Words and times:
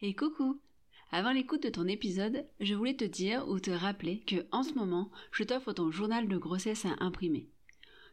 Et 0.00 0.14
coucou 0.14 0.60
Avant 1.10 1.32
l'écoute 1.32 1.64
de 1.64 1.70
ton 1.70 1.88
épisode, 1.88 2.46
je 2.60 2.74
voulais 2.74 2.94
te 2.94 3.04
dire 3.04 3.48
ou 3.48 3.58
te 3.58 3.72
rappeler 3.72 4.20
que 4.20 4.46
en 4.52 4.62
ce 4.62 4.74
moment, 4.74 5.10
je 5.32 5.42
t'offre 5.42 5.72
ton 5.72 5.90
journal 5.90 6.28
de 6.28 6.36
grossesse 6.36 6.84
à 6.84 6.94
imprimer. 7.00 7.48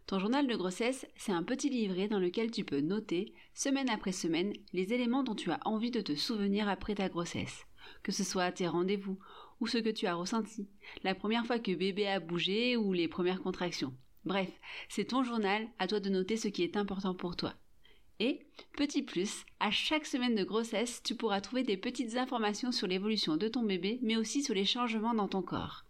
Ton 0.08 0.18
journal 0.18 0.48
de 0.48 0.56
grossesse, 0.56 1.06
c'est 1.16 1.32
un 1.32 1.44
petit 1.44 1.70
livret 1.70 2.08
dans 2.08 2.18
lequel 2.18 2.50
tu 2.50 2.64
peux 2.64 2.80
noter, 2.80 3.36
semaine 3.54 3.90
après 3.92 4.14
semaine, 4.14 4.54
les 4.74 4.94
éléments 4.94 5.22
dont 5.22 5.36
tu 5.36 5.52
as 5.52 5.60
envie 5.64 5.92
de 5.92 6.02
te 6.02 6.16
souvenir 6.16 6.68
après 6.70 6.96
ta 6.96 7.08
grossesse. 7.08 7.68
Que 8.02 8.12
ce 8.12 8.24
soit 8.24 8.52
tes 8.52 8.68
rendez-vous, 8.68 9.20
ou 9.60 9.68
ce 9.68 9.78
que 9.78 9.90
tu 9.90 10.08
as 10.08 10.16
ressenti, 10.16 10.68
la 11.04 11.14
première 11.14 11.46
fois 11.46 11.60
que 11.60 11.72
bébé 11.72 12.08
a 12.08 12.20
bougé 12.20 12.78
ou 12.78 12.94
les 12.94 13.08
premières 13.08 13.44
contractions. 13.44 13.94
Bref, 14.24 14.50
c'est 14.90 15.06
ton 15.06 15.24
journal, 15.24 15.68
à 15.78 15.86
toi 15.86 16.00
de 16.00 16.10
noter 16.10 16.36
ce 16.36 16.48
qui 16.48 16.64
est 16.64 16.78
important 16.78 17.14
pour 17.14 17.36
toi. 17.36 17.54
Et, 18.20 18.40
petit 18.78 19.02
plus, 19.02 19.46
à 19.60 19.72
chaque 19.72 20.06
semaine 20.06 20.36
de 20.36 20.44
grossesse, 20.44 21.02
tu 21.04 21.16
pourras 21.16 21.42
trouver 21.42 21.64
des 21.64 21.78
petites 21.78 22.16
informations 22.16 22.72
sur 22.72 22.88
l'évolution 22.88 23.38
de 23.38 23.48
ton 23.48 23.64
bébé, 23.64 24.00
mais 24.02 24.16
aussi 24.16 24.42
sur 24.42 24.54
les 24.54 24.66
changements 24.66 25.14
dans 25.14 25.28
ton 25.28 25.42
corps. 25.42 25.86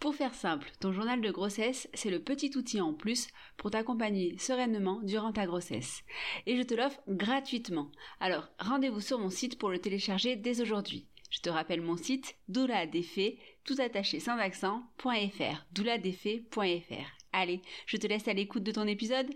Pour 0.00 0.14
faire 0.14 0.34
simple, 0.34 0.70
ton 0.78 0.92
journal 0.92 1.20
de 1.20 1.30
grossesse, 1.30 1.88
c'est 1.92 2.10
le 2.10 2.20
petit 2.20 2.56
outil 2.56 2.80
en 2.80 2.94
plus 2.94 3.28
pour 3.56 3.72
t'accompagner 3.72 4.38
sereinement 4.38 5.00
durant 5.02 5.32
ta 5.32 5.44
grossesse. 5.44 6.04
Et 6.46 6.56
je 6.56 6.62
te 6.62 6.74
l'offre 6.74 7.00
gratuitement. 7.08 7.90
Alors 8.20 8.48
rendez-vous 8.60 9.00
sur 9.00 9.18
mon 9.18 9.30
site 9.30 9.58
pour 9.58 9.70
le 9.70 9.80
télécharger 9.80 10.36
dès 10.36 10.60
aujourd'hui. 10.60 11.06
Je 11.30 11.40
te 11.40 11.50
rappelle 11.50 11.80
mon 11.80 11.96
site 11.96 12.36
douladefait, 12.48 13.38
tout 13.64 13.76
attaché 13.80 14.20
sans 14.20 14.38
accent.fr, 14.38 15.64
douladefait.fr. 15.72 17.18
Allez, 17.32 17.60
je 17.86 17.96
te 17.96 18.06
laisse 18.06 18.28
à 18.28 18.32
l'écoute 18.32 18.62
de 18.62 18.72
ton 18.72 18.86
épisode. 18.86 19.28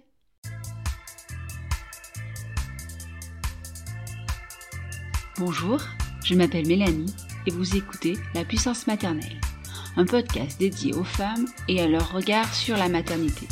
Bonjour, 5.38 5.80
je 6.24 6.34
m'appelle 6.34 6.66
Mélanie 6.66 7.14
et 7.46 7.50
vous 7.50 7.76
écoutez 7.76 8.18
La 8.34 8.44
puissance 8.44 8.86
maternelle 8.86 9.40
un 9.96 10.04
podcast 10.04 10.58
dédié 10.58 10.94
aux 10.94 11.04
femmes 11.04 11.46
et 11.68 11.80
à 11.80 11.88
leur 11.88 12.12
regard 12.12 12.52
sur 12.54 12.76
la 12.76 12.88
maternité. 12.88 13.46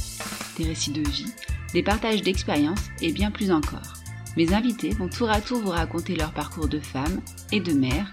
Des 0.57 0.65
récits 0.65 0.93
de 0.93 1.07
vie, 1.09 1.33
des 1.73 1.83
partages 1.83 2.23
d'expériences 2.23 2.91
et 3.01 3.13
bien 3.13 3.31
plus 3.31 3.51
encore. 3.51 3.95
Mes 4.37 4.53
invités 4.55 4.91
vont 4.91 5.09
tour 5.09 5.31
à 5.31 5.41
tour 5.41 5.61
vous 5.61 5.71
raconter 5.71 6.17
leur 6.17 6.33
parcours 6.33 6.69
de 6.69 6.81
femme 6.81 7.21
et 7.53 7.61
de 7.61 7.73
mère 7.73 8.11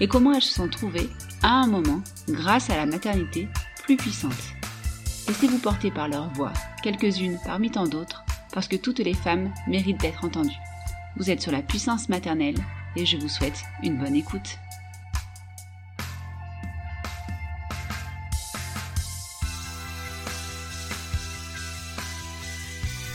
et 0.00 0.08
comment 0.08 0.32
elles 0.32 0.42
se 0.42 0.54
sont 0.54 0.68
trouvées, 0.68 1.08
à 1.42 1.50
un 1.50 1.66
moment, 1.66 2.02
grâce 2.28 2.70
à 2.70 2.76
la 2.76 2.86
maternité, 2.86 3.48
plus 3.84 3.96
puissantes. 3.96 4.32
Laissez-vous 5.28 5.58
porter 5.58 5.90
par 5.90 6.08
leur 6.08 6.30
voix, 6.34 6.52
quelques-unes 6.82 7.38
parmi 7.44 7.70
tant 7.70 7.86
d'autres, 7.86 8.24
parce 8.52 8.68
que 8.68 8.76
toutes 8.76 8.98
les 8.98 9.14
femmes 9.14 9.52
méritent 9.66 10.00
d'être 10.00 10.24
entendues. 10.24 10.50
Vous 11.16 11.30
êtes 11.30 11.40
sur 11.40 11.52
la 11.52 11.62
puissance 11.62 12.10
maternelle 12.10 12.56
et 12.96 13.06
je 13.06 13.16
vous 13.16 13.28
souhaite 13.28 13.62
une 13.82 13.96
bonne 13.96 14.16
écoute. 14.16 14.58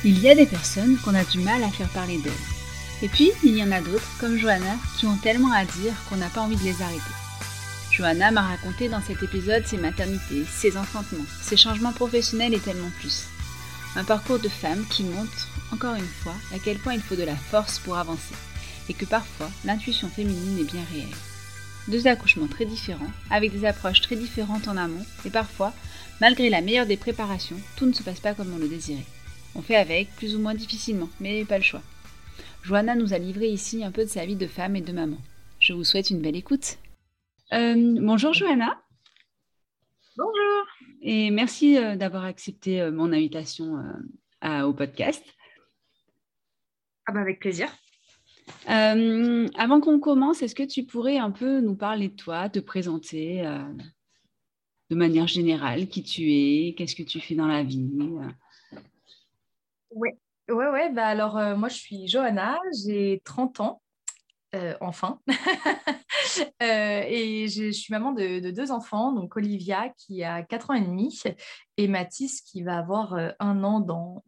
Il 0.03 0.19
y 0.19 0.29
a 0.29 0.35
des 0.35 0.47
personnes 0.47 0.97
qu'on 0.97 1.13
a 1.13 1.23
du 1.23 1.39
mal 1.39 1.63
à 1.63 1.69
faire 1.69 1.89
parler 1.89 2.17
d'elles. 2.17 2.31
Et 3.03 3.07
puis, 3.07 3.31
il 3.43 3.55
y 3.55 3.63
en 3.63 3.71
a 3.71 3.81
d'autres, 3.81 4.09
comme 4.19 4.37
Johanna, 4.37 4.75
qui 4.97 5.05
ont 5.05 5.17
tellement 5.17 5.51
à 5.51 5.65
dire 5.65 5.93
qu'on 6.07 6.17
n'a 6.17 6.29
pas 6.29 6.41
envie 6.41 6.55
de 6.55 6.63
les 6.63 6.81
arrêter. 6.81 7.01
Johanna 7.91 8.31
m'a 8.31 8.41
raconté 8.41 8.89
dans 8.89 9.01
cet 9.01 9.21
épisode 9.21 9.65
ses 9.65 9.77
maternités, 9.77 10.45
ses 10.49 10.77
enfantements, 10.77 11.25
ses 11.41 11.57
changements 11.57 11.91
professionnels 11.91 12.53
et 12.53 12.59
tellement 12.59 12.91
plus. 12.99 13.25
Un 13.95 14.03
parcours 14.03 14.39
de 14.39 14.49
femme 14.49 14.85
qui 14.89 15.03
montre, 15.03 15.49
encore 15.71 15.95
une 15.95 16.07
fois, 16.23 16.35
à 16.53 16.59
quel 16.63 16.79
point 16.79 16.93
il 16.93 17.01
faut 17.01 17.15
de 17.15 17.23
la 17.23 17.35
force 17.35 17.79
pour 17.79 17.97
avancer, 17.97 18.33
et 18.91 18.93
que 18.93 19.05
parfois 19.05 19.49
l'intuition 19.63 20.09
féminine 20.09 20.59
est 20.59 20.71
bien 20.71 20.83
réelle. 20.91 21.15
Deux 21.87 22.07
accouchements 22.07 22.47
très 22.47 22.65
différents, 22.65 23.11
avec 23.29 23.51
des 23.53 23.65
approches 23.65 24.01
très 24.01 24.17
différentes 24.17 24.67
en 24.67 24.75
amont, 24.75 25.05
et 25.25 25.29
parfois, 25.29 25.73
malgré 26.19 26.49
la 26.49 26.61
meilleure 26.61 26.85
des 26.85 26.97
préparations, 26.97 27.55
tout 27.77 27.85
ne 27.85 27.93
se 27.93 28.03
passe 28.03 28.19
pas 28.19 28.33
comme 28.33 28.53
on 28.53 28.59
le 28.59 28.67
désirait. 28.67 29.05
On 29.55 29.61
fait 29.61 29.77
avec, 29.77 30.13
plus 30.17 30.35
ou 30.35 30.39
moins 30.39 30.53
difficilement, 30.53 31.09
mais 31.21 31.45
pas 31.45 31.57
le 31.57 31.63
choix. 31.63 31.81
Johanna 32.63 32.95
nous 32.95 33.13
a 33.13 33.17
livré 33.17 33.47
ici 33.47 33.83
un 33.83 33.91
peu 33.91 34.03
de 34.03 34.09
sa 34.09 34.25
vie 34.25 34.35
de 34.35 34.45
femme 34.45 34.75
et 34.75 34.81
de 34.81 34.91
maman. 34.91 35.17
Je 35.59 35.71
vous 35.71 35.85
souhaite 35.85 36.09
une 36.09 36.21
belle 36.21 36.35
écoute. 36.35 36.77
Euh, 37.53 37.97
bonjour 38.01 38.33
Johanna. 38.33 38.81
Bonjour. 40.17 40.65
Et 41.01 41.31
merci 41.31 41.77
euh, 41.77 41.95
d'avoir 41.95 42.25
accepté 42.25 42.81
euh, 42.81 42.91
mon 42.91 43.13
invitation 43.13 43.81
au 44.43 44.73
podcast. 44.73 45.23
Ah 47.07 47.11
bah 47.13 47.21
avec 47.21 47.39
plaisir. 47.39 47.67
Avant 48.67 49.81
qu'on 49.81 49.99
commence, 49.99 50.41
est-ce 50.41 50.55
que 50.55 50.63
tu 50.63 50.83
pourrais 50.83 51.17
un 51.17 51.31
peu 51.31 51.59
nous 51.61 51.75
parler 51.75 52.09
de 52.09 52.15
toi, 52.15 52.49
te 52.49 52.59
présenter 52.59 53.43
de 54.89 54.95
manière 54.95 55.27
générale, 55.27 55.87
qui 55.87 56.03
tu 56.03 56.31
es, 56.31 56.73
qu'est-ce 56.77 56.95
que 56.95 57.03
tu 57.03 57.19
fais 57.19 57.35
dans 57.35 57.47
la 57.47 57.63
vie 57.63 57.89
oui, 59.93 60.09
ouais, 60.49 60.69
ouais. 60.69 60.91
Bah 60.91 61.07
alors, 61.07 61.37
euh, 61.37 61.55
moi, 61.55 61.69
je 61.69 61.75
suis 61.75 62.07
Johanna, 62.07 62.57
j'ai 62.85 63.21
30 63.25 63.59
ans, 63.59 63.81
euh, 64.55 64.75
enfin. 64.81 65.19
Euh, 66.61 67.03
et 67.07 67.47
je, 67.47 67.71
suis 67.71 67.91
maman 67.91 68.11
de, 68.11 68.51
deux 68.51 68.71
enfants, 68.71 69.11
donc 69.11 69.35
Olivia 69.35 69.89
qui 69.97 70.23
a 70.23 70.43
4 70.43 70.69
ans 70.69 70.73
et 70.75 70.81
demi 70.81 71.21
et 71.77 71.87
Mathis 71.87 72.41
qui 72.41 72.61
va 72.61 72.77
avoir 72.77 73.17
un 73.39 73.63
an 73.63 73.79
dans, 73.79 74.23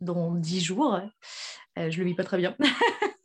dans 0.00 0.34
10 0.34 0.60
jours. 0.60 1.00
je 1.76 1.96
le 1.96 2.04
vis 2.04 2.14
pas 2.14 2.24
très 2.24 2.38
bien. 2.38 2.56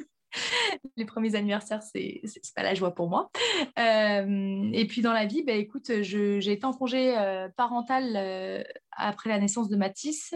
les 0.95 1.05
premiers 1.05 1.35
anniversaires, 1.35 1.83
c'est 1.83 2.21
pas 2.55 2.63
la 2.63 2.73
joie 2.73 2.93
pour 2.93 3.09
moi. 3.09 3.29
et 3.77 4.87
puis 4.87 5.01
dans 5.01 5.13
la 5.13 5.25
vie, 5.25 5.43
bah, 5.43 5.53
écoute, 5.53 5.91
j'ai 6.01 6.51
été 6.51 6.65
en 6.65 6.73
congé 6.73 7.15
parental 7.55 8.65
après 8.91 9.29
la 9.29 9.39
naissance 9.39 9.69
de 9.69 9.75
Mathis. 9.75 10.33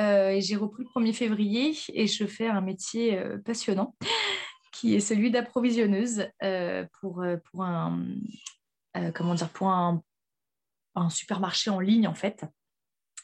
Euh, 0.00 0.40
j'ai 0.40 0.56
repris 0.56 0.84
le 0.84 1.00
1er 1.00 1.12
février 1.12 1.76
et 1.92 2.06
je 2.06 2.26
fais 2.26 2.48
un 2.48 2.60
métier 2.60 3.18
euh, 3.18 3.38
passionnant 3.38 3.94
qui 4.72 4.94
est 4.94 5.00
celui 5.00 5.30
d'approvisionneuse 5.30 6.26
euh, 6.42 6.86
pour, 7.00 7.24
pour, 7.44 7.62
un, 7.62 8.06
comment 9.14 9.34
dire, 9.34 9.50
pour 9.50 9.68
un, 9.68 10.02
supermarché 11.10 11.70
en 11.70 11.78
ligne 11.78 12.08
en 12.08 12.14
fait. 12.14 12.44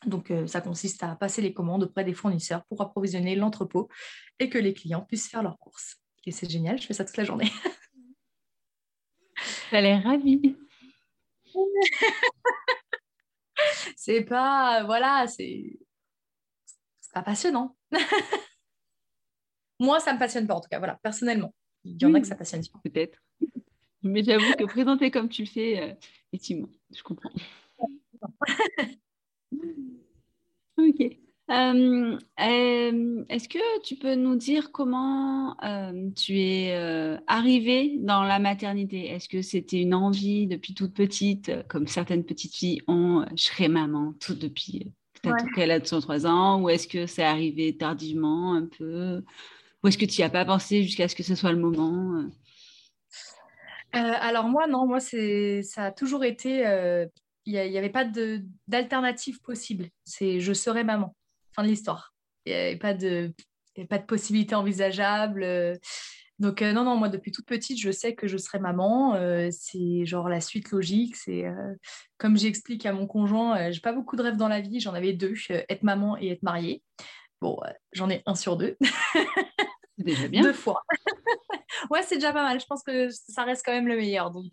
Donc 0.06 0.32
ça 0.46 0.60
consiste 0.60 1.02
à 1.02 1.16
passer 1.16 1.42
les 1.42 1.52
commandes 1.52 1.82
auprès 1.82 2.04
des 2.04 2.14
fournisseurs 2.14 2.64
pour 2.66 2.80
approvisionner 2.80 3.34
l'entrepôt 3.34 3.88
et 4.38 4.48
que 4.48 4.58
les 4.58 4.72
clients 4.72 5.02
puissent 5.02 5.28
faire 5.28 5.42
leurs 5.42 5.58
courses. 5.58 5.96
Et 6.28 6.30
c'est 6.30 6.50
génial, 6.50 6.78
je 6.78 6.86
fais 6.86 6.92
ça 6.92 7.06
toute 7.06 7.16
la 7.16 7.24
journée. 7.24 7.50
Ça 9.70 9.78
a 9.78 9.80
l'air 9.80 10.02
ravie. 10.02 10.56
c'est 13.96 14.24
pas, 14.24 14.84
voilà, 14.84 15.26
c'est 15.26 15.78
pas 17.14 17.22
passionnant. 17.22 17.74
Moi, 19.78 20.00
ça 20.00 20.12
me 20.12 20.18
passionne 20.18 20.46
pas, 20.46 20.54
en 20.54 20.60
tout 20.60 20.68
cas, 20.68 20.76
voilà, 20.76 20.98
personnellement. 21.02 21.54
Il 21.84 21.96
y 21.98 22.04
en 22.04 22.12
a 22.12 22.20
que 22.20 22.26
ça 22.26 22.36
passionne 22.36 22.60
Peut-être. 22.84 23.18
Mais 24.02 24.22
j'avoue 24.22 24.52
que 24.58 24.64
présenter 24.64 25.10
comme 25.10 25.30
tu 25.30 25.44
le 25.44 25.48
fais, 25.48 25.80
euh, 25.80 25.94
effectivement, 26.30 26.68
je 26.94 27.02
comprends. 27.02 27.32
ok. 30.76 31.27
Euh, 31.50 32.18
euh, 32.40 33.24
est-ce 33.30 33.48
que 33.48 33.80
tu 33.82 33.96
peux 33.96 34.14
nous 34.14 34.36
dire 34.36 34.70
comment 34.70 35.56
tu 36.14 36.38
es 36.40 37.18
arrivée 37.26 37.96
dans 37.98 38.22
la 38.22 38.38
maternité? 38.38 39.08
Est-ce 39.08 39.28
que 39.28 39.42
c'était 39.42 39.80
une 39.80 39.94
envie 39.94 40.46
depuis 40.46 40.74
toute 40.74 40.94
petite, 40.94 41.50
comme 41.68 41.86
certaines 41.86 42.24
petites 42.24 42.54
filles 42.54 42.82
ont, 42.86 43.24
je 43.34 43.44
serai 43.44 43.68
maman 43.68 44.14
tout 44.20 44.34
depuis 44.34 44.92
Peut-être 45.22 45.46
qu'elle 45.54 45.70
a 45.70 45.80
203 45.80 46.26
ans, 46.26 46.62
ou 46.62 46.68
est-ce 46.68 46.86
que 46.86 47.06
c'est 47.06 47.24
arrivé 47.24 47.76
tardivement 47.76 48.54
un 48.54 48.66
peu? 48.66 49.22
Ou 49.82 49.88
est-ce 49.88 49.98
que 49.98 50.04
tu 50.04 50.20
n'y 50.20 50.24
as 50.24 50.30
pas 50.30 50.44
pensé 50.44 50.82
jusqu'à 50.82 51.08
ce 51.08 51.14
que 51.14 51.22
ce 51.22 51.34
soit 51.34 51.52
le 51.52 51.58
moment 51.58 52.16
euh? 52.16 52.28
Euh, 53.96 54.14
Alors 54.20 54.48
moi, 54.48 54.66
non, 54.66 54.86
moi, 54.86 55.00
ça 55.00 55.84
a 55.84 55.92
toujours 55.92 56.24
été... 56.24 56.66
Euh, 56.66 57.06
il 57.46 57.54
n'y 57.54 57.78
avait 57.78 57.88
pas 57.88 58.04
d'alternative 58.66 59.40
possible. 59.40 59.88
C'est 60.04 60.38
je 60.38 60.52
serai 60.52 60.84
maman. 60.84 61.16
Fin 61.54 61.62
de 61.62 61.68
l'histoire. 61.68 62.14
Il 62.46 62.52
n'y 62.52 62.58
avait 62.58 62.76
pas 62.76 62.94
de, 62.94 63.32
pas 63.88 63.98
de 63.98 64.06
possibilité 64.06 64.54
envisageable. 64.54 65.78
Donc 66.38 66.62
euh, 66.62 66.72
non, 66.72 66.84
non, 66.84 66.96
moi 66.96 67.08
depuis 67.08 67.32
toute 67.32 67.46
petite, 67.46 67.80
je 67.80 67.90
sais 67.90 68.14
que 68.14 68.28
je 68.28 68.36
serai 68.36 68.60
maman. 68.60 69.14
Euh, 69.14 69.48
c'est 69.50 70.06
genre 70.06 70.28
la 70.28 70.40
suite 70.40 70.70
logique. 70.70 71.16
C'est 71.16 71.44
euh, 71.44 71.74
comme 72.16 72.36
j'explique 72.36 72.86
à 72.86 72.92
mon 72.92 73.06
conjoint, 73.06 73.70
j'ai 73.70 73.80
pas 73.80 73.92
beaucoup 73.92 74.16
de 74.16 74.22
rêves 74.22 74.36
dans 74.36 74.48
la 74.48 74.60
vie. 74.60 74.80
J'en 74.80 74.94
avais 74.94 75.12
deux, 75.12 75.34
être 75.50 75.82
maman 75.82 76.16
et 76.16 76.28
être 76.28 76.42
mariée. 76.42 76.82
Bon, 77.40 77.58
j'en 77.92 78.08
ai 78.08 78.22
un 78.26 78.34
sur 78.34 78.56
deux. 78.56 78.76
déjà 79.96 80.28
bien. 80.28 80.42
deux 80.42 80.52
fois. 80.52 80.82
ouais, 81.90 82.02
c'est 82.02 82.16
déjà 82.16 82.32
pas 82.32 82.42
mal. 82.42 82.60
Je 82.60 82.66
pense 82.66 82.84
que 82.84 83.08
ça 83.10 83.42
reste 83.42 83.62
quand 83.64 83.72
même 83.72 83.88
le 83.88 83.96
meilleur. 83.96 84.30
Donc, 84.30 84.52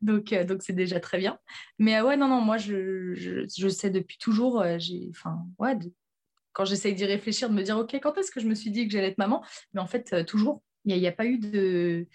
donc, 0.00 0.32
donc 0.32 0.62
c'est 0.62 0.74
déjà 0.74 1.00
très 1.00 1.18
bien. 1.18 1.38
Mais 1.78 2.00
ouais, 2.00 2.16
non, 2.16 2.28
non, 2.28 2.40
moi 2.40 2.56
je, 2.56 3.12
je, 3.14 3.46
je 3.46 3.68
sais 3.68 3.90
depuis 3.90 4.16
toujours. 4.16 4.64
j'ai, 4.78 5.10
enfin, 5.10 5.38
ouais. 5.58 5.76
Quand 6.54 6.64
j'essaye 6.64 6.94
d'y 6.94 7.04
réfléchir, 7.04 7.50
de 7.50 7.54
me 7.54 7.62
dire, 7.62 7.76
OK, 7.76 7.94
quand 8.00 8.16
est-ce 8.16 8.30
que 8.30 8.40
je 8.40 8.46
me 8.46 8.54
suis 8.54 8.70
dit 8.70 8.86
que 8.86 8.92
j'allais 8.92 9.08
être 9.08 9.18
maman? 9.18 9.44
Mais 9.74 9.80
en 9.80 9.86
fait, 9.86 10.24
toujours, 10.24 10.62
il 10.86 10.98
n'y 10.98 11.06
a, 11.06 11.12
pas 11.12 11.26
eu 11.26 11.38
de. 11.38 12.06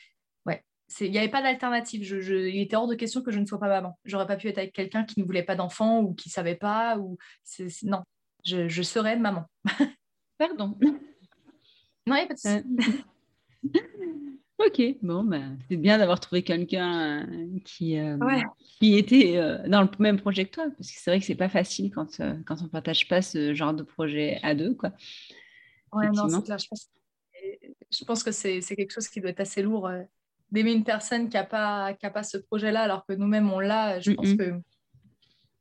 Ouais, 0.46 0.64
il 1.00 1.12
n'y 1.12 1.20
avait 1.20 1.30
pas 1.30 1.44
d'alternative. 1.44 2.04
Je, 2.04 2.48
il 2.48 2.62
était 2.62 2.76
hors 2.76 2.88
de 2.88 2.96
question 2.96 3.22
que 3.22 3.32
je 3.32 3.40
ne 3.40 3.46
sois 3.46 3.60
pas 3.60 3.68
maman. 3.68 4.00
J'aurais 4.06 4.26
pas 4.26 4.38
pu 4.38 4.48
être 4.48 4.58
avec 4.58 4.74
quelqu'un 4.74 5.04
qui 5.04 5.20
ne 5.20 5.26
voulait 5.26 5.44
pas 5.44 5.56
d'enfant 5.56 6.02
ou 6.02 6.14
qui 6.14 6.30
ne 6.30 6.34
savait 6.34 6.56
pas. 6.56 6.98
Ou 6.98 7.18
non, 7.84 8.02
je, 8.46 8.68
je, 8.68 8.82
serais 8.82 9.18
maman. 9.18 9.46
Pardon. 10.38 10.78
Non, 12.08 12.16
il 12.16 12.20
n'y 12.20 12.22
a 12.22 12.28
pas 12.28 12.34
de. 12.34 12.64
Ok, 14.60 14.82
bon, 15.02 15.24
bah, 15.24 15.40
c'est 15.70 15.78
bien 15.78 15.98
d'avoir 15.98 16.20
trouvé 16.20 16.44
quelqu'un 16.44 17.26
euh, 17.26 17.60
qui, 17.64 17.98
euh, 17.98 18.18
qui 18.80 18.98
était 18.98 19.38
euh, 19.38 19.66
dans 19.70 19.82
le 19.82 19.90
même 20.00 20.20
projet 20.20 20.46
que 20.46 20.52
toi, 20.52 20.66
parce 20.78 20.92
que 20.92 20.98
c'est 21.00 21.10
vrai 21.10 21.20
que 21.22 21.26
c'est 21.26 21.36
pas 21.36 21.48
facile 21.48 21.92
quand, 21.92 22.22
quand 22.46 22.62
on 22.62 22.68
partage 22.68 23.08
pas 23.08 23.22
ce 23.22 23.54
genre 23.54 23.74
de 23.74 23.84
projet 23.84 24.38
à 24.44 24.56
deux, 24.56 24.76
quoi. 24.76 24.92
Ouais, 25.94 26.10
non, 26.10 26.28
c'est 26.28 26.44
clair. 26.44 26.58
Je 26.60 26.68
pense, 26.68 26.90
je 27.90 28.04
pense 28.04 28.22
que 28.22 28.32
c'est 28.32 28.60
quelque 28.76 28.92
chose 28.92 29.08
qui 29.08 29.22
doit 29.22 29.30
être 29.30 29.40
assez 29.40 29.62
lourd 29.62 29.90
d'aimer 30.52 30.74
une 30.74 30.84
personne 30.84 31.30
qui 31.30 31.38
n'a 31.38 31.46
pas, 31.46 31.94
qui 31.94 32.06
a 32.06 32.10
pas 32.10 32.24
ce 32.24 32.38
projet-là, 32.38 32.82
alors 32.82 33.06
que 33.06 33.14
nous-mêmes 33.14 33.50
on 33.50 33.62
l'a. 33.62 34.02
Je 34.02 34.12
pense 34.12 34.34
que 34.34 34.60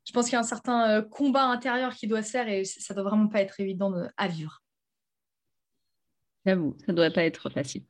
je 0.04 0.12
pense 0.12 0.24
qu'il 0.24 0.32
y 0.32 0.36
a 0.36 0.40
un 0.40 0.42
certain 0.42 1.02
combat 1.02 1.44
intérieur 1.44 1.94
qui 1.94 2.08
doit 2.08 2.22
se 2.22 2.30
faire 2.30 2.48
et 2.48 2.64
ça 2.64 2.94
doit 2.94 3.04
vraiment 3.04 3.28
pas 3.28 3.42
être 3.42 3.60
évident 3.60 3.94
à 4.16 4.26
vivre. 4.26 4.60
J'avoue, 6.44 6.76
ça 6.84 6.92
doit 6.92 7.10
pas 7.10 7.22
être 7.22 7.48
facile. 7.48 7.84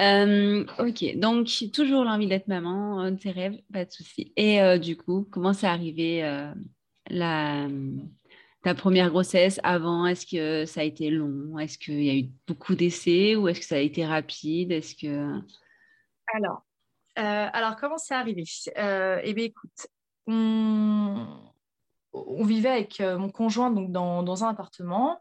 Euh, 0.00 0.64
ok, 0.80 1.18
donc 1.18 1.48
toujours 1.72 2.02
l'envie 2.04 2.26
d'être 2.26 2.48
maman, 2.48 3.14
tes 3.14 3.30
rêves, 3.30 3.60
pas 3.72 3.84
de 3.84 3.92
souci. 3.92 4.32
Et 4.36 4.60
euh, 4.60 4.76
du 4.78 4.96
coup, 4.96 5.28
comment 5.30 5.52
c'est 5.52 5.68
arrivé 5.68 6.24
euh, 6.24 6.52
la, 7.08 7.68
ta 8.64 8.74
première 8.74 9.10
grossesse 9.10 9.60
avant? 9.62 10.04
Est-ce 10.06 10.26
que 10.26 10.64
ça 10.66 10.80
a 10.80 10.84
été 10.84 11.10
long? 11.10 11.58
Est-ce 11.60 11.78
qu'il 11.78 12.02
y 12.02 12.10
a 12.10 12.16
eu 12.16 12.28
beaucoup 12.46 12.74
d'essais 12.74 13.36
ou 13.36 13.46
est-ce 13.46 13.60
que 13.60 13.66
ça 13.66 13.76
a 13.76 13.78
été 13.78 14.04
rapide? 14.04 14.72
Est-ce 14.72 14.96
que 14.96 15.40
alors, 16.34 16.64
alors 17.14 17.76
comment 17.76 17.98
c'est 17.98 18.14
arrivé? 18.14 18.42
Eh 18.76 19.32
bien, 19.32 19.44
écoute, 19.44 19.86
on, 20.26 21.24
on 22.12 22.44
vivait 22.44 22.70
avec 22.70 22.98
mon 23.00 23.30
conjoint 23.30 23.70
donc 23.70 23.92
dans, 23.92 24.24
dans 24.24 24.42
un 24.42 24.48
appartement. 24.48 25.20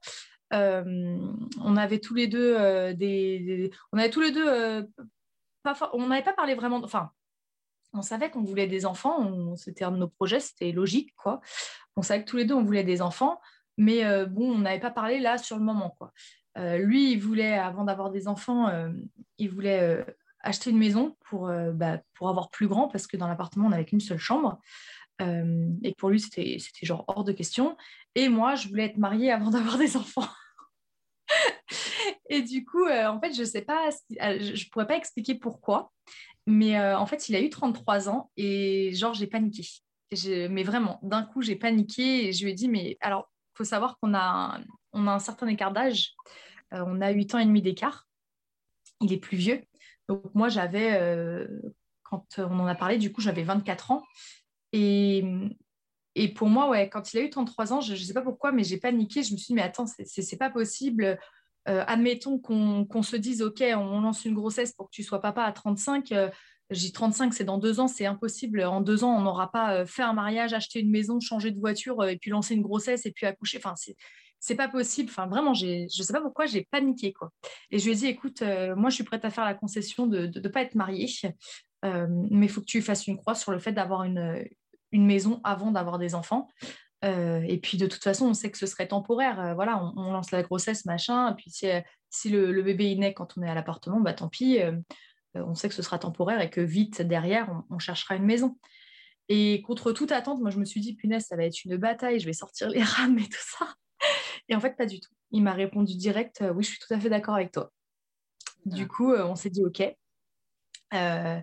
Euh, 0.53 1.17
on 1.61 1.77
avait 1.77 1.99
tous 1.99 2.13
les 2.13 2.27
deux 2.27 2.55
euh, 2.55 2.93
des, 2.93 3.71
on 3.91 3.97
avait 3.97 4.11
tous 4.11 4.21
les 4.21 4.31
deux 4.31 4.47
euh, 4.47 4.83
on 5.93 6.07
n'avait 6.07 6.23
pas 6.23 6.33
parlé 6.33 6.53
vraiment 6.53 6.81
enfin 6.83 7.09
on 7.93 8.03
savait 8.03 8.29
qu'on 8.29 8.43
voulait 8.43 8.67
des 8.67 8.85
enfants 8.85 9.55
c'était 9.55 9.83
un 9.83 9.91
de 9.91 9.97
nos 9.97 10.09
projets 10.09 10.39
c'était 10.39 10.71
logique 10.71 11.15
quoi. 11.15 11.41
On 11.95 12.01
savait 12.01 12.23
que 12.23 12.29
tous 12.29 12.37
les 12.37 12.45
deux 12.45 12.53
on 12.53 12.63
voulait 12.63 12.83
des 12.83 13.01
enfants 13.01 13.39
mais 13.77 14.03
bon 14.27 14.51
on 14.51 14.59
n'avait 14.59 14.79
pas 14.79 14.91
parlé 14.91 15.19
là 15.19 15.37
sur 15.37 15.57
le 15.57 15.63
moment 15.63 15.97
lui 16.57 17.13
il 17.13 17.19
voulait 17.19 17.57
avant 17.57 17.85
d'avoir 17.85 18.11
des 18.11 18.27
enfants 18.27 18.71
il 19.37 19.49
voulait 19.49 20.05
acheter 20.41 20.69
une 20.69 20.77
maison 20.77 21.15
pour, 21.21 21.51
bah, 21.73 21.99
pour 22.13 22.29
avoir 22.29 22.49
plus 22.49 22.67
grand 22.67 22.89
parce 22.89 23.07
que 23.07 23.17
dans 23.17 23.27
l'appartement 23.27 23.67
on 23.67 23.69
n'avait 23.69 23.85
qu'une 23.85 24.01
seule 24.01 24.19
chambre. 24.19 24.59
Et 25.19 25.95
pour 25.97 26.09
lui 26.09 26.19
c'était 26.19 26.57
genre 26.81 27.05
hors 27.07 27.23
de 27.23 27.31
question. 27.31 27.77
Et 28.15 28.27
moi 28.27 28.55
je 28.55 28.67
voulais 28.67 28.85
être 28.85 28.97
mariée 28.97 29.31
avant 29.31 29.49
d'avoir 29.49 29.77
des 29.77 29.95
enfants 29.95 30.27
et 32.33 32.41
du 32.41 32.65
coup, 32.65 32.85
euh, 32.85 33.05
en 33.05 33.19
fait, 33.19 33.31
je 33.31 33.43
sais 33.43 33.61
pas, 33.61 33.89
euh, 33.89 34.37
je, 34.39 34.65
ne 34.65 34.69
pourrais 34.71 34.87
pas 34.87 34.97
expliquer 34.97 35.35
pourquoi, 35.35 35.93
mais 36.47 36.79
euh, 36.79 36.97
en 36.97 37.05
fait, 37.05 37.29
il 37.29 37.35
a 37.35 37.41
eu 37.41 37.49
33 37.51 38.09
ans 38.09 38.31
et 38.37 38.91
genre, 38.95 39.13
j'ai 39.13 39.27
paniqué. 39.27 39.63
mais 40.49 40.63
vraiment, 40.63 40.99
d'un 41.03 41.21
coup, 41.21 41.43
j'ai 41.43 41.55
paniqué 41.55 42.27
et 42.27 42.33
je 42.33 42.43
lui 42.43 42.51
ai 42.51 42.55
dit, 42.55 42.69
mais 42.69 42.97
alors, 43.01 43.29
faut 43.53 43.63
savoir 43.63 43.99
qu'on 43.99 44.15
a, 44.15 44.59
on 44.93 45.07
a 45.07 45.11
un 45.11 45.19
certain 45.19 45.47
écart 45.47 45.71
d'âge. 45.71 46.15
on 46.71 47.01
a 47.01 47.11
8 47.11 47.35
ans 47.35 47.37
et 47.37 47.45
demi 47.45 47.61
d'écart. 47.61 48.07
Il 48.99 49.13
est 49.13 49.19
plus 49.19 49.37
vieux. 49.37 49.61
Donc, 50.09 50.23
moi, 50.33 50.49
j'avais, 50.49 51.47
quand 52.01 52.25
on 52.39 52.59
en 52.59 52.65
a 52.65 52.73
parlé, 52.73 52.97
du 52.97 53.11
coup, 53.11 53.21
j'avais 53.21 53.43
24 53.43 53.91
ans. 53.91 54.03
Et, 54.71 55.23
et 56.15 56.33
pour 56.33 56.49
moi, 56.49 56.67
ouais, 56.67 56.89
quand 56.89 57.13
il 57.13 57.19
a 57.19 57.21
eu 57.21 57.29
33 57.29 57.73
ans, 57.73 57.81
je 57.81 57.91
ne 57.91 57.97
sais 57.97 58.13
pas 58.13 58.23
pourquoi, 58.23 58.51
mais 58.51 58.63
j'ai 58.63 58.77
paniqué. 58.77 59.21
Je 59.21 59.33
me 59.33 59.37
suis 59.37 59.47
dit, 59.47 59.53
mais 59.53 59.61
attends, 59.61 59.85
c'est 59.85 60.37
pas 60.37 60.49
possible. 60.49 61.19
Euh, 61.69 61.83
admettons 61.87 62.39
qu'on 62.39 63.03
se 63.03 63.15
dise, 63.15 63.41
OK, 63.41 63.63
on 63.75 64.01
lance 64.01 64.25
une 64.25 64.33
grossesse 64.33 64.73
pour 64.73 64.89
que 64.89 64.95
tu 64.95 65.03
sois 65.03 65.21
papa 65.21 65.43
à 65.43 65.51
35. 65.51 66.11
Euh, 66.11 66.29
j'ai 66.69 66.91
35, 66.91 67.33
c'est 67.33 67.43
dans 67.43 67.57
deux 67.57 67.79
ans, 67.79 67.87
c'est 67.87 68.05
impossible. 68.05 68.63
En 68.63 68.81
deux 68.81 69.03
ans, 69.03 69.15
on 69.15 69.21
n'aura 69.21 69.51
pas 69.51 69.75
euh, 69.75 69.85
fait 69.85 70.01
un 70.01 70.13
mariage, 70.13 70.53
acheté 70.53 70.79
une 70.79 70.91
maison, 70.91 71.19
changé 71.19 71.51
de 71.51 71.59
voiture 71.59 72.03
et 72.05 72.17
puis 72.17 72.31
lancé 72.31 72.55
une 72.55 72.61
grossesse 72.61 73.05
et 73.05 73.11
puis 73.11 73.25
accoucher. 73.25 73.59
Enfin, 73.63 73.75
c'est 74.39 74.55
pas 74.55 74.67
possible. 74.67 75.09
Enfin, 75.09 75.27
vraiment, 75.27 75.53
je 75.53 75.83
ne 75.83 75.87
sais 75.87 76.13
pas 76.13 76.21
pourquoi 76.21 76.45
j'ai 76.45 76.67
paniqué. 76.69 77.13
Quoi. 77.13 77.31
Et 77.71 77.79
je 77.79 77.85
lui 77.85 77.91
ai 77.91 77.95
dit, 77.95 78.07
écoute, 78.07 78.41
moi, 78.75 78.89
je 78.89 78.95
suis 78.95 79.03
prête 79.03 79.23
à 79.23 79.29
faire 79.29 79.45
la 79.45 79.53
concession 79.53 80.07
de 80.07 80.27
ne 80.27 80.47
pas 80.49 80.61
être 80.61 80.75
mariée, 80.75 81.09
mais 81.83 82.45
il 82.45 82.49
faut 82.49 82.61
que 82.61 82.65
tu 82.65 82.81
fasses 82.81 83.07
une 83.07 83.17
croix 83.17 83.35
sur 83.35 83.51
le 83.51 83.59
fait 83.59 83.71
d'avoir 83.71 84.03
une 84.03 84.45
maison 84.91 85.39
avant 85.43 85.71
d'avoir 85.71 85.97
des 85.97 86.13
enfants. 86.15 86.47
Euh, 87.03 87.41
et 87.47 87.57
puis 87.57 87.77
de 87.77 87.85
toute 87.85 88.03
façon, 88.03 88.27
on 88.27 88.33
sait 88.33 88.49
que 88.51 88.57
ce 88.57 88.65
serait 88.65 88.87
temporaire. 88.87 89.39
Euh, 89.39 89.53
voilà, 89.53 89.91
on, 89.95 90.11
lance 90.11 90.31
la 90.31 90.43
grossesse, 90.43 90.85
machin. 90.85 91.31
Et 91.31 91.35
puis 91.35 91.49
si, 91.49 91.69
euh, 91.69 91.81
si 92.09 92.29
le, 92.29 92.61
bébé 92.61 92.91
il 92.91 92.99
naît 92.99 93.13
quand 93.13 93.37
on 93.37 93.43
est 93.43 93.49
à 93.49 93.55
l'appartement, 93.55 93.99
bah 93.99 94.13
tant 94.13 94.29
pis. 94.29 94.59
on 95.35 95.55
sait 95.55 95.69
que 95.69 95.75
ce 95.75 95.81
sera 95.81 95.99
temporaire 95.99 96.41
et 96.41 96.49
que 96.49 96.61
vite 96.61 97.01
derrière, 97.01 97.63
on, 97.69 97.79
cherchera 97.79 98.15
une 98.15 98.25
maison. 98.25 98.57
Et 99.29 99.61
contre 99.61 99.91
toute 99.91 100.11
attente, 100.11 100.41
moi 100.41 100.51
je 100.51 100.59
me 100.59 100.65
suis 100.65 100.81
dit, 100.81 100.95
punaise, 100.95 101.25
ça 101.25 101.35
va 101.35 101.45
être 101.45 101.63
une 101.65 101.77
bataille, 101.77 102.19
je 102.19 102.25
vais 102.25 102.33
sortir 102.33 102.69
les 102.69 102.83
rames 102.83 103.17
et 103.17 103.27
tout 103.27 103.37
ça. 103.59 103.73
Et 104.49 104.55
en 104.55 104.59
fait, 104.59 104.75
pas 104.75 104.85
du 104.85 104.99
tout. 104.99 105.13
Il 105.31 105.43
m'a 105.43 105.53
répondu 105.53 105.95
direct, 105.95 106.43
oui, 106.55 106.63
je 106.63 106.69
suis 106.69 106.79
tout 106.79 106.93
à 106.93 106.99
fait 106.99 107.09
d'accord 107.09 107.35
avec 107.35 107.51
toi. 107.51 107.71
Du 108.65 108.87
coup, 108.87 109.13
on 109.13 109.35
s'est 109.35 109.49
dit, 109.49 109.63
OK. 109.63 109.81
Euh, 110.93 111.39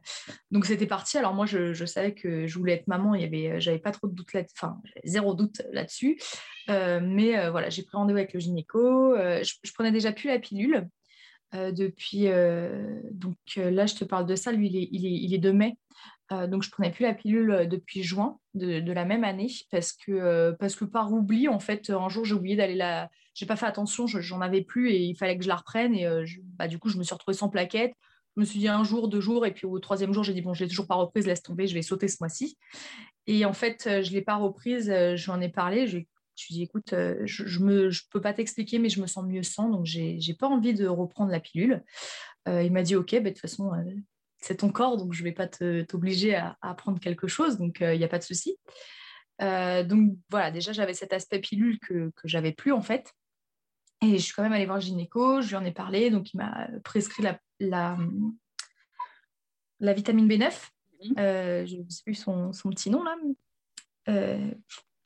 donc 0.50 0.66
c'était 0.66 0.86
parti. 0.86 1.18
Alors 1.18 1.34
moi, 1.34 1.46
je, 1.46 1.84
savais 1.84 2.14
que 2.14 2.46
je 2.46 2.58
voulais 2.58 2.74
être 2.74 2.86
maman. 2.86 3.14
Il 3.14 3.22
y 3.22 3.24
avait, 3.24 3.56
euh, 3.56 3.60
j'avais 3.60 3.78
pas 3.78 3.92
trop 3.92 4.06
de 4.06 4.14
doute 4.14 4.32
là, 4.32 4.42
enfin 4.56 4.80
zéro 5.04 5.34
doute 5.34 5.62
là-dessus. 5.72 6.20
Euh, 6.68 7.00
mais 7.02 7.50
voilà, 7.50 7.70
j'ai 7.70 7.82
pris 7.82 7.96
rendez-vous 7.96 8.18
avec 8.18 8.32
le 8.32 8.40
gynéco. 8.40 9.16
Je, 9.16 9.72
prenais 9.74 9.92
déjà 9.92 10.12
plus 10.12 10.28
la 10.28 10.38
pilule 10.38 10.88
depuis. 11.52 12.26
donc 13.10 13.36
là, 13.56 13.86
je 13.86 13.94
te 13.94 14.04
parle 14.04 14.26
de 14.26 14.36
ça. 14.36 14.52
Lui, 14.52 14.68
il 14.68 14.76
est, 14.76 14.88
il 14.92 15.06
est, 15.06 15.18
il 15.24 15.34
est 15.34 15.38
de 15.38 15.50
mai. 15.50 15.76
donc 16.30 16.62
je 16.62 16.70
prenais 16.70 16.90
plus 16.90 17.02
la 17.02 17.14
pilule 17.14 17.66
depuis 17.68 18.02
juin 18.02 18.38
de, 18.54 18.92
la 18.92 19.04
même 19.04 19.24
année 19.24 19.48
parce 19.70 19.92
que 19.92 20.52
parce 20.60 20.76
que 20.76 20.84
par 20.84 21.12
oubli, 21.12 21.48
en 21.48 21.58
fait, 21.58 21.90
un 21.90 22.08
jour 22.08 22.24
j'ai 22.24 22.34
oublié 22.34 22.56
d'aller 22.56 22.76
la. 22.76 23.10
J'ai 23.32 23.46
pas 23.46 23.56
fait 23.56 23.66
attention, 23.66 24.06
j'en 24.06 24.40
avais 24.40 24.60
plus 24.60 24.90
et 24.90 24.98
il 25.02 25.16
fallait 25.16 25.38
que 25.38 25.44
je 25.44 25.48
la 25.48 25.56
reprenne 25.56 25.94
et 25.94 26.06
bah, 26.58 26.68
du 26.68 26.78
coup 26.78 26.88
je 26.88 26.98
me 26.98 27.04
suis 27.04 27.14
retrouvée 27.14 27.36
sans 27.36 27.48
plaquette 27.48 27.94
je 28.36 28.40
me 28.40 28.44
suis 28.44 28.58
dit 28.58 28.68
un 28.68 28.84
jour, 28.84 29.08
deux 29.08 29.20
jours, 29.20 29.44
et 29.46 29.52
puis 29.52 29.66
au 29.66 29.78
troisième 29.78 30.12
jour, 30.12 30.22
j'ai 30.22 30.34
dit, 30.34 30.42
bon, 30.42 30.54
je 30.54 30.64
l'ai 30.64 30.68
toujours 30.68 30.86
pas 30.86 30.94
reprise, 30.94 31.26
laisse 31.26 31.42
tomber, 31.42 31.66
je 31.66 31.74
vais 31.74 31.82
sauter 31.82 32.08
ce 32.08 32.16
mois-ci. 32.20 32.56
Et 33.26 33.44
en 33.44 33.52
fait, 33.52 33.86
euh, 33.86 34.02
je 34.02 34.10
ne 34.10 34.14
l'ai 34.14 34.22
pas 34.22 34.36
reprise, 34.36 34.90
euh, 34.90 35.16
j'en 35.16 35.40
ai 35.40 35.48
parlé, 35.48 35.86
je, 35.86 35.98
je 36.36 36.46
lui 36.46 36.54
ai 36.54 36.58
dit, 36.58 36.62
écoute, 36.62 36.92
euh, 36.92 37.20
je 37.24 37.58
ne 37.60 37.90
je 37.90 38.02
peux 38.10 38.20
pas 38.20 38.32
t'expliquer, 38.32 38.78
mais 38.78 38.88
je 38.88 39.00
me 39.00 39.06
sens 39.06 39.24
mieux 39.26 39.42
sans, 39.42 39.68
donc 39.68 39.84
j'ai 39.84 40.16
n'ai 40.16 40.34
pas 40.34 40.46
envie 40.46 40.74
de 40.74 40.86
reprendre 40.86 41.30
la 41.30 41.40
pilule. 41.40 41.82
il 42.46 42.72
m'a 42.72 42.82
dit, 42.82 42.96
ok, 42.96 43.12
bah, 43.14 43.20
de 43.20 43.28
toute 43.30 43.38
façon, 43.38 43.70
c'est 44.38 44.58
ton 44.58 44.70
corps, 44.70 44.96
donc 44.96 45.12
je 45.12 45.22
ne 45.22 45.28
vais 45.28 45.34
pas 45.34 45.48
t'obliger 45.48 46.34
à, 46.36 46.74
prendre 46.74 46.98
quelque 46.98 47.28
chose, 47.28 47.58
donc 47.58 47.78
il 47.80 47.98
n'y 47.98 48.04
a 48.04 48.08
pas 48.08 48.18
de 48.18 48.24
souci. 48.24 48.56
donc 49.38 50.16
voilà, 50.30 50.50
déjà, 50.50 50.72
j'avais 50.72 50.94
cet 50.94 51.12
aspect 51.12 51.40
pilule 51.40 51.78
que, 51.80 52.10
que 52.16 52.28
j'avais 52.28 52.52
plus, 52.52 52.72
en 52.72 52.82
fait. 52.82 53.12
Et 54.02 54.16
je 54.16 54.22
suis 54.22 54.32
quand 54.32 54.42
même 54.42 54.54
allée 54.54 54.64
voir 54.64 54.78
le 54.78 54.82
gynéco, 54.82 55.42
je 55.42 55.48
lui 55.48 55.56
en 55.56 55.64
ai 55.64 55.72
parlé, 55.72 56.10
donc 56.10 56.32
il 56.32 56.38
m'a 56.38 56.68
prescrit 56.82 57.22
la, 57.22 57.38
la, 57.60 57.96
la 59.80 59.92
vitamine 59.92 60.28
B9. 60.28 60.52
Mhm. 61.02 61.14
Euh, 61.18 61.66
je 61.66 61.76
ne 61.76 61.88
sais 61.88 62.02
plus 62.04 62.14
son, 62.14 62.52
son, 62.52 62.70
petit 62.70 62.90
nom 62.90 63.02
là. 63.02 63.16
Euh, 64.08 64.50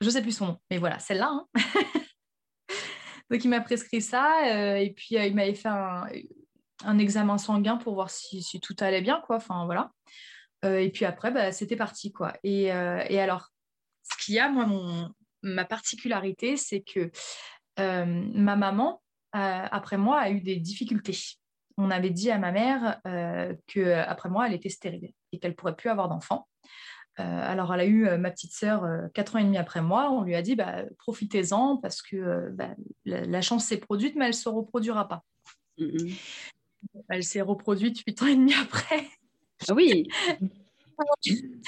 je 0.00 0.06
ne 0.06 0.10
sais 0.10 0.22
plus 0.22 0.32
son 0.32 0.46
nom, 0.46 0.60
mais 0.70 0.78
voilà, 0.78 0.98
celle-là. 0.98 1.30
Hein. 1.30 1.48
donc 3.30 3.44
il 3.44 3.48
m'a 3.48 3.60
prescrit 3.60 4.02
ça, 4.02 4.46
euh, 4.46 4.76
et 4.76 4.90
puis 4.90 5.14
il 5.14 5.34
m'avait 5.34 5.54
fait 5.54 5.68
un, 5.68 6.06
un, 6.84 6.98
examen 6.98 7.38
sanguin 7.38 7.76
pour 7.76 7.94
voir 7.94 8.10
si, 8.10 8.42
si, 8.42 8.60
tout 8.60 8.76
allait 8.80 9.02
bien, 9.02 9.22
quoi. 9.24 9.36
Enfin 9.36 9.64
voilà. 9.66 9.92
et 10.64 10.90
puis 10.90 11.04
après, 11.04 11.30
bah, 11.30 11.52
c'était 11.52 11.76
parti, 11.76 12.12
quoi. 12.12 12.32
Et, 12.42 12.64
et 12.64 13.20
alors, 13.20 13.50
ce 14.02 14.24
qu'il 14.24 14.34
y 14.34 14.38
a, 14.38 14.48
moi, 14.48 14.66
mon, 14.66 15.12
ma 15.42 15.64
particularité, 15.64 16.56
c'est 16.56 16.80
que 16.80 17.10
ma 17.78 18.56
maman, 18.56 19.00
après 19.32 19.96
moi, 19.96 20.20
a 20.20 20.30
eu 20.30 20.40
des 20.40 20.56
difficultés. 20.56 21.18
On 21.76 21.90
avait 21.90 22.10
dit 22.10 22.30
à 22.30 22.38
ma 22.38 22.52
mère 22.52 23.00
euh, 23.06 23.54
qu'après 23.66 24.28
moi, 24.28 24.46
elle 24.46 24.54
était 24.54 24.68
stérile 24.68 25.12
et 25.32 25.38
qu'elle 25.38 25.52
ne 25.52 25.56
pourrait 25.56 25.76
plus 25.76 25.90
avoir 25.90 26.08
d'enfants. 26.08 26.46
alors, 27.16 27.72
elle 27.74 27.80
a 27.80 27.86
eu 27.86 28.18
ma 28.18 28.30
petite 28.30 28.52
sœur 28.52 28.86
quatre 29.12 29.36
ans 29.36 29.38
et 29.38 29.44
demi 29.44 29.58
après 29.58 29.82
moi. 29.82 30.10
On 30.10 30.22
lui 30.22 30.34
a 30.34 30.42
dit 30.42 30.56
bah, 30.56 30.84
profitez-en 30.98 31.76
parce 31.78 32.02
que 32.02 32.50
bah, 32.50 32.70
la, 33.04 33.42
chance 33.42 33.66
s'est 33.66 33.78
produite, 33.78 34.16
mais 34.16 34.26
elle 34.26 34.30
ne 34.32 34.36
se 34.36 34.48
reproduira 34.48 35.08
pas. 35.08 35.22
Mm-hmm. 35.78 36.20
Elle 37.08 37.24
s'est 37.24 37.40
reproduite 37.40 38.00
huit 38.06 38.22
ans 38.22 38.26
et 38.26 38.36
demi 38.36 38.54
après. 38.54 39.06
Ah 39.68 39.74
oui. 39.74 40.08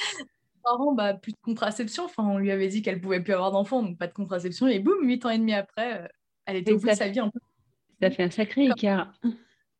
bah, 0.94 1.14
plus 1.14 1.32
de 1.32 1.38
contraception. 1.42 2.04
Enfin, 2.04 2.24
on 2.24 2.38
lui 2.38 2.50
avait 2.50 2.68
dit 2.68 2.82
qu'elle 2.82 3.00
pouvait 3.00 3.22
plus 3.22 3.32
avoir 3.32 3.52
d'enfants, 3.52 3.82
donc 3.82 3.98
pas 3.98 4.06
de 4.06 4.12
contraception. 4.12 4.66
Et 4.66 4.78
boum, 4.78 5.06
huit 5.06 5.24
ans 5.24 5.30
et 5.30 5.38
demi 5.38 5.54
après, 5.54 6.02
euh, 6.02 6.08
elle 6.46 6.56
était 6.56 6.72
au 6.72 6.78
bout 6.78 6.88
de 6.88 6.94
sa 6.94 7.08
vie 7.08 7.20
un 7.20 7.30
peu. 7.30 7.38
Ça 8.00 8.10
fait 8.10 8.24
un 8.24 8.30
sacré 8.30 8.66
écart. 8.66 9.12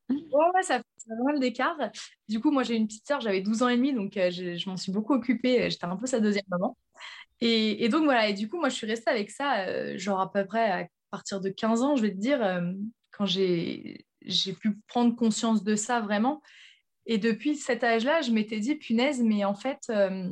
Ouais, 0.08 0.62
ça 0.62 0.78
fait 0.78 1.08
pas 1.08 1.24
mal 1.24 1.40
d'écart. 1.40 1.76
Du 2.28 2.40
coup, 2.40 2.50
moi, 2.50 2.62
j'ai 2.62 2.76
une 2.76 2.86
petite 2.86 3.06
sœur, 3.06 3.20
j'avais 3.20 3.40
12 3.40 3.62
ans 3.62 3.68
et 3.68 3.76
demi, 3.76 3.92
donc 3.92 4.16
euh, 4.16 4.30
je, 4.30 4.68
m'en 4.68 4.76
suis 4.76 4.92
beaucoup 4.92 5.14
occupée. 5.14 5.70
J'étais 5.70 5.84
un 5.84 5.96
peu 5.96 6.06
sa 6.06 6.20
deuxième 6.20 6.44
maman. 6.48 6.76
Et, 7.40 7.88
donc, 7.88 8.04
voilà. 8.04 8.28
Et 8.28 8.34
du 8.34 8.48
coup, 8.48 8.58
moi, 8.58 8.68
je 8.68 8.74
suis 8.74 8.86
restée 8.86 9.10
avec 9.10 9.30
ça, 9.30 9.66
euh, 9.66 9.98
genre 9.98 10.20
à 10.20 10.32
peu 10.32 10.44
près 10.46 10.70
à 10.70 10.86
partir 11.10 11.40
de 11.40 11.48
15 11.48 11.82
ans, 11.82 11.96
je 11.96 12.02
vais 12.02 12.10
te 12.10 12.18
dire, 12.18 12.42
euh, 12.42 12.72
quand 13.10 13.26
j'ai 13.26 14.04
pu 14.60 14.78
prendre 14.86 15.14
conscience 15.16 15.64
de 15.64 15.74
ça 15.74 16.00
vraiment. 16.00 16.42
Et 17.06 17.18
depuis 17.18 17.56
cet 17.56 17.84
âge-là, 17.84 18.20
je 18.20 18.32
m'étais 18.32 18.58
dit, 18.58 18.74
punaise, 18.74 19.22
mais 19.22 19.44
en 19.44 19.54
fait, 19.54 19.78
euh, 19.90 20.28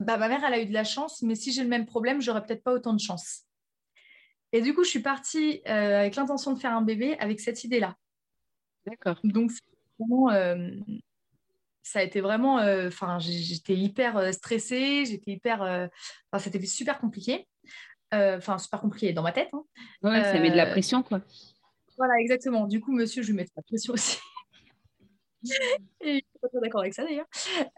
bah, 0.00 0.16
ma 0.16 0.28
mère, 0.28 0.42
elle 0.44 0.54
a 0.54 0.60
eu 0.60 0.66
de 0.66 0.72
la 0.72 0.84
chance, 0.84 1.22
mais 1.22 1.36
si 1.36 1.52
j'ai 1.52 1.62
le 1.62 1.68
même 1.68 1.86
problème, 1.86 2.20
j'aurais 2.20 2.44
peut-être 2.44 2.64
pas 2.64 2.72
autant 2.72 2.92
de 2.92 3.00
chance. 3.00 3.44
Et 4.52 4.60
du 4.60 4.74
coup, 4.74 4.84
je 4.84 4.90
suis 4.90 5.00
partie 5.00 5.62
euh, 5.66 6.00
avec 6.00 6.16
l'intention 6.16 6.52
de 6.52 6.58
faire 6.58 6.76
un 6.76 6.82
bébé 6.82 7.16
avec 7.18 7.40
cette 7.40 7.64
idée-là. 7.64 7.96
D'accord. 8.86 9.18
Donc, 9.24 9.50
vraiment, 9.98 10.30
euh, 10.30 10.70
ça 11.82 12.00
a 12.00 12.02
été 12.02 12.20
vraiment. 12.20 12.56
Enfin, 12.86 13.18
j'étais 13.20 13.74
hyper 13.74 14.32
stressée, 14.34 15.04
j'étais 15.04 15.32
hyper. 15.32 15.62
Enfin, 15.62 16.42
c'était 16.42 16.64
super 16.66 16.98
compliqué. 16.98 17.46
Enfin, 18.12 18.58
super 18.58 18.80
compliqué 18.80 19.12
dans 19.12 19.22
ma 19.22 19.32
tête. 19.32 19.50
Hein. 19.52 19.64
Ouais, 20.02 20.22
ça 20.22 20.38
met 20.38 20.50
de 20.50 20.56
la 20.56 20.66
pression, 20.66 21.02
quoi. 21.02 21.20
Voilà, 21.96 22.14
exactement. 22.20 22.66
Du 22.66 22.80
coup, 22.80 22.92
monsieur, 22.92 23.22
je 23.22 23.28
lui 23.28 23.36
mets 23.36 23.44
de 23.44 23.50
la 23.56 23.62
pression 23.62 23.92
aussi. 23.92 24.18
et 26.00 26.14
je 26.14 26.14
suis 26.14 26.24
pas 26.40 26.60
d'accord 26.60 26.80
avec 26.80 26.94
ça 26.94 27.04
d'ailleurs. 27.04 27.26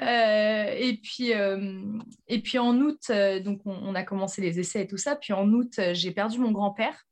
Euh, 0.01 0.75
et, 0.77 0.97
puis, 0.99 1.33
euh, 1.33 1.99
et 2.29 2.41
puis 2.41 2.59
en 2.59 2.79
août, 2.79 3.01
euh, 3.11 3.41
donc 3.41 3.61
on, 3.65 3.95
a 3.95 4.03
commencé 4.03 4.43
les 4.43 4.61
essais 4.61 4.83
et 4.83 4.87
tout 4.87 4.97
ça. 4.97 5.17
Puis 5.17 5.33
en 5.33 5.49
août, 5.53 5.81
j'ai 5.93 6.11
perdu 6.13 6.39
mon 6.39 6.53
grand-père, 6.53 7.05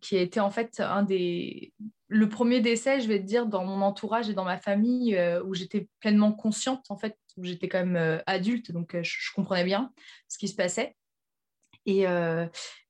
qui 0.00 0.16
a 0.16 0.20
été 0.20 0.40
en 0.40 0.50
fait 0.50 0.80
un 0.80 1.02
des. 1.02 1.72
Le 2.08 2.28
premier 2.28 2.60
décès, 2.60 3.00
je 3.00 3.08
vais 3.08 3.20
te 3.20 3.24
dire, 3.24 3.46
dans 3.46 3.64
mon 3.64 3.80
entourage 3.80 4.28
et 4.28 4.34
dans 4.34 4.44
ma 4.44 4.58
famille, 4.58 5.18
où 5.46 5.54
j'étais 5.54 5.88
pleinement 6.00 6.32
consciente, 6.32 6.84
en 6.90 6.96
fait, 6.96 7.16
où 7.38 7.44
j'étais 7.44 7.68
quand 7.68 7.86
même 7.86 8.22
adulte, 8.26 8.70
donc 8.70 8.94
je, 9.00 9.32
comprenais 9.34 9.64
bien 9.64 9.90
ce 10.28 10.36
qui 10.36 10.48
se 10.48 10.54
passait. 10.54 10.94
Et, 11.86 12.06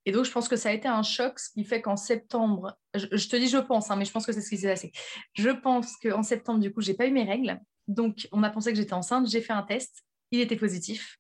et 0.05 0.13
donc, 0.13 0.25
je 0.25 0.33
pense 0.33 0.49
que 0.49 0.57
ça 0.57 0.71
a 0.71 0.73
été 0.73 0.89
un 0.89 1.03
choc, 1.03 1.39
ce 1.39 1.51
qui 1.51 1.65
fait 1.65 1.81
qu'en 1.81 1.97
septembre, 1.97 2.77
je, 2.95 3.07
te 3.07 3.37
dis 3.37 3.49
je 3.49 3.59
pense, 3.59 3.91
hein, 3.91 3.97
mais 3.97 4.05
je 4.05 4.11
pense 4.11 4.27
que 4.27 4.33
c'est 4.33 4.41
ce 4.41 4.49
qui 4.49 4.59
s'est 4.59 4.69
passé. 4.69 4.93
Je 5.35 5.51
pense 5.51 5.97
qu'en 5.97 6.23
septembre, 6.23 6.61
du 6.61 6.73
coup, 6.73 6.81
j'ai 6.81 6.95
pas 6.95 7.07
eu 7.07 7.13
mes 7.13 7.25
règles. 7.25 7.61
Donc, 7.87 8.29
on 8.33 8.43
a 8.43 8.51
pensé 8.51 8.73
que 8.73 8.79
j'étais 8.79 8.95
enceinte. 8.95 9.29
J'ai 9.29 9.41
fait 9.41 9.53
un 9.53 9.63
test. 9.63 10.03
Il 10.33 10.41
était 10.41 10.57
positif. 10.57 11.19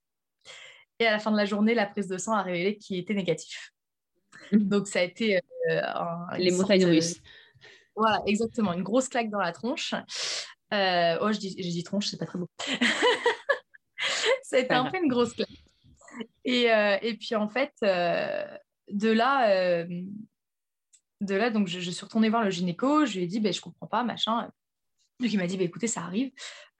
Et 0.98 1.06
à 1.06 1.12
la 1.12 1.18
fin 1.18 1.30
de 1.30 1.36
la 1.36 1.44
journée, 1.44 1.74
la 1.74 1.86
prise 1.86 2.08
de 2.08 2.18
sang 2.18 2.32
a 2.32 2.42
révélé 2.42 2.76
qu'il 2.76 2.98
était 2.98 3.14
négatif. 3.14 3.71
Mmh. 4.52 4.58
Donc, 4.58 4.86
ça 4.86 5.00
a 5.00 5.02
été. 5.02 5.40
Euh, 5.70 5.80
Les 6.38 6.50
montagnes 6.50 6.86
russes. 6.86 7.20
voilà, 7.96 8.22
exactement. 8.26 8.72
Une 8.72 8.82
grosse 8.82 9.08
claque 9.08 9.30
dans 9.30 9.40
la 9.40 9.52
tronche. 9.52 9.94
Euh, 10.72 11.18
oh, 11.20 11.32
je 11.32 11.38
dis, 11.38 11.54
j'ai 11.58 11.70
dit 11.70 11.82
tronche, 11.82 12.08
c'est 12.08 12.18
pas 12.18 12.26
très 12.26 12.38
beau. 12.38 12.48
ça 14.42 14.56
a 14.56 14.58
été 14.58 14.74
un 14.74 14.90
peu 14.90 14.98
une 14.98 15.08
grosse 15.08 15.34
claque. 15.34 15.48
Et, 16.44 16.72
euh, 16.72 16.98
et 17.02 17.14
puis, 17.14 17.34
en 17.34 17.48
fait, 17.48 17.72
de 18.92 19.10
là, 19.10 19.50
euh, 19.50 19.86
de 21.20 21.34
là 21.34 21.50
donc 21.50 21.66
je, 21.68 21.78
suis 21.78 22.04
retournée 22.04 22.28
voir 22.28 22.44
le 22.44 22.50
gynéco, 22.50 23.06
je 23.06 23.16
lui 23.16 23.24
ai 23.24 23.26
dit, 23.26 23.40
ben, 23.40 23.52
je 23.52 23.60
comprends 23.60 23.86
pas, 23.86 24.04
machin. 24.04 24.50
Donc 25.20 25.32
il 25.32 25.38
m'a 25.38 25.46
dit, 25.46 25.56
bah, 25.56 25.64
écoutez, 25.64 25.86
ça 25.86 26.02
arrive. 26.02 26.30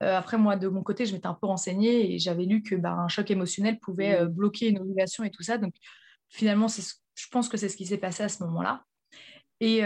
Euh, 0.02 0.16
après, 0.16 0.37
moi, 0.37 0.56
de 0.56 0.68
mon 0.68 0.82
côté, 0.82 1.06
je 1.06 1.14
m'étais 1.14 1.26
un 1.26 1.35
peu 1.35 1.47
renseignée 1.47 2.14
et 2.14 2.18
j'avais 2.18 2.44
lu 2.44 2.62
que 2.62 2.75
bah, 2.75 2.92
un 2.92 3.09
choc 3.09 3.30
émotionnel 3.30 3.78
pouvait 3.78 4.21
euh, 4.21 4.26
bloquer 4.26 4.68
une 4.68 4.80
ovulation 4.80 5.25
et 5.25 5.30
tout 5.30 5.42
ça. 5.42 5.59
Donc 5.59 5.75
finalement, 6.28 6.68
je 7.23 7.29
pense 7.29 7.49
que 7.49 7.57
c'est 7.57 7.69
ce 7.69 7.76
qui 7.76 7.87
s'est 7.87 7.99
passé 7.99 8.23
à 8.23 8.29
ce 8.29 8.43
moment-là. 8.45 8.85
Et 9.61 9.83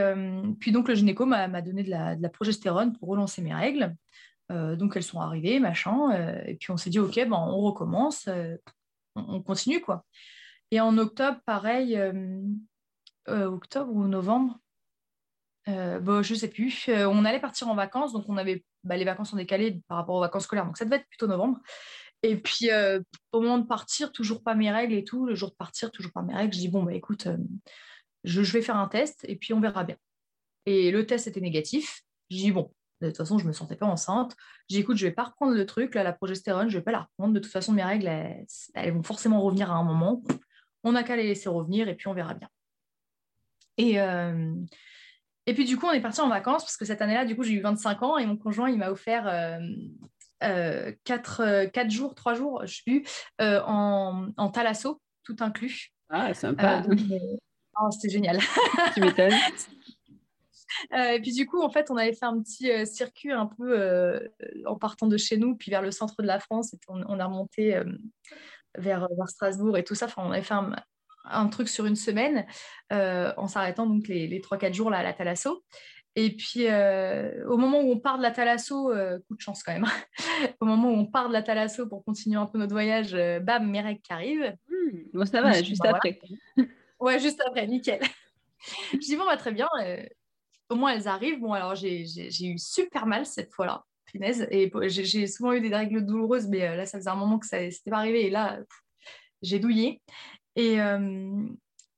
puis 0.58 0.72
donc 0.72 0.88
le 0.88 0.94
gynéco 0.94 1.26
m'a 1.26 1.60
donné 1.60 1.82
de 1.82 1.90
la, 1.90 2.28
progestérone 2.30 2.96
pour 2.96 3.10
relancer 3.10 3.42
mes 3.42 3.54
règles. 3.54 3.94
donc 4.48 4.96
elles 4.96 5.02
sont 5.02 5.20
arrivées, 5.20 5.60
machin. 5.60 6.12
et 6.46 6.54
puis 6.54 6.70
on 6.70 6.78
s'est 6.78 6.88
dit, 6.88 6.98
ok, 6.98 7.14
ben, 7.14 7.32
on 7.32 7.60
recommence, 7.60 8.26
on, 9.16 9.34
on, 9.34 9.42
continue 9.42 9.82
quoi. 9.82 10.06
Et 10.70 10.80
en 10.80 10.98
octobre, 10.98 11.38
pareil, 11.46 11.96
euh, 11.96 12.42
euh, 13.28 13.46
octobre 13.46 13.92
ou 13.92 14.06
novembre, 14.06 14.58
euh, 15.68 16.00
bon, 16.00 16.22
je 16.22 16.34
ne 16.34 16.38
sais 16.38 16.48
plus, 16.48 16.86
on 16.88 17.24
allait 17.24 17.40
partir 17.40 17.68
en 17.68 17.74
vacances, 17.74 18.12
donc 18.12 18.24
on 18.28 18.36
avait 18.36 18.64
bah, 18.84 18.96
les 18.96 19.04
vacances 19.04 19.30
sont 19.30 19.36
décalées 19.36 19.80
par 19.88 19.98
rapport 19.98 20.16
aux 20.16 20.20
vacances 20.20 20.44
scolaires, 20.44 20.66
donc 20.66 20.76
ça 20.76 20.84
devait 20.84 20.96
être 20.96 21.08
plutôt 21.08 21.26
novembre. 21.26 21.58
Et 22.22 22.36
puis 22.36 22.70
au 23.32 23.40
moment 23.40 23.58
de 23.58 23.66
partir, 23.66 24.12
toujours 24.12 24.42
pas 24.42 24.54
mes 24.54 24.70
règles 24.70 24.94
et 24.94 25.04
tout, 25.04 25.26
le 25.26 25.34
jour 25.34 25.50
de 25.50 25.54
partir, 25.54 25.90
toujours 25.90 26.12
pas 26.12 26.22
mes 26.22 26.34
règles, 26.34 26.54
je 26.54 26.58
dis 26.58 26.68
bon, 26.68 26.82
bah 26.82 26.94
écoute, 26.94 27.28
je, 28.24 28.40
vais 28.40 28.62
faire 28.62 28.76
un 28.76 28.88
test 28.88 29.24
et 29.28 29.36
puis 29.36 29.52
on 29.54 29.60
verra 29.60 29.84
bien. 29.84 29.96
Et 30.64 30.90
le 30.90 31.06
test 31.06 31.28
était 31.28 31.40
négatif. 31.40 32.02
Je 32.30 32.36
dis 32.36 32.50
bon, 32.50 32.72
de 33.00 33.08
toute 33.08 33.16
façon, 33.16 33.38
je 33.38 33.44
ne 33.44 33.48
me 33.48 33.52
sentais 33.52 33.76
pas 33.76 33.86
enceinte. 33.86 34.34
J'ai 34.68 34.78
écoute, 34.78 34.96
je 34.96 35.06
vais 35.06 35.12
pas 35.12 35.24
reprendre 35.24 35.54
le 35.54 35.66
truc, 35.66 35.94
là, 35.94 36.02
la 36.02 36.12
progestérone, 36.12 36.68
je 36.68 36.78
vais 36.78 36.84
pas 36.84 36.92
la 36.92 37.02
reprendre. 37.02 37.34
De 37.34 37.38
toute 37.38 37.52
façon, 37.52 37.72
mes 37.72 37.84
règles, 37.84 38.08
elles 38.74 38.92
vont 38.92 39.04
forcément 39.04 39.40
revenir 39.40 39.70
à 39.70 39.76
un 39.76 39.84
moment 39.84 40.22
on 40.86 40.92
n'a 40.92 41.02
qu'à 41.02 41.16
les 41.16 41.24
laisser 41.24 41.48
revenir 41.48 41.88
et 41.88 41.96
puis 41.96 42.06
on 42.06 42.14
verra 42.14 42.34
bien. 42.34 42.48
Et, 43.76 44.00
euh, 44.00 44.54
et 45.46 45.52
puis 45.52 45.64
du 45.64 45.76
coup, 45.76 45.86
on 45.86 45.92
est 45.92 46.00
parti 46.00 46.20
en 46.20 46.28
vacances 46.28 46.62
parce 46.62 46.76
que 46.76 46.84
cette 46.84 47.02
année-là, 47.02 47.24
du 47.24 47.34
coup, 47.34 47.42
j'ai 47.42 47.54
eu 47.54 47.60
25 47.60 48.02
ans 48.04 48.18
et 48.18 48.24
mon 48.24 48.36
conjoint, 48.36 48.70
il 48.70 48.78
m'a 48.78 48.90
offert 48.90 49.26
4, 50.40 51.40
euh, 51.40 51.66
euh, 51.76 51.88
jours, 51.88 52.14
3 52.14 52.34
jours, 52.34 52.62
je 52.66 52.76
sais 52.76 52.82
plus, 52.84 53.04
en, 53.40 54.28
en 54.36 54.50
thalasso, 54.50 55.00
tout 55.24 55.36
inclus. 55.40 55.92
Ah, 56.08 56.34
sympa. 56.34 56.82
Oh, 57.78 57.90
c'était 57.90 58.12
génial. 58.12 58.38
tu 58.94 59.00
m'étonnes. 59.00 59.32
et 60.92 61.20
puis 61.20 61.32
du 61.32 61.46
coup, 61.46 61.62
en 61.62 61.70
fait, 61.70 61.90
on 61.90 61.96
avait 61.96 62.12
fait 62.12 62.24
un 62.24 62.40
petit 62.40 62.70
circuit 62.86 63.32
un 63.32 63.46
peu 63.46 64.30
en 64.66 64.76
partant 64.76 65.06
de 65.06 65.16
chez 65.16 65.36
nous, 65.36 65.56
puis 65.56 65.70
vers 65.70 65.82
le 65.82 65.90
centre 65.90 66.14
de 66.20 66.26
la 66.26 66.40
France, 66.40 66.72
et 66.74 66.78
on, 66.88 67.02
on 67.06 67.18
a 67.20 67.26
remonté 67.26 67.82
vers, 68.78 69.08
Strasbourg 69.26 69.76
et 69.76 69.84
tout 69.84 69.94
ça. 69.94 70.06
Enfin, 70.06 70.22
on 70.24 70.32
avait 70.32 70.42
fait 70.42 70.54
un, 71.24 71.48
truc 71.48 71.68
sur 71.68 71.86
une 71.86 71.96
semaine 71.96 72.46
euh, 72.92 73.32
en 73.36 73.48
s'arrêtant 73.48 73.86
donc 73.86 74.06
les, 74.08 74.26
les 74.28 74.40
3-4 74.40 74.72
jours 74.74 74.90
là, 74.90 74.98
à 74.98 75.02
la 75.02 75.12
Thalasso. 75.12 75.64
Et 76.16 76.34
puis, 76.34 76.66
euh, 76.66 77.46
au 77.46 77.56
moment 77.56 77.80
où 77.80 77.92
on 77.92 77.98
part 77.98 78.16
de 78.16 78.22
la 78.22 78.30
Thalasso, 78.30 78.90
euh, 78.90 79.18
coup 79.28 79.36
de 79.36 79.40
chance 79.40 79.62
quand 79.62 79.72
même, 79.72 79.86
au 80.60 80.64
moment 80.64 80.88
où 80.90 80.94
on 80.94 81.06
part 81.06 81.28
de 81.28 81.32
la 81.32 81.42
Thalasso 81.42 81.86
pour 81.86 82.04
continuer 82.04 82.36
un 82.36 82.46
peu 82.46 82.58
notre 82.58 82.72
voyage, 82.72 83.12
bam, 83.42 83.70
mes 83.70 83.82
règles 83.82 84.00
qui 84.00 84.12
arrivent. 84.12 84.56
Mmh, 84.68 84.98
bon, 85.12 85.26
ça 85.26 85.42
va, 85.42 85.62
juste 85.62 85.84
après. 85.84 86.18
Ouais, 86.98 87.18
juste 87.18 87.42
après, 87.46 87.66
nickel. 87.66 88.00
je 88.92 88.98
dis, 88.98 89.16
bon, 89.16 89.26
bah, 89.26 89.36
très 89.36 89.52
bien, 89.52 89.68
au 90.70 90.74
moins 90.74 90.92
elles 90.94 91.06
arrivent. 91.06 91.40
Bon, 91.40 91.52
alors 91.52 91.74
j'ai 91.74 92.06
eu 92.40 92.58
super 92.58 93.06
mal 93.06 93.26
cette 93.26 93.52
fois-là. 93.52 93.84
Et 94.50 94.70
j'ai 94.88 95.26
souvent 95.26 95.52
eu 95.52 95.60
des 95.60 95.74
règles 95.74 96.04
douloureuses, 96.04 96.48
mais 96.48 96.66
euh, 96.66 96.76
là, 96.76 96.86
ça 96.86 96.98
faisait 96.98 97.10
un 97.10 97.16
moment 97.16 97.38
que 97.38 97.46
ça 97.46 97.60
n'était 97.60 97.90
pas 97.90 97.98
arrivé. 97.98 98.26
Et 98.26 98.30
là, 98.30 98.58
j'ai 99.42 99.58
douillé. 99.58 100.00
Et, 100.54 100.80
euh, 100.80 101.46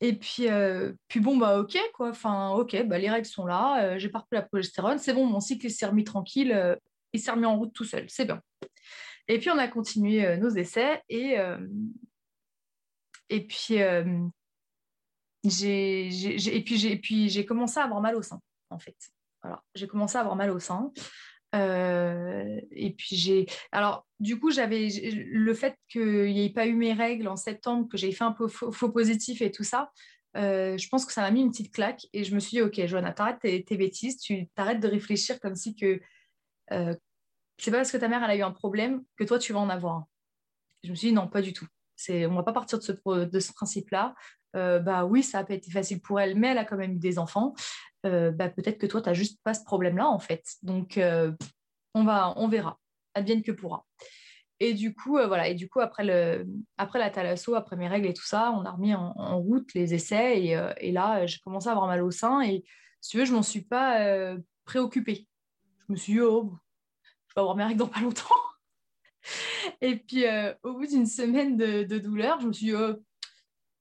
et 0.01 0.13
puis, 0.13 0.49
euh, 0.49 0.93
puis 1.09 1.21
bon, 1.21 1.37
bah 1.37 1.59
ok, 1.59 1.77
quoi. 1.93 2.11
Enfin, 2.11 2.51
ok, 2.51 2.85
bah, 2.87 2.99
les 2.99 3.11
règles 3.11 3.27
sont 3.27 3.47
là. 3.47 3.99
j'ai 3.99 4.09
pas 4.09 4.25
la 4.31 4.43
progestérone. 4.43 4.99
C'est 4.99 5.13
bon, 5.13 5.27
mon 5.27 5.41
cycle 5.41 5.69
s'est 5.71 5.87
remis 5.87 6.05
tranquille. 6.05 6.79
il 7.13 7.21
s'est 7.21 7.31
remis 7.31 7.47
en 7.47 7.59
route 7.59 7.73
tout 7.73 7.85
seul. 7.85 8.05
C'est 8.09 8.25
bien. 8.25 8.41
Et 9.27 9.39
puis, 9.39 9.51
on 9.51 9.59
a 9.59 9.69
continué 9.69 10.37
nos 10.37 10.51
essais. 10.51 11.03
Et, 11.09 11.37
puis, 13.49 13.79
j'ai 15.45 16.57
et 16.57 16.63
puis, 16.63 16.97
puis 16.99 17.29
j'ai 17.29 17.45
commencé 17.45 17.81
à 17.81 17.85
avoir 17.85 18.01
mal 18.01 18.15
au 18.15 18.23
sein, 18.23 18.41
en 18.71 18.79
fait. 18.79 18.97
Voilà, 19.43 19.63
j'ai 19.75 19.87
commencé 19.87 20.17
à 20.17 20.21
avoir 20.21 20.37
mal 20.37 20.51
au 20.51 20.59
sein. 20.59 20.93
Euh, 21.55 22.61
et 22.71 22.93
puis 22.93 23.17
j'ai. 23.17 23.47
Alors, 23.73 24.07
du 24.21 24.39
coup, 24.39 24.51
j'avais 24.51 24.89
le 24.89 25.55
fait 25.55 25.77
qu'il 25.89 26.33
n'y 26.33 26.47
ait 26.47 26.53
pas 26.53 26.67
eu 26.67 26.75
mes 26.75 26.93
règles 26.93 27.29
en 27.29 27.37
septembre, 27.37 27.89
que 27.89 27.97
j'ai 27.97 28.13
fait 28.13 28.25
un 28.25 28.33
peu 28.33 28.49
faux, 28.49 28.91
positif 28.91 29.41
et 29.43 29.51
tout 29.51 29.65
ça. 29.65 29.91
Euh, 30.37 30.77
je 30.77 30.89
pense 30.89 31.07
que 31.07 31.13
ça 31.13 31.23
m'a 31.23 31.31
mis 31.31 31.41
une 31.41 31.51
petite 31.51 31.73
claque 31.73 32.07
et 32.13 32.23
je 32.25 32.35
me 32.35 32.41
suis 32.41 32.51
dit, 32.51 32.63
ok, 32.63 32.85
Joanna, 32.87 33.13
t'arrêtes 33.13 33.41
tes, 33.41 33.77
bêtises, 33.77 34.19
tu 34.19 34.47
t'arrêtes 34.55 34.81
de 34.81 34.89
réfléchir 34.89 35.41
comme 35.41 35.55
si 35.55 35.75
que 35.75 36.01
euh, 36.71 36.95
c'est 37.57 37.71
pas 37.71 37.79
parce 37.79 37.91
que 37.91 37.97
ta 37.97 38.09
mère 38.09 38.23
elle 38.23 38.31
a 38.31 38.37
eu 38.37 38.43
un 38.43 38.53
problème 38.53 39.03
que 39.17 39.25
toi 39.25 39.39
tu 39.39 39.53
vas 39.55 39.59
en 39.59 39.71
avoir. 39.71 40.05
Je 40.85 40.91
me 40.91 40.95
suis 40.95 41.09
dit, 41.09 41.15
non, 41.15 41.29
pas 41.29 41.41
du 41.41 41.53
tout. 41.53 41.67
C'est, 41.97 42.27
on 42.27 42.35
va 42.35 42.43
pas 42.43 42.53
partir 42.53 42.79
de 42.79 42.85
ce, 42.85 42.93
de 42.93 43.41
ce 43.41 43.53
principe-là. 43.53 44.15
bah 44.53 45.07
oui, 45.07 45.23
ça 45.23 45.39
n'a 45.39 45.45
pas 45.45 45.55
été 45.55 45.71
facile 45.71 46.01
pour 46.01 46.21
elle, 46.21 46.37
mais 46.37 46.49
elle 46.49 46.59
a 46.59 46.65
quand 46.65 46.77
même 46.77 46.93
eu 46.93 46.99
des 46.99 47.19
enfants. 47.19 47.55
Euh, 48.07 48.31
bah, 48.31 48.49
peut-être 48.49 48.79
que 48.79 48.87
toi, 48.87 49.01
tu 49.03 49.09
n'as 49.09 49.15
juste 49.15 49.41
pas 49.43 49.55
ce 49.55 49.65
problème-là, 49.65 50.09
en 50.09 50.19
fait. 50.19 50.45
Donc, 50.63 50.99
euh, 50.99 51.33
on, 51.95 52.05
va, 52.05 52.35
on 52.37 52.49
verra. 52.49 52.79
Advienne 53.15 53.43
que 53.43 53.53
pourra. 53.53 53.85
Et 54.61 54.75
du 54.75 54.95
coup, 54.95 55.19
euh, 55.19 55.27
voilà. 55.27 55.49
Et 55.49 55.55
du 55.55 55.69
coup, 55.69 55.81
après, 55.81 56.05
le, 56.05 56.47
après 56.77 56.99
la 56.99 57.11
thalasso, 57.11 57.55
après 57.55 57.77
mes 57.77 57.89
règles 57.89 58.07
et 58.09 58.15
tout 58.15 58.27
ça, 58.27 58.53
on 58.53 58.65
a 58.65 58.71
remis 58.71 58.95
en, 58.95 59.39
route 59.41 59.73
les 59.75 59.95
essais. 59.95 60.43
Et, 60.81 60.93
là, 60.93 61.27
j'ai 61.27 61.39
commencé 61.45 61.69
à 61.69 61.73
avoir 61.73 61.87
mal 61.87 62.03
au 62.03 62.11
sein. 62.11 62.41
Et 62.43 62.65
si 63.01 63.11
tu 63.11 63.19
veux, 63.19 63.25
je 63.25 63.33
m'en 63.33 63.43
suis 63.43 63.63
pas 63.63 64.35
préoccupée. 64.65 65.27
Je 65.87 65.93
me 65.93 65.97
suis 65.97 66.15
dit, 66.15 66.21
oh, 66.21 66.57
je 67.29 67.35
vais 67.35 67.41
avoir 67.41 67.57
mes 67.57 67.65
règles 67.65 67.79
dans 67.79 67.89
pas 67.89 68.01
longtemps. 68.01 68.35
et 69.81 69.97
puis, 69.97 70.25
au 70.63 70.75
bout 70.75 70.87
d'une 70.87 71.07
semaine 71.07 71.57
de, 71.57 71.85
de, 71.85 71.99
douleur, 71.99 72.41
je 72.41 72.49
me 72.49 72.53
suis 72.53 72.67
dit, 72.67 72.75
oh, 72.75 72.97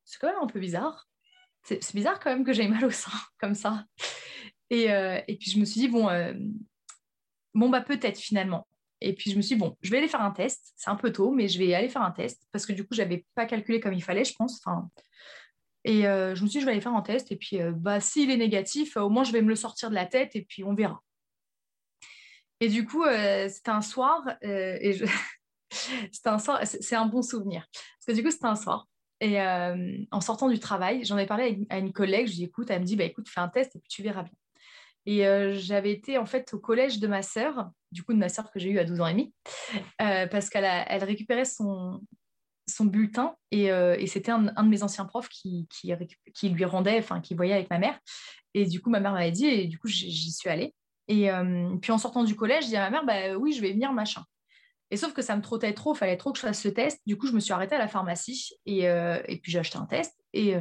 c'est 0.05 0.19
quand 0.19 0.27
même 0.27 0.41
un 0.41 0.47
peu 0.47 0.59
bizarre 0.59 1.07
c'est 1.67 1.95
bizarre 1.95 2.19
quand 2.19 2.29
même 2.29 2.45
que 2.45 2.53
j'ai 2.53 2.67
mal 2.67 2.85
au 2.85 2.91
sein 2.91 3.11
comme 3.39 3.55
ça. 3.55 3.85
Et, 4.69 4.85
et, 4.85 5.37
puis 5.37 5.51
je 5.51 5.59
me 5.59 5.65
suis 5.65 5.81
dit, 5.81 5.87
bon, 5.87 6.07
bon 7.53 7.69
bah 7.69 7.81
peut-être 7.81 8.17
finalement. 8.17 8.67
Et 8.99 9.13
puis 9.13 9.31
je 9.31 9.37
me 9.37 9.41
suis 9.41 9.55
dit, 9.55 9.59
bon, 9.59 9.77
je 9.81 9.91
vais 9.91 9.97
aller 9.97 10.07
faire 10.07 10.21
un 10.21 10.31
test. 10.31 10.73
C'est 10.75 10.89
un 10.89 10.95
peu 10.95 11.11
tôt, 11.11 11.31
mais 11.31 11.47
je 11.47 11.59
vais 11.59 11.73
aller 11.73 11.89
faire 11.89 12.01
un 12.01 12.11
test 12.11 12.41
parce 12.51 12.65
que 12.65 12.73
du 12.73 12.83
coup, 12.83 12.93
je 12.93 13.01
n'avais 13.01 13.25
pas 13.35 13.45
calculé 13.45 13.79
comme 13.79 13.93
il 13.93 14.03
fallait, 14.03 14.25
je 14.25 14.33
pense. 14.33 14.59
Enfin, 14.65 14.89
et 15.83 16.01
je 16.03 16.41
me 16.43 16.47
suis 16.47 16.59
dit, 16.59 16.59
je 16.61 16.65
vais 16.65 16.71
aller 16.71 16.81
faire 16.81 16.95
un 16.95 17.01
test. 17.01 17.31
Et 17.31 17.37
puis, 17.37 17.59
bah, 17.75 17.99
s'il 17.99 18.29
est 18.31 18.37
négatif, 18.37 18.97
au 18.97 19.09
moins, 19.09 19.23
je 19.23 19.31
vais 19.31 19.41
me 19.41 19.49
le 19.49 19.55
sortir 19.55 19.89
de 19.89 19.95
la 19.95 20.05
tête 20.05 20.35
et 20.35 20.43
puis 20.43 20.63
on 20.63 20.73
verra. 20.73 21.01
Et 22.59 22.69
du 22.69 22.85
coup, 22.85 23.05
c'était 23.47 23.71
un 23.71 23.81
soir, 23.81 24.21
et 24.41 24.93
je... 24.93 25.05
c'était 26.11 26.29
un 26.29 26.39
soir, 26.39 26.59
c'est 26.63 26.95
un 26.95 27.05
bon 27.05 27.21
souvenir. 27.21 27.67
Parce 27.71 28.05
que 28.07 28.11
du 28.13 28.23
coup, 28.23 28.31
c'était 28.31 28.47
un 28.47 28.55
soir. 28.55 28.87
Et 29.19 29.41
en 29.41 30.21
sortant 30.21 30.49
du 30.49 30.59
travail, 30.59 31.03
j'en 31.03 31.17
ai 31.17 31.25
parlé 31.25 31.65
à 31.69 31.79
une 31.79 31.91
collègue, 31.91 32.27
je 32.27 32.33
lui 32.33 32.37
ai 32.37 32.39
dit, 32.39 32.43
écoute, 32.45 32.69
elle 32.69 32.81
me 32.81 32.85
dit, 32.85 32.95
bah, 32.95 33.03
écoute, 33.03 33.27
fais 33.27 33.39
un 33.39 33.47
test 33.47 33.75
et 33.75 33.79
puis 33.79 33.89
tu 33.89 34.03
verras 34.03 34.23
bien. 34.23 34.33
Et 35.05 35.23
j'avais 35.53 35.91
été 35.91 36.17
en 36.17 36.25
fait 36.25 36.53
au 36.53 36.59
collège 36.59 36.99
de 36.99 37.07
ma 37.07 37.21
sœur, 37.21 37.71
du 37.91 38.03
coup 38.03 38.13
de 38.13 38.19
ma 38.19 38.29
sœur 38.29 38.51
que 38.51 38.59
j'ai 38.59 38.69
eue 38.69 38.79
à 38.79 38.83
12 38.83 39.01
ans 39.01 39.07
et 39.07 39.13
demi, 39.13 39.33
parce 39.97 40.49
qu'elle 40.49 40.65
elle 40.65 41.03
récupérait 41.03 41.45
son, 41.45 42.01
son 42.67 42.85
bulletin 42.85 43.35
et, 43.51 43.71
c'était 44.07 44.31
un, 44.31 44.41
de 44.41 44.69
mes 44.69 44.83
anciens 44.83 45.05
profs 45.05 45.29
qui, 45.29 45.67
qui, 45.69 46.49
lui 46.49 46.65
rendait, 46.65 46.99
enfin 46.99 47.21
qui 47.21 47.33
voyait 47.33 47.53
avec 47.53 47.69
ma 47.69 47.79
mère. 47.79 47.97
Et 48.53 48.65
du 48.65 48.81
coup, 48.81 48.89
ma 48.89 48.99
mère 48.99 49.13
m'avait 49.13 49.31
dit 49.31 49.45
et 49.45 49.67
du 49.67 49.79
coup, 49.79 49.87
j'y 49.87 50.31
suis 50.31 50.49
allée. 50.49 50.73
Et 51.07 51.29
puis 51.81 51.91
en 51.91 51.97
sortant 51.97 52.23
du 52.23 52.35
collège, 52.35 52.65
je 52.65 52.69
dis 52.69 52.75
à 52.75 52.89
ma 52.89 53.01
mère, 53.01 53.05
bah 53.05 53.37
oui, 53.37 53.53
je 53.53 53.61
vais 53.61 53.71
venir, 53.71 53.93
machin. 53.93 54.23
Et 54.89 54.97
sauf 54.97 55.13
que 55.13 55.21
ça 55.21 55.35
me 55.35 55.41
trottait 55.41 55.73
trop, 55.73 55.93
il 55.93 55.97
fallait 55.97 56.17
trop 56.17 56.31
que 56.31 56.37
je 56.37 56.43
fasse 56.43 56.61
ce 56.61 56.69
test. 56.69 57.01
Du 57.05 57.17
coup, 57.17 57.27
je 57.27 57.33
me 57.33 57.39
suis 57.39 57.53
arrêtée 57.53 57.75
à 57.75 57.79
la 57.79 57.87
pharmacie 57.87 58.53
et, 58.65 58.83
et 58.83 59.39
puis 59.41 59.51
j'ai 59.51 59.59
acheté 59.59 59.77
un 59.77 59.85
test. 59.85 60.17
Et, 60.33 60.55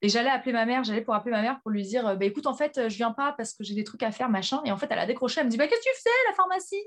et 0.00 0.08
j'allais 0.08 0.30
appeler 0.30 0.52
ma 0.52 0.64
mère, 0.64 0.84
j'allais 0.84 1.02
pour 1.02 1.14
appeler 1.14 1.32
ma 1.32 1.42
mère 1.42 1.60
pour 1.60 1.70
lui 1.70 1.82
dire 1.82 2.16
bah, 2.16 2.24
écoute, 2.24 2.46
en 2.46 2.54
fait, 2.54 2.88
je 2.88 2.96
viens 2.96 3.12
pas 3.12 3.34
parce 3.36 3.54
que 3.54 3.64
j'ai 3.64 3.74
des 3.74 3.84
trucs 3.84 4.02
à 4.02 4.10
faire, 4.10 4.28
machin. 4.28 4.60
Et 4.64 4.72
en 4.72 4.76
fait, 4.76 4.88
elle 4.90 4.98
a 4.98 5.06
décroché, 5.06 5.40
elle 5.40 5.46
me 5.46 5.50
dit 5.50 5.56
bah, 5.56 5.66
qu'est-ce 5.68 5.80
que 5.80 5.94
tu 5.94 6.02
fais, 6.02 6.28
la 6.28 6.34
pharmacie? 6.34 6.84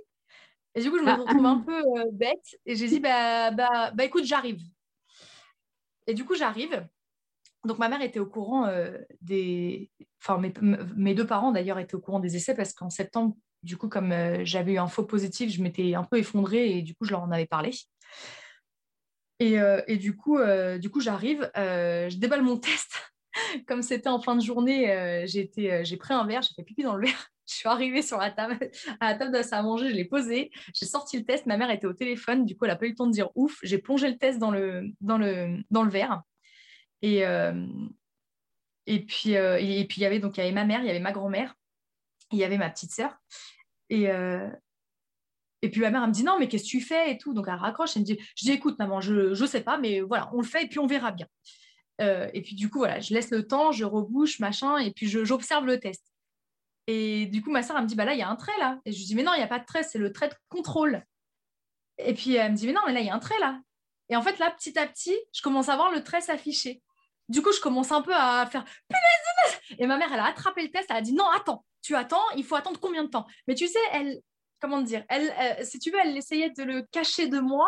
Et 0.76 0.82
du 0.82 0.90
coup, 0.90 0.98
je 0.98 1.04
me 1.04 1.10
ah. 1.10 1.16
retrouve 1.16 1.46
un 1.46 1.60
peu 1.68 1.82
bête 2.12 2.58
et 2.66 2.76
j'ai 2.76 2.88
dit 2.88 3.00
bah, 3.00 3.52
bah, 3.52 3.92
bah, 3.92 4.04
écoute, 4.04 4.24
j'arrive. 4.26 4.62
Et 6.08 6.14
du 6.14 6.26
coup, 6.26 6.36
j'arrive. 6.36 6.88
Donc, 7.66 7.78
ma 7.78 7.90
mère 7.90 8.02
était 8.02 8.20
au 8.20 8.26
courant 8.26 8.68
des. 9.22 9.92
Enfin, 10.22 10.38
mes, 10.38 10.54
mes, 10.96 11.14
deux 11.14 11.28
parents 11.28 11.52
d'ailleurs 11.52 11.80
étaient 11.80 11.96
au 11.96 12.02
courant 12.02 12.20
des 12.20 12.36
essais 12.36 12.56
parce 12.56 12.74
qu'en 12.74 12.90
septembre, 12.90 13.36
du 13.64 13.78
coup, 13.78 13.90
comme 13.90 14.14
j'avais 14.44 14.74
eu 14.74 14.78
un 14.78 14.88
faux 14.88 15.04
positif, 15.04 15.52
je 15.52 15.62
m'étais 15.62 15.94
un 15.96 16.04
peu 16.04 16.18
effondrée 16.18 16.78
et 16.78 16.82
du 16.82 16.96
coup, 16.96 17.06
je 17.06 17.12
leur 17.12 17.22
en 17.22 17.32
avais 17.32 17.46
parlé. 17.46 17.72
Et, 19.40 19.98
du 19.98 20.16
coup, 20.16 20.40
du 20.80 20.90
coup 20.90 21.02
j'arrive, 21.02 21.50
je 21.56 22.18
déballe 22.18 22.44
mon 22.44 22.58
test. 22.60 22.92
Comme 23.66 23.82
c'était 23.82 24.10
en 24.10 24.22
fin 24.22 24.36
de 24.36 24.42
journée, 24.42 25.26
j'ai 25.26 25.48
pris 25.98 26.14
un 26.14 26.26
verre, 26.26 26.42
j'ai 26.42 26.54
fait 26.56 26.64
pipi 26.64 26.84
dans 26.84 26.96
le 26.96 27.08
verre. 27.08 27.28
Je 27.48 27.58
suis 27.58 27.68
arrivée 27.68 28.02
sur 28.02 28.18
la 28.18 28.32
table, 28.32 28.58
à 29.02 29.12
la 29.12 29.16
table 29.18 29.34
de 29.34 29.54
à 29.54 29.62
manger, 29.62 29.90
je 29.90 29.96
l'ai 29.96 30.06
posé, 30.06 30.52
j'ai 30.74 30.86
sorti 30.86 31.18
le 31.18 31.26
test. 31.26 31.48
Ma 31.48 31.58
mère 31.58 31.70
était 31.70 31.88
au 31.88 31.92
téléphone, 31.92 32.46
du 32.46 32.56
coup, 32.56 32.64
elle 32.64 32.72
n'a 32.72 32.78
pas 32.78 32.86
eu 32.86 32.92
le 32.92 32.96
temps 32.96 33.08
de 33.08 33.12
dire 33.12 33.30
ouf. 33.36 33.60
J'ai 33.62 33.78
plongé 33.78 34.10
le 34.10 34.18
test 34.18 34.40
dans 34.40 34.52
le, 34.52 34.90
dans 35.02 35.18
le, 35.18 35.58
dans 35.70 35.84
le 35.84 35.90
verre. 35.90 36.22
Et, 37.02 37.24
et 38.86 39.06
puis, 39.06 39.32
et, 39.32 39.82
il 39.82 40.00
y 40.00 40.06
avait 40.06 40.20
donc 40.20 40.38
il 40.38 40.40
y 40.40 40.44
avait 40.44 40.54
ma 40.54 40.64
mère, 40.64 40.80
il 40.80 40.88
y 40.88 40.92
avait 40.92 41.02
ma 41.02 41.12
grand-mère, 41.12 41.54
il 42.32 42.38
y 42.38 42.46
avait 42.46 42.58
ma 42.58 42.70
petite 42.70 42.92
sœur. 42.92 43.18
Et, 43.92 44.08
et 45.62 45.70
puis 45.70 45.82
ma 45.82 45.92
mère, 45.92 46.08
me 46.08 46.12
dit 46.12 46.24
non, 46.24 46.40
mais 46.40 46.48
qu'est-ce 46.48 46.64
que 46.64 46.70
tu 46.70 46.82
fais 46.82 47.12
et 47.12 47.18
tout. 47.18 47.34
Donc 47.34 47.46
elle 47.48 47.56
raccroche, 47.56 47.96
elle 47.96 48.02
me 48.02 48.06
dit, 48.08 48.18
je 48.36 48.46
dis 48.46 48.52
écoute 48.52 48.80
maman, 48.80 49.00
je 49.00 49.40
ne 49.40 49.48
sais 49.48 49.62
pas, 49.62 49.78
mais 49.78 50.02
voilà, 50.02 50.30
on 50.34 50.38
le 50.38 50.48
fait 50.48 50.64
et 50.64 50.68
puis 50.68 50.80
on 50.80 50.88
verra 50.88 51.12
bien. 51.12 51.28
Euh, 52.02 52.30
et 52.34 52.42
puis 52.42 52.56
du 52.56 52.70
coup, 52.70 52.80
voilà, 52.80 53.00
je 53.00 53.14
laisse 53.14 53.30
le 53.30 53.46
temps, 53.46 53.72
je 53.72 53.86
rebouche, 53.86 54.40
machin, 54.40 54.78
et 54.78 54.92
puis 54.92 55.08
j'observe 55.08 55.66
le 55.66 55.80
test. 55.80 56.04
Et 56.88 57.28
du 57.28 57.44
coup, 57.44 57.52
ma 57.52 57.62
soeur, 57.62 57.80
me 57.80 57.86
dit, 57.88 57.96
bah 57.96 58.06
là, 58.06 58.14
il 58.14 58.20
y 58.20 58.24
a 58.24 58.30
un 58.30 58.36
trait 58.36 58.58
là. 58.60 58.80
Et 58.86 58.92
je 58.92 58.98
lui 58.98 59.06
dis, 59.06 59.16
mais 59.16 59.24
non, 59.24 59.34
il 59.34 59.38
n'y 59.38 59.44
a 59.44 59.48
pas 59.48 59.60
de 59.60 59.66
trait, 59.66 59.84
c'est 59.84 60.00
le 60.00 60.12
trait 60.12 60.30
de 60.30 60.36
contrôle. 60.50 61.06
Et 62.00 62.14
puis 62.16 62.36
elle 62.36 62.54
me 62.54 62.58
dit, 62.58 62.66
mais 62.66 62.74
non, 62.74 62.82
mais 62.88 62.94
là, 62.94 63.02
il 63.02 63.06
y 63.06 63.10
a 63.10 63.16
un 63.16 63.20
trait 63.20 63.40
là. 63.40 63.60
Et 64.10 64.16
en 64.16 64.22
fait, 64.22 64.40
là, 64.40 64.52
petit 64.52 64.78
à 64.80 64.88
petit, 64.88 65.16
je 65.34 65.42
commence 65.42 65.70
à 65.70 65.76
voir 65.76 65.92
le 65.92 66.04
trait 66.04 66.22
s'afficher. 66.22 66.82
Du 67.32 67.42
coup, 67.42 67.52
je 67.54 67.62
commence 67.62 67.92
un 67.92 68.02
peu 68.02 68.14
à 68.14 68.46
faire, 68.46 68.66
Et 69.80 69.88
ma 69.88 69.98
mère, 69.98 70.12
elle 70.14 70.20
a 70.20 70.26
attrapé 70.26 70.64
le 70.64 70.70
test, 70.70 70.88
elle 70.90 70.98
a 70.98 71.02
dit, 71.02 71.14
non, 71.14 71.28
attends, 71.30 71.66
tu 71.82 71.96
attends, 71.96 72.30
il 72.36 72.44
faut 72.44 72.56
attendre 72.56 72.80
combien 72.80 73.04
de 73.04 73.10
temps? 73.10 73.26
Mais 73.48 73.56
tu 73.56 73.68
sais, 73.68 73.80
elle, 73.94 74.22
comment 74.60 74.82
dire, 74.82 75.06
elle, 75.08 75.66
si 75.66 75.80
tu 75.80 75.92
veux, 75.92 76.00
elle 76.04 76.16
essayait 76.18 76.50
de 76.50 76.64
le 76.64 76.82
cacher 76.92 77.28
de 77.28 77.40
moi, 77.40 77.68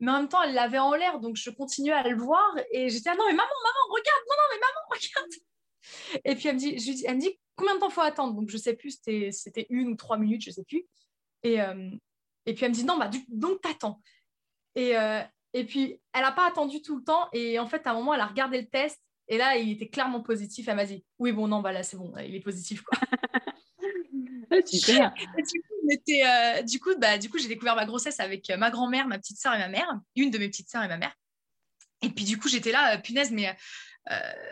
mais 0.00 0.10
en 0.10 0.18
même 0.20 0.28
temps, 0.28 0.42
elle 0.42 0.54
l'avait 0.54 0.78
en 0.78 0.94
l'air, 0.94 1.20
donc 1.20 1.36
je 1.36 1.50
continuais 1.50 1.92
à 1.92 2.02
le 2.02 2.16
voir 2.16 2.56
et 2.72 2.88
j'étais 2.88 3.10
ah 3.10 3.14
non 3.14 3.24
mais 3.26 3.32
maman, 3.32 3.48
maman, 3.62 3.94
regarde, 3.94 4.22
non 4.28 4.34
non 4.38 4.48
mais 4.52 4.60
maman, 4.60 4.80
regarde. 4.90 6.22
Et 6.24 6.34
puis 6.34 6.48
elle 6.48 6.54
me 6.54 6.58
dit, 6.60 7.04
elle 7.06 7.16
me 7.16 7.20
dit 7.20 7.38
combien 7.56 7.74
de 7.74 7.80
temps 7.80 7.90
faut 7.90 8.00
attendre, 8.00 8.34
donc 8.34 8.48
je 8.48 8.56
sais 8.56 8.74
plus, 8.74 8.98
c'était 9.30 9.66
une 9.70 9.88
ou 9.88 9.96
trois 9.96 10.18
minutes, 10.18 10.42
je 10.42 10.50
sais 10.50 10.64
plus. 10.64 10.84
Et, 11.42 11.60
euh, 11.60 11.90
et 12.46 12.54
puis 12.54 12.64
elle 12.64 12.70
me 12.70 12.74
dit 12.74 12.84
non 12.84 12.96
bah 12.96 13.10
donc 13.28 13.60
t'attends. 13.60 14.00
Et 14.74 14.96
euh, 14.96 15.22
et 15.54 15.64
puis 15.64 15.98
elle 16.12 16.22
n'a 16.22 16.32
pas 16.32 16.46
attendu 16.46 16.82
tout 16.82 16.96
le 16.96 17.04
temps 17.04 17.28
et 17.32 17.58
en 17.58 17.66
fait 17.66 17.86
à 17.86 17.92
un 17.92 17.94
moment 17.94 18.12
elle 18.12 18.20
a 18.20 18.26
regardé 18.26 18.60
le 18.60 18.66
test 18.66 19.00
et 19.28 19.38
là 19.38 19.56
il 19.56 19.70
était 19.70 19.88
clairement 19.88 20.20
positif. 20.20 20.68
Elle 20.68 20.76
m'a 20.76 20.84
dit 20.84 21.02
oui 21.18 21.32
bon 21.32 21.48
non 21.48 21.62
bah 21.62 21.72
là 21.72 21.82
c'est 21.82 21.96
bon, 21.96 22.12
il 22.18 22.34
est 22.34 22.40
positif 22.40 22.82
quoi. 22.82 22.98
Super. 24.66 25.12
Euh, 26.24 26.62
du 26.62 26.80
coup, 26.80 26.90
bah, 26.98 27.18
du 27.18 27.28
coup, 27.28 27.38
j'ai 27.38 27.48
découvert 27.48 27.76
ma 27.76 27.84
grossesse 27.84 28.20
avec 28.20 28.48
euh, 28.50 28.56
ma 28.56 28.70
grand-mère, 28.70 29.06
ma 29.06 29.18
petite 29.18 29.38
sœur 29.38 29.54
et 29.54 29.58
ma 29.58 29.68
mère, 29.68 29.86
une 30.16 30.30
de 30.30 30.38
mes 30.38 30.48
petites 30.48 30.70
sœurs 30.70 30.82
et 30.82 30.88
ma 30.88 30.96
mère. 30.96 31.14
Et 32.02 32.10
puis 32.10 32.24
du 32.24 32.38
coup, 32.38 32.48
j'étais 32.48 32.72
là, 32.72 32.94
euh, 32.94 32.98
punaise, 32.98 33.30
mais 33.30 33.54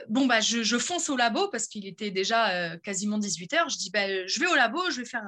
bon, 0.08 0.26
bah, 0.26 0.40
je, 0.40 0.78
fonce 0.78 1.10
au 1.10 1.16
labo 1.16 1.48
parce 1.48 1.66
qu'il 1.66 1.86
était 1.86 2.10
déjà 2.10 2.76
quasiment 2.78 3.18
18h. 3.18 3.70
Je 3.70 3.76
dis, 3.76 3.90
bah, 3.90 4.26
je 4.26 4.40
vais 4.40 4.46
au 4.46 4.54
labo, 4.54 4.90
je 4.90 5.00
vais 5.00 5.06
faire 5.06 5.24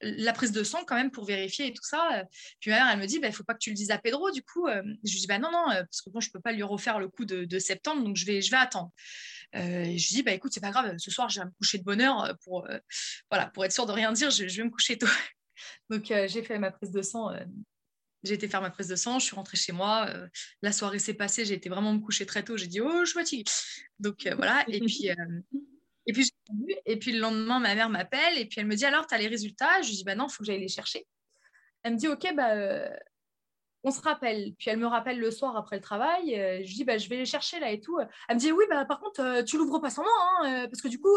la 0.00 0.32
prise 0.32 0.52
de 0.52 0.62
sang 0.62 0.84
quand 0.86 0.96
même 0.96 1.10
pour 1.10 1.24
vérifier 1.24 1.68
et 1.68 1.72
tout 1.72 1.84
ça. 1.84 2.24
Puis 2.60 2.70
ma 2.70 2.78
mère, 2.78 2.88
elle 2.92 2.98
me 2.98 3.06
dit, 3.06 3.16
il 3.16 3.20
bah, 3.20 3.32
faut 3.32 3.44
pas 3.44 3.54
que 3.54 3.58
tu 3.58 3.70
le 3.70 3.76
dises 3.76 3.90
à 3.90 3.98
Pedro. 3.98 4.30
Du 4.30 4.42
coup, 4.42 4.66
je 4.68 5.12
lui 5.12 5.20
dis, 5.20 5.26
bah, 5.26 5.38
non, 5.38 5.50
non, 5.50 5.64
parce 5.68 6.02
que 6.02 6.10
bon, 6.10 6.20
je 6.20 6.28
ne 6.28 6.32
peux 6.32 6.40
pas 6.40 6.52
lui 6.52 6.62
refaire 6.62 6.98
le 6.98 7.08
coup 7.08 7.24
de, 7.24 7.58
septembre, 7.58 8.02
donc 8.02 8.16
je 8.16 8.26
vais, 8.26 8.42
je 8.42 8.50
vais 8.50 8.56
attendre. 8.56 8.90
Euh, 9.54 9.84
je 9.84 9.90
lui 9.90 9.96
dis, 9.96 10.22
bah, 10.22 10.32
écoute, 10.32 10.52
c'est 10.52 10.60
pas 10.60 10.70
grave, 10.70 10.96
ce 10.98 11.10
soir, 11.10 11.28
je 11.28 11.40
vais 11.40 11.46
me 11.46 11.50
coucher 11.52 11.78
de 11.78 11.84
bonne 11.84 12.00
heure 12.00 12.24
euh, 12.24 12.34
pour, 12.44 12.68
euh, 12.68 12.78
voilà, 13.30 13.46
pour 13.46 13.64
être 13.64 13.72
sûr 13.72 13.86
de 13.86 13.92
rien 13.92 14.12
dire, 14.12 14.30
je, 14.30 14.44
vais 14.44 14.64
me 14.64 14.70
coucher 14.70 14.98
tôt. 14.98 15.06
Donc, 15.90 16.06
j'ai 16.06 16.42
fait 16.42 16.58
ma 16.58 16.70
prise 16.70 16.90
de 16.90 17.02
sang. 17.02 17.30
j'ai 18.24 18.34
été 18.34 18.48
faire 18.48 18.60
ma 18.60 18.70
prise 18.70 18.88
de 18.88 18.96
sang, 18.96 19.18
je 19.18 19.26
suis 19.26 19.36
rentrée 19.36 19.56
chez 19.56 19.72
moi. 19.72 20.12
la 20.62 20.72
soirée 20.72 20.98
s'est 20.98 21.14
passée, 21.14 21.44
j'ai 21.44 21.54
été 21.54 21.68
vraiment 21.68 21.92
me 21.92 22.00
coucher 22.00 22.26
très 22.26 22.42
tôt. 22.42 22.56
J'ai 22.56 22.66
dit, 22.66 22.80
oh, 22.80 23.00
je 23.00 23.06
suis 23.06 23.14
fatiguée. 23.14 23.44
Donc, 24.00 24.28
voilà. 24.36 24.64
Et 24.68 24.80
puis, 24.80 25.10
et, 26.06 26.12
puis, 26.12 26.30
et 26.86 26.98
puis, 26.98 27.12
le 27.12 27.20
lendemain, 27.20 27.60
ma 27.60 27.74
mère 27.74 27.88
m'appelle 27.88 28.38
et 28.38 28.46
puis 28.46 28.60
elle 28.60 28.66
me 28.66 28.76
dit, 28.76 28.84
alors, 28.84 29.06
tu 29.06 29.14
as 29.14 29.18
les 29.18 29.28
résultats? 29.28 29.82
Je 29.82 29.88
lui 29.88 29.96
dis, 29.96 30.04
bah 30.04 30.14
non, 30.14 30.26
il 30.28 30.32
faut 30.32 30.38
que 30.38 30.46
j'aille 30.46 30.60
les 30.60 30.68
chercher. 30.68 31.06
Elle 31.82 31.94
me 31.94 31.98
dit, 31.98 32.08
ok, 32.08 32.34
bah, 32.34 32.90
on 33.84 33.90
se 33.90 34.00
rappelle. 34.00 34.54
Puis 34.58 34.70
elle 34.70 34.78
me 34.78 34.86
rappelle 34.86 35.20
le 35.20 35.30
soir 35.30 35.56
après 35.56 35.76
le 35.76 35.82
travail. 35.82 36.34
Euh, 36.40 36.62
je 36.64 36.74
dis, 36.74 36.84
bah, 36.84 36.98
je 36.98 37.08
vais 37.08 37.16
les 37.16 37.26
chercher 37.26 37.60
là 37.60 37.70
et 37.70 37.80
tout. 37.80 37.98
Elle 38.28 38.36
me 38.36 38.40
dit, 38.40 38.50
oui, 38.50 38.64
bah, 38.68 38.84
par 38.86 38.98
contre, 38.98 39.20
euh, 39.20 39.42
tu 39.42 39.58
l'ouvres 39.58 39.78
pas 39.78 39.90
sans 39.90 40.02
moi, 40.02 40.12
hein, 40.40 40.64
euh, 40.64 40.68
parce 40.68 40.80
que 40.80 40.88
du 40.88 40.98
coup, 40.98 41.16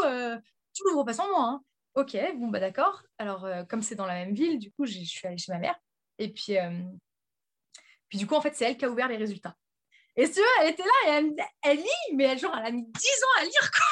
tu 0.73 0.83
l'ouvres 0.83 1.05
pas 1.05 1.13
sans 1.13 1.27
moi. 1.29 1.43
Hein. 1.43 1.61
Ok, 1.95 2.15
bon, 2.35 2.49
bah 2.49 2.59
d'accord. 2.59 3.01
Alors, 3.17 3.47
comme 3.67 3.81
c'est 3.81 3.95
dans 3.95 4.05
la 4.05 4.13
même 4.13 4.35
ville, 4.35 4.59
du 4.59 4.71
coup, 4.71 4.85
je 4.85 4.99
suis 4.99 5.27
allée 5.27 5.37
chez 5.37 5.51
ma 5.51 5.57
mère. 5.57 5.75
Et 6.19 6.31
puis, 6.31 6.55
puis 8.07 8.19
du 8.19 8.27
coup, 8.27 8.35
en 8.35 8.41
fait, 8.41 8.53
c'est 8.53 8.65
elle 8.65 8.77
qui 8.77 8.85
a 8.85 8.89
ouvert 8.89 9.07
les 9.07 9.17
résultats. 9.17 9.55
Et 10.15 10.29
tu 10.29 10.39
elle 10.61 10.69
était 10.69 10.83
là 10.83 10.89
et 11.07 11.09
elle, 11.09 11.35
elle 11.63 11.77
lit, 11.77 12.15
mais 12.15 12.25
elle, 12.25 12.39
genre, 12.39 12.55
elle 12.57 12.65
a 12.65 12.71
mis 12.71 12.83
10 12.83 12.89
ans 12.91 13.41
à 13.41 13.43
lire, 13.45 13.71
quoi 13.71 13.85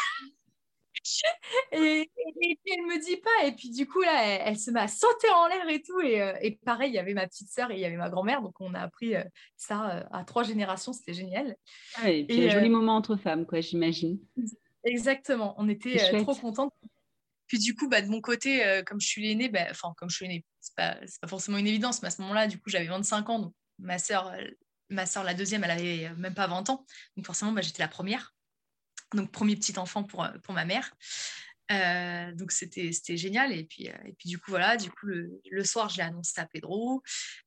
et, 1.72 2.10
puis 2.42 2.60
elle 2.66 2.86
me 2.86 3.04
dit 3.04 3.18
pas. 3.18 3.48
Et 3.48 3.52
puis 3.54 3.70
du 3.70 3.88
coup, 3.88 4.02
là, 4.02 4.24
elle, 4.24 4.58
se 4.58 4.72
met 4.72 4.80
à 4.80 4.88
sauter 4.88 5.30
en 5.30 5.48
l'air 5.48 5.68
et 5.70 5.82
tout. 5.82 6.00
Et, 6.02 6.22
euh, 6.22 6.34
et, 6.42 6.52
pareil, 6.66 6.92
il 6.92 6.96
y 6.96 7.00
avait 7.00 7.14
ma 7.14 7.28
petite 7.28 7.50
sœur 7.50 7.72
et 7.72 7.76
il 7.76 7.80
y 7.80 7.86
avait 7.86 7.98
ma 7.98 8.10
grand-mère. 8.10 8.42
Donc 8.42 8.60
on 8.60 8.74
a 8.74 8.80
appris 8.80 9.16
euh, 9.16 9.24
ça 9.56 9.98
euh, 9.98 10.04
à 10.12 10.24
trois 10.24 10.44
générations. 10.44 10.94
C'était 10.94 11.14
génial. 11.14 11.56
Ah 11.96 12.10
et 12.10 12.26
puis 12.26 12.48
un 12.48 12.50
joli 12.50 12.70
moment 12.70 12.96
entre 12.96 13.16
femmes, 13.16 13.46
quoi, 13.46 13.62
j'imagine. 13.62 14.20
Exactement. 14.84 15.56
On 15.58 15.70
était 15.70 15.98
trop 16.24 16.36
contentes. 16.36 16.74
Puis 17.48 17.60
du 17.60 17.76
coup, 17.76 17.88
bah, 17.88 18.02
de 18.02 18.08
mon 18.08 18.22
côté, 18.22 18.82
comme 18.88 19.00
je 19.00 19.08
suis 19.08 19.22
l'aînée, 19.22 19.50
bah, 19.50 19.68
enfin, 19.70 19.94
comme 19.98 20.10
je 20.10 20.16
suis 20.16 20.28
l'aînée, 20.28 20.46
c'est 20.60 20.76
pas, 20.76 20.98
pas 21.22 21.28
forcément 21.28 21.58
une 21.58 21.68
évidence, 21.68 22.02
mais 22.02 22.08
à 22.08 22.12
ce 22.12 22.22
moment-là, 22.24 22.48
du 22.48 22.58
coup, 22.60 22.70
j'avais 22.70 22.88
25 22.88 23.30
ans. 23.30 23.40
Donc 23.40 23.54
ma 23.78 24.00
sœur, 24.00 24.34
ma 24.90 25.06
sœur, 25.06 25.24
la 25.24 25.36
deuxième, 25.36 25.64
elle 25.64 25.72
avait 25.72 26.10
même 26.18 26.34
pas 26.34 26.48
20 26.48 26.70
ans. 26.72 26.86
Donc 27.16 27.26
forcément, 27.26 27.52
bah, 27.52 27.62
j'étais 27.62 27.84
la 27.84 27.88
première 27.88 28.35
donc 29.14 29.32
premier 29.32 29.56
petit 29.56 29.78
enfant 29.78 30.04
pour, 30.04 30.24
euh, 30.24 30.32
pour 30.44 30.54
ma 30.54 30.66
mère. 30.66 30.92
Euh, 31.72 32.32
donc 32.34 32.52
c'était 32.52 32.92
génial. 33.18 33.52
Et 33.52 33.64
puis, 33.64 33.90
euh, 33.90 33.98
et 34.06 34.14
puis 34.14 34.30
du 34.30 34.38
coup 34.38 34.52
voilà. 34.52 34.78
Du 34.78 34.92
coup 34.92 35.08
le, 35.08 35.64
soir 35.64 35.90
je 35.90 35.98
l'ai 35.98 36.04
annoncé 36.04 36.40
à 36.40 36.46
Pedro. 36.46 37.02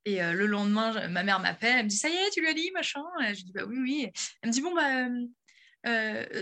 Et 0.05 0.21
le 0.21 0.47
lendemain 0.47 1.09
ma 1.09 1.23
mère 1.23 1.41
m'appelle. 1.41 1.77
Elle 1.79 1.85
me 1.85 1.89
dit 1.89 1.97
ça 1.97 2.09
y 2.09 2.15
est 2.15 2.31
tu 2.31 2.41
lui 2.41 2.49
as 2.49 2.55
dit 2.55 2.71
machin. 2.73 3.05
Et 3.27 3.35
je 3.35 3.45
dis 3.45 3.53
bah 3.53 3.63
oui 3.67 3.79
oui. 3.79 4.11
Elle 4.43 4.49
me 4.49 4.53
dit 4.53 4.61
bon 4.61 4.75
bah 4.75 5.09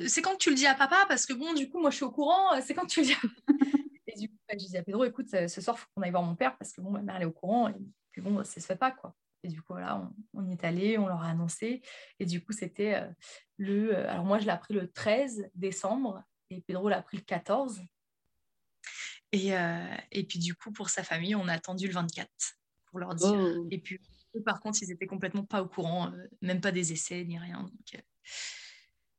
c'est 0.07 0.23
quand 0.23 0.37
tu 0.37 0.51
le 0.51 0.57
dis 0.57 0.67
à 0.67 0.75
papa? 0.75 1.05
Parce 1.09 1.27
que 1.27 1.35
bon 1.35 1.53
du 1.53 1.69
coup 1.69 1.81
moi 1.81 1.91
je 1.91 1.97
suis 1.97 2.05
au 2.05 2.11
courant. 2.13 2.61
C'est 2.63 2.75
quand 2.75 2.87
tu 2.87 3.01
le 3.01 3.07
dis 3.07 3.17
et 4.07 4.19
du 4.19 4.29
coup 4.29 4.37
bah, 4.49 4.55
je 4.59 4.65
dis 4.65 4.77
à 4.77 4.83
Pedro 4.83 5.05
écoute 5.05 5.29
ce 5.31 5.61
soir 5.61 5.79
faut 5.79 5.87
qu'on 5.95 6.03
aille 6.03 6.11
voir 6.11 6.23
mon 6.23 6.35
père. 6.35 6.57
Parce 6.57 6.73
que 6.73 6.81
bon 6.81 6.91
ma 6.91 7.03
mère 7.03 7.17
elle 7.17 7.23
est 7.23 7.27
au 7.27 7.33
courant. 7.33 7.69
Et 7.69 7.75
puis 8.13 8.23
bon 8.23 8.43
ça 8.43 8.59
se 8.59 8.67
fait 8.67 8.77
pas 8.77 8.91
quoi 8.91 9.15
et 9.47 9.49
du 9.49 9.63
coup, 9.63 9.75
voilà, 9.75 10.11
on, 10.35 10.45
y 10.49 10.53
est 10.53 10.65
allé, 10.65 10.99
on 10.99 11.07
leur 11.07 11.23
a 11.23 11.31
annoncé. 11.31 11.81
Et 12.19 12.27
du 12.27 12.45
coup, 12.45 12.53
c'était 12.53 12.95
euh, 12.95 13.09
le. 13.59 13.95
Euh, 13.95 14.11
alors, 14.11 14.25
moi, 14.25 14.41
je 14.41 14.45
l'ai 14.45 14.51
appris 14.51 14.75
le 14.75 14.91
13 14.91 15.51
décembre 15.55 16.25
et 16.51 16.63
Pedro 16.63 16.89
l'a 16.89 16.99
appris 16.99 17.17
le 17.17 17.23
14. 17.23 17.81
Et, 19.33 19.51
et 20.13 20.25
puis 20.25 20.39
du 20.39 20.55
coup, 20.55 20.73
pour 20.73 20.89
sa 20.89 21.03
famille, 21.03 21.35
on 21.35 21.47
a 21.47 21.53
attendu 21.53 21.89
le 21.89 21.93
24 21.93 22.31
pour 22.87 23.01
leur 23.01 23.15
dire. 23.15 23.35
Oh. 23.35 23.67
Et 23.71 23.79
puis, 23.79 24.01
par 24.47 24.61
contre, 24.61 24.79
ils 24.83 24.91
étaient 24.91 25.07
complètement 25.07 25.45
pas 25.45 25.63
au 25.63 25.69
courant, 25.69 26.11
même 26.41 26.61
pas 26.63 26.73
des 26.73 26.93
essais 26.93 27.23
ni 27.25 27.39
rien. 27.39 27.63
Donc, 27.63 28.03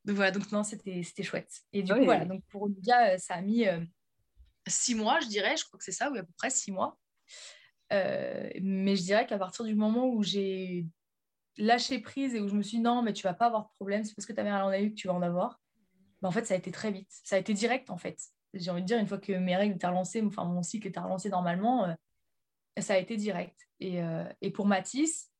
donc 0.06 0.16
voilà, 0.16 0.32
donc 0.32 0.52
non, 0.52 0.64
c'était 0.64 1.04
chouette. 1.22 1.62
Et 1.72 1.84
du 1.84 1.94
coup, 1.94 2.04
voilà, 2.04 2.26
donc 2.26 2.42
pour 2.50 2.64
Olivia, 2.64 3.20
ça 3.20 3.36
a 3.36 3.42
mis 3.42 3.66
six 4.66 4.96
mois, 4.96 5.20
je 5.20 5.28
dirais, 5.28 5.56
je 5.56 5.66
crois 5.66 5.78
que 5.78 5.86
c'est 5.86 5.92
ça, 5.92 6.10
ou 6.10 6.16
à 6.16 6.24
peu 6.24 6.34
près 6.38 6.50
six 6.50 6.72
mois. 6.72 6.98
Euh, 7.94 8.50
mais 8.62 8.96
je 8.96 9.04
dirais 9.04 9.26
qu'à 9.26 9.38
partir 9.38 9.66
du 9.66 9.76
moment 9.76 10.08
où 10.08 10.24
j'ai 10.24 10.86
lâché 11.58 12.00
prise 12.00 12.36
et 12.36 12.40
où 12.40 12.48
je 12.48 12.56
me 12.56 12.62
suis 12.62 12.78
dit 12.78 12.84
non, 12.84 13.02
mais 13.02 13.14
tu 13.14 13.24
vas 13.24 13.34
pas 13.34 13.48
avoir 13.48 13.64
de 13.64 13.70
problème, 13.76 14.04
c'est 14.04 14.16
parce 14.16 14.26
que 14.26 14.34
tu 14.34 14.40
avais 14.40 14.50
un 14.50 14.72
eu 14.80 14.92
que 14.92 14.96
tu 14.96 15.08
vas 15.08 15.14
en 15.14 15.22
avoir, 15.22 15.60
ben, 16.22 16.30
en 16.30 16.32
fait, 16.32 16.46
ça 16.46 16.54
a 16.54 16.58
été 16.58 16.72
très 16.72 16.92
vite. 16.92 17.10
Ça 17.24 17.36
a 17.36 17.40
été 17.40 17.54
direct, 17.54 17.90
en 17.90 17.98
fait. 17.98 18.20
J'ai 18.54 18.72
envie 18.72 18.82
de 18.82 18.88
dire, 18.88 18.98
une 18.98 19.08
fois 19.08 19.18
que 19.20 19.34
mes 19.34 19.56
règles 19.56 19.76
étaient 19.76 19.88
relancées, 19.88 20.22
enfin 20.24 20.46
mon 20.46 20.64
cycle 20.64 20.88
était 20.88 21.00
relancé 21.00 21.30
normalement, 21.30 21.86
euh, 21.86 21.94
ça 22.82 22.94
a 22.94 22.98
été 22.98 23.18
direct. 23.18 23.68
Et, 23.80 24.02
euh, 24.02 24.26
et 24.42 24.52
pour 24.52 24.66
Mathis, 24.66 25.32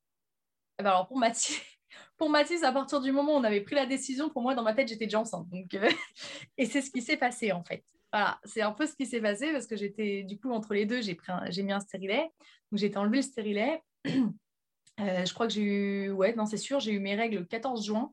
eh 0.80 0.84
ben 0.84 0.90
alors 0.90 1.08
pour 1.08 1.18
Mathis, 1.18 1.60
pour 2.18 2.34
à 2.36 2.72
partir 2.72 3.02
du 3.02 3.12
moment 3.12 3.36
où 3.36 3.40
on 3.40 3.44
avait 3.44 3.62
pris 3.62 3.76
la 3.76 3.86
décision, 3.86 4.30
pour 4.30 4.42
moi, 4.42 4.56
dans 4.56 4.64
ma 4.64 4.74
tête, 4.74 4.88
j'étais 4.88 5.06
déjà 5.06 5.20
enceinte. 5.20 5.48
Donc, 5.50 5.68
et 6.58 6.66
c'est 6.66 6.82
ce 6.82 6.92
qui 6.92 7.02
s'est 7.02 7.18
passé, 7.18 7.52
en 7.52 7.64
fait. 7.64 7.84
Voilà, 8.12 8.40
c'est 8.46 8.62
un 8.62 8.72
peu 8.72 8.86
ce 8.86 8.96
qui 8.96 9.06
s'est 9.06 9.22
passé 9.22 9.52
parce 9.52 9.68
que 9.68 9.76
j'étais, 9.76 10.24
du 10.24 10.40
coup, 10.40 10.52
entre 10.52 10.74
les 10.74 10.86
deux, 10.86 11.02
j'ai, 11.02 11.16
pris 11.16 11.32
j'ai 11.50 11.64
mis 11.64 11.74
un 11.74 11.80
stérilet. 11.80 12.32
Donc, 12.72 12.80
j'ai 12.80 12.96
enlevé 12.96 13.18
le 13.18 13.24
stérilet. 13.24 13.82
Euh, 15.00 15.26
je 15.26 15.32
crois 15.32 15.46
que 15.46 15.54
j'ai 15.54 15.62
eu, 15.62 16.10
ouais, 16.10 16.34
non, 16.34 16.48
c'est 16.48 16.58
sûr, 16.58 16.80
j'ai 16.80 16.92
eu 16.92 17.00
mes 17.00 17.14
règles 17.14 17.38
le 17.38 17.46
14 17.46 17.86
juin, 17.86 18.12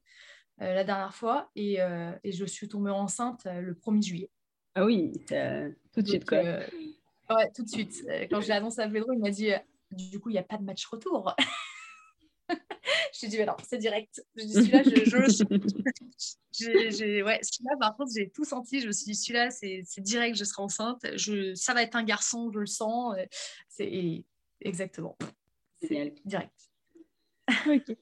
euh, 0.61 0.74
la 0.74 0.85
dernière 0.85 1.14
fois, 1.14 1.50
et, 1.57 1.80
euh, 1.80 2.12
et, 2.22 2.30
je 2.30 2.44
suis 2.44 2.68
tombée 2.68 2.90
enceinte 2.90 3.46
le 3.46 3.72
1er 3.72 4.02
juillet. 4.02 4.30
Ah 4.74 4.85
oui, 4.85 5.12
tout 5.94 6.02
de 6.02 6.07
suite, 6.07 6.28
quoi. 6.28 6.42
ouais, 6.42 7.50
tout 7.54 7.64
de 7.64 7.70
suite. 7.70 8.04
Quand 8.28 8.42
je 8.42 8.48
l'ai 8.48 8.52
annoncé 8.52 8.83
à 8.83 8.88
Pedro, 8.90 9.14
il 9.14 9.18
m'a 9.18 9.30
dit, 9.30 9.48
du 9.92 10.20
coup, 10.20 10.28
il 10.28 10.35
n'y 10.35 10.38
a 10.38 10.42
pas 10.42 10.59
de 10.59 10.64
match 10.64 10.85
retour. 10.85 11.35
J'ai 13.20 13.29
dit, 13.29 13.38
mais 13.38 13.46
non, 13.46 13.57
c'est 13.62 13.79
direct. 13.79 14.24
Je 14.35 14.44
dis, 14.44 14.53
celui-là, 14.53 14.83
je, 14.83 14.90
je, 14.90 15.44
ouais, 17.24 17.38
celui-là, 17.42 17.77
par 17.79 17.96
contre, 17.96 18.11
j'ai 18.16 18.31
tout 18.31 18.44
senti. 18.44 18.81
Je 18.81 18.88
me 18.88 18.92
suis 18.92 19.05
dit, 19.05 19.14
celui-là, 19.14 19.50
c'est 19.50 20.00
direct, 20.00 20.37
je 20.37 20.44
serai 20.44 20.62
enceinte. 20.62 21.00
Je, 21.16 21.55
ça 21.55 21.74
va 21.74 21.83
être 21.83 21.94
un 21.94 22.03
garçon, 22.03 22.50
je 22.53 22.59
le 22.59 22.66
sens. 22.66 23.14
C'est 23.68 24.24
exactement. 24.61 25.16
C'est 25.81 26.14
direct. 26.24 26.53
ok. 27.66 27.96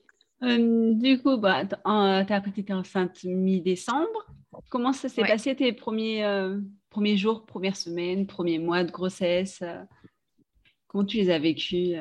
Euh, 0.45 0.95
du 0.95 1.23
coup, 1.23 1.37
bah, 1.37 1.65
tu 1.67 1.77
as 1.85 2.37
appris 2.37 2.51
que 2.51 2.57
tu 2.57 2.61
étais 2.63 2.73
enceinte 2.73 3.23
mi-décembre. 3.23 4.27
Comment 4.71 4.93
ça 4.93 5.09
s'est 5.09 5.23
passé 5.23 5.55
tes 5.55 5.73
premiers, 5.73 6.25
euh, 6.25 6.59
premiers 6.91 7.17
jours, 7.17 7.47
premières 7.47 7.77
semaines, 7.77 8.27
premiers 8.27 8.59
mois 8.59 8.83
de 8.85 8.91
grossesse 8.91 9.61
euh? 9.63 9.83
Comment 10.89 11.05
tu 11.05 11.19
les 11.19 11.31
as 11.31 11.39
vécus 11.39 11.97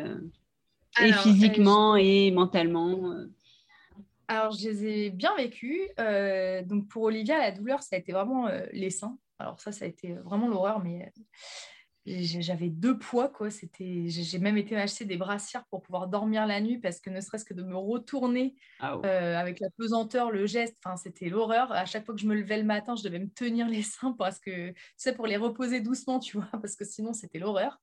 et 1.00 1.14
physiquement 1.14 1.96
et 1.96 2.32
mentalement 2.32 3.12
euh. 3.12 3.32
Alors, 4.28 4.54
je 4.54 4.70
les 4.70 4.86
ai 4.86 5.10
bien 5.10 5.36
vécus. 5.36 5.82
Euh, 6.00 6.64
donc, 6.64 6.88
pour 6.88 7.04
Olivia, 7.04 7.38
la 7.38 7.52
douleur, 7.52 7.84
ça 7.84 7.98
a 7.98 8.00
été 8.00 8.14
vraiment 8.14 8.48
euh, 8.48 8.66
les 8.72 8.90
seins. 8.90 9.18
Alors, 9.40 9.60
ça, 9.60 9.74
ça 9.74 9.84
a 9.86 9.88
été 9.90 10.14
vraiment 10.14 10.48
l'horreur, 10.48 10.82
mais 10.82 11.12
j'avais 12.06 12.70
deux 12.70 12.98
poids, 12.98 13.28
quoi. 13.28 13.50
C'était... 13.50 14.06
J'ai 14.08 14.40
même 14.40 14.58
été 14.58 14.78
acheter 14.78 15.04
des 15.04 15.18
brassières 15.18 15.66
pour 15.66 15.82
pouvoir 15.82 16.08
dormir 16.08 16.46
la 16.48 16.62
nuit 16.62 16.78
parce 16.78 17.02
que 17.02 17.10
ne 17.10 17.20
serait-ce 17.20 17.44
que 17.44 17.54
de 17.54 17.64
me 17.64 17.76
retourner 17.76 18.56
ah 18.80 18.94
avec 19.38 19.60
la 19.60 19.68
pesanteur, 19.78 20.32
le 20.32 20.46
geste, 20.46 20.78
enfin, 20.82 20.96
c'était 20.96 21.28
l'horreur. 21.28 21.74
À 21.74 21.86
chaque 21.86 22.06
fois 22.06 22.16
que 22.16 22.22
je 22.22 22.28
me 22.28 22.36
levais 22.36 22.58
le 22.58 22.64
matin, 22.64 22.96
je 22.96 23.04
devais 23.04 23.20
me 23.20 23.30
tenir 23.30 23.68
les 23.68 23.84
seins 23.84 24.14
parce 24.18 24.40
que, 24.40 24.70
tu 24.70 24.76
sais, 24.96 25.14
pour 25.14 25.28
les 25.28 25.38
reposer 25.38 25.82
doucement, 25.82 26.20
tu 26.20 26.38
vois, 26.38 26.48
parce 26.62 26.78
que 26.78 26.86
sinon, 26.86 27.12
c'était 27.12 27.40
l'horreur. 27.40 27.82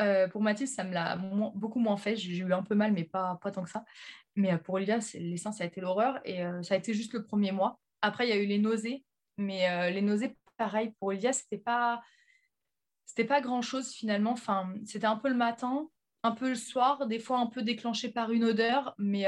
Euh, 0.00 0.28
pour 0.28 0.42
Mathis, 0.42 0.74
ça 0.74 0.84
me 0.84 0.92
l'a 0.92 1.16
beaucoup 1.16 1.78
moins 1.78 1.96
fait. 1.96 2.16
J'ai 2.16 2.38
eu 2.38 2.52
un 2.52 2.62
peu 2.62 2.74
mal, 2.74 2.92
mais 2.92 3.04
pas, 3.04 3.38
pas 3.42 3.50
tant 3.50 3.62
que 3.62 3.70
ça. 3.70 3.84
Mais 4.36 4.52
euh, 4.52 4.58
pour 4.58 4.74
Olivia, 4.74 4.98
les 5.14 5.36
seins, 5.36 5.52
ça 5.52 5.64
a 5.64 5.66
été 5.66 5.80
l'horreur. 5.80 6.20
Et 6.24 6.44
euh, 6.44 6.62
ça 6.62 6.74
a 6.74 6.76
été 6.76 6.94
juste 6.94 7.12
le 7.12 7.24
premier 7.24 7.52
mois. 7.52 7.78
Après, 8.02 8.26
il 8.26 8.30
y 8.30 8.32
a 8.32 8.42
eu 8.42 8.46
les 8.46 8.58
nausées. 8.58 9.04
Mais 9.36 9.90
les 9.90 10.02
nausées, 10.02 10.36
pareil, 10.58 10.92
pour 10.98 11.08
Olivia, 11.08 11.32
c'était 11.32 11.56
pas, 11.56 12.02
c'était 13.06 13.24
pas 13.24 13.40
grand-chose 13.40 13.90
finalement. 13.90 14.32
Enfin, 14.32 14.74
c'était 14.84 15.06
un 15.06 15.16
peu 15.16 15.30
le 15.30 15.34
matin, 15.34 15.88
un 16.22 16.32
peu 16.32 16.50
le 16.50 16.54
soir, 16.56 17.06
des 17.06 17.18
fois 17.18 17.38
un 17.38 17.46
peu 17.46 17.62
déclenché 17.62 18.10
par 18.10 18.32
une 18.32 18.44
odeur. 18.44 18.94
Mais, 18.98 19.24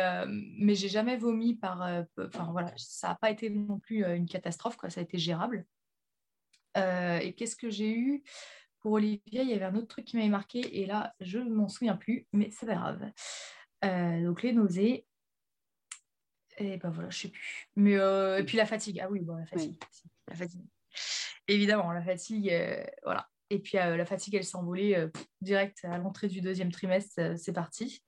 mais 0.59 0.75
j'ai 0.75 0.91
jamais 0.91 1.17
vomi 1.17 1.55
par... 1.55 1.81
Enfin, 2.19 2.49
voilà, 2.53 2.75
ça 2.77 3.09
n'a 3.09 3.15
pas 3.15 3.31
été 3.31 3.49
non 3.49 3.79
plus 3.79 4.05
une 4.05 4.27
catastrophe. 4.27 4.77
Ça 4.89 5.01
a 5.01 5.03
été 5.03 5.17
gérable. 5.17 5.65
et 6.77 7.35
qu'est-ce 7.35 7.57
que 7.57 7.71
j'ai 7.71 7.97
eu? 7.97 8.23
Pour 8.83 8.93
Olivia, 8.93 9.43
il 9.43 9.49
y 9.49 9.55
avait 9.55 9.65
un 9.65 9.75
autre 9.77 9.87
truc 9.87 10.05
qui 10.05 10.17
m'avait 10.17 10.29
marqué 10.29 10.81
et 10.81 10.87
là, 10.87 11.15
je 11.21 11.39
ne 11.39 11.51
m'en 11.51 11.69
souviens 11.69 11.97
plus, 11.97 12.27
mais 12.33 12.51
c'est 12.51 12.67
pas 12.67 12.75
grave. 12.75 13.11
Euh, 13.85 14.25
donc 14.25 14.43
les 14.43 14.53
nausées. 14.53 15.07
Et 16.59 16.77
ben 16.77 16.91
voilà, 16.91 17.09
je 17.11 17.19
sais 17.19 17.29
plus. 17.29 17.69
Mais 17.77 17.97
euh, 17.97 18.39
et 18.39 18.45
puis 18.45 18.57
la 18.57 18.67
fatigue. 18.67 19.01
Ah 19.01 19.09
oui, 19.09 19.21
bon, 19.21 19.37
la 19.37 19.47
fatigue. 19.47 19.81
La 20.29 20.35
fatigue. 20.35 20.67
Évidemment, 21.49 21.93
la 21.93 22.03
fatigue, 22.03 22.51
euh, 22.51 22.85
voilà. 23.05 23.29
Et 23.51 23.59
puis 23.59 23.77
la 23.77 24.07
fatigue, 24.07 24.35
elle 24.35 24.45
s'est 24.45 24.57
envolée 24.57 25.09
direct 25.43 25.85
à 25.85 25.99
l'entrée 25.99 26.29
du 26.29 26.41
deuxième 26.41 26.73
trimestre, 26.73 27.37
c'est 27.37 27.53
parti. 27.53 28.03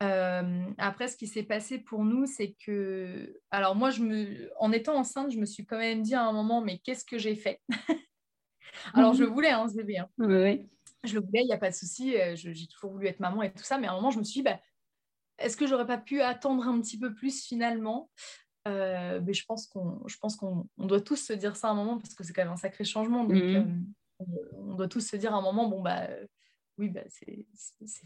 après, 0.00 1.08
ce 1.08 1.16
qui 1.16 1.26
s'est 1.26 1.44
passé 1.44 1.78
pour 1.78 2.04
nous, 2.04 2.26
c'est 2.26 2.54
que, 2.62 3.40
alors 3.50 3.74
moi, 3.74 3.88
je 3.88 4.02
me, 4.02 4.50
en 4.58 4.72
étant 4.72 4.98
enceinte, 4.98 5.32
je 5.32 5.38
me 5.38 5.46
suis 5.46 5.64
quand 5.64 5.78
même 5.78 6.02
dit 6.02 6.14
à 6.14 6.26
un 6.26 6.32
moment, 6.32 6.60
mais 6.60 6.78
qu'est-ce 6.80 7.06
que 7.06 7.16
j'ai 7.16 7.36
fait? 7.36 7.62
Alors, 8.94 9.14
je 9.14 9.24
le 9.24 9.30
voulais, 9.30 9.50
hein, 9.50 9.68
ce 9.68 9.74
bébé. 9.74 9.98
Hein. 9.98 10.08
Je 10.18 11.14
le 11.14 11.20
voulais, 11.20 11.42
il 11.42 11.46
n'y 11.46 11.52
a 11.52 11.58
pas 11.58 11.70
de 11.70 11.74
souci. 11.74 12.16
Euh, 12.16 12.34
j'ai 12.36 12.66
toujours 12.66 12.92
voulu 12.92 13.06
être 13.06 13.20
maman 13.20 13.42
et 13.42 13.52
tout 13.52 13.64
ça. 13.64 13.78
Mais 13.78 13.86
à 13.86 13.92
un 13.92 13.96
moment, 13.96 14.10
je 14.10 14.18
me 14.18 14.24
suis 14.24 14.40
dit, 14.40 14.42
bah, 14.42 14.58
est-ce 15.38 15.56
que 15.56 15.66
j'aurais 15.66 15.86
pas 15.86 15.98
pu 15.98 16.20
attendre 16.22 16.66
un 16.66 16.80
petit 16.80 16.98
peu 16.98 17.14
plus 17.14 17.44
finalement? 17.44 18.10
Euh, 18.66 19.20
mais 19.24 19.32
je 19.32 19.44
pense 19.44 19.68
qu'on 19.68 20.02
je 20.08 20.16
pense 20.18 20.34
qu'on 20.34 20.66
doit 20.76 21.00
tous 21.00 21.16
se 21.16 21.32
dire 21.32 21.54
ça 21.54 21.68
à 21.68 21.70
un 21.70 21.74
moment 21.74 21.98
parce 21.98 22.14
que 22.14 22.24
c'est 22.24 22.32
quand 22.32 22.42
même 22.42 22.52
un 22.52 22.56
sacré 22.56 22.82
changement 22.82 23.22
donc 23.22 23.40
euh, 23.40 23.64
on, 24.18 24.74
doit 24.74 24.88
tous 24.88 25.06
se 25.06 25.14
dire 25.14 25.32
à 25.32 25.38
un 25.38 25.40
moment 25.40 25.68
bon 25.68 25.82
bah 25.82 26.08
oui 26.76 26.88
bah, 26.88 27.02
c'est 27.06 27.46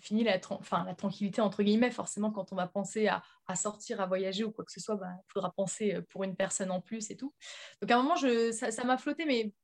fini 0.03 0.23
la, 0.23 0.39
enfin, 0.51 0.85
la 0.85 0.95
tranquillité 0.95 1.41
entre 1.41 1.63
guillemets 1.63 1.91
forcément 1.91 2.31
quand 2.31 2.53
on 2.53 2.57
va 2.57 2.67
penser 2.67 3.07
à, 3.07 3.23
à 3.47 3.57
sortir 3.57 4.03
à 4.03 4.07
voyager 4.07 4.45
ou 4.45 4.51
quoi 4.53 4.67
que 4.67 4.73
ce 4.73 4.81
soit 4.81 4.97
il 4.97 5.01
bah, 5.01 5.15
faudra 5.29 5.51
penser 5.51 5.97
pour 6.11 6.25
une 6.25 6.37
personne 6.37 6.71
en 6.71 6.83
plus 6.83 7.11
et 7.11 7.17
tout 7.17 7.33
donc 7.81 7.91
à 7.91 7.99
un 7.99 8.03
moment 8.03 8.17
je, 8.17 8.53
ça 8.53 8.85
m'a 8.85 8.99
flotté 8.99 9.25
mais 9.25 9.55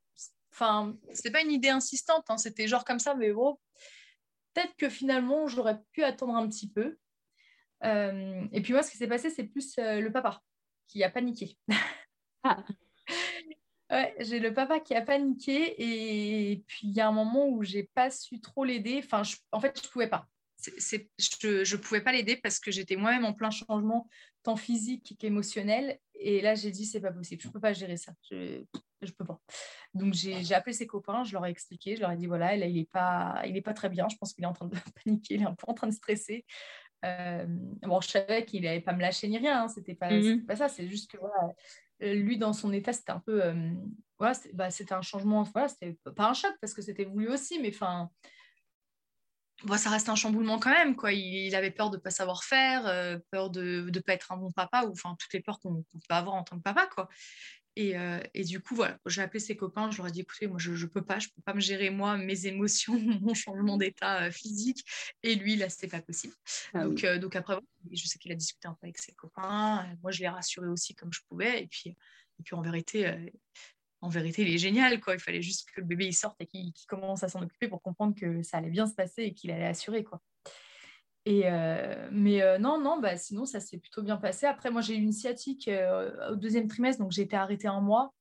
Enfin, 0.59 0.97
c'était 1.12 1.31
pas 1.31 1.42
une 1.42 1.53
idée 1.53 1.69
insistante, 1.69 2.25
hein, 2.31 2.38
c'était 2.38 2.66
genre 2.66 2.87
comme 2.87 2.99
ça, 2.99 3.14
mais 3.14 3.31
bon, 3.31 3.59
peut-être 4.55 4.75
que 4.77 4.88
finalement, 4.88 5.49
j'aurais 5.49 5.79
pu 5.92 6.03
attendre 6.03 6.35
un 6.35 6.49
petit 6.49 6.71
peu. 6.71 6.97
Euh, 7.85 8.42
et 8.53 8.62
puis 8.62 8.73
moi, 8.73 8.83
ce 8.83 8.90
qui 8.90 8.97
s'est 8.97 9.07
passé, 9.07 9.29
c'est 9.29 9.45
plus 9.45 9.77
euh, 9.79 10.01
le 10.01 10.11
papa 10.11 10.40
qui 10.87 11.05
a 11.05 11.11
paniqué. 11.11 11.59
ah. 12.42 12.64
Ouais, 13.90 14.16
j'ai 14.19 14.40
le 14.40 14.55
papa 14.55 14.81
qui 14.81 14.95
a 14.95 15.03
paniqué 15.03 15.75
et 15.79 16.64
puis 16.66 16.88
il 16.88 16.92
y 16.92 17.01
a 17.01 17.09
un 17.09 17.12
moment 17.12 17.49
où 17.49 17.62
j'ai 17.62 17.85
pas 17.95 18.11
su 18.11 18.40
trop 18.40 18.64
l'aider. 18.64 19.03
Enfin, 19.05 19.23
en 19.53 19.61
fait, 19.61 19.79
je 19.85 19.90
pouvais 19.90 20.09
pas. 20.09 20.27
Je 20.79 21.76
ne 21.76 21.81
pouvais 21.81 22.00
pas 22.00 22.12
l'aider 22.12 22.37
parce 22.37 22.59
que 22.59 22.70
j'étais 22.70 22.96
moi-même 22.96 23.24
en 23.24 23.33
plein 23.33 23.50
changement, 23.50 24.09
tant 24.42 24.57
physique 24.57 25.16
qu'émotionnel. 25.18 25.98
Et 26.14 26.40
là, 26.40 26.55
j'ai 26.55 26.70
dit, 26.70 26.87
c'est 26.87 27.00
pas 27.00 27.12
possible, 27.12 27.42
je 27.42 27.48
peux 27.48 27.61
pas 27.61 27.72
gérer 27.72 27.96
ça. 27.96 28.12
Je, 28.31 28.64
je 29.02 29.12
peux 29.12 29.24
pas. 29.24 29.40
Donc 29.94 30.14
j'ai 30.14 30.55
appelé 30.55 30.72
ses 30.72 30.87
copains, 30.87 31.24
je 31.24 31.33
leur 31.33 31.46
ai 31.46 31.50
expliqué, 31.50 31.96
je 31.96 32.00
leur 32.00 32.11
ai 32.11 32.16
dit 32.16 32.26
voilà, 32.26 32.57
là 32.57 32.66
il 32.66 32.79
est 32.79 32.90
pas, 32.90 33.42
il 33.46 33.57
est 33.57 33.62
pas 33.62 33.74
très 33.74 33.88
bien, 33.88 34.09
je 34.09 34.16
pense 34.16 34.33
qu'il 34.33 34.44
est 34.44 34.48
en 34.48 34.52
train 34.52 34.66
de 34.66 34.74
paniquer, 35.05 35.35
il 35.35 35.42
est 35.42 35.46
un 35.46 35.55
peu 35.55 35.66
en 35.68 35.74
train 35.74 35.87
de 35.87 35.92
stresser. 35.92 36.44
Euh, 37.05 37.44
bon, 37.83 38.00
je 38.00 38.09
savais 38.09 38.44
qu'il 38.44 38.62
n'allait 38.62 38.81
pas 38.81 38.92
me 38.92 39.00
lâcher 39.00 39.29
ni 39.29 39.38
rien, 39.38 39.64
hein, 39.64 39.68
c'était 39.68 39.94
pas, 39.94 40.09
pas 40.46 40.57
ça, 40.57 40.68
c'est 40.68 40.88
juste 40.88 41.11
que 41.11 41.18
voilà, 41.18 41.52
euh, 42.02 42.14
lui 42.14 42.38
dans 42.38 42.52
son 42.52 42.72
état 42.72 42.92
c'était 42.92 43.12
un 43.12 43.20
peu, 43.20 43.44
euh, 43.44 43.70
voilà, 44.18 44.37
bah, 44.55 44.70
c'était 44.70 44.94
un 44.94 45.02
changement, 45.02 45.42
voilà, 45.42 45.68
c'était 45.68 45.98
pas 46.16 46.31
un 46.31 46.35
choc 46.35 46.52
parce 46.61 46.74
que 46.74 46.83
c'était 46.83 47.05
voulu 47.05 47.29
aussi, 47.29 47.61
mais 47.61 47.68
enfin. 47.68 48.11
Bon, 49.64 49.79
ça 49.79 49.90
reste 49.90 50.09
un 50.09 50.14
chamboulement 50.14 50.59
quand 50.59 50.71
même. 50.71 50.97
Quoi. 50.97 51.12
Il, 51.12 51.55
avait 51.55 51.71
peur 51.71 51.90
de 51.90 51.97
ne 51.97 52.01
pas 52.01 52.11
savoir 52.11 52.45
faire, 52.45 53.21
peur 53.31 53.51
de 53.51 53.90
ne 53.92 54.01
pas 54.01 54.12
être 54.12 54.31
un 54.33 54.37
bon 54.37 54.53
papa, 54.53 54.85
ou 54.85 54.92
enfin 54.92 55.16
toutes 55.19 55.33
les 55.33 55.40
peurs 55.40 55.61
qu'on 55.61 55.83
peut 55.92 56.14
avoir 56.14 56.35
en 56.35 56.45
tant 56.45 56.57
que 56.59 56.62
papa. 56.62 56.87
Quoi. 56.87 57.09
Euh, 57.79 58.21
et, 58.33 58.45
du 58.45 58.61
coup, 58.61 58.75
voilà, 58.75 58.99
j'ai 59.07 59.23
appelé 59.23 59.38
ses 59.38 59.57
copains, 59.57 59.90
je 59.90 59.99
leur 59.99 60.09
ai 60.09 60.11
dit, 60.11 60.21
écoutez, 60.21 60.47
moi, 60.47 60.59
je 60.59 60.73
ne 60.73 60.87
peux 60.87 61.03
pas, 61.03 61.19
je 61.19 61.29
ne 61.29 61.33
peux 61.35 61.42
pas 61.42 61.53
me 61.53 61.61
gérer, 61.61 61.90
moi, 61.90 62.16
mes 62.16 62.47
émotions, 62.47 62.99
mon 63.21 63.35
changement 63.35 63.77
d'état 63.77 64.25
euh, 64.25 64.31
physique. 64.31 64.85
Et 65.23 65.35
lui, 65.35 65.57
là, 65.57 65.69
ce 65.69 65.77
n'était 65.77 65.88
pas 65.88 66.03
possible. 66.03 66.35
Ah 66.73 66.85
donc, 66.85 67.05
euh, 67.05 67.19
donc, 67.19 67.37
après, 67.37 67.59
je 67.92 68.07
sais 68.07 68.19
qu'il 68.19 68.33
a 68.33 68.35
discuté 68.35 68.66
un 68.66 68.73
peu 68.73 68.87
avec 68.87 68.99
ses 68.99 69.12
copains. 69.12 69.87
moi, 70.03 70.11
je 70.11 70.21
l'ai 70.21 70.29
rassuré 70.29 70.69
aussi 70.69 70.95
comme 70.95 71.12
je 71.12 71.21
pouvais. 71.29 71.62
Et 71.62 71.66
puis, 71.66 71.90
et 71.90 72.42
puis 72.42 72.55
en 72.55 72.62
vérité, 72.62 73.33
en 74.01 74.09
vérité, 74.09 74.43
il 74.43 74.55
est 74.55 74.59
génial. 74.59 75.01
Quoi. 75.01 75.15
Il 75.15 75.21
fallait 75.21 75.43
juste 75.43 75.69
que 75.71 75.81
le 75.81 75.87
bébé 75.87 76.13
sorte 76.13 76.37
et 76.41 76.47
qu'il 76.47 76.73
commence 76.89 77.23
à 77.23 77.29
s'en 77.29 77.43
occuper 77.43 77.69
pour 77.69 77.83
comprendre 77.83 78.15
que 78.15 78.43
ça 78.43 78.59
allait 78.59 78.71
bien 78.71 78.87
se 78.87 78.95
passer 78.95 79.23
et 79.23 79.35
qu'il 79.35 79.51
allait 79.51 79.67
assurer. 79.67 80.05
Quoi. 80.05 80.21
Et 81.27 81.43
euh, 81.47 82.09
mais 82.13 82.41
euh, 82.41 82.57
non, 82.59 82.81
non, 82.81 83.01
bah, 83.01 83.17
sinon 83.17 83.45
ça 83.47 83.59
s'est 83.59 83.79
plutôt 83.79 84.03
bien 84.03 84.17
passé. 84.17 84.47
Après, 84.47 84.71
moi 84.71 84.81
j'ai 84.81 84.95
eu 84.95 85.01
une 85.01 85.13
sciatique 85.13 85.67
euh, 85.67 86.31
au 86.31 86.37
deuxième 86.37 86.69
trimestre, 86.69 87.03
donc 87.03 87.11
j'ai 87.11 87.23
été 87.23 87.37
arrêtée 87.37 87.69
un 87.69 87.81
mois. 87.81 88.15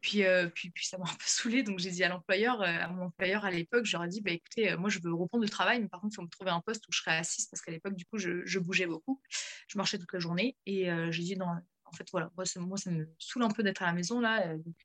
Puis, 0.00 0.22
puis, 0.54 0.70
puis, 0.70 0.86
ça 0.86 0.96
m'a 0.96 1.04
un 1.10 1.14
peu 1.14 1.24
saoulée. 1.26 1.64
Donc, 1.64 1.80
j'ai 1.80 1.90
dit 1.90 2.04
à 2.04 2.08
l'employeur, 2.08 2.62
à 2.62 2.86
mon 2.86 3.06
employeur 3.06 3.44
à 3.44 3.50
l'époque, 3.50 3.84
j'aurais 3.84 4.06
dit 4.06 4.20
bah, 4.20 4.30
écoutez, 4.30 4.76
moi, 4.76 4.88
je 4.88 5.00
veux 5.00 5.12
reprendre 5.12 5.42
le 5.42 5.50
travail, 5.50 5.80
mais 5.80 5.88
par 5.88 6.00
contre, 6.00 6.12
il 6.14 6.16
faut 6.16 6.22
me 6.22 6.28
trouver 6.28 6.52
un 6.52 6.60
poste 6.60 6.86
où 6.86 6.92
je 6.92 7.00
serais 7.00 7.16
assise 7.16 7.46
parce 7.46 7.60
qu'à 7.62 7.72
l'époque, 7.72 7.96
du 7.96 8.04
coup, 8.04 8.16
je, 8.16 8.46
je, 8.46 8.60
bougeais 8.60 8.86
beaucoup. 8.86 9.20
Je 9.66 9.76
marchais 9.76 9.98
toute 9.98 10.12
la 10.12 10.20
journée. 10.20 10.56
Et 10.66 10.88
j'ai 11.10 11.22
dit 11.24 11.36
non, 11.36 11.48
en 11.88 11.96
fait, 11.96 12.08
voilà, 12.10 12.30
moi, 12.36 12.44
ça, 12.44 12.60
moi, 12.60 12.76
ça 12.76 12.90
me 12.90 13.08
saoule 13.18 13.42
un 13.42 13.50
peu 13.50 13.62
d'être 13.62 13.82
à 13.82 13.86
la 13.86 13.92
maison 13.92 14.20
là. 14.20 14.56
Donc, 14.56 14.76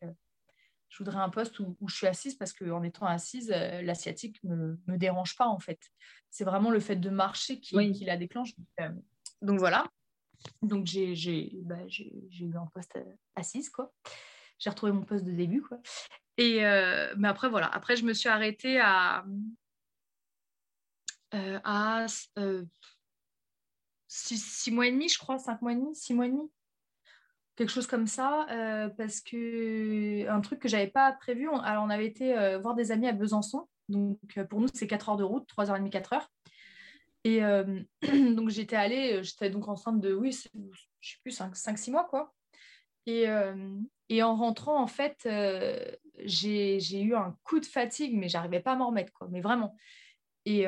je 0.94 1.00
voudrais 1.00 1.18
un 1.18 1.30
poste 1.30 1.60
où, 1.60 1.76
je 1.88 1.96
suis 1.96 2.06
assise 2.06 2.36
parce 2.36 2.54
qu'en 2.54 2.84
étant 2.84 3.08
assise, 3.08 3.52
euh, 3.52 3.82
l'asiatique 3.82 4.40
ne 4.44 4.76
me, 4.86 4.98
dérange 4.98 5.36
pas 5.36 5.48
en 5.48 5.58
fait. 5.60 5.80
C'est 6.30 6.44
vraiment 6.44 6.70
le 6.70 6.80
fait 6.80 6.98
de 6.98 7.10
marcher 7.10 7.60
qui, 7.60 7.76
la 8.06 8.16
déclenche. 8.16 8.52
Donc, 8.56 8.68
euh, 8.82 9.58
voilà. 9.58 9.88
Donc 10.62 10.86
j'ai 10.86 11.52
bah, 11.64 11.80
eu 11.88 12.56
un 12.56 12.68
poste 12.68 12.96
euh, 12.98 13.16
assise 13.36 13.72
quoi. 13.72 13.92
J'ai 14.60 14.70
retrouvé 14.70 14.92
mon 14.92 15.04
poste 15.04 15.26
de 15.26 15.32
début 15.32 15.64
quoi. 15.64 15.80
Et 16.38 16.62
mais 17.18 17.28
après 17.28 17.50
voilà. 17.50 17.68
Après 17.68 17.96
je 17.96 18.06
me 18.06 18.14
suis 18.14 18.30
arrêtée 18.30 18.80
à 18.80 19.26
à 21.32 22.06
six, 24.08 24.70
mois 24.70 24.86
et 24.88 24.92
demi 24.92 25.10
je 25.10 25.18
crois, 25.18 25.40
cinq 25.40 25.62
mois 25.64 25.72
et 25.72 25.76
demi, 25.76 25.96
six 25.96 26.14
mois 26.14 26.28
et 26.28 26.30
demi 26.30 26.52
quelque 27.56 27.70
chose 27.70 27.88
comme 27.88 28.08
ça, 28.08 28.48
euh, 28.50 28.90
parce 28.90 29.22
que 29.22 30.28
un 30.28 30.42
truc 30.42 30.60
que 30.60 30.68
j'avais 30.68 30.88
pas 30.88 31.12
prévu. 31.14 31.48
On, 31.48 31.58
alors, 31.58 31.84
on 31.84 31.90
avait 31.90 32.08
été 32.08 32.38
euh, 32.38 32.60
voir 32.60 32.76
des 32.76 32.92
amis 32.92 33.08
à 33.08 33.14
Besançon. 33.14 33.68
Donc, 33.90 34.18
euh, 34.38 34.46
pour 34.46 34.60
nous, 34.60 34.68
c'est 34.74 34.88
4 34.88 35.10
heures 35.10 35.18
de 35.18 35.24
route, 35.24 35.48
3h30, 35.50 35.90
4 35.90 36.14
heures. 36.14 36.30
Et 37.26 37.40
donc, 38.36 38.50
j'étais 38.50 38.76
allée, 38.76 39.24
j'étais 39.24 39.50
donc 39.50 39.68
enceinte 39.68 40.02
de, 40.02 40.14
oui, 40.14 40.32
je 41.00 41.10
sais 41.10 41.18
plus, 41.22 41.40
5-6 41.40 41.92
mois, 41.92 42.06
quoi. 42.06 42.34
Et, 43.06 43.28
et, 44.10 44.24
en 44.24 44.36
rentrant, 44.36 44.82
en 44.82 44.88
fait, 44.88 45.26
j'ai 46.26 47.02
eu 47.02 47.16
un 47.16 47.38
coup 47.46 47.62
de 47.62 47.66
fatigue, 47.66 48.18
mais 48.18 48.28
j'arrivais 48.28 48.60
pas 48.60 48.74
à 48.74 48.76
m'en 48.76 48.88
remettre, 48.88 49.14
quoi. 49.14 49.30
Mais 49.32 49.40
vraiment. 49.40 49.74
Et, 50.46 50.66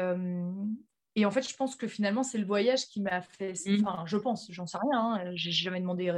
et 1.16 1.26
en 1.26 1.32
fait, 1.32 1.46
je 1.46 1.56
pense 1.58 1.76
que 1.76 1.90
finalement, 1.90 2.24
c'est 2.24 2.38
le 2.38 2.46
voyage 2.46 2.86
qui 2.88 3.02
m'a 3.02 3.22
fait. 3.22 3.52
Mmh. 3.66 3.86
Enfin, 3.86 4.06
je 4.06 4.16
pense, 4.16 4.50
j'en 4.50 4.66
sais 4.66 4.78
rien. 4.78 5.00
Hein, 5.02 5.32
j'ai 5.34 5.52
jamais 5.52 5.82
demandé 5.82 6.10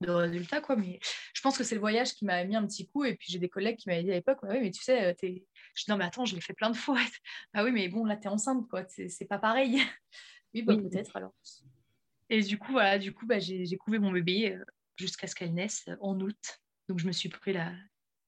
de 0.00 0.10
résultats, 0.10 0.60
quoi. 0.60 0.76
Mais 0.76 0.98
je 1.34 1.40
pense 1.40 1.56
que 1.56 1.64
c'est 1.64 1.74
le 1.74 1.80
voyage 1.80 2.12
qui 2.14 2.24
m'a 2.24 2.44
mis 2.44 2.56
un 2.56 2.66
petit 2.66 2.88
coup. 2.88 3.04
Et 3.04 3.14
puis 3.14 3.32
j'ai 3.32 3.38
des 3.38 3.48
collègues 3.48 3.76
qui 3.76 3.88
m'avaient 3.88 4.02
dit 4.02 4.10
à 4.10 4.14
l'époque, 4.14 4.38
oui, 4.42 4.58
mais 4.60 4.70
tu 4.70 4.82
sais, 4.82 5.06
euh, 5.06 5.14
je 5.22 5.26
dis 5.28 5.44
non, 5.88 5.96
mais 5.96 6.04
attends, 6.04 6.24
je 6.24 6.34
l'ai 6.34 6.40
fait 6.40 6.54
plein 6.54 6.70
de 6.70 6.76
fois. 6.76 6.98
ah 7.54 7.64
oui, 7.64 7.72
mais 7.72 7.88
bon, 7.88 8.04
là, 8.04 8.16
tu 8.16 8.24
es 8.24 8.28
enceinte, 8.28 8.68
quoi. 8.68 8.84
C'est 8.88 9.28
pas 9.28 9.38
pareil. 9.38 9.80
oui, 10.54 10.62
bah, 10.62 10.76
peut-être 10.76 11.16
alors. 11.16 11.34
Et 12.28 12.42
du 12.42 12.58
coup, 12.58 12.72
voilà, 12.72 12.98
du 12.98 13.12
coup, 13.12 13.26
bah, 13.26 13.38
j'ai 13.38 13.76
couvé 13.76 13.98
mon 13.98 14.12
bébé 14.12 14.52
euh, 14.52 14.64
jusqu'à 14.96 15.26
ce 15.26 15.34
qu'elle 15.34 15.54
naisse 15.54 15.84
euh, 15.88 15.96
en 16.00 16.18
août. 16.20 16.60
Donc 16.88 16.98
je 16.98 17.06
me 17.06 17.12
suis 17.12 17.28
pris 17.28 17.52
la, 17.52 17.72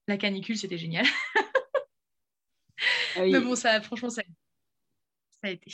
la 0.07 0.17
canicule, 0.17 0.57
c'était 0.57 0.77
génial. 0.77 1.05
Ah 3.15 3.21
mais 3.21 3.39
bon, 3.39 3.55
ça, 3.55 3.81
franchement, 3.81 4.09
ça, 4.09 4.21
ça 5.41 5.47
a 5.47 5.49
été. 5.49 5.73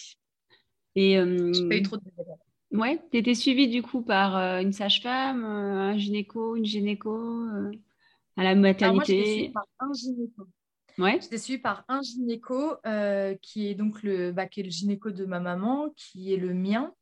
Et 0.96 1.18
euh... 1.18 1.52
pas 1.70 1.76
eu 1.76 1.82
trop 1.84 1.98
de 1.98 2.04
Ouais, 2.72 3.00
tu 3.12 3.18
étais 3.18 3.36
suivie 3.36 3.68
du 3.68 3.82
coup 3.82 4.02
par 4.02 4.38
euh, 4.38 4.60
une 4.60 4.74
sage-femme, 4.74 5.44
euh, 5.46 5.92
un 5.92 5.98
gynéco, 5.98 6.56
une 6.56 6.66
gynéco 6.66 7.16
euh, 7.16 7.72
à 8.38 8.44
la 8.44 8.56
maternité? 8.56 9.52
moi, 9.54 9.64
par 9.80 9.88
un 9.88 9.94
gynéco. 9.94 10.48
Ouais. 10.98 11.20
J'étais 11.22 11.38
suivie 11.38 11.62
par 11.62 11.84
un 11.88 12.02
gynéco 12.02 12.76
qui 13.42 13.68
est 13.68 13.76
donc 13.76 14.02
le, 14.04 14.32
bah, 14.32 14.48
qui 14.48 14.62
est 14.62 14.64
le 14.64 14.70
gynéco 14.70 15.12
de 15.12 15.26
ma 15.26 15.40
maman, 15.40 15.90
qui 15.96 16.34
est 16.34 16.38
le 16.38 16.54
mien. 16.54 16.94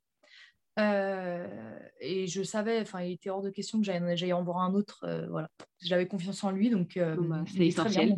et 0.77 2.27
je 2.27 2.43
savais, 2.43 2.81
enfin, 2.81 3.01
il 3.01 3.13
était 3.13 3.29
hors 3.29 3.43
de 3.43 3.51
question 3.51 3.79
que 3.79 3.85
j'aille 3.85 4.33
en 4.33 4.43
voir 4.43 4.59
un 4.59 4.73
autre. 4.73 5.05
voilà, 5.29 5.49
j'avais 5.79 6.07
confiance 6.07 6.43
en 6.43 6.51
lui, 6.51 6.71
donc 6.71 6.97
bah, 6.97 7.43
c'est 7.47 7.67
essentiel. 7.67 8.15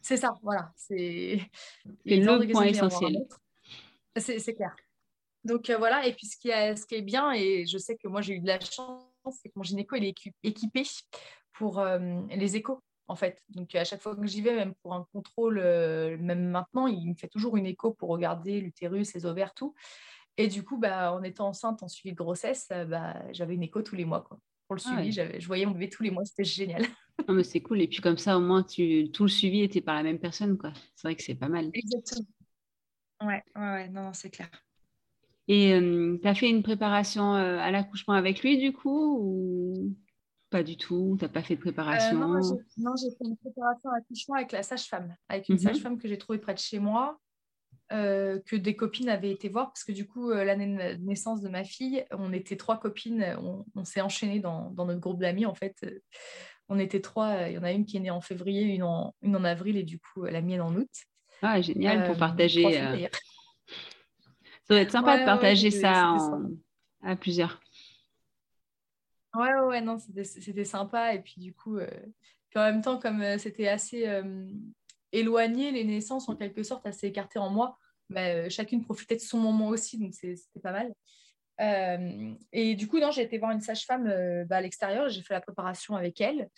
C'est 0.00 0.16
ça, 0.16 0.38
voilà. 0.44 0.72
C'est 0.76 1.40
le 2.04 2.52
point 2.52 2.64
essentiel. 2.64 3.16
C'est 4.16 4.54
clair. 4.54 4.76
Donc 5.44 5.70
euh, 5.70 5.76
voilà, 5.76 6.06
et 6.06 6.12
puis 6.12 6.26
ce 6.26 6.36
qui, 6.36 6.50
est, 6.50 6.76
ce 6.76 6.86
qui 6.86 6.94
est 6.94 7.02
bien, 7.02 7.32
et 7.32 7.66
je 7.66 7.78
sais 7.78 7.96
que 7.96 8.08
moi 8.08 8.20
j'ai 8.20 8.34
eu 8.34 8.40
de 8.40 8.46
la 8.46 8.60
chance, 8.60 9.02
c'est 9.40 9.48
que 9.48 9.54
mon 9.56 9.62
gynéco 9.62 9.96
il 9.96 10.04
est 10.04 10.14
équipé 10.42 10.84
pour 11.52 11.80
euh, 11.80 11.98
les 12.30 12.56
échos 12.56 12.82
en 13.08 13.16
fait. 13.16 13.42
Donc 13.48 13.74
à 13.74 13.84
chaque 13.84 14.00
fois 14.00 14.14
que 14.14 14.26
j'y 14.26 14.40
vais, 14.40 14.54
même 14.54 14.74
pour 14.82 14.94
un 14.94 15.06
contrôle, 15.12 15.58
euh, 15.58 16.16
même 16.18 16.48
maintenant, 16.50 16.86
il 16.86 17.10
me 17.10 17.14
fait 17.14 17.28
toujours 17.28 17.56
une 17.56 17.66
écho 17.66 17.92
pour 17.92 18.08
regarder 18.10 18.60
l'utérus, 18.60 19.14
les 19.14 19.26
ovaires, 19.26 19.52
tout. 19.54 19.74
Et 20.38 20.46
du 20.46 20.64
coup, 20.64 20.78
bah, 20.78 21.12
en 21.12 21.22
étant 21.22 21.48
enceinte, 21.48 21.82
en 21.82 21.88
suivi 21.88 22.12
de 22.12 22.16
grossesse, 22.16 22.68
bah, 22.88 23.22
j'avais 23.32 23.54
une 23.54 23.64
écho 23.64 23.82
tous 23.82 23.96
les 23.96 24.06
mois. 24.06 24.22
Quoi. 24.22 24.38
Pour 24.66 24.76
le 24.76 24.82
ah 24.86 25.02
suivi, 25.02 25.12
je 25.12 25.46
voyais 25.46 25.66
mon 25.66 25.72
bébé 25.72 25.90
tous 25.90 26.02
les 26.02 26.10
mois, 26.10 26.24
c'était 26.24 26.44
génial. 26.44 26.86
Non, 27.28 27.34
mais 27.34 27.44
c'est 27.44 27.60
cool. 27.60 27.82
Et 27.82 27.88
puis 27.88 28.00
comme 28.00 28.16
ça, 28.16 28.38
au 28.38 28.40
moins, 28.40 28.62
tu... 28.62 29.10
tout 29.12 29.24
le 29.24 29.28
suivi 29.28 29.60
était 29.60 29.82
par 29.82 29.96
la 29.96 30.04
même 30.04 30.18
personne. 30.18 30.56
quoi. 30.56 30.72
C'est 30.94 31.08
vrai 31.08 31.16
que 31.16 31.22
c'est 31.22 31.34
pas 31.34 31.48
mal. 31.48 31.68
Exactement. 31.74 32.26
Ouais, 33.20 33.42
ouais, 33.56 33.62
ouais 33.62 33.88
non 33.88 34.12
c'est 34.14 34.30
clair. 34.30 34.50
Et 35.48 35.74
euh, 35.74 36.18
tu 36.22 36.28
as 36.28 36.34
fait 36.34 36.48
une 36.48 36.62
préparation 36.62 37.34
euh, 37.34 37.58
à 37.58 37.70
l'accouchement 37.70 38.14
avec 38.14 38.42
lui, 38.42 38.58
du 38.58 38.72
coup, 38.72 39.18
ou 39.20 39.96
pas 40.50 40.62
du 40.62 40.76
tout 40.76 41.16
Tu 41.18 41.24
n'as 41.24 41.30
pas 41.30 41.42
fait 41.42 41.56
de 41.56 41.60
préparation? 41.60 42.34
Euh, 42.34 42.40
Non, 42.76 42.94
j'ai 42.96 43.10
fait 43.10 43.24
une 43.24 43.36
préparation 43.36 43.90
à 43.90 43.96
l'accouchement 43.96 44.36
avec 44.36 44.52
la 44.52 44.62
sage-femme, 44.62 45.14
avec 45.28 45.48
une 45.48 45.56
mhm. 45.56 45.60
sage-femme 45.60 45.98
que 45.98 46.08
j'ai 46.08 46.18
trouvée 46.18 46.38
près 46.38 46.54
de 46.54 46.58
chez 46.58 46.78
moi, 46.78 47.18
que 47.90 48.56
des 48.56 48.74
copines 48.74 49.10
avaient 49.10 49.30
été 49.30 49.50
voir, 49.50 49.66
parce 49.66 49.84
que 49.84 49.92
du 49.92 50.06
coup, 50.06 50.30
l'année 50.30 50.66
de 50.66 51.04
naissance 51.04 51.42
de 51.42 51.50
ma 51.50 51.62
fille, 51.62 52.06
on 52.12 52.32
était 52.32 52.56
trois 52.56 52.78
copines, 52.78 53.36
on, 53.74 53.84
s'est 53.84 54.00
enchaînées 54.00 54.40
dans, 54.40 54.70
dans, 54.70 54.86
notre 54.86 55.00
groupe 55.00 55.20
d'amis, 55.20 55.44
en 55.44 55.54
fait. 55.54 55.76
On 56.70 56.78
était 56.78 57.02
trois, 57.02 57.48
il 57.48 57.54
y 57.54 57.58
en 57.58 57.62
a 57.62 57.70
une 57.70 57.84
qui 57.84 57.98
est 57.98 58.00
née 58.00 58.10
en 58.10 58.22
février, 58.22 58.62
une 58.62 58.82
en, 58.82 59.14
une 59.20 59.36
en 59.36 59.44
avril, 59.44 59.76
et 59.76 59.82
du 59.82 59.98
coup, 59.98 60.24
la 60.24 60.40
mienne 60.40 60.62
en 60.62 60.74
août. 60.74 60.88
Ah, 61.42 61.60
génial, 61.60 62.06
pour 62.06 62.16
partager. 62.16 63.08
Ça 64.72 64.76
va 64.76 64.82
être 64.82 64.90
sympa 64.90 65.18
de 65.18 65.24
partager 65.26 65.70
ça, 65.70 66.16
à 67.02 67.16
plusieurs. 67.16 67.60
Ouais, 69.34 69.52
ouais, 69.60 69.80
non, 69.80 69.98
c'était 69.98 70.64
sympa. 70.64 71.14
Et 71.14 71.20
puis, 71.20 71.40
du 71.40 71.54
coup, 71.54 71.76
euh, 71.78 71.88
en 72.54 72.60
même 72.60 72.82
temps, 72.82 72.98
comme 72.98 73.22
euh, 73.22 73.38
c'était 73.38 73.68
assez 73.68 74.08
euh, 74.08 74.46
éloigné, 75.12 75.72
les 75.72 75.84
naissances, 75.84 76.28
en 76.28 76.36
quelque 76.36 76.62
sorte, 76.62 76.86
assez 76.86 77.08
écartées 77.08 77.38
en 77.38 77.50
moi, 77.50 77.78
bah, 78.08 78.48
chacune 78.48 78.82
profitait 78.84 79.16
de 79.16 79.20
son 79.20 79.38
moment 79.38 79.68
aussi, 79.68 79.98
donc 79.98 80.14
c'était 80.14 80.60
pas 80.62 80.72
mal. 80.72 80.94
et 82.52 82.74
du 82.74 82.88
coup, 82.88 82.98
j'ai 83.12 83.22
été 83.22 83.38
voir 83.38 83.52
une 83.52 83.60
sage-femme 83.60 84.04
bah, 84.46 84.56
à 84.56 84.60
l'extérieur, 84.60 85.08
j'ai 85.08 85.22
fait 85.22 85.34
la 85.34 85.40
préparation 85.40 85.96
avec 85.96 86.20
elle. 86.20 86.48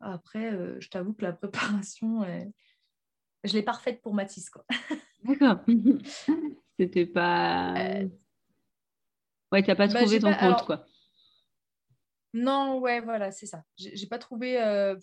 après, 0.00 0.50
je 0.80 0.88
t'avoue 0.88 1.12
que 1.12 1.22
la 1.22 1.32
préparation, 1.32 2.24
je 3.44 3.52
l'ai 3.52 3.62
parfaite 3.62 4.00
pour 4.00 4.14
Mathis, 4.14 4.50
quoi. 4.50 4.64
D'accord. 5.24 5.60
C'était 6.78 7.06
pas. 7.06 7.74
Euh, 7.76 8.08
ouais, 9.52 9.62
tu 9.62 9.68
n'as 9.68 9.76
pas 9.76 9.86
bah, 9.86 10.00
trouvé 10.00 10.18
ton 10.18 10.34
compte, 10.34 10.64
quoi. 10.64 10.84
Non, 12.32 12.78
ouais, 12.78 13.00
voilà, 13.00 13.30
c'est 13.30 13.46
ça. 13.46 13.62
J'ai 13.76 14.06
pas 14.06 14.18
trouvé. 14.18 14.60
Euh, 14.60 14.96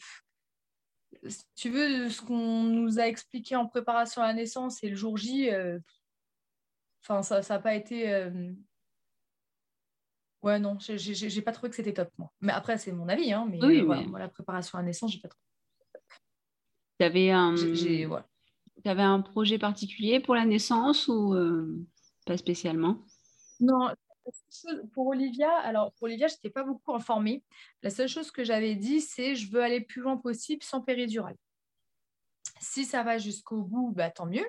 si 1.28 1.46
tu 1.56 1.70
veux, 1.70 2.10
ce 2.10 2.22
qu'on 2.22 2.64
nous 2.64 3.00
a 3.00 3.08
expliqué 3.08 3.56
en 3.56 3.68
préparation 3.68 4.22
à 4.22 4.28
la 4.28 4.34
naissance 4.34 4.84
et 4.84 4.90
le 4.90 4.96
jour 4.96 5.18
J, 5.18 5.50
euh, 5.52 5.80
enfin, 7.04 7.22
ça 7.22 7.42
n'a 7.42 7.60
pas 7.60 7.76
été. 7.76 8.30
Ouais, 10.44 10.60
non, 10.60 10.78
j'ai 10.80 11.42
pas 11.42 11.52
trouvé 11.52 11.70
que 11.70 11.76
c'était 11.76 11.94
top, 11.94 12.10
moi. 12.18 12.32
Mais 12.42 12.52
après, 12.52 12.78
c'est 12.78 12.92
mon 12.92 13.08
avis, 13.08 13.32
hein, 13.32 13.48
mais, 13.50 13.82
voilà, 13.82 14.04
la 14.20 14.30
préparation 14.30 14.78
à 14.78 14.82
la 14.82 14.88
naissance, 14.88 15.14
j'ai 15.14 15.20
pas 15.20 15.30
trouvé. 15.30 15.46
Tu 17.00 17.06
avais 17.06 17.32
un. 17.32 17.56
Tu 18.84 18.90
avais 18.90 19.02
un 19.04 19.22
projet 19.22 19.60
particulier 19.60 20.20
pour 20.20 20.36
la 20.36 20.46
naissance 20.46 21.08
ou 21.08 21.34
euh, 21.34 21.86
pas 22.26 22.38
spécialement? 22.38 22.98
Non, 23.60 23.90
pour 24.94 25.08
Olivia, 25.08 25.52
alors 25.58 25.94
pour 25.94 26.04
Olivia, 26.04 26.28
je 26.28 26.36
n'étais 26.36 26.50
pas 26.50 26.64
beaucoup 26.64 26.94
informée. 26.94 27.44
La 27.84 27.90
seule 27.90 28.08
chose 28.08 28.32
que 28.32 28.44
j'avais 28.44 28.76
dit, 28.76 29.02
c'est 29.02 29.36
je 29.36 29.52
veux 29.52 29.62
aller 29.62 29.82
plus 29.82 30.02
loin 30.02 30.18
possible 30.18 30.64
sans 30.64 30.82
péridurale. 30.82 31.36
Si 32.60 32.86
ça 32.86 33.04
va 33.04 33.18
jusqu'au 33.18 33.62
bout, 33.62 33.92
bah, 33.92 34.10
tant 34.10 34.26
mieux. 34.26 34.46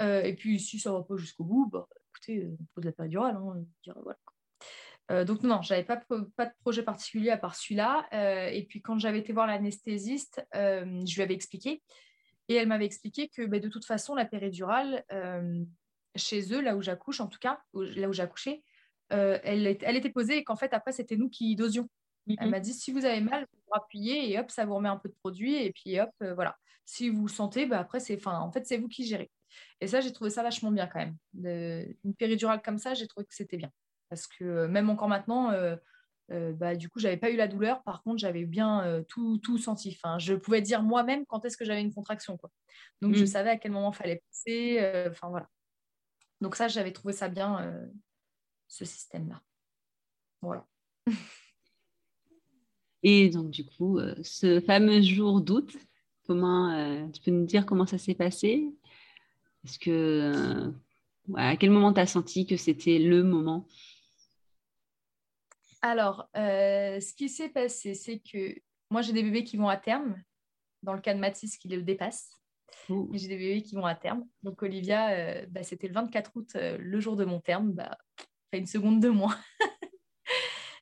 Euh, 0.00 0.22
et 0.22 0.34
puis 0.34 0.58
si 0.58 0.78
ça 0.78 0.90
ne 0.90 0.96
va 0.96 1.02
pas 1.02 1.16
jusqu'au 1.16 1.44
bout, 1.44 1.66
bah, 1.66 1.86
écoutez, 2.10 2.46
on 2.46 2.64
pose 2.74 2.84
la 2.84 2.92
péridurale. 2.92 3.36
Hein, 3.36 3.64
voilà. 4.02 4.18
Euh, 5.10 5.24
donc 5.24 5.42
non, 5.42 5.60
j'avais 5.60 5.84
pas, 5.84 6.00
pas 6.36 6.46
de 6.46 6.52
projet 6.60 6.82
particulier 6.82 7.30
à 7.30 7.36
part 7.36 7.56
celui-là. 7.56 8.08
et 8.52 8.64
puis 8.66 8.80
quand 8.80 8.98
j'avais 8.98 9.18
été 9.18 9.32
voir 9.32 9.46
l'anesthésiste, 9.46 10.46
je 10.54 11.14
lui 11.14 11.22
avais 11.22 11.34
expliqué. 11.34 11.82
Et 12.50 12.56
elle 12.56 12.66
m'avait 12.66 12.84
expliqué 12.84 13.28
que 13.28 13.46
bah, 13.46 13.60
de 13.60 13.68
toute 13.68 13.84
façon, 13.84 14.16
la 14.16 14.24
péridurale, 14.24 15.04
euh, 15.12 15.64
chez 16.16 16.52
eux, 16.52 16.60
là 16.60 16.76
où 16.76 16.82
j'accouche, 16.82 17.20
en 17.20 17.28
tout 17.28 17.38
cas, 17.38 17.60
là 17.74 18.08
où 18.08 18.12
j'ai 18.12 18.24
accouché, 18.24 18.64
euh, 19.12 19.38
elle, 19.44 19.78
elle, 19.80 19.96
était 19.96 20.10
posée 20.10 20.38
et 20.38 20.44
qu'en 20.44 20.56
fait, 20.56 20.74
après, 20.74 20.90
c'était 20.90 21.16
nous 21.16 21.30
qui 21.30 21.54
dosions. 21.54 21.88
Elle 22.26 22.46
mhm. 22.46 22.50
m'a 22.50 22.58
dit 22.58 22.74
si 22.74 22.90
vous 22.90 23.04
avez 23.04 23.20
mal, 23.20 23.46
vous 23.52 23.72
appuyez 23.72 24.32
et 24.32 24.38
hop, 24.40 24.50
ça 24.50 24.64
vous 24.64 24.74
remet 24.74 24.88
un 24.88 24.96
peu 24.96 25.08
de 25.08 25.14
produit 25.22 25.54
et 25.54 25.72
puis 25.72 26.00
hop, 26.00 26.10
euh, 26.22 26.34
voilà. 26.34 26.56
Si 26.84 27.08
vous 27.08 27.28
sentez, 27.28 27.66
bah, 27.66 27.78
après, 27.78 28.00
c'est, 28.00 28.18
en 28.26 28.50
fait, 28.50 28.66
c'est 28.66 28.78
vous 28.78 28.88
qui 28.88 29.06
gérez. 29.06 29.30
Et 29.80 29.86
ça, 29.86 30.00
j'ai 30.00 30.12
trouvé 30.12 30.30
ça 30.30 30.42
vachement 30.42 30.72
bien 30.72 30.88
quand 30.88 30.98
même. 30.98 31.16
une 32.04 32.14
péridurale 32.16 32.62
comme 32.62 32.78
ça, 32.78 32.94
j'ai 32.94 33.06
trouvé 33.06 33.26
que 33.26 33.34
c'était 33.34 33.58
bien. 33.58 33.70
Parce 34.08 34.26
que 34.26 34.66
même 34.66 34.90
encore 34.90 35.08
maintenant, 35.08 35.52
bah, 36.30 36.76
du 36.76 36.88
coup, 36.88 36.98
j'avais 36.98 37.16
pas 37.16 37.30
eu 37.30 37.36
la 37.36 37.48
douleur. 37.48 37.82
Par 37.82 38.02
contre, 38.02 38.18
j'avais 38.18 38.44
bien 38.44 39.04
tout, 39.08 39.38
tout 39.38 39.58
senti. 39.58 39.96
Enfin, 39.96 40.18
je 40.18 40.34
pouvais 40.34 40.62
dire 40.62 40.82
moi-même 40.82 41.26
quand 41.26 41.44
est-ce 41.44 41.56
que 41.56 41.64
j'avais 41.64 41.82
une 41.82 41.92
contraction. 41.92 42.36
Quoi. 42.36 42.50
Donc, 43.00 43.14
je 43.14 43.24
mmh. 43.24 43.26
savais 43.26 43.50
à 43.50 43.56
quel 43.56 43.72
moment 43.72 43.90
il 43.92 43.96
fallait 43.96 44.22
passer. 44.28 45.06
Enfin, 45.10 45.28
voilà. 45.28 45.48
Donc, 46.40 46.56
ça, 46.56 46.68
j'avais 46.68 46.92
trouvé 46.92 47.12
ça 47.12 47.28
bien, 47.28 47.74
ce 48.68 48.84
système-là. 48.84 49.42
Voilà. 50.40 50.66
Et 53.02 53.30
donc, 53.30 53.50
du 53.50 53.64
coup, 53.64 53.98
ce 54.22 54.60
fameux 54.60 55.00
jour 55.02 55.40
d'août, 55.40 55.76
comment 56.26 57.08
tu 57.12 57.20
peux 57.22 57.30
nous 57.30 57.46
dire 57.46 57.66
comment 57.66 57.86
ça 57.86 57.98
s'est 57.98 58.14
passé? 58.14 58.72
Est-ce 59.64 59.78
que 59.78 60.72
à 61.36 61.56
quel 61.56 61.70
moment 61.70 61.92
tu 61.92 62.00
as 62.00 62.06
senti 62.06 62.46
que 62.46 62.56
c'était 62.56 62.98
le 62.98 63.22
moment? 63.22 63.66
Alors, 65.82 66.28
euh, 66.36 67.00
ce 67.00 67.14
qui 67.14 67.28
s'est 67.28 67.48
passé, 67.48 67.94
c'est 67.94 68.20
que 68.20 68.54
moi, 68.90 69.02
j'ai 69.02 69.12
des 69.12 69.22
bébés 69.22 69.44
qui 69.44 69.56
vont 69.56 69.68
à 69.68 69.76
terme. 69.76 70.22
Dans 70.82 70.94
le 70.94 71.00
cas 71.00 71.14
de 71.14 71.18
Mathis, 71.18 71.58
qui 71.58 71.68
le 71.68 71.82
dépasse. 71.82 72.38
J'ai 72.88 73.28
des 73.28 73.36
bébés 73.36 73.62
qui 73.62 73.74
vont 73.74 73.86
à 73.86 73.94
terme. 73.94 74.26
Donc, 74.42 74.62
Olivia, 74.62 75.10
euh, 75.10 75.46
bah, 75.48 75.62
c'était 75.62 75.88
le 75.88 75.94
24 75.94 76.32
août, 76.34 76.50
euh, 76.56 76.76
le 76.78 77.00
jour 77.00 77.16
de 77.16 77.24
mon 77.24 77.40
terme. 77.40 77.72
Bah, 77.72 77.98
fait 78.50 78.58
une 78.58 78.66
seconde 78.66 79.00
de 79.00 79.08
moins. 79.08 79.36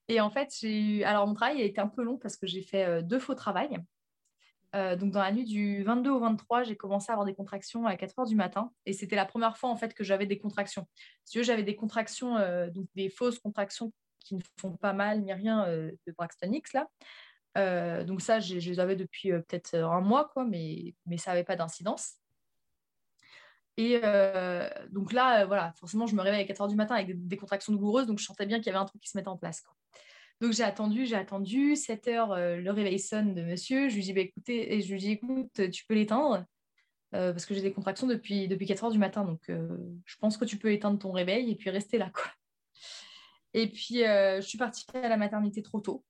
Et 0.09 0.21
en 0.21 0.31
fait, 0.31 0.55
j'ai 0.59 0.81
eu. 0.81 1.03
Alors, 1.03 1.27
mon 1.27 1.35
travail 1.35 1.61
a 1.61 1.65
été 1.65 1.81
un 1.81 1.89
peu 1.89 2.03
long 2.03 2.19
parce 2.19 2.37
que 2.37 2.47
j'ai 2.47 2.63
fait 2.63 3.03
deux 3.03 3.19
faux 3.19 3.35
travails. 3.35 3.79
Euh, 4.75 4.97
donc 4.97 5.13
dans 5.13 5.23
la 5.23 5.33
nuit 5.33 5.45
du 5.45 5.83
22 5.83 6.11
au 6.11 6.21
23, 6.21 6.63
j'ai 6.63 6.77
commencé 6.77 7.11
à 7.11 7.15
avoir 7.15 7.25
des 7.25 7.35
contractions 7.35 7.87
à 7.87 7.97
4 7.97 8.19
heures 8.19 8.27
du 8.27 8.37
matin. 8.37 8.71
Et 8.87 8.93
c'était 8.93 9.17
la 9.17 9.25
première 9.25 9.57
fois 9.57 9.71
en 9.71 9.77
fait 9.77 9.95
que 9.95 10.05
j'avais 10.05 10.27
des 10.27 10.39
contractions. 10.39 10.87
Si 11.25 11.43
j'avais 11.43 11.63
des 11.63 11.77
contractions, 11.77 12.37
euh, 12.37 12.69
donc 12.71 12.87
des 12.95 13.09
fausses 13.09 13.39
contractions 13.39 13.93
qui 14.21 14.35
ne 14.35 14.41
font 14.61 14.77
pas 14.77 14.93
mal 14.93 15.23
ni 15.23 15.33
rien 15.33 15.67
euh, 15.67 15.91
de 16.07 16.13
Braxton 16.13 16.53
X 16.53 16.73
là. 16.73 18.05
donc 18.05 18.21
ça, 18.21 18.41
je, 18.41 18.55
les 18.55 18.81
avais 18.81 18.97
depuis 18.97 19.31
peut-être 19.31 19.75
un 19.75 20.01
mois, 20.01 20.29
quoi, 20.33 20.45
mais, 20.45 20.95
mais 21.07 21.17
ça 21.17 21.31
n'avait 21.31 21.45
pas 21.45 21.57
d'incidence. 21.57 22.15
Et 23.77 24.01
donc 24.91 25.13
là, 25.13 25.47
voilà, 25.47 25.73
forcément, 25.79 26.07
je 26.07 26.15
me 26.17 26.23
réveille 26.23 26.41
à 26.41 26.45
4 26.45 26.63
heures 26.63 26.69
du 26.69 26.77
matin 26.77 26.97
avec 26.97 27.27
des, 27.29 27.37
contractions 27.37 27.73
douloureuses, 27.73 28.07
donc 28.07 28.19
je 28.19 28.25
sentais 28.25 28.47
bien 28.47 28.59
qu'il 28.59 28.67
y 28.67 28.71
avait 28.71 28.79
un 28.79 28.85
truc 28.85 29.01
qui 29.01 29.09
se 29.09 29.17
mettait 29.17 29.29
en 29.29 29.37
place. 29.37 29.63
Donc 30.41 30.53
j'ai 30.53 30.63
attendu, 30.63 31.07
j'ai 31.07 31.17
attendu. 31.17 31.75
7 31.75 32.09
heures, 32.09 32.33
euh, 32.33 32.57
le 32.57 32.71
réveil 32.71 32.99
sonne 32.99 33.35
de 33.35 33.43
monsieur. 33.43 33.89
Je 33.89 33.97
lui 33.97 34.03
dis, 34.03 34.13
bah, 34.13 34.21
écoutez, 34.21 34.75
et 34.75 34.81
je 34.81 34.93
lui 34.93 34.99
dis, 35.01 35.13
écoute, 35.13 35.71
tu 35.71 35.85
peux 35.87 35.95
l'éteindre 35.95 36.45
euh, 37.15 37.33
parce 37.33 37.47
que 37.47 37.55
j'ai 37.55 37.63
des 37.63 37.73
contractions 37.73 38.07
depuis, 38.07 38.47
depuis 38.49 38.67
4 38.67 38.85
heures 38.85 38.91
du 38.91 38.99
matin. 38.99 39.25
Donc 39.25 39.49
euh, 39.51 39.77
je 40.05 40.17
pense 40.19 40.37
que 40.37 40.45
tu 40.45 40.57
peux 40.59 40.73
éteindre 40.73 40.99
ton 40.99 41.13
réveil 41.13 41.51
et 41.51 41.57
puis 41.57 41.71
rester 41.71 41.99
là. 41.99 42.11
Quoi. 42.15 42.25
Et 43.55 43.69
puis 43.71 43.99
je 43.99 44.41
suis 44.43 44.59
partie 44.59 44.85
à 44.95 45.09
la 45.09 45.17
maternité 45.17 45.63
trop 45.63 45.81
tôt 45.81 46.05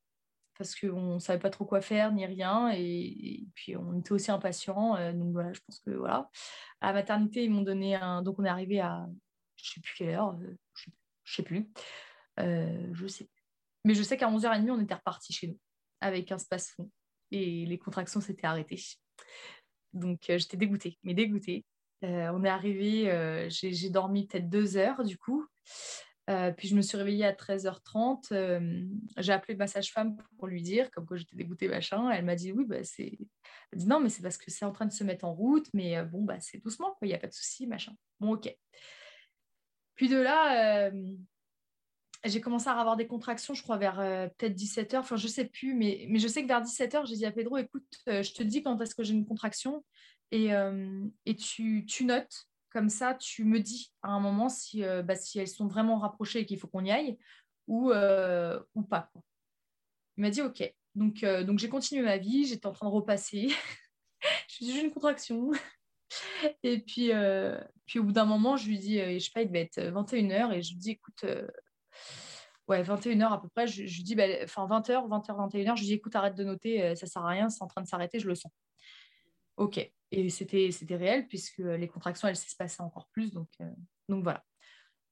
parce 0.59 0.75
qu'on 0.75 1.15
ne 1.15 1.19
savait 1.21 1.39
pas 1.39 1.51
trop 1.51 1.65
quoi 1.65 1.81
faire 1.81 2.13
ni 2.13 2.27
rien. 2.27 2.71
Et, 2.75 3.47
puis 3.55 3.77
on 3.77 4.01
était 4.01 4.13
aussi 4.13 4.31
impatients. 4.31 4.95
donc 5.13 5.33
voilà, 5.33 5.53
je 5.53 5.61
pense 5.61 5.79
que 5.81 5.91
voilà. 5.91 6.29
À 6.81 6.89
la 6.89 6.95
maternité, 6.95 7.45
ils 7.45 7.51
m'ont 7.51 7.63
donné 7.63 7.95
un. 7.95 8.23
Donc 8.23 8.39
on 8.39 8.45
est 8.45 8.49
arrivé 8.49 8.81
à. 8.81 9.07
Je 9.57 9.71
ne 9.71 9.75
sais 9.75 9.81
plus 9.81 9.95
quelle 9.97 10.11
heure. 10.11 10.37
je 10.75 10.91
ne 10.91 10.95
sais 11.25 11.43
plus. 11.43 11.71
je 12.39 13.07
sais 13.07 13.29
mais 13.85 13.95
je 13.95 14.03
sais 14.03 14.17
qu'à 14.17 14.31
11h30, 14.31 14.71
on 14.71 14.81
était 14.81 14.95
reparti 14.95 15.33
chez 15.33 15.49
nous 15.49 15.59
avec 16.01 16.31
un 16.31 16.39
space-fond 16.39 16.91
et 17.31 17.67
les 17.67 17.79
contractions 17.79 18.21
s'étaient 18.21 18.47
arrêtées. 18.47 18.83
Donc 19.93 20.29
euh, 20.31 20.39
j'étais 20.39 20.57
dégoûtée, 20.57 20.99
mais 21.03 21.15
dégoûtée. 21.15 21.65
Euh, 22.05 22.31
on 22.33 22.45
est 22.45 22.49
arrivé, 22.49 23.11
euh, 23.11 23.49
j'ai 23.49 23.91
dormi 23.91 24.27
peut-être 24.27 24.49
deux 24.49 24.77
heures 24.77 25.03
du 25.05 25.19
coup. 25.19 25.47
Puis 26.57 26.69
je 26.69 26.77
me 26.77 26.83
suis 26.83 26.97
réveillée 26.97 27.25
à 27.25 27.33
13h30. 27.33 28.89
j'ai 29.17 29.33
appelé 29.33 29.57
ma 29.57 29.67
sage-femme 29.67 30.17
pour 30.37 30.47
lui 30.47 30.63
dire, 30.63 30.91
comme 30.91 31.07
quoi 31.07 31.17
j'étais 31.17 31.37
dégoûtée, 31.37 31.69
machin. 31.69 32.11
Elle 32.11 32.25
m'a 32.25 32.35
dit 32.35 32.53
oui, 32.53 32.65
bah, 32.67 32.85
c'est. 32.85 33.19
Elle 33.73 33.87
non, 33.87 34.01
mais 34.01 34.09
c'est 34.09 34.23
parce 34.23 34.37
que 34.37 34.51
c'est 34.51 34.65
en 34.65 34.73
train 34.73 34.87
de 34.87 34.93
se 34.93 35.05
mettre 35.05 35.25
en 35.25 35.33
route, 35.33 35.69
mais 35.73 36.03
bon, 36.05 36.23
bah, 36.23 36.39
c'est 36.41 36.59
doucement, 36.59 36.97
il 37.03 37.09
n'y 37.09 37.15
a 37.15 37.19
pas 37.19 37.29
de 37.29 37.35
souci, 37.35 37.67
machin. 37.67 37.95
Bon, 38.21 38.35
ok. 38.35 38.55
Puis 39.95 40.09
de 40.09 40.19
là, 40.19 40.91
j'ai 42.25 42.41
commencé 42.41 42.69
à 42.69 42.73
avoir 42.73 42.97
des 42.97 43.07
contractions, 43.07 43.55
je 43.55 43.63
crois, 43.63 43.77
vers 43.77 44.01
euh, 44.01 44.27
peut-être 44.39 44.55
17h. 44.55 44.99
Enfin, 44.99 45.17
je 45.17 45.29
sais 45.29 45.45
plus, 45.45 45.75
mais, 45.75 46.09
je 46.19 46.29
sais 46.29 46.43
que 46.43 46.49
vers 46.49 46.63
17h, 46.63 47.07
j'ai 47.07 47.17
dit 47.17 47.27
à 47.27 47.31
Pedro, 47.31 47.57
écoute, 47.59 47.87
euh, 48.09 48.23
je 48.23 48.33
te 48.33 48.43
dis 48.43 48.63
quand 48.63 48.81
est-ce 48.81 48.95
que 48.95 49.05
j'ai 49.05 49.15
une 49.15 49.27
contraction 49.27 49.85
et, 50.31 50.53
euh, 50.53 51.05
et 51.27 51.37
tu, 51.37 51.87
tu, 51.87 52.05
notes. 52.05 52.49
Comme 52.79 52.91
ça, 52.91 53.15
tu 53.15 53.43
me 53.43 53.59
dis 53.59 53.93
à 54.03 54.11
un 54.11 54.21
moment 54.21 54.49
si, 54.49 54.83
bah, 55.05 55.17
si 55.17 55.41
elles 55.41 55.49
sont 55.49 55.67
vraiment 55.67 55.99
rapprochées 55.99 56.39
et 56.39 56.47
qu'il 56.47 56.61
faut 56.61 56.69
qu'on 56.69 56.85
y 56.85 56.93
aille 56.93 57.19
ou, 57.67 57.91
ou 57.91 58.83
pas. 58.83 59.11
Il 60.17 60.21
m'a 60.21 60.31
dit, 60.31 60.43
OK. 60.43 60.63
Donc, 60.95 61.25
donc 61.25 61.59
j'ai 61.59 61.69
continué 61.69 62.03
ma 62.03 62.19
vie, 62.19 62.47
j'étais 62.47 62.67
en 62.67 62.73
train 62.73 62.87
de 62.87 62.93
repasser. 62.93 63.49
je 64.49 64.67
j'ai 64.67 64.85
une 64.85 64.93
contraction. 64.93 65.51
et 66.63 66.79
puis, 66.79 67.11
puis 67.85 67.99
au 67.99 68.05
bout 68.05 68.13
d'un 68.13 68.27
moment, 68.27 68.57
je 68.57 68.69
lui 68.69 68.79
dis, 68.79 68.99
je 68.99 69.19
sais 69.19 69.33
pas, 69.35 69.43
il 69.43 69.49
devait 69.49 69.63
être 69.63 69.81
21h 69.81 70.53
et 70.53 70.63
je 70.63 70.71
lui 70.71 70.79
dis, 70.79 70.91
écoute, 70.93 71.25
ouais, 72.69 72.83
21h 72.83 73.33
à 73.33 73.39
peu 73.39 73.49
près, 73.49 73.67
je, 73.67 73.83
lui 73.83 74.03
dis, 74.03 74.15
bah, 74.15 74.25
enfin 74.45 74.67
20h, 74.67 75.09
20h, 75.09 75.51
21h, 75.51 75.77
je 75.77 75.81
lui 75.81 75.87
dis, 75.89 75.95
écoute, 75.95 76.15
arrête 76.15 76.35
de 76.35 76.45
noter, 76.45 76.83
euh, 76.83 76.95
ça 76.95 77.07
sert 77.07 77.25
à 77.25 77.31
rien, 77.31 77.49
c'est 77.49 77.63
en 77.63 77.67
train 77.67 77.83
de 77.83 77.89
s'arrêter, 77.89 78.21
je 78.21 78.29
le 78.29 78.35
sens. 78.35 78.53
Ok. 79.57 79.91
Et 80.11 80.29
c'était, 80.31 80.71
réel, 80.91 81.27
puisque 81.27 81.59
les 81.59 81.89
contractions, 81.89 82.29
elles 82.29 82.37
s'espaçaient 82.37 82.83
encore 82.83 83.09
plus. 83.09 83.33
Donc, 83.33 83.49
euh, 83.61 83.71
voilà. 84.09 84.45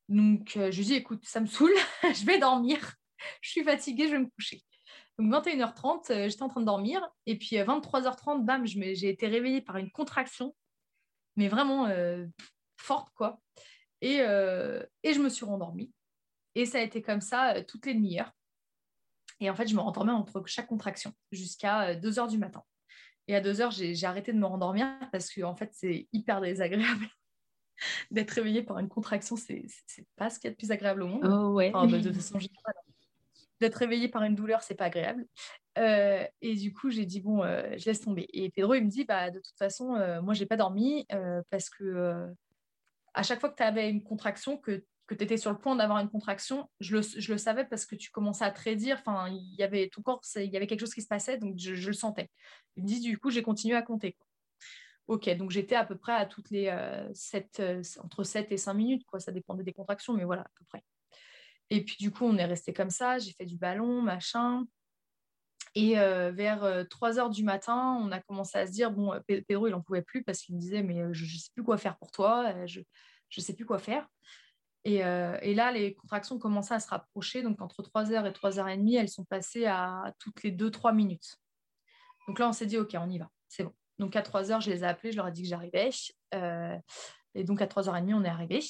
Donc 0.08 0.56
euh, 0.56 0.70
je 0.70 0.78
lui 0.78 0.84
dis, 0.84 0.94
écoute, 0.94 1.24
ça 1.24 1.40
me 1.40 1.46
saoule, 1.46 1.74
je 2.02 2.24
vais 2.24 2.38
dormir. 2.38 2.78
je 3.42 3.50
suis 3.50 3.64
fatiguée, 3.64 4.06
je 4.06 4.12
vais 4.12 4.20
me 4.20 4.30
coucher. 4.30 4.62
Donc 5.18 5.32
21h30, 5.32 6.28
j'étais 6.28 6.42
en 6.42 6.48
train 6.48 6.60
de 6.60 6.66
dormir. 6.66 7.06
Et 7.26 7.36
puis 7.36 7.56
23h30, 7.56 8.44
bam, 8.44 8.66
j'ai 8.66 9.08
été 9.08 9.26
réveillée 9.26 9.62
par 9.62 9.76
une 9.76 9.90
contraction, 9.90 10.54
mais 11.36 11.48
vraiment 11.48 11.88
forte, 12.76 13.08
quoi. 13.14 13.40
Et, 14.02 14.16
et 14.18 15.12
je 15.12 15.20
me 15.20 15.28
suis 15.28 15.44
rendormie. 15.44 15.90
Et 16.56 16.64
ça 16.64 16.78
a 16.78 16.80
été 16.80 17.02
comme 17.02 17.20
ça 17.20 17.54
euh, 17.54 17.62
toutes 17.62 17.84
les 17.84 17.92
demi-heures. 17.92 18.32
Et 19.40 19.50
en 19.50 19.54
fait, 19.54 19.68
je 19.68 19.74
me 19.74 19.80
rendormais 19.80 20.12
entre 20.12 20.42
chaque 20.46 20.66
contraction 20.66 21.12
jusqu'à 21.30 21.94
2 21.94 22.18
euh, 22.18 22.20
heures 22.20 22.28
du 22.28 22.38
matin. 22.38 22.64
Et 23.28 23.34
à 23.34 23.40
2 23.40 23.60
heures, 23.60 23.70
j'ai 23.70 24.04
arrêté 24.04 24.32
de 24.32 24.38
me 24.38 24.46
rendormir 24.46 24.86
parce 25.12 25.30
que 25.30 25.42
en 25.42 25.56
fait, 25.56 25.70
c'est 25.72 26.08
hyper 26.12 26.40
désagréable 26.40 27.06
d'être 28.10 28.30
réveillé 28.30 28.62
par 28.62 28.78
une 28.78 28.88
contraction. 28.88 29.36
C'est 29.36 29.66
pas 30.16 30.30
ce 30.30 30.38
qu'il 30.38 30.48
y 30.48 30.50
a 30.50 30.52
de 30.52 30.56
plus 30.56 30.70
agréable 30.70 31.02
au 31.02 31.08
monde. 31.08 31.24
Oh, 31.24 31.54
ouais. 31.54 31.70
de, 31.70 32.12
façon 32.12 32.38
générale. 32.38 32.74
D'être 33.60 33.76
réveillé 33.76 34.08
par 34.08 34.22
une 34.22 34.34
douleur, 34.34 34.62
c'est 34.62 34.74
pas 34.74 34.84
agréable. 34.84 35.26
Euh, 35.78 36.24
et 36.40 36.54
du 36.54 36.72
coup, 36.72 36.90
j'ai 36.90 37.06
dit, 37.06 37.20
bon, 37.20 37.42
je 37.42 37.84
laisse 37.86 38.00
tomber. 38.00 38.28
Et 38.32 38.50
Pedro, 38.50 38.74
il 38.74 38.84
me 38.84 38.90
dit, 38.90 39.04
bah, 39.04 39.30
de 39.30 39.40
toute 39.40 39.56
façon, 39.58 39.96
moi, 40.22 40.34
j'ai 40.34 40.46
pas 40.46 40.56
dormi 40.56 41.06
parce 41.50 41.70
que 41.70 42.32
à 43.16 43.22
chaque 43.22 43.40
fois 43.40 43.48
que 43.48 43.56
tu 43.56 43.62
avais 43.62 43.90
une 43.90 44.02
contraction, 44.02 44.58
que 44.58 44.84
que 45.06 45.14
tu 45.14 45.24
étais 45.24 45.36
sur 45.36 45.50
le 45.52 45.58
point 45.58 45.76
d'avoir 45.76 45.98
une 45.98 46.10
contraction, 46.10 46.68
je 46.80 46.96
le, 46.96 47.38
savais 47.38 47.64
parce 47.64 47.86
que 47.86 47.94
tu 47.94 48.10
commençais 48.10 48.44
à 48.44 48.50
te 48.50 48.70
dire, 48.70 48.98
enfin, 48.98 49.28
il 49.28 49.54
y 49.54 49.62
avait 49.62 49.88
ton 49.88 50.02
corps, 50.02 50.20
il 50.36 50.50
y 50.50 50.56
avait 50.56 50.66
quelque 50.66 50.80
chose 50.80 50.94
qui 50.94 51.02
se 51.02 51.06
passait, 51.06 51.38
donc 51.38 51.56
je, 51.58 51.86
le 51.86 51.92
sentais. 51.92 52.30
Il 52.76 52.82
me 52.82 52.88
dit, 52.88 53.00
du 53.00 53.18
coup, 53.18 53.30
j'ai 53.30 53.42
continué 53.42 53.76
à 53.76 53.82
compter. 53.82 54.16
Ok, 55.06 55.30
donc 55.36 55.52
j'étais 55.52 55.76
à 55.76 55.84
peu 55.84 55.96
près 55.96 56.14
à 56.14 56.26
toutes 56.26 56.50
les 56.50 56.66
euh, 56.66 57.12
euh, 57.60 57.82
entre 58.02 58.24
7 58.24 58.50
et 58.50 58.56
5 58.56 58.74
minutes, 58.74 59.04
quoi. 59.06 59.20
ça 59.20 59.30
dépendait 59.30 59.62
des 59.62 59.72
contractions, 59.72 60.12
mais 60.12 60.24
voilà, 60.24 60.42
à 60.42 60.50
peu 60.58 60.64
près. 60.68 60.82
Et 61.70 61.84
puis 61.84 61.96
du 62.00 62.10
coup, 62.10 62.24
on 62.24 62.36
est 62.36 62.44
resté 62.44 62.72
comme 62.72 62.90
ça, 62.90 63.18
j'ai 63.18 63.32
fait 63.32 63.46
du 63.46 63.56
ballon, 63.56 64.02
machin. 64.02 64.64
Et 65.76 65.98
euh, 66.00 66.32
vers 66.32 66.86
3 66.88 67.20
heures 67.20 67.30
du 67.30 67.44
matin, 67.44 67.96
on 68.00 68.10
a 68.10 68.20
commencé 68.20 68.58
à 68.58 68.66
se 68.66 68.72
dire, 68.72 68.90
bon, 68.90 69.12
Pedro, 69.28 69.68
il 69.68 69.70
n'en 69.70 69.82
pouvait 69.82 70.02
plus 70.02 70.24
parce 70.24 70.40
qu'il 70.40 70.56
me 70.56 70.60
disait, 70.60 70.82
mais 70.82 70.96
je 71.12 71.24
ne 71.24 71.38
sais 71.38 71.50
plus 71.54 71.62
quoi 71.62 71.76
faire 71.76 71.96
pour 71.98 72.10
toi, 72.10 72.66
je 72.66 72.80
ne 72.80 73.42
sais 73.42 73.54
plus 73.54 73.66
quoi 73.66 73.78
faire. 73.78 74.08
Euh, 74.86 75.38
et, 75.42 75.54
là, 75.54 75.72
les 75.72 75.94
contractions 75.94 76.38
commençaient 76.38 76.74
à 76.74 76.80
se 76.80 76.88
rapprocher. 76.88 77.42
Donc, 77.42 77.60
entre 77.60 77.82
3h 77.82 78.26
et 78.26 78.30
3h30, 78.30 78.98
elles 78.98 79.08
sont 79.08 79.24
passées 79.24 79.66
à 79.66 80.14
toutes 80.18 80.42
les 80.42 80.52
2-3 80.52 80.94
minutes. 80.94 81.38
Donc 82.28 82.38
là, 82.38 82.48
on 82.48 82.52
s'est 82.52 82.66
dit, 82.66 82.78
OK, 82.78 82.94
on 82.94 83.10
y 83.10 83.18
va. 83.18 83.30
C'est 83.48 83.64
bon. 83.64 83.72
Donc, 83.98 84.14
à 84.16 84.22
3h, 84.22 84.60
je 84.62 84.70
les 84.70 84.84
ai 84.84 84.86
appelés, 84.86 85.12
je 85.12 85.16
leur 85.16 85.28
ai 85.28 85.32
dit 85.32 85.42
que 85.42 85.48
j'arrivais. 85.48 85.90
Euh, 86.34 86.76
et 87.34 87.44
donc, 87.44 87.60
à 87.62 87.66
3h30, 87.66 88.14
on 88.14 88.24
est 88.24 88.28
arrivé. 88.28 88.60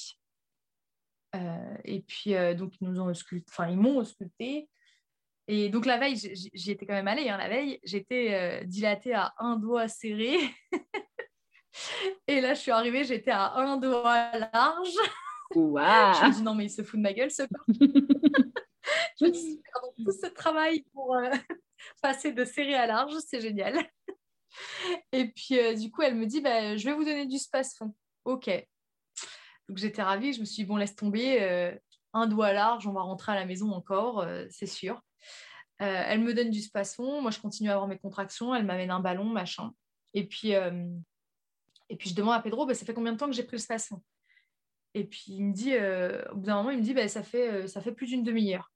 Euh, 1.35 1.77
et 1.83 2.01
puis, 2.01 2.33
donc, 2.55 2.73
ils 2.81 2.87
nous 2.87 2.99
ont 2.99 3.11
enfin, 3.49 3.67
ils 3.69 3.77
m'ont 3.77 3.97
ausculté. 3.97 4.69
Et 5.49 5.69
donc, 5.69 5.85
la 5.85 5.97
veille, 5.97 6.17
j'y 6.17 6.71
étais 6.71 6.85
quand 6.85 6.93
même 6.93 7.07
allée. 7.07 7.29
Hein, 7.29 7.37
la 7.37 7.47
veille, 7.47 7.79
j'étais 7.83 8.65
dilatée 8.65 9.13
à 9.13 9.33
un 9.37 9.55
doigt 9.55 9.87
serré. 9.87 10.37
et 12.27 12.41
là, 12.41 12.53
je 12.53 12.59
suis 12.59 12.71
arrivée, 12.71 13.03
j'étais 13.03 13.31
à 13.31 13.53
un 13.55 13.77
doigt 13.77 14.31
large. 14.53 14.97
Je 16.21 16.27
me 16.27 16.33
dis 16.33 16.43
non, 16.43 16.55
mais 16.55 16.65
il 16.65 16.69
se 16.69 16.83
fout 16.83 16.97
de 16.97 17.03
ma 17.03 17.13
gueule, 17.13 17.31
ce 17.31 17.43
corps. 17.43 17.65
je 19.19 19.25
me 19.25 19.31
dis, 19.31 19.61
tout 20.03 20.11
ce 20.11 20.27
travail 20.27 20.83
pour 20.93 21.15
euh, 21.15 21.31
passer 22.01 22.31
de 22.31 22.45
serré 22.45 22.75
à 22.75 22.87
large, 22.87 23.13
c'est 23.25 23.41
génial. 23.41 23.77
Et 25.11 25.29
puis, 25.29 25.59
euh, 25.59 25.73
du 25.73 25.91
coup, 25.91 26.01
elle 26.01 26.15
me 26.15 26.25
dit, 26.25 26.41
bah, 26.41 26.75
je 26.75 26.85
vais 26.85 26.93
vous 26.93 27.03
donner 27.03 27.25
du 27.25 27.37
space-fond. 27.37 27.93
OK. 28.25 28.49
Donc, 29.67 29.77
j'étais 29.77 30.01
ravie. 30.01 30.33
Je 30.33 30.39
me 30.39 30.45
suis 30.45 30.63
dit, 30.63 30.65
bon, 30.65 30.77
laisse 30.77 30.95
tomber. 30.95 31.41
Euh, 31.41 31.75
un 32.13 32.25
doigt 32.25 32.53
large, 32.53 32.87
on 32.87 32.93
va 32.93 33.01
rentrer 33.01 33.33
à 33.33 33.35
la 33.35 33.45
maison 33.45 33.71
encore, 33.73 34.25
c'est 34.49 34.65
sûr. 34.65 34.99
elle 35.77 36.21
me 36.21 36.33
donne 36.33 36.49
du 36.49 36.61
spasson, 36.61 37.21
moi 37.21 37.29
je 37.29 37.39
continue 37.39 37.69
à 37.69 37.73
avoir 37.73 37.87
mes 37.87 37.99
contractions, 37.99 38.55
elle 38.55 38.65
m'amène 38.65 38.89
un 38.89 39.01
ballon, 39.01 39.25
machin. 39.25 39.71
Et 40.15 40.25
puis, 40.25 40.51
et 40.51 41.95
puis 41.95 42.09
je 42.09 42.15
demande 42.15 42.33
à 42.33 42.39
Pedro, 42.39 42.65
bah, 42.65 42.73
ça 42.73 42.85
fait 42.85 42.93
combien 42.93 43.11
de 43.11 43.17
temps 43.17 43.27
que 43.27 43.33
j'ai 43.33 43.43
pris 43.43 43.57
le 43.57 43.61
spasson 43.61 44.01
Et 44.97 45.05
puis 45.05 45.25
il 45.29 45.43
me 45.45 45.53
dit, 45.53 45.75
au 46.31 46.35
bout 46.35 46.45
d'un 46.45 46.55
moment, 46.55 46.71
il 46.71 46.79
me 46.79 46.83
dit, 46.83 46.93
bah, 46.93 47.07
ça, 47.07 47.23
fait, 47.23 47.67
ça 47.67 47.81
fait 47.81 47.91
plus 47.91 48.07
d'une 48.07 48.23
demi-heure. 48.23 48.71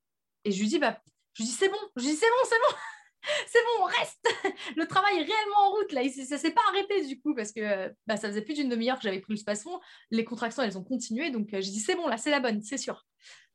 Et 0.46 0.52
je 0.52 0.60
lui 0.60 0.68
dis, 0.68 0.80
bah, 0.80 1.00
je 1.34 1.44
lui 1.44 1.50
dis, 1.50 1.56
c'est 1.56 1.70
bon, 1.70 1.78
je 1.96 2.02
lui 2.02 2.12
dis, 2.12 2.16
c'est 2.16 2.28
bon, 2.28 2.46
c'est 2.46 2.60
bon 2.60 2.78
c'est 3.48 3.60
bon, 3.60 3.84
on 3.84 3.86
reste. 3.86 4.28
Le 4.78 4.86
travail 4.86 5.18
est 5.18 5.24
réellement 5.24 5.68
en 5.68 5.72
route 5.72 5.92
là. 5.92 6.02
Ça 6.10 6.38
s'est 6.38 6.52
pas 6.52 6.62
arrêté 6.70 7.06
du 7.06 7.20
coup 7.20 7.36
parce 7.36 7.52
que 7.52 7.94
bah, 8.08 8.18
ça 8.18 8.28
faisait 8.30 8.42
plus 8.42 8.56
d'une 8.56 8.70
demi-heure 8.70 8.98
que 8.98 9.04
j'avais 9.04 9.20
pris 9.20 9.34
le 9.34 9.38
spasson. 9.38 9.80
Les 10.10 10.26
contractions, 10.26 10.64
elles 10.64 10.78
ont 10.78 10.84
continué. 10.84 11.30
Donc 11.32 11.54
euh, 11.54 11.62
j'ai 11.62 11.72
dit 11.72 11.80
c'est 11.80 11.96
bon 11.96 12.08
là, 12.08 12.18
c'est 12.18 12.32
la 12.32 12.40
bonne, 12.40 12.62
c'est 12.62 12.78
sûr. 12.78 13.06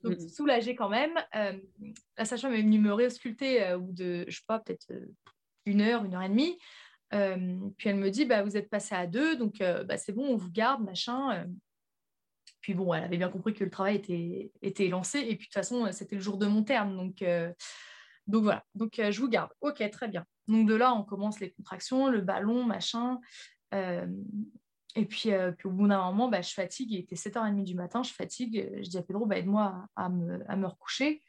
Donc 0.03 0.19
mm. 0.19 0.29
soulagée 0.29 0.77
quand 0.77 0.89
même. 0.89 1.15
Euh, 1.35 1.59
la 2.17 2.25
sage-femme 2.25 2.55
est 2.55 2.63
venue 2.63 2.79
me 2.79 2.93
réausculter 2.93 3.63
euh, 3.63 3.79
ou 3.79 3.93
de, 3.93 4.25
je 4.29 4.37
sais 4.37 4.45
pas, 4.47 4.61
peut-être 4.61 4.87
une 5.65 5.81
heure, 5.81 6.05
une 6.05 6.15
heure 6.15 6.23
et 6.23 6.29
demie. 6.29 6.59
puis 7.11 7.89
elle 7.89 7.97
me 7.97 8.11
dit 8.11 8.25
bah 8.25 8.43
vous 8.43 8.57
êtes 8.57 8.71
passé 8.71 8.95
à 8.95 9.07
deux, 9.07 9.37
donc 9.37 9.59
bah, 9.59 9.97
c'est 9.97 10.13
bon, 10.13 10.27
on 10.29 10.37
vous 10.37 10.51
garde, 10.51 10.85
machin. 10.85 11.47
Puis 12.67 12.75
bon, 12.75 12.93
elle 12.93 13.05
avait 13.05 13.17
bien 13.17 13.29
compris 13.29 13.55
que 13.55 13.63
le 13.63 13.71
travail 13.71 14.03
était, 14.61 14.89
lancé. 14.89 15.21
Et 15.21 15.37
puis 15.37 15.37
de 15.37 15.43
toute 15.45 15.53
façon, 15.53 15.87
c'était 15.93 16.17
le 16.17 16.21
jour 16.21 16.37
de 16.37 16.47
mon 16.47 16.65
terme. 16.65 16.97
Donc 16.97 17.23
donc 18.27 18.43
voilà, 18.43 18.65
donc 18.75 18.99
euh, 18.99 19.11
je 19.11 19.21
vous 19.21 19.29
garde. 19.29 19.51
Ok, 19.61 19.89
très 19.91 20.09
bien. 20.09 20.25
Donc 20.49 20.67
de 20.67 20.75
là, 20.75 20.95
on 20.95 21.05
commence 21.05 21.41
les 21.41 21.51
contractions, 21.53 22.09
le 22.09 22.21
ballon, 22.21 22.65
machin. 22.65 23.21
Euh, 23.75 24.07
et 24.97 25.05
puis, 25.05 25.33
euh, 25.33 25.53
au 25.65 25.71
bout 25.71 25.87
d'un 25.87 26.05
moment, 26.11 26.29
bah, 26.29 26.41
je 26.41 26.53
fatigue. 26.53 26.91
Il 26.91 26.99
était 26.99 27.17
7h30 27.17 27.63
du 27.65 27.75
matin, 27.75 28.03
je 28.03 28.13
fatigue. 28.13 28.69
Je 28.83 28.89
dis 28.89 28.99
à 28.99 29.03
Pedro, 29.03 29.27
bah, 29.27 29.39
aide-moi 29.39 29.87
à, 29.95 30.09
me, 30.09 30.67
recoucher. 30.67 31.23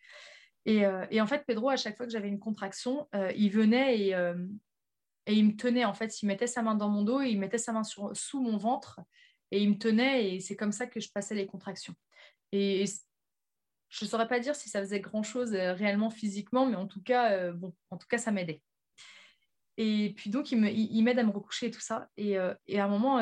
Et, 0.65 0.85
en 0.85 1.27
fait, 1.27 1.45
Pedro, 1.45 1.69
à 1.69 1.77
chaque 1.77 1.95
fois 1.95 2.05
que 2.05 2.11
j'avais 2.11 2.27
une 2.27 2.39
contraction, 2.39 3.07
il 3.35 3.49
venait 3.49 3.99
et, 3.99 4.15
il 5.27 5.45
me 5.45 5.55
tenait. 5.55 5.85
En 5.85 5.93
fait, 5.93 6.21
il 6.21 6.27
mettait 6.27 6.47
sa 6.47 6.61
main 6.61 6.75
dans 6.75 6.89
mon 6.89 7.03
dos 7.03 7.21
et 7.21 7.29
il 7.29 7.39
mettait 7.39 7.57
sa 7.57 7.73
main 7.73 7.83
sous 7.83 8.41
mon 8.41 8.57
ventre 8.57 8.99
et 9.51 9.61
il 9.61 9.69
me 9.69 9.77
tenait. 9.77 10.35
Et 10.35 10.39
c'est 10.39 10.55
comme 10.55 10.71
ça 10.71 10.87
que 10.87 10.99
je 10.99 11.11
passais 11.11 11.35
les 11.35 11.47
contractions. 11.47 11.93
Et 12.51 12.85
je 13.89 14.05
ne 14.05 14.09
saurais 14.09 14.27
pas 14.27 14.39
dire 14.39 14.55
si 14.55 14.69
ça 14.69 14.81
faisait 14.81 14.99
grand-chose 14.99 15.53
euh, 15.53 15.73
réellement 15.73 16.09
physiquement, 16.09 16.65
mais 16.65 16.75
en 16.75 16.87
tout 16.87 17.01
cas, 17.01 17.31
euh, 17.31 17.53
bon, 17.53 17.73
en 17.89 17.97
tout 17.97 18.07
cas, 18.07 18.17
ça 18.17 18.31
m'aidait. 18.31 18.61
Et 19.77 20.13
puis 20.17 20.29
donc, 20.29 20.51
il 20.51 21.03
m'aide 21.03 21.19
à 21.19 21.23
me 21.23 21.31
recoucher 21.31 21.67
et 21.67 21.71
tout 21.71 21.81
ça. 21.81 22.09
Et, 22.17 22.37
euh, 22.37 22.53
à 22.73 22.83
un 22.83 22.87
moment, 22.87 23.21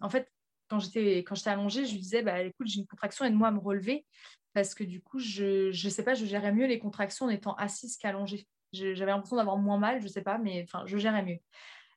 en 0.00 0.08
fait, 0.08 0.30
quand 0.68 0.78
j'étais 0.78 1.24
allongée, 1.46 1.86
je 1.86 1.92
lui 1.92 2.00
disais, 2.00 2.22
bah, 2.22 2.40
écoute, 2.40 2.68
j'ai 2.68 2.78
une 2.78 2.86
contraction, 2.86 3.24
aide-moi 3.24 3.48
à 3.48 3.50
me 3.50 3.58
relever. 3.58 4.06
Parce 4.54 4.74
que 4.74 4.84
du 4.84 5.02
coup, 5.02 5.18
je 5.18 5.68
ne 5.68 5.90
sais 5.90 6.04
pas, 6.04 6.14
je 6.14 6.24
gérais 6.24 6.52
mieux 6.52 6.66
les 6.66 6.78
contractions 6.78 7.26
en 7.26 7.30
étant 7.30 7.54
assise 7.54 7.96
qu'allongée. 7.96 8.46
J'avais 8.72 9.06
l'impression 9.06 9.36
d'avoir 9.36 9.56
moins 9.56 9.78
mal, 9.78 9.98
je 9.98 10.04
ne 10.04 10.10
sais 10.10 10.22
pas, 10.22 10.38
mais 10.38 10.62
enfin, 10.62 10.84
je 10.86 10.98
gérais 10.98 11.24
mieux. 11.24 11.38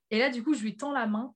Et 0.09 0.19
là, 0.19 0.30
du 0.30 0.43
coup, 0.43 0.53
je 0.53 0.63
lui 0.63 0.76
tends 0.76 0.91
la 0.91 1.05
main 1.05 1.34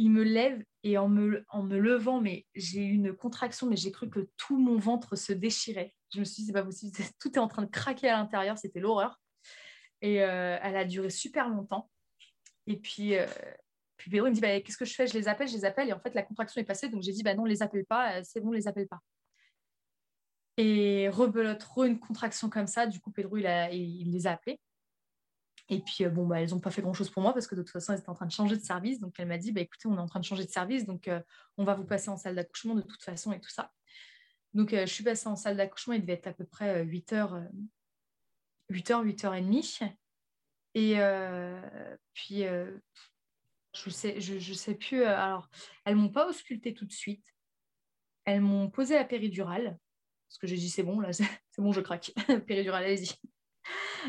il 0.00 0.10
me 0.10 0.22
lève 0.22 0.64
et 0.82 0.96
en 0.96 1.08
me, 1.10 1.44
levant, 1.78 2.22
mais 2.22 2.46
j'ai 2.54 2.80
eu 2.80 2.92
une 2.92 3.14
contraction, 3.14 3.66
mais 3.66 3.76
j'ai 3.76 3.92
cru 3.92 4.08
que 4.08 4.30
tout 4.38 4.58
mon 4.58 4.78
ventre 4.78 5.14
se 5.14 5.34
déchirait. 5.34 5.94
Je 6.14 6.20
me 6.20 6.24
suis 6.24 6.42
dit, 6.42 6.46
c'est 6.46 6.54
pas 6.54 6.62
possible, 6.62 6.96
tout 7.20 7.30
est 7.34 7.38
en 7.38 7.48
train 7.48 7.62
de 7.62 7.70
craquer 7.70 8.08
à 8.08 8.16
l'intérieur, 8.16 8.56
c'était 8.56 8.80
l'horreur. 8.80 9.20
Et 10.00 10.22
euh, 10.22 10.58
elle 10.62 10.76
a 10.76 10.86
duré 10.86 11.10
super 11.10 11.50
longtemps. 11.50 11.90
Et 12.66 12.78
puis, 12.78 13.14
euh, 13.14 13.26
Pedro 13.98 14.26
il 14.26 14.30
me 14.30 14.34
dit, 14.34 14.40
bah, 14.40 14.58
qu'est-ce 14.62 14.78
que 14.78 14.86
je 14.86 14.94
fais? 14.94 15.06
Je 15.06 15.12
les 15.12 15.28
appelle, 15.28 15.48
je 15.48 15.54
les 15.54 15.66
appelle. 15.66 15.90
Et 15.90 15.92
en 15.92 16.00
fait, 16.00 16.14
la 16.14 16.22
contraction 16.22 16.62
est 16.62 16.64
passée, 16.64 16.88
donc 16.88 17.02
j'ai 17.02 17.12
dit, 17.12 17.22
bah 17.22 17.34
non, 17.34 17.44
les 17.44 17.62
appelle 17.62 17.84
pas, 17.84 18.14
euh, 18.14 18.22
c'est 18.24 18.40
bon, 18.40 18.52
les 18.52 18.68
appelle 18.68 18.88
pas. 18.88 19.00
Et 20.56 21.10
rebelote, 21.10 21.62
re 21.62 21.84
une 21.84 22.00
contraction 22.00 22.48
comme 22.48 22.66
ça. 22.66 22.86
Du 22.86 23.00
coup, 23.00 23.10
Pedro, 23.10 23.36
il, 23.36 23.44
il 23.74 24.10
les 24.10 24.26
a 24.26 24.32
appelés. 24.32 24.58
Et 25.70 25.80
puis, 25.80 26.04
euh, 26.04 26.10
bon, 26.10 26.26
bah, 26.26 26.40
elles 26.40 26.50
n'ont 26.50 26.58
pas 26.58 26.72
fait 26.72 26.82
grand-chose 26.82 27.10
pour 27.10 27.22
moi 27.22 27.32
parce 27.32 27.46
que 27.46 27.54
de 27.54 27.62
toute 27.62 27.70
façon, 27.70 27.92
elles 27.92 28.00
étaient 28.00 28.08
en 28.08 28.14
train 28.14 28.26
de 28.26 28.32
changer 28.32 28.56
de 28.56 28.62
service. 28.62 28.98
Donc, 28.98 29.14
elle 29.18 29.28
m'a 29.28 29.38
dit, 29.38 29.52
bah, 29.52 29.60
écoutez, 29.60 29.86
on 29.86 29.96
est 29.96 30.00
en 30.00 30.06
train 30.06 30.18
de 30.18 30.24
changer 30.24 30.44
de 30.44 30.50
service, 30.50 30.84
donc 30.84 31.06
euh, 31.06 31.20
on 31.56 31.64
va 31.64 31.74
vous 31.74 31.84
passer 31.84 32.10
en 32.10 32.16
salle 32.16 32.34
d'accouchement 32.34 32.74
de 32.74 32.82
toute 32.82 33.02
façon 33.02 33.32
et 33.32 33.40
tout 33.40 33.50
ça. 33.50 33.72
Donc, 34.52 34.72
euh, 34.72 34.84
je 34.84 34.92
suis 34.92 35.04
passée 35.04 35.28
en 35.28 35.36
salle 35.36 35.56
d'accouchement, 35.56 35.94
il 35.94 36.00
devait 36.00 36.14
être 36.14 36.26
à 36.26 36.32
peu 36.32 36.44
près 36.44 36.84
8h, 36.84 37.48
8h, 38.68 39.04
8h30. 39.04 39.92
Et 40.74 40.96
puis, 42.14 42.42
je 43.74 43.90
sais, 43.90 44.20
je, 44.20 44.52
sais 44.52 44.74
plus. 44.74 45.04
alors, 45.04 45.48
elles 45.84 45.94
m'ont 45.94 46.08
pas 46.08 46.28
ausculté 46.28 46.74
tout 46.74 46.84
de 46.84 46.92
suite. 46.92 47.24
Elles 48.24 48.40
m'ont 48.40 48.70
posé 48.70 48.94
la 48.94 49.04
péridurale. 49.04 49.78
Parce 50.28 50.38
que 50.38 50.46
j'ai 50.48 50.56
dit, 50.56 50.68
c'est 50.68 50.82
bon, 50.82 50.98
là, 50.98 51.12
c'est 51.12 51.26
bon, 51.58 51.72
je 51.72 51.80
craque. 51.80 52.12
péridurale, 52.46 52.84
allez-y. 52.84 53.29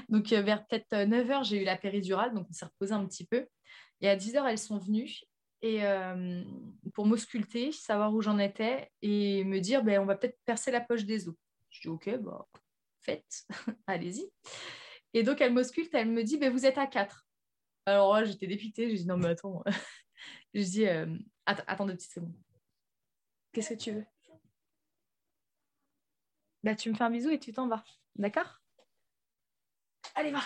Donc, 0.10 0.32
euh, 0.34 0.42
vers 0.42 0.66
peut-être 0.66 0.92
9h, 0.92 1.40
euh, 1.40 1.44
j'ai 1.44 1.62
eu 1.62 1.66
la 1.66 1.78
péridurale, 1.78 2.34
donc 2.34 2.48
on 2.50 2.54
s'est 2.54 2.66
reposé 2.66 2.94
un 2.94 3.06
petit 3.06 3.26
peu. 3.26 3.48
Et 4.02 4.10
à 4.10 4.16
10h, 4.16 4.46
elles 4.48 4.58
sont 4.58 4.78
venues 4.78 5.22
et, 5.62 5.86
euh, 5.86 6.44
pour 6.94 7.06
m'ausculter, 7.06 7.72
savoir 7.72 8.14
où 8.14 8.22
j'en 8.22 8.40
étais 8.40 8.90
et 9.02 9.44
me 9.44 9.60
dire 9.60 9.84
ben, 9.84 10.00
on 10.00 10.06
va 10.06 10.16
peut-être 10.16 10.40
percer 10.46 10.72
la 10.72 10.82
poche 10.82 11.06
des 11.06 11.28
os. 11.30 11.36
Je 11.70 11.82
dis 11.82 11.88
ok, 11.88 12.18
bah, 12.18 12.48
faites, 13.02 13.46
allez-y. 13.88 14.30
Et 15.14 15.24
donc, 15.24 15.42
elle 15.42 15.54
m'ausculte, 15.54 15.94
elle 15.94 16.10
me 16.10 16.24
dit 16.24 16.38
ben, 16.38 16.52
vous 16.52 16.66
êtes 16.66 16.78
à 16.78 16.88
4. 16.88 17.26
Alors 17.86 18.24
j'étais 18.26 18.48
dépitée, 18.48 18.90
j'ai 18.90 18.98
dit 18.98 19.08
non, 19.08 19.18
mais 19.18 19.30
attends. 19.30 19.64
je 20.54 20.62
dis 20.62 20.86
attends 21.46 21.86
deux 21.86 21.96
petites 21.96 22.14
secondes. 22.14 22.36
Qu'est-ce 23.52 23.74
que 23.74 23.80
tu 23.80 23.92
veux? 23.92 24.06
Bah, 26.64 26.76
Tu 26.76 26.90
me 26.90 26.96
fais 26.96 27.04
un 27.04 27.10
bisou 27.10 27.30
et 27.30 27.40
tu 27.40 27.52
t'en 27.52 27.68
vas. 27.68 27.84
D'accord? 28.16 28.61
Allez, 30.16 30.32
va. 30.32 30.42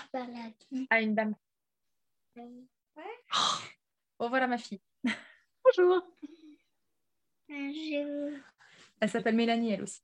Ah, 0.90 1.02
une 1.02 1.16
dame. 1.16 1.36
Oh, 4.20 4.30
voilà 4.30 4.48
ma 4.48 4.58
fille. 4.58 4.82
Bonjour. 5.64 6.02
Bonjour. 7.50 8.40
Elle 9.00 9.10
s'appelle 9.10 9.36
Mélanie, 9.36 9.72
elle 9.72 9.84
aussi. 9.84 10.02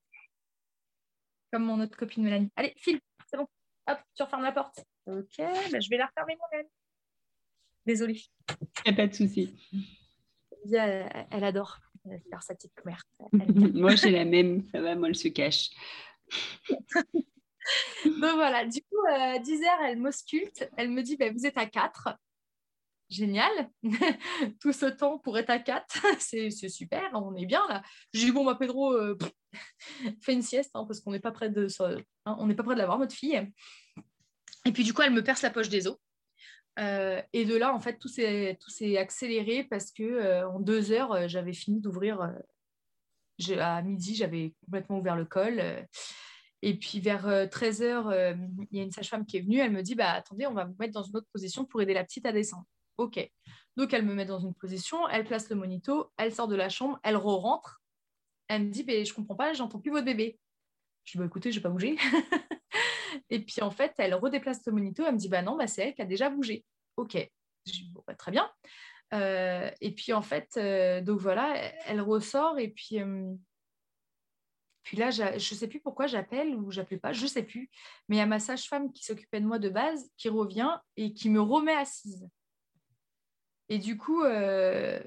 Comme 1.51 1.65
mon 1.65 1.81
autre 1.81 1.97
copine 1.97 2.23
Mélanie. 2.23 2.49
Allez, 2.55 2.73
file, 2.77 2.99
c'est 3.29 3.37
bon. 3.37 3.47
Hop, 3.87 3.99
tu 4.15 4.23
refermes 4.23 4.43
la 4.43 4.51
porte. 4.51 4.83
Ok, 5.05 5.37
bah, 5.37 5.79
je 5.79 5.89
vais 5.89 5.97
la 5.97 6.07
refermer 6.07 6.35
moi-même. 6.37 6.67
Désolée. 7.85 8.21
Il 8.49 8.91
n'y 8.91 8.93
a 8.93 8.95
pas 8.95 9.07
de 9.07 9.13
souci. 9.13 9.57
Elle, 10.71 11.27
elle, 11.31 11.43
adore 11.43 11.79
faire 12.29 12.43
sa 12.43 12.55
petite 12.55 12.85
mère. 12.85 13.03
moi, 13.73 13.95
j'ai 13.95 14.11
la 14.11 14.25
même. 14.25 14.67
Ça 14.69 14.81
va, 14.81 14.95
moi, 14.95 15.09
elle 15.09 15.15
se 15.15 15.27
cache. 15.29 15.71
Donc 18.05 18.35
voilà, 18.35 18.65
du 18.65 18.81
coup, 18.81 19.05
à 19.09 19.39
10h, 19.39 19.65
elle 19.85 19.99
m'ausculte. 19.99 20.69
Elle 20.77 20.89
me 20.89 21.01
dit, 21.03 21.17
ben, 21.17 21.33
vous 21.33 21.45
êtes 21.45 21.57
à 21.57 21.65
4. 21.65 22.09
Génial. 23.09 23.69
Tout 24.61 24.71
ce 24.71 24.85
temps 24.85 25.19
pour 25.19 25.37
être 25.37 25.49
à 25.49 25.59
4, 25.59 26.05
c'est 26.19 26.49
super, 26.69 27.09
on 27.13 27.35
est 27.35 27.45
bien 27.45 27.61
là. 27.67 27.83
J'ai 28.13 28.25
dit, 28.25 28.31
bon, 28.31 28.45
bah, 28.45 28.55
Pedro, 28.55 28.93
euh, 28.93 29.17
fais 30.21 30.33
une 30.33 30.41
sieste, 30.41 30.71
hein, 30.73 30.85
parce 30.85 31.01
qu'on 31.01 31.11
n'est 31.11 31.19
pas 31.19 31.31
près 31.31 31.49
de 31.49 31.67
hein, 31.81 32.35
on 32.39 32.47
n'est 32.47 32.55
pas 32.55 32.63
près 32.63 32.73
de 32.73 32.79
l'avoir, 32.79 32.97
notre 32.99 33.13
fille. 33.13 33.51
Et 34.65 34.71
puis 34.71 34.83
du 34.83 34.93
coup, 34.93 35.01
elle 35.01 35.13
me 35.13 35.23
perce 35.23 35.41
la 35.41 35.49
poche 35.49 35.69
des 35.69 35.87
os. 35.87 35.97
Euh, 36.79 37.21
et 37.33 37.43
de 37.43 37.57
là, 37.57 37.73
en 37.73 37.81
fait, 37.81 37.99
tout 37.99 38.07
s'est 38.07 38.57
accéléré 38.97 39.65
parce 39.65 39.91
que 39.91 40.03
euh, 40.03 40.47
en 40.47 40.61
deux 40.61 40.93
heures, 40.93 41.27
j'avais 41.27 41.53
fini 41.53 41.81
d'ouvrir. 41.81 42.31
à 43.59 43.81
midi, 43.81 44.15
j'avais 44.15 44.53
complètement 44.63 44.99
ouvert 44.99 45.17
le 45.17 45.25
col. 45.25 45.61
Et 46.61 46.77
puis 46.77 46.99
vers 46.99 47.27
13h, 47.27 47.83
euh, 47.83 48.11
euh, 48.11 48.35
il 48.71 48.77
y 48.77 48.81
a 48.81 48.83
une 48.83 48.91
sage-femme 48.91 49.25
qui 49.25 49.37
est 49.37 49.41
venue, 49.41 49.59
elle 49.59 49.71
me 49.71 49.81
dit, 49.81 49.95
bah, 49.95 50.11
attendez, 50.11 50.45
on 50.45 50.53
va 50.53 50.65
vous 50.65 50.75
mettre 50.79 50.93
dans 50.93 51.03
une 51.03 51.17
autre 51.17 51.27
position 51.33 51.65
pour 51.65 51.81
aider 51.81 51.93
la 51.93 52.03
petite 52.03 52.25
à 52.25 52.31
descendre. 52.31 52.65
OK. 52.97 53.19
Donc 53.77 53.93
elle 53.93 54.05
me 54.05 54.13
met 54.13 54.25
dans 54.25 54.39
une 54.39 54.53
position, 54.53 55.07
elle 55.09 55.23
place 55.23 55.49
le 55.49 55.55
monito, 55.55 56.11
elle 56.17 56.33
sort 56.33 56.47
de 56.47 56.55
la 56.55 56.69
chambre, 56.69 56.99
elle 57.03 57.17
re-rentre. 57.17 57.81
Elle 58.47 58.65
me 58.65 58.71
dit, 58.71 58.83
bah, 58.83 59.03
je 59.03 59.13
comprends 59.13 59.35
pas, 59.35 59.53
j'entends 59.53 59.79
plus 59.79 59.91
votre 59.91 60.05
bébé. 60.05 60.39
Je 61.05 61.13
dis, 61.13 61.17
bah, 61.17 61.25
écoutez, 61.25 61.51
je 61.51 61.57
vais 61.57 61.63
pas 61.63 61.69
bouger. 61.69 61.97
et 63.29 63.39
puis 63.39 63.61
en 63.61 63.71
fait, 63.71 63.93
elle 63.97 64.13
redéplace 64.13 64.63
le 64.67 64.73
monito, 64.73 65.03
elle 65.05 65.13
me 65.13 65.17
dit, 65.17 65.29
bah 65.29 65.41
non, 65.41 65.57
bah, 65.57 65.67
c'est 65.67 65.81
elle 65.81 65.95
qui 65.95 66.01
a 66.01 66.05
déjà 66.05 66.29
bougé. 66.29 66.63
OK. 66.97 67.17
Je 67.65 67.71
dis, 67.71 67.91
bah, 68.05 68.13
très 68.13 68.31
bien. 68.31 68.51
Euh, 69.13 69.69
et 69.81 69.93
puis 69.93 70.13
en 70.13 70.21
fait, 70.21 70.59
donc 71.03 71.19
voilà, 71.19 71.55
elle 71.87 72.01
ressort 72.01 72.59
et 72.59 72.69
puis 72.69 72.99
puis 74.83 74.97
là, 74.97 75.11
je 75.11 75.23
ne 75.23 75.39
sais 75.39 75.67
plus 75.67 75.79
pourquoi 75.79 76.07
j'appelle 76.07 76.55
ou 76.55 76.71
j'appelle 76.71 76.99
pas, 76.99 77.13
je 77.13 77.23
ne 77.23 77.27
sais 77.27 77.43
plus. 77.43 77.69
Mais 78.07 78.15
il 78.15 78.19
y 78.19 78.21
a 78.21 78.25
ma 78.25 78.39
sage-femme 78.39 78.91
qui 78.91 79.03
s'occupait 79.03 79.39
de 79.39 79.45
moi 79.45 79.59
de 79.59 79.69
base, 79.69 80.09
qui 80.17 80.29
revient 80.29 80.77
et 80.97 81.13
qui 81.13 81.29
me 81.29 81.41
remet 81.41 81.75
assise. 81.75 82.27
Et 83.69 83.77
du 83.77 83.97
coup, 83.97 84.23
euh, 84.23 85.01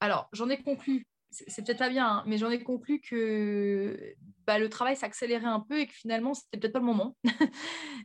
alors 0.00 0.28
j'en 0.32 0.48
ai 0.48 0.62
conclu, 0.62 1.06
c'est 1.30 1.64
peut-être 1.64 1.78
pas 1.78 1.88
bien, 1.88 2.06
hein, 2.06 2.24
mais 2.26 2.36
j'en 2.36 2.50
ai 2.50 2.62
conclu 2.62 3.00
que 3.00 4.14
bah, 4.46 4.58
le 4.58 4.68
travail 4.68 4.96
s'accélérait 4.96 5.46
un 5.46 5.60
peu 5.60 5.80
et 5.80 5.86
que 5.86 5.94
finalement, 5.94 6.34
c'était 6.34 6.58
peut-être 6.58 6.74
pas 6.74 6.78
le 6.78 6.84
moment, 6.84 7.16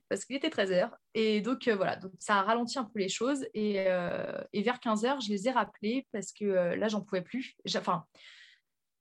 parce 0.09 0.23
qu'il 0.23 0.37
était 0.37 0.49
13h. 0.49 0.91
Et 1.13 1.41
donc, 1.41 1.67
euh, 1.67 1.75
voilà, 1.75 1.99
ça 2.19 2.37
a 2.37 2.43
ralenti 2.43 2.79
un 2.79 2.85
peu 2.85 2.99
les 2.99 3.09
choses. 3.09 3.45
Et, 3.53 3.81
euh, 3.87 4.41
vers 4.53 4.79
15h, 4.79 5.25
je 5.25 5.29
les 5.29 5.47
ai 5.47 5.51
rappelés 5.51 6.07
parce 6.13 6.31
que 6.31 6.45
là, 6.45 6.87
j'en 6.87 7.01
pouvais 7.01 7.21
plus. 7.21 7.55
Enfin, 7.75 8.05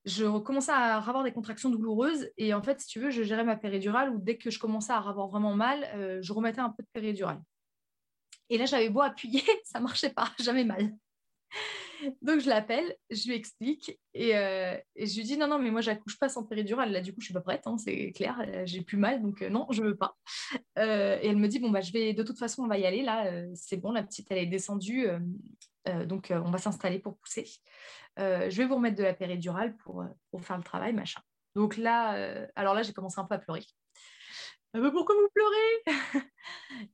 je 0.06 0.38
commençais 0.38 0.72
à 0.72 0.96
avoir 0.96 1.24
des 1.24 1.32
contractions 1.32 1.68
douloureuses. 1.68 2.30
Et 2.38 2.54
en 2.54 2.62
fait, 2.62 2.80
si 2.80 2.86
tu 2.86 3.00
veux, 3.00 3.10
je 3.10 3.22
gérais 3.22 3.44
ma 3.44 3.56
péridurale 3.56 4.10
ou 4.10 4.18
dès 4.18 4.38
que 4.38 4.50
je 4.50 4.58
commençais 4.58 4.92
à 4.92 4.98
avoir 4.98 5.28
vraiment 5.28 5.54
mal, 5.54 6.20
je 6.22 6.32
remettais 6.32 6.60
un 6.60 6.70
peu 6.70 6.82
de 6.82 6.88
péridurale. 6.92 7.40
Et 8.48 8.58
là, 8.58 8.64
j'avais 8.64 8.88
beau 8.88 9.02
appuyer, 9.02 9.42
ça 9.64 9.80
marchait 9.80 10.10
pas, 10.10 10.30
jamais 10.38 10.64
mal. 10.64 10.96
Donc 12.20 12.40
je 12.40 12.48
l'appelle, 12.48 12.94
je 13.10 13.28
lui 13.28 13.34
explique 13.34 13.98
euh, 14.16 14.76
et, 14.96 15.06
je 15.06 15.16
lui 15.16 15.24
dis 15.24 15.38
non, 15.38 15.48
non, 15.48 15.58
mais 15.58 15.70
moi 15.70 15.80
j'accouche 15.80 16.18
pas 16.18 16.28
sans 16.28 16.44
péridurale. 16.44 16.92
Là, 16.92 17.00
du 17.00 17.12
coup, 17.12 17.20
je 17.20 17.26
suis 17.26 17.34
pas 17.34 17.40
prête, 17.40 17.66
hein, 17.66 17.78
c'est 17.78 18.12
clair, 18.12 18.38
euh, 18.46 18.62
j'ai 18.66 18.82
plus 18.82 18.98
mal, 18.98 19.22
donc 19.22 19.40
euh, 19.40 19.48
non, 19.48 19.66
je 19.70 19.82
veux 19.82 19.96
pas. 19.96 20.14
et 20.76 21.26
elle 21.26 21.36
me 21.36 21.48
dit 21.48 21.58
bon, 21.58 21.70
bah, 21.70 21.80
je 21.80 21.92
vais, 21.92 22.12
de 22.12 22.22
toute 22.22 22.38
façon, 22.38 22.64
on 22.64 22.68
va 22.68 22.78
y 22.78 22.84
aller. 22.84 23.02
Là, 23.02 23.44
c'est 23.54 23.78
bon, 23.78 23.92
la 23.92 24.02
petite, 24.02 24.26
elle 24.30 24.38
est 24.38 24.46
descendue, 24.46 25.06
donc 26.06 26.32
on 26.34 26.50
va 26.50 26.58
s'installer 26.58 26.98
pour 26.98 27.16
pousser. 27.18 27.46
je 28.16 28.56
vais 28.56 28.64
vous 28.64 28.76
remettre 28.76 28.96
de 28.96 29.04
la 29.04 29.14
péridurale 29.14 29.76
pour, 29.76 30.04
pour 30.30 30.44
faire 30.44 30.56
le 30.56 30.64
travail, 30.64 30.92
machin. 30.92 31.20
Donc 31.54 31.76
là, 31.76 32.46
alors 32.56 32.74
là, 32.74 32.82
j'ai 32.82 32.92
commencé 32.92 33.20
un 33.20 33.24
peu 33.24 33.34
à 33.34 33.38
pleurer. 33.38 33.64
Ah 34.76 34.80
bah, 34.80 34.90
pourquoi 34.90 35.14
vous 35.14 35.28
pleurez 35.32 35.84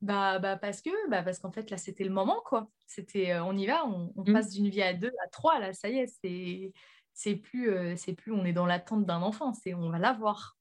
bah, 0.02 0.38
bah, 0.38 0.56
parce 0.56 0.80
que 0.82 0.90
bah, 1.10 1.24
parce 1.24 1.40
qu'en 1.40 1.50
fait 1.50 1.68
là 1.68 1.76
c'était 1.76 2.04
le 2.04 2.10
moment 2.10 2.40
quoi 2.44 2.70
c'était 2.86 3.32
euh, 3.32 3.42
on 3.42 3.56
y 3.56 3.66
va 3.66 3.84
on, 3.86 4.12
mmh. 4.14 4.32
passe 4.32 4.50
d'une 4.50 4.68
vie 4.68 4.82
à 4.82 4.92
deux 4.94 5.12
à 5.24 5.28
trois 5.28 5.58
là 5.58 5.72
ça 5.72 5.88
y 5.88 5.98
est 5.98 6.06
c'est 6.06 6.72
c'est 7.12 7.34
plus 7.34 7.70
euh, 7.70 7.96
c'est 7.96 8.12
plus 8.12 8.30
on 8.30 8.44
est 8.44 8.52
dans 8.52 8.66
l'attente 8.66 9.04
d'un 9.04 9.20
enfant 9.20 9.52
c'est 9.52 9.74
on 9.74 9.90
va 9.90 9.98
l'avoir 9.98 10.56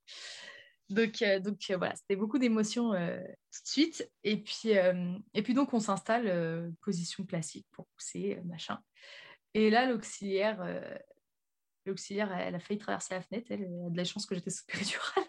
donc 0.94 1.22
euh, 1.22 1.40
donc 1.40 1.58
voilà 1.70 1.96
c'était 1.96 2.16
beaucoup 2.16 2.38
d'émotions 2.38 2.92
tout 2.92 3.62
de 3.64 3.68
suite 3.68 4.12
et 4.24 4.38
puis 4.38 5.54
donc 5.54 5.74
on 5.74 5.80
s'installe 5.80 6.74
position 6.82 7.26
classique 7.26 7.68
pour 7.72 7.88
pousser 7.98 8.40
machin 8.46 8.80
et 9.54 9.70
là 9.70 9.86
l'auxiliaire 9.86 10.64
l'auxiliaire 11.86 12.32
elle 12.34 12.56
a 12.56 12.60
failli 12.60 12.80
traverser 12.80 13.14
la 13.14 13.22
fenêtre 13.22 13.52
elle 13.52 13.64
a 13.64 13.90
de 13.90 13.98
la 13.98 14.04
chance 14.04 14.26
que 14.26 14.36
j'étais 14.36 14.52
sous 14.52 14.66
péridurale 14.66 15.26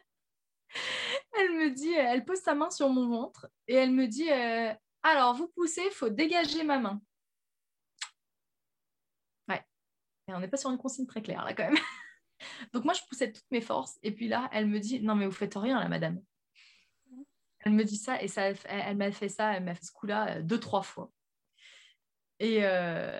elle 1.39 1.53
me 1.53 1.71
dit, 1.71 1.93
elle 1.93 2.25
pose 2.25 2.41
sa 2.41 2.55
main 2.55 2.71
sur 2.71 2.89
mon 2.89 3.09
ventre 3.09 3.49
et 3.67 3.75
elle 3.75 3.91
me 3.91 4.07
dit 4.07 4.31
euh, 4.31 4.73
Alors, 5.03 5.35
vous 5.35 5.49
poussez, 5.49 5.83
il 5.85 5.93
faut 5.93 6.09
dégager 6.09 6.63
ma 6.65 6.79
main. 6.79 7.01
Ouais. 9.49 9.63
Et 10.29 10.35
on 10.35 10.41
n'est 10.41 10.49
pas 10.49 10.57
sur 10.57 10.71
une 10.71 10.79
consigne 10.79 11.07
très 11.07 11.23
claire 11.23 11.45
là 11.45 11.55
quand 11.55 11.65
même. 11.65 11.77
Donc 12.73 12.85
moi, 12.85 12.95
je 12.95 13.01
poussais 13.09 13.33
toutes 13.33 13.51
mes 13.51 13.61
forces. 13.61 13.99
Et 14.03 14.13
puis 14.13 14.29
là, 14.29 14.49
elle 14.53 14.67
me 14.67 14.79
dit 14.79 15.01
Non, 15.01 15.15
mais 15.15 15.27
vous 15.27 15.33
faites 15.33 15.55
rien 15.55 15.81
là, 15.81 15.89
madame. 15.89 16.21
Elle 17.65 17.73
me 17.73 17.85
dit 17.85 17.97
ça 17.97 18.21
et 18.21 18.29
ça, 18.29 18.51
elle, 18.65 18.97
m'a 18.97 19.13
fait 19.13 19.29
ça, 19.29 19.57
elle 19.57 19.65
m'a 19.65 19.75
fait 19.75 19.85
ce 19.85 19.93
coup-là 19.93 20.39
euh, 20.39 20.43
deux, 20.43 20.59
trois 20.59 20.83
fois. 20.83 21.13
Et, 22.41 22.65
euh, 22.65 23.19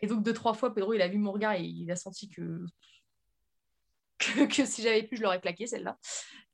et 0.00 0.08
donc 0.08 0.24
deux, 0.24 0.32
trois 0.32 0.54
fois, 0.54 0.74
Pedro, 0.74 0.94
il 0.94 1.02
a 1.02 1.08
vu 1.08 1.18
mon 1.18 1.30
regard 1.30 1.52
et 1.52 1.62
il 1.62 1.90
a 1.92 1.96
senti 1.96 2.28
que 2.28 2.66
que, 4.48 4.64
si 4.64 4.82
j'avais 4.82 5.02
pu, 5.02 5.16
je 5.16 5.22
l'aurais 5.22 5.40
claqué 5.40 5.66
celle-là. 5.66 5.98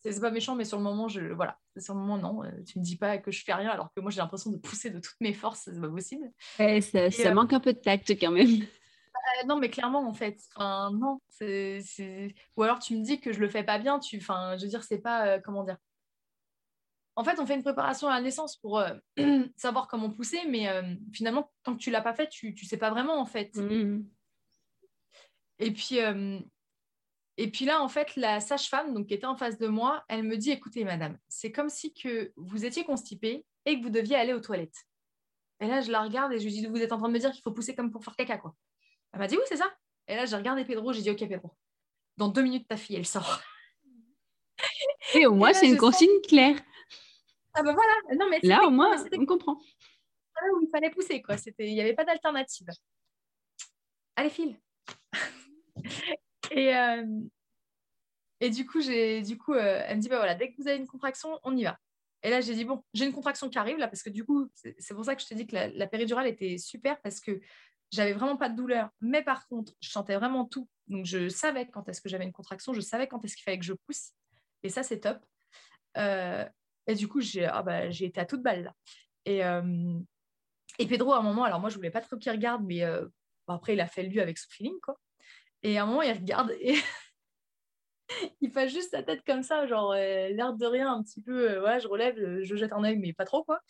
C'est 0.02 0.18
pas 0.20 0.30
méchant, 0.30 0.54
mais 0.54 0.64
sur 0.64 0.78
le 0.78 0.82
moment, 0.82 1.08
je, 1.08 1.20
voilà, 1.20 1.58
sur 1.76 1.94
le 1.94 2.00
moment, 2.00 2.16
non. 2.16 2.42
Euh, 2.42 2.50
tu 2.66 2.78
me 2.78 2.84
dis 2.84 2.96
pas 2.96 3.18
que 3.18 3.30
je 3.30 3.44
fais 3.44 3.52
rien 3.52 3.68
alors 3.70 3.92
que 3.94 4.00
moi 4.00 4.10
j'ai 4.10 4.20
l'impression 4.20 4.50
de 4.50 4.56
pousser 4.56 4.88
de 4.88 4.98
toutes 4.98 5.20
mes 5.20 5.34
forces, 5.34 5.62
c'est 5.64 5.80
pas 5.80 5.90
possible. 5.90 6.30
ça, 6.80 6.98
euh, 7.28 7.34
manque 7.34 7.52
un 7.52 7.60
peu 7.60 7.74
de 7.74 7.78
tact 7.78 8.10
quand 8.12 8.30
même. 8.30 8.66
Euh, 9.20 9.46
non, 9.46 9.56
mais 9.56 9.70
clairement, 9.70 10.06
en 10.06 10.14
fait, 10.14 10.40
enfin, 10.54 10.90
non. 10.92 11.20
c'est 11.28 11.82
Ou 12.56 12.62
alors 12.62 12.78
tu 12.78 12.96
me 12.96 13.02
dis 13.02 13.20
que 13.20 13.32
je 13.32 13.40
le 13.40 13.48
fais 13.48 13.64
pas 13.64 13.78
bien, 13.78 13.98
tu, 13.98 14.18
enfin, 14.18 14.56
je 14.56 14.62
veux 14.64 14.68
dire, 14.68 14.82
c'est 14.82 14.98
pas, 14.98 15.38
comment 15.40 15.64
dire. 15.64 15.76
En 17.16 17.24
fait, 17.24 17.38
on 17.38 17.46
fait 17.46 17.54
une 17.54 17.62
préparation 17.62 18.08
à 18.08 18.14
la 18.14 18.20
naissance 18.22 18.56
pour 18.56 18.82
savoir 19.56 19.88
comment 19.88 20.10
pousser, 20.10 20.40
mais 20.48 20.68
finalement, 21.12 21.52
tant 21.62 21.74
que 21.74 21.80
tu 21.80 21.90
l'as 21.90 22.00
pas 22.00 22.14
fait, 22.14 22.28
tu, 22.28 22.54
tu 22.54 22.64
sais 22.64 22.78
pas 22.78 22.90
vraiment, 22.90 23.20
en 23.20 23.26
fait. 23.26 23.54
Mmh. 23.56 24.04
Et 25.58 25.72
puis, 25.72 25.98
et 27.40 27.50
puis 27.50 27.64
là, 27.64 27.82
en 27.82 27.88
fait, 27.88 28.16
la 28.16 28.38
sage-femme, 28.38 28.92
donc 28.92 29.06
qui 29.06 29.14
était 29.14 29.24
en 29.24 29.34
face 29.34 29.56
de 29.56 29.66
moi, 29.66 30.04
elle 30.08 30.24
me 30.24 30.36
dit 30.36 30.50
"Écoutez, 30.50 30.84
madame, 30.84 31.16
c'est 31.26 31.50
comme 31.50 31.70
si 31.70 31.94
que 31.94 32.34
vous 32.36 32.66
étiez 32.66 32.84
constipée 32.84 33.46
et 33.64 33.78
que 33.78 33.82
vous 33.82 33.88
deviez 33.88 34.14
aller 34.16 34.34
aux 34.34 34.40
toilettes." 34.40 34.84
Et 35.60 35.66
là, 35.66 35.80
je 35.80 35.90
la 35.90 36.02
regarde 36.02 36.34
et 36.34 36.38
je 36.38 36.44
lui 36.44 36.52
dis 36.52 36.66
"Vous 36.66 36.82
êtes 36.82 36.92
en 36.92 36.98
train 36.98 37.08
de 37.08 37.14
me 37.14 37.18
dire 37.18 37.32
qu'il 37.32 37.40
faut 37.40 37.50
pousser 37.50 37.74
comme 37.74 37.90
pour 37.90 38.04
faire 38.04 38.14
caca, 38.14 38.36
quoi." 38.36 38.54
Elle 39.12 39.18
m'a 39.18 39.26
dit 39.26 39.36
"Oui, 39.36 39.42
c'est 39.46 39.56
ça." 39.56 39.72
Et 40.08 40.16
là, 40.16 40.26
j'ai 40.26 40.36
regardé 40.36 40.64
Pedro, 40.64 40.92
j'ai 40.92 41.02
dit 41.02 41.10
"Ok, 41.10 41.18
Pedro, 41.18 41.50
dans 42.16 42.28
deux 42.28 42.42
minutes, 42.42 42.68
ta 42.68 42.76
fille, 42.76 42.96
elle 42.96 43.06
sort." 43.06 43.40
Et 45.14 45.26
au 45.26 45.34
moins, 45.34 45.52
c'est 45.52 45.68
une 45.68 45.76
consigne 45.76 46.20
claire. 46.28 46.56
Ah 47.54 47.62
ben 47.62 47.72
voilà. 47.72 47.92
Non, 48.16 48.28
mais 48.30 48.38
là, 48.42 48.64
au 48.66 48.70
moins, 48.70 48.96
on 49.12 49.26
comprend. 49.26 49.54
Là 49.54 50.48
où 50.54 50.60
il 50.62 50.68
fallait 50.70 50.90
pousser, 50.90 51.20
quoi. 51.20 51.36
Il 51.58 51.74
n'y 51.74 51.80
avait 51.80 51.94
pas 51.94 52.04
d'alternative. 52.04 52.68
Allez, 54.16 54.30
file. 54.30 54.58
Et, 56.50 56.74
euh, 56.74 57.04
et 58.40 58.50
du 58.50 58.66
coup, 58.66 58.80
j'ai, 58.80 59.22
du 59.22 59.38
coup 59.38 59.52
euh, 59.54 59.82
elle 59.86 59.98
me 59.98 60.02
dit 60.02 60.08
bah 60.08 60.16
voilà, 60.16 60.34
dès 60.34 60.50
que 60.50 60.60
vous 60.60 60.68
avez 60.68 60.78
une 60.78 60.86
contraction, 60.86 61.38
on 61.44 61.56
y 61.56 61.64
va. 61.64 61.78
Et 62.22 62.30
là, 62.30 62.40
j'ai 62.40 62.54
dit 62.54 62.64
bon, 62.64 62.82
j'ai 62.92 63.06
une 63.06 63.12
contraction 63.12 63.48
qui 63.48 63.58
arrive 63.58 63.78
là, 63.78 63.88
parce 63.88 64.02
que 64.02 64.10
du 64.10 64.24
coup, 64.24 64.48
c'est 64.54 64.94
pour 64.94 65.04
ça 65.04 65.14
que 65.14 65.22
je 65.22 65.26
te 65.26 65.34
dis 65.34 65.46
que 65.46 65.56
la, 65.56 65.86
péridurale 65.86 66.26
était 66.26 66.58
super 66.58 67.00
parce 67.00 67.20
que 67.20 67.40
j'avais 67.90 68.12
vraiment 68.12 68.36
pas 68.36 68.48
de 68.48 68.56
douleur. 68.56 68.90
Mais 69.00 69.22
par 69.22 69.46
contre, 69.48 69.72
je 69.80 69.90
sentais 69.90 70.16
vraiment 70.16 70.44
tout. 70.44 70.68
Donc, 70.88 71.06
je 71.06 71.28
savais 71.28 71.68
quand 71.68 71.88
est-ce 71.88 72.00
que 72.00 72.08
j'avais 72.08 72.24
une 72.24 72.32
contraction, 72.32 72.72
je 72.72 72.80
savais 72.80 73.08
quand 73.08 73.24
est-ce 73.24 73.36
qu'il 73.36 73.44
fallait 73.44 73.58
que 73.58 73.64
je 73.64 73.74
pousse. 73.86 74.12
Et 74.62 74.68
ça, 74.68 74.82
c'est 74.82 75.00
top. 75.00 75.18
Euh, 75.96 76.44
et 76.86 76.94
du 76.94 77.08
coup, 77.08 77.20
j'ai 77.20 77.44
ah 77.44 77.62
bah, 77.62 77.86
été 77.86 78.20
à 78.20 78.26
toute 78.26 78.42
balle 78.42 78.64
là. 78.64 78.74
Et, 79.26 79.40
et 80.78 80.86
Pedro, 80.86 81.12
à 81.12 81.18
un 81.18 81.22
moment, 81.22 81.44
alors 81.44 81.60
moi, 81.60 81.68
je 81.68 81.76
voulais 81.76 81.90
pas 81.90 82.00
trop 82.00 82.16
qu'il 82.16 82.32
regarde, 82.32 82.64
mais 82.64 82.82
après, 83.46 83.74
il 83.74 83.80
a 83.80 83.86
fait 83.86 84.02
lui 84.02 84.20
avec 84.20 84.38
son 84.38 84.48
feeling, 84.50 84.78
quoi. 84.82 84.98
Et 85.62 85.78
à 85.78 85.82
un 85.82 85.86
moment, 85.86 86.02
il 86.02 86.12
regarde 86.12 86.52
et 86.60 86.76
il 88.40 88.50
fait 88.50 88.68
juste 88.68 88.90
sa 88.90 89.02
tête 89.02 89.22
comme 89.26 89.42
ça, 89.42 89.66
genre 89.66 89.92
euh, 89.92 90.28
l'air 90.28 90.54
de 90.54 90.66
rien, 90.66 90.92
un 90.92 91.02
petit 91.02 91.22
peu. 91.22 91.50
Euh, 91.50 91.78
je 91.78 91.88
relève, 91.88 92.18
euh, 92.18 92.40
je 92.42 92.56
jette 92.56 92.72
un 92.72 92.84
œil, 92.84 92.98
mais 92.98 93.12
pas 93.12 93.24
trop, 93.24 93.44
quoi. 93.44 93.60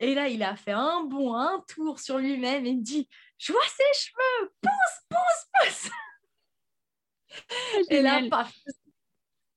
Et 0.00 0.14
là, 0.14 0.28
il 0.28 0.42
a 0.42 0.56
fait 0.56 0.72
un 0.72 1.04
bond, 1.04 1.34
un 1.34 1.62
tour 1.68 2.00
sur 2.00 2.18
lui-même 2.18 2.66
et 2.66 2.70
il 2.70 2.78
me 2.78 2.82
dit 2.82 3.08
Je 3.38 3.52
vois 3.52 3.62
ses 3.66 4.00
cheveux, 4.00 4.52
pousse, 4.60 5.08
pousse, 5.08 5.46
pousse 5.60 5.90
Et 7.90 8.02
là, 8.02 8.20
paf 8.28 8.52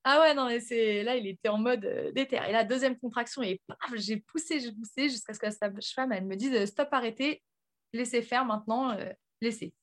Ah 0.04 0.22
ouais, 0.22 0.34
non, 0.34 0.48
mais 0.48 0.60
c'est 0.60 1.04
là, 1.04 1.16
il 1.16 1.28
était 1.28 1.50
en 1.50 1.58
mode 1.58 2.12
déter. 2.14 2.38
Et 2.48 2.52
la 2.52 2.64
deuxième 2.64 2.98
contraction, 2.98 3.42
et 3.42 3.62
paf, 3.68 3.96
j'ai 3.96 4.18
poussé, 4.18 4.60
j'ai 4.60 4.72
poussé 4.72 5.10
jusqu'à 5.10 5.34
ce 5.34 5.40
que 5.40 5.50
sa 5.50 5.72
femme 5.96 6.12
elle 6.12 6.26
me 6.26 6.36
dise 6.36 6.66
Stop, 6.66 6.90
arrêtez, 6.92 7.42
laissez 7.94 8.22
faire 8.22 8.46
maintenant, 8.46 8.96
laissez. 9.42 9.74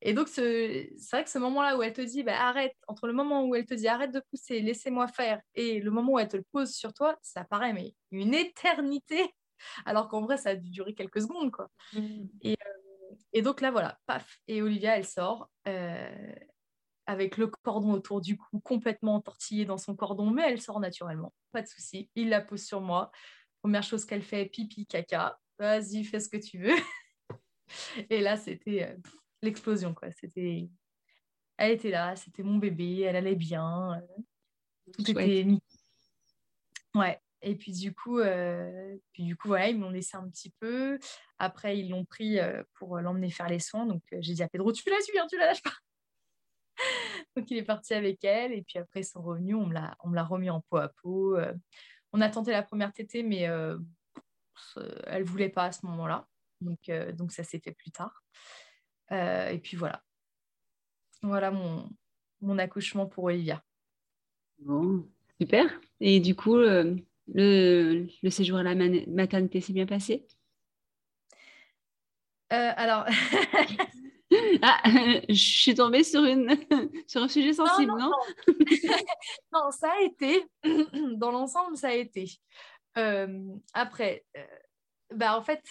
Et 0.00 0.12
donc, 0.12 0.28
c'est 0.28 0.90
vrai 1.10 1.24
que 1.24 1.30
ce 1.30 1.38
moment-là 1.38 1.76
où 1.76 1.82
elle 1.82 1.92
te 1.92 2.00
dit, 2.00 2.22
bah, 2.22 2.40
arrête, 2.40 2.76
entre 2.86 3.08
le 3.08 3.12
moment 3.12 3.44
où 3.44 3.54
elle 3.54 3.66
te 3.66 3.74
dit, 3.74 3.88
arrête 3.88 4.12
de 4.12 4.22
pousser, 4.30 4.60
laissez-moi 4.60 5.08
faire, 5.08 5.40
et 5.54 5.80
le 5.80 5.90
moment 5.90 6.12
où 6.12 6.18
elle 6.18 6.28
te 6.28 6.36
le 6.36 6.44
pose 6.52 6.70
sur 6.72 6.92
toi, 6.92 7.18
ça 7.20 7.44
paraît 7.44 7.72
mais 7.72 7.94
une 8.12 8.34
éternité, 8.34 9.34
alors 9.84 10.08
qu'en 10.08 10.22
vrai, 10.22 10.36
ça 10.36 10.50
a 10.50 10.56
dû 10.56 10.70
durer 10.70 10.94
quelques 10.94 11.22
secondes. 11.22 11.50
Quoi. 11.50 11.70
Mmh. 11.92 12.26
Et, 12.42 12.52
euh, 12.52 13.14
et, 13.32 13.42
donc 13.42 13.60
là, 13.60 13.70
voilà, 13.70 13.98
paf, 14.06 14.38
et 14.48 14.62
Olivia, 14.62 14.96
elle 14.96 15.06
sort 15.06 15.50
euh, 15.66 16.34
avec 17.06 17.36
le 17.36 17.46
cordon 17.46 17.92
autour 17.92 18.20
du 18.20 18.36
cou, 18.36 18.60
complètement 18.60 19.16
entortillé 19.16 19.64
dans 19.64 19.78
son 19.78 19.96
cordon, 19.96 20.30
mais 20.30 20.42
elle 20.46 20.60
sort 20.60 20.80
naturellement, 20.80 21.32
pas 21.52 21.62
de 21.62 21.68
souci. 21.68 22.10
Il 22.14 22.28
la 22.28 22.40
pose 22.40 22.64
sur 22.64 22.80
moi. 22.80 23.10
Première 23.62 23.82
chose 23.82 24.04
qu'elle 24.04 24.22
fait, 24.22 24.46
pipi, 24.46 24.86
caca, 24.86 25.38
vas-y, 25.58 26.04
fais 26.04 26.20
ce 26.20 26.28
que 26.28 26.36
tu 26.36 26.58
veux. 26.58 26.76
et 28.10 28.20
là, 28.20 28.36
c'était... 28.36 28.84
Euh, 28.84 28.96
l'explosion, 29.42 29.94
quoi. 29.94 30.10
C'était... 30.12 30.68
Elle 31.56 31.72
était 31.72 31.90
là, 31.90 32.14
c'était 32.14 32.42
mon 32.42 32.56
bébé, 32.56 33.00
elle 33.00 33.16
allait 33.16 33.34
bien. 33.34 33.94
Euh, 33.94 34.92
tout 34.92 35.10
était 35.10 35.44
mis. 35.44 35.60
Ouais. 36.94 37.20
Et 37.42 37.54
puis 37.54 37.72
du 37.72 37.94
coup, 37.94 38.18
euh, 38.18 38.96
puis 39.12 39.24
du 39.24 39.36
coup, 39.36 39.48
voilà, 39.48 39.68
ils 39.68 39.78
m'ont 39.78 39.90
laissé 39.90 40.16
un 40.16 40.28
petit 40.28 40.50
peu. 40.60 40.98
Après, 41.38 41.78
ils 41.78 41.88
l'ont 41.88 42.04
pris 42.04 42.38
euh, 42.38 42.62
pour 42.74 42.98
l'emmener 42.98 43.30
faire 43.30 43.48
les 43.48 43.60
soins. 43.60 43.86
Donc, 43.86 44.02
j'ai 44.18 44.34
dit 44.34 44.42
à 44.42 44.48
Pedro, 44.48 44.72
tu 44.72 44.88
la 44.90 45.00
suis, 45.00 45.18
hein, 45.18 45.26
tu 45.30 45.38
la 45.38 45.46
lâches 45.46 45.62
pas. 45.62 45.74
donc, 47.36 47.50
il 47.50 47.56
est 47.56 47.64
parti 47.64 47.94
avec 47.94 48.24
elle. 48.24 48.52
Et 48.52 48.62
puis 48.62 48.78
après, 48.78 49.00
ils 49.00 49.04
sont 49.04 49.22
revenus. 49.22 49.56
On 49.56 49.66
me 49.66 49.74
l'a, 49.74 50.24
remis 50.24 50.50
en 50.50 50.60
peau 50.62 50.78
à 50.78 50.88
peau. 50.88 51.38
on 52.12 52.20
a 52.20 52.28
tenté 52.28 52.50
la 52.50 52.62
première 52.62 52.92
tétée, 52.92 53.22
mais 53.22 53.48
elle 55.06 55.24
voulait 55.24 55.48
pas 55.48 55.66
à 55.66 55.72
ce 55.72 55.86
moment-là. 55.86 56.26
Donc, 56.60 56.90
donc 57.14 57.30
ça 57.30 57.44
s'est 57.44 57.60
fait 57.60 57.72
plus 57.72 57.92
tard. 57.92 58.24
Euh, 59.12 59.48
et 59.48 59.58
puis 59.58 59.76
voilà. 59.76 60.02
Voilà 61.22 61.50
mon, 61.50 61.88
mon 62.40 62.58
accouchement 62.58 63.06
pour 63.06 63.24
Olivia. 63.24 63.62
Bon, 64.58 65.08
super. 65.40 65.80
Et 66.00 66.20
du 66.20 66.34
coup, 66.34 66.56
euh, 66.56 66.96
le, 67.34 68.06
le, 68.22 68.30
séjour 68.30 68.58
à 68.58 68.62
la 68.62 68.74
maternité 68.74 69.60
s'est 69.60 69.72
bien 69.72 69.86
passé? 69.86 70.26
Euh, 72.52 72.72
Alors. 72.76 73.04
ah, 74.62 74.80
je 75.28 75.34
suis 75.34 75.74
tombée 75.74 76.04
sur, 76.04 76.24
une, 76.24 76.56
sur 77.06 77.22
un 77.22 77.28
sujet 77.28 77.52
sensible, 77.52 77.92
non 77.92 78.10
non, 79.52 79.70
ça 79.70 79.92
a 79.92 80.02
été. 80.02 80.46
Dans 81.16 81.30
l'ensemble, 81.30 81.76
ça 81.76 81.88
a 81.88 81.94
été. 81.94 82.30
après, 83.74 84.24
bah, 85.14 85.36
en 85.38 85.42
fait, 85.42 85.62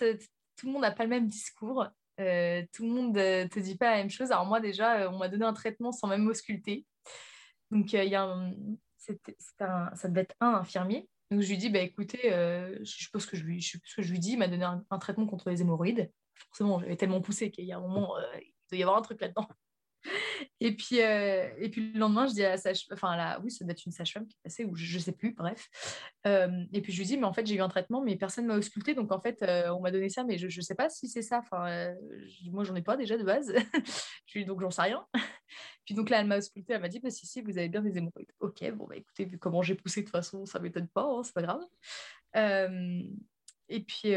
tout 0.55 0.65
le 0.67 0.71
monde 0.71 0.81
n'a 0.81 0.91
pas 0.91 1.03
le 1.03 1.09
même 1.09 1.27
discours. 1.27 1.85
tout 2.17 2.23
le 2.23 2.89
monde 2.89 3.15
ne 3.15 3.47
te 3.47 3.59
dit 3.59 3.77
pas 3.77 3.91
la 3.91 3.97
même 3.97 4.09
chose. 4.09 4.31
Alors 4.31 4.45
moi 4.45 4.59
déjà, 4.59 5.09
on 5.11 5.17
m'a 5.17 5.29
donné 5.29 5.45
un 5.45 5.53
traitement 5.53 5.91
sans 5.91 6.07
même 6.07 6.23
m'ausculter. 6.23 6.85
Donc 7.71 7.91
il 7.91 8.03
y 8.03 8.15
a 8.15 8.23
un, 8.23 8.51
un, 9.59 9.95
ça 9.95 10.07
devait 10.07 10.21
être 10.21 10.35
un 10.39 10.53
infirmier. 10.53 11.07
Donc 11.29 11.41
je 11.41 11.49
lui 11.49 11.57
dis, 11.57 11.69
bah, 11.69 11.79
écoutez, 11.79 12.29
je 12.29 12.83
suppose 12.83 13.25
que 13.25 13.35
ce 13.37 13.43
que 13.95 14.01
je 14.01 14.11
lui 14.11 14.19
dis, 14.19 14.31
il 14.31 14.37
m'a 14.37 14.47
donné 14.47 14.63
un, 14.63 14.99
traitement 14.99 15.27
contre 15.27 15.49
les 15.49 15.61
hémorroïdes. 15.61 16.11
Forcément, 16.35 16.79
j'avais 16.79 16.95
tellement 16.95 17.21
poussé 17.21 17.51
qu'il 17.51 17.65
y 17.65 17.73
a 17.73 17.77
un 17.77 17.81
moment, 17.81 18.13
il 18.39 18.53
doit 18.69 18.79
y 18.79 18.83
avoir 18.83 18.97
un 18.97 19.01
truc 19.01 19.19
là-dedans. 19.19 19.47
Et 20.59 20.75
puis, 20.75 21.01
euh, 21.01 21.49
et 21.59 21.69
puis 21.69 21.91
le 21.91 21.99
lendemain, 21.99 22.27
je 22.27 22.33
dis 22.33 22.43
à 22.43 22.49
la 22.49 22.57
sage 22.57 22.85
enfin 22.91 23.15
là, 23.15 23.39
oui, 23.43 23.51
ça 23.51 23.63
doit 23.63 23.73
être 23.73 23.85
une 23.85 23.91
sage-femme 23.91 24.27
qui 24.27 24.35
est 24.35 24.43
passée, 24.43 24.65
ou 24.65 24.75
je, 24.75 24.95
ne 24.95 25.01
sais 25.01 25.11
plus, 25.11 25.33
bref. 25.33 25.69
Euh, 26.25 26.63
et 26.73 26.81
puis 26.81 26.91
je 26.91 26.99
lui 26.99 27.05
dis, 27.05 27.17
mais 27.17 27.25
en 27.25 27.33
fait, 27.33 27.45
j'ai 27.45 27.55
eu 27.55 27.61
un 27.61 27.69
traitement, 27.69 28.01
mais 28.01 28.15
personne 28.15 28.47
m'a 28.47 28.55
ausculté, 28.55 28.95
donc 28.95 29.11
en 29.11 29.19
fait, 29.19 29.43
euh, 29.43 29.69
on 29.69 29.81
m'a 29.81 29.91
donné 29.91 30.09
ça, 30.09 30.23
mais 30.23 30.37
je, 30.37 30.45
ne 30.45 30.61
sais 30.61 30.75
pas 30.75 30.89
si 30.89 31.07
c'est 31.07 31.21
ça. 31.21 31.39
Enfin, 31.39 31.93
moi, 32.51 32.63
j'en 32.63 32.75
ai 32.75 32.81
pas 32.81 32.97
déjà 32.97 33.17
de 33.17 33.23
base, 33.23 33.53
je 34.25 34.39
donc 34.41 34.61
j'en 34.61 34.71
sais 34.71 34.83
rien. 34.83 35.05
puis 35.85 35.93
donc 35.93 36.09
là, 36.09 36.21
elle 36.21 36.27
m'a 36.27 36.37
ausculté, 36.37 36.73
elle 36.73 36.81
m'a 36.81 36.89
dit, 36.89 36.99
bah 36.99 37.11
si, 37.11 37.27
si, 37.27 37.41
vous 37.41 37.57
avez 37.57 37.69
bien 37.69 37.81
des 37.81 37.97
hémorroïdes. 37.97 38.31
Ok, 38.39 38.69
bon, 38.71 38.87
bah 38.87 38.95
écoutez, 38.95 39.25
vu 39.25 39.37
comment 39.37 39.61
j'ai 39.61 39.75
poussé, 39.75 40.01
de 40.01 40.05
toute 40.05 40.11
façon, 40.11 40.45
ça 40.45 40.59
m'étonne 40.59 40.87
pas, 40.87 41.03
hein, 41.03 41.21
c'est 41.23 41.33
pas 41.33 41.43
grave. 41.43 41.61
et 43.69 43.79
puis 43.81 44.15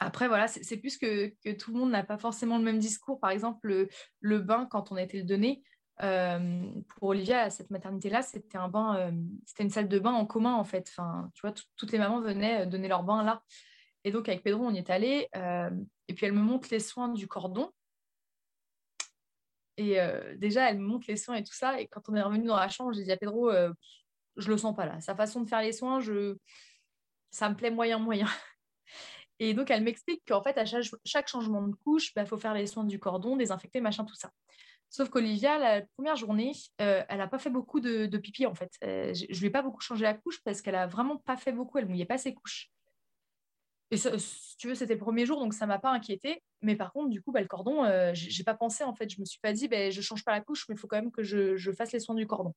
après, 0.00 0.28
voilà, 0.28 0.48
c'est 0.48 0.78
plus 0.78 0.96
que, 0.96 1.28
tout 1.52 1.72
le 1.72 1.78
monde 1.78 1.90
n'a 1.90 2.02
pas 2.02 2.16
forcément 2.16 2.56
le 2.56 2.64
même 2.64 2.78
discours. 2.78 3.20
Par 3.20 3.30
exemple, 3.30 3.88
le, 4.20 4.38
bain, 4.38 4.66
quand 4.70 4.90
on 4.90 4.96
a 4.96 5.02
été 5.02 5.18
le 5.18 5.24
donné, 5.24 5.62
euh, 6.02 6.64
pour 6.88 7.08
Olivia, 7.08 7.42
à 7.42 7.50
cette 7.50 7.70
maternité-là, 7.70 8.22
c'était 8.22 8.56
un 8.56 8.68
bain, 8.68 8.96
euh, 8.96 9.12
c'était 9.44 9.62
une 9.62 9.70
salle 9.70 9.88
de 9.88 9.98
bain 9.98 10.12
en 10.12 10.24
commun, 10.24 10.54
en 10.54 10.64
fait. 10.64 10.88
Enfin, 10.88 11.30
tu 11.34 11.42
vois, 11.42 11.52
toutes 11.76 11.92
les 11.92 11.98
mamans 11.98 12.22
venaient 12.22 12.62
euh, 12.62 12.66
donner 12.66 12.88
leur 12.88 13.02
bain 13.02 13.22
là. 13.22 13.42
Et 14.04 14.10
donc, 14.10 14.26
avec 14.30 14.42
Pedro, 14.42 14.64
on 14.64 14.72
y 14.72 14.78
est 14.78 14.88
allé. 14.88 15.28
et 16.08 16.14
puis, 16.14 16.24
elle 16.24 16.32
me 16.32 16.40
montre 16.40 16.68
les 16.70 16.80
soins 16.80 17.08
du 17.08 17.28
cordon. 17.28 17.70
Et 19.76 19.98
déjà, 20.36 20.70
elle 20.70 20.78
me 20.78 20.86
montre 20.86 21.06
les 21.08 21.16
soins 21.16 21.36
et 21.36 21.44
tout 21.44 21.52
ça. 21.52 21.80
Et 21.80 21.86
quand 21.86 22.08
on 22.08 22.14
est 22.14 22.22
revenu 22.22 22.46
dans 22.46 22.56
la 22.56 22.68
chambre, 22.68 22.94
j'ai 22.94 23.04
dit 23.04 23.12
à 23.12 23.18
Pedro, 23.18 23.52
je 24.36 24.48
le 24.48 24.56
sens 24.56 24.74
pas 24.74 24.86
là. 24.86 25.00
Sa 25.00 25.14
façon 25.14 25.42
de 25.42 25.48
faire 25.48 25.60
les 25.60 25.72
soins, 25.72 26.00
ça 27.30 27.50
me 27.50 27.54
plaît 27.54 27.70
moyen, 27.70 27.98
moyen. 27.98 28.26
Et 29.40 29.54
donc, 29.54 29.70
elle 29.70 29.82
m'explique 29.82 30.22
qu'en 30.28 30.42
fait, 30.42 30.58
à 30.58 30.66
chaque, 30.66 31.28
changement 31.28 31.66
de 31.66 31.74
couche, 31.74 32.10
il 32.10 32.12
bah, 32.14 32.26
faut 32.26 32.36
faire 32.36 32.52
les 32.52 32.66
soins 32.66 32.84
du 32.84 33.00
cordon, 33.00 33.36
désinfecter, 33.36 33.80
machin, 33.80 34.04
tout 34.04 34.14
ça. 34.14 34.30
Sauf 34.90 35.08
qu'Olivia, 35.08 35.58
la 35.58 35.82
première 35.96 36.16
journée, 36.16 36.52
euh, 36.82 37.02
elle 37.08 37.18
n'a 37.18 37.26
pas 37.26 37.38
fait 37.38 37.48
beaucoup 37.48 37.80
de, 37.80 38.06
pipi, 38.18 38.44
en 38.44 38.54
fait. 38.54 38.70
Euh, 38.84 39.14
je 39.14 39.32
ne 39.32 39.38
lui 39.38 39.46
ai 39.46 39.50
pas 39.50 39.62
beaucoup 39.62 39.80
changé 39.80 40.02
la 40.02 40.12
couche 40.12 40.42
parce 40.44 40.60
qu'elle 40.60 40.74
n'a 40.74 40.86
vraiment 40.86 41.16
pas 41.16 41.38
fait 41.38 41.52
beaucoup, 41.52 41.78
elle 41.78 41.84
ne 41.84 41.90
mouillait 41.90 42.04
pas 42.04 42.18
ses 42.18 42.34
couches. 42.34 42.70
Et 43.90 43.96
si 43.96 44.56
tu 44.58 44.68
veux, 44.68 44.74
c'était 44.74 44.92
le 44.92 45.00
premier 45.00 45.24
jour, 45.24 45.40
donc 45.40 45.54
ça 45.54 45.64
ne 45.64 45.70
m'a 45.70 45.78
pas 45.78 45.90
inquiété. 45.90 46.42
Mais 46.60 46.76
par 46.76 46.92
contre, 46.92 47.08
du 47.08 47.22
coup, 47.22 47.32
bah, 47.32 47.40
le 47.40 47.48
cordon, 47.48 47.84
euh, 47.84 48.12
je 48.12 48.36
n'ai 48.36 48.44
pas 48.44 48.54
pensé, 48.54 48.84
en 48.84 48.94
fait. 48.94 49.08
Je 49.08 49.16
ne 49.16 49.20
me 49.22 49.24
suis 49.24 49.40
pas 49.40 49.54
dit, 49.54 49.68
bah, 49.68 49.88
je 49.88 49.96
ne 49.96 50.02
change 50.02 50.22
pas 50.22 50.32
la 50.32 50.42
couche, 50.42 50.68
mais 50.68 50.74
il 50.74 50.78
faut 50.78 50.86
quand 50.86 51.00
même 51.00 51.10
que 51.10 51.22
je, 51.22 51.56
je, 51.56 51.72
fasse 51.72 51.92
les 51.92 52.00
soins 52.00 52.14
du 52.14 52.26
cordon. 52.26 52.52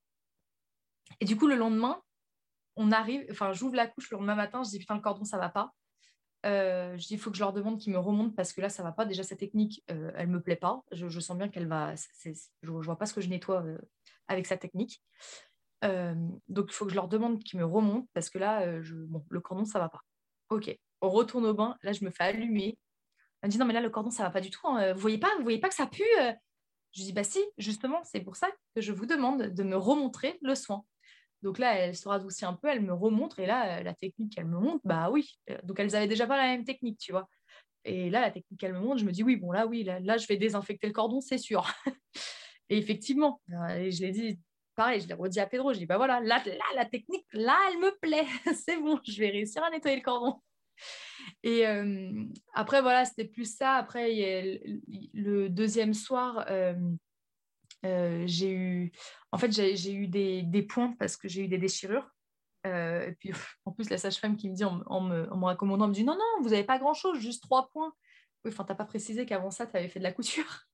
Et 1.21 1.25
du 1.25 1.37
coup, 1.37 1.47
le 1.47 1.55
lendemain, 1.55 2.01
on 2.75 2.91
arrive, 2.91 3.25
enfin, 3.31 3.53
j'ouvre 3.53 3.75
la 3.75 3.87
couche 3.87 4.11
le 4.11 4.17
lendemain 4.17 4.35
matin, 4.35 4.63
je 4.63 4.69
dis, 4.69 4.79
putain, 4.79 4.95
le 4.95 5.01
cordon, 5.01 5.23
ça 5.23 5.37
ne 5.37 5.41
va 5.41 5.49
pas. 5.49 5.71
Euh, 6.45 6.97
je 6.97 7.07
dis, 7.07 7.13
il 7.13 7.19
faut 7.19 7.31
que 7.31 7.37
je 7.37 7.41
leur 7.41 7.53
demande 7.53 7.79
qu'ils 7.79 7.93
me 7.93 7.99
remontent 7.99 8.33
parce 8.35 8.53
que 8.53 8.61
là, 8.61 8.69
ça 8.69 8.83
va 8.83 8.91
pas. 8.91 9.05
Déjà, 9.05 9.23
cette 9.23 9.39
technique, 9.39 9.83
euh, 9.91 10.11
elle 10.15 10.27
me 10.27 10.41
plaît 10.41 10.55
pas. 10.55 10.83
Je, 10.91 11.19
sens 11.19 11.37
bien 11.37 11.49
qu'elle 11.49 11.67
va. 11.67 11.95
je, 11.95 12.29
ne 12.63 12.83
vois 12.83 12.97
pas 12.97 13.05
ce 13.05 13.13
que 13.13 13.21
je 13.21 13.29
nettoie 13.29 13.63
euh, 13.63 13.77
avec 14.27 14.45
sa 14.45 14.57
technique. 14.57 15.01
donc, 15.81 16.65
il 16.69 16.73
faut 16.73 16.85
que 16.85 16.91
je 16.91 16.95
leur 16.95 17.07
demande 17.07 17.43
qu'ils 17.43 17.59
me 17.59 17.65
remontent 17.65 18.07
parce 18.13 18.29
que 18.29 18.37
là, 18.37 18.65
bon, 19.07 19.25
le 19.29 19.39
cordon, 19.39 19.65
ça 19.65 19.79
va 19.79 19.89
pas. 19.89 20.01
Ok, 20.49 20.77
on 21.01 21.09
retourne 21.09 21.45
au 21.45 21.53
bain. 21.53 21.77
Là, 21.81 21.93
je 21.93 22.03
me 22.03 22.09
fais 22.09 22.23
allumer. 22.23 22.77
Elle 23.41 23.47
me 23.47 23.51
dit, 23.51 23.57
non, 23.57 23.65
mais 23.65 23.73
là, 23.73 23.81
le 23.81 23.89
cordon, 23.89 24.09
ça 24.09 24.23
va 24.23 24.29
pas 24.29 24.41
du 24.41 24.49
tout. 24.49 24.65
Hein. 24.67 24.93
Vous 24.93 24.99
voyez 24.99 25.19
voyez 25.41 25.59
pas 25.59 25.69
que 25.69 25.75
ça 25.75 25.87
pue 25.87 26.03
Je 26.91 27.03
dis, 27.03 27.13
bah 27.13 27.23
si, 27.23 27.39
justement, 27.57 28.01
c'est 28.03 28.21
pour 28.21 28.35
ça 28.35 28.49
que 28.75 28.81
je 28.81 28.91
vous 28.91 29.05
demande 29.05 29.43
de 29.43 29.63
me 29.63 29.77
remontrer 29.77 30.39
le 30.41 30.55
soin. 30.55 30.83
Donc 31.43 31.59
là, 31.59 31.75
elle 31.75 31.95
se 31.95 32.07
radoucit 32.07 32.45
un 32.45 32.53
peu, 32.53 32.69
elle 32.69 32.81
me 32.81 32.93
remontre, 32.93 33.39
et 33.39 33.45
là, 33.45 33.79
euh, 33.79 33.83
la 33.83 33.93
technique 33.93 34.33
qu'elle 34.33 34.47
me 34.47 34.57
montre, 34.57 34.79
bah 34.85 35.09
oui. 35.11 35.37
Euh, 35.49 35.57
donc 35.63 35.77
elles 35.77 35.93
avaient 35.93 36.07
déjà 36.07 36.25
pas 36.25 36.37
la 36.37 36.47
même 36.47 36.63
technique, 36.63 36.97
tu 36.97 37.11
vois. 37.11 37.29
Et 37.83 38.09
là, 38.09 38.21
la 38.21 38.31
technique 38.31 38.57
qu'elle 38.61 38.71
me 38.71 38.79
montre, 38.79 38.99
je 38.99 39.05
me 39.05 39.11
dis, 39.11 39.23
oui, 39.23 39.35
bon, 39.35 39.51
là, 39.51 39.67
oui, 39.67 39.83
là, 39.83 40.17
je 40.17 40.25
vais 40.27 40.37
désinfecter 40.37 40.87
le 40.87 40.93
cordon, 40.93 41.19
c'est 41.19 41.37
sûr. 41.37 41.69
et 42.69 42.77
effectivement, 42.77 43.41
euh, 43.51 43.91
je 43.91 44.01
l'ai 44.01 44.11
dit, 44.11 44.39
pareil, 44.75 45.01
je 45.01 45.07
l'ai 45.09 45.13
redit 45.13 45.41
à 45.41 45.45
Pedro, 45.45 45.73
je 45.73 45.79
dis, 45.79 45.85
bah 45.85 45.97
voilà, 45.97 46.21
là, 46.21 46.41
la 46.75 46.85
technique, 46.85 47.25
là, 47.33 47.59
elle 47.69 47.79
me 47.79 47.91
plaît, 47.99 48.25
c'est 48.65 48.77
bon, 48.77 49.01
je 49.05 49.19
vais 49.19 49.29
réussir 49.29 49.61
à 49.65 49.69
nettoyer 49.69 49.97
le 49.97 50.01
cordon. 50.01 50.39
Et 51.43 51.65
après, 52.53 52.81
voilà, 52.81 53.05
c'était 53.05 53.25
plus 53.25 53.55
ça. 53.55 53.75
Après, 53.75 54.59
le 55.13 55.47
deuxième 55.47 55.93
soir, 55.93 56.45
j'ai 57.83 58.51
eu, 58.51 58.91
en 59.31 59.37
fait, 59.37 59.51
j'ai 59.51 59.93
eu 59.93 60.07
des, 60.07 60.43
des, 60.43 60.63
points 60.63 60.95
parce 60.99 61.17
que 61.17 61.27
j'ai 61.27 61.43
eu 61.43 61.47
des 61.47 61.57
déchirures. 61.57 62.09
Euh, 62.65 63.07
et 63.07 63.13
puis, 63.13 63.31
en 63.65 63.71
plus, 63.71 63.89
la 63.89 63.97
sage-femme 63.97 64.37
qui 64.37 64.49
me 64.49 64.55
dit, 64.55 64.63
en, 64.63 65.01
me, 65.01 65.31
en 65.31 65.37
me 65.37 65.45
raccommandant, 65.45 65.87
me 65.87 65.93
dit 65.93 66.03
non, 66.03 66.15
non, 66.15 66.43
vous 66.43 66.49
n'avez 66.49 66.63
pas 66.63 66.79
grand-chose, 66.79 67.19
juste 67.19 67.43
trois 67.43 67.69
points. 67.69 67.93
Oui, 68.45 68.51
enfin, 68.51 68.63
t'as 68.63 68.75
pas 68.75 68.85
précisé 68.85 69.25
qu'avant 69.25 69.51
ça, 69.51 69.67
tu 69.67 69.77
avais 69.77 69.89
fait 69.89 69.99
de 69.99 70.03
la 70.03 70.13
couture. 70.13 70.65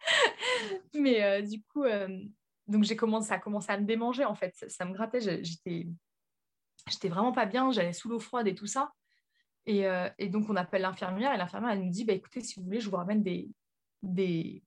Mais 0.94 1.22
euh, 1.22 1.42
du 1.42 1.62
coup, 1.62 1.84
donc 2.66 2.84
j'ai 2.84 2.96
commencé, 2.96 3.28
ça 3.28 3.34
a 3.34 3.38
commencé 3.38 3.70
à 3.70 3.78
me 3.78 3.86
démanger, 3.86 4.24
en 4.24 4.34
fait. 4.34 4.54
Ça, 4.68 4.84
me 4.84 4.92
grattait, 4.92 5.20
j'étais, 5.20 5.86
j'étais 6.88 7.08
vraiment 7.08 7.32
pas 7.32 7.46
bien, 7.46 7.70
j'allais 7.72 7.92
sous 7.92 8.08
l'eau 8.08 8.20
froide 8.20 8.48
et 8.48 8.54
tout 8.54 8.66
ça. 8.66 8.92
Et, 9.66 9.84
et 10.18 10.28
donc, 10.28 10.48
on 10.48 10.56
appelle 10.56 10.82
l'infirmière 10.82 11.32
et 11.34 11.36
l'infirmière, 11.36 11.70
elle 11.70 11.84
nous 11.84 11.90
dit, 11.90 12.04
bah, 12.04 12.12
écoutez, 12.12 12.40
si 12.40 12.58
vous 12.58 12.64
voulez, 12.64 12.80
je 12.80 12.88
vous 12.88 12.96
ramène 12.96 13.22
des, 13.22 13.50
des, 14.02 14.62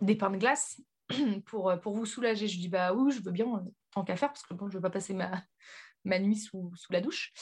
des 0.00 0.16
pains 0.16 0.30
de 0.30 0.36
glace 0.36 0.80
pour, 1.46 1.70
euh, 1.70 1.76
pour 1.76 1.94
vous 1.94 2.06
soulager. 2.06 2.46
Je 2.48 2.58
dis 2.58 2.68
bah 2.68 2.92
oui, 2.92 3.12
je 3.12 3.22
veux 3.22 3.32
bien, 3.32 3.46
euh, 3.46 3.70
tant 3.92 4.04
qu'à 4.04 4.16
faire, 4.16 4.28
parce 4.28 4.42
que 4.42 4.54
bon, 4.54 4.68
je 4.68 4.76
veux 4.76 4.82
pas 4.82 4.90
passer 4.90 5.14
ma, 5.14 5.42
ma 6.04 6.18
nuit 6.18 6.36
sous, 6.36 6.72
sous 6.74 6.92
la 6.92 7.00
douche. 7.00 7.32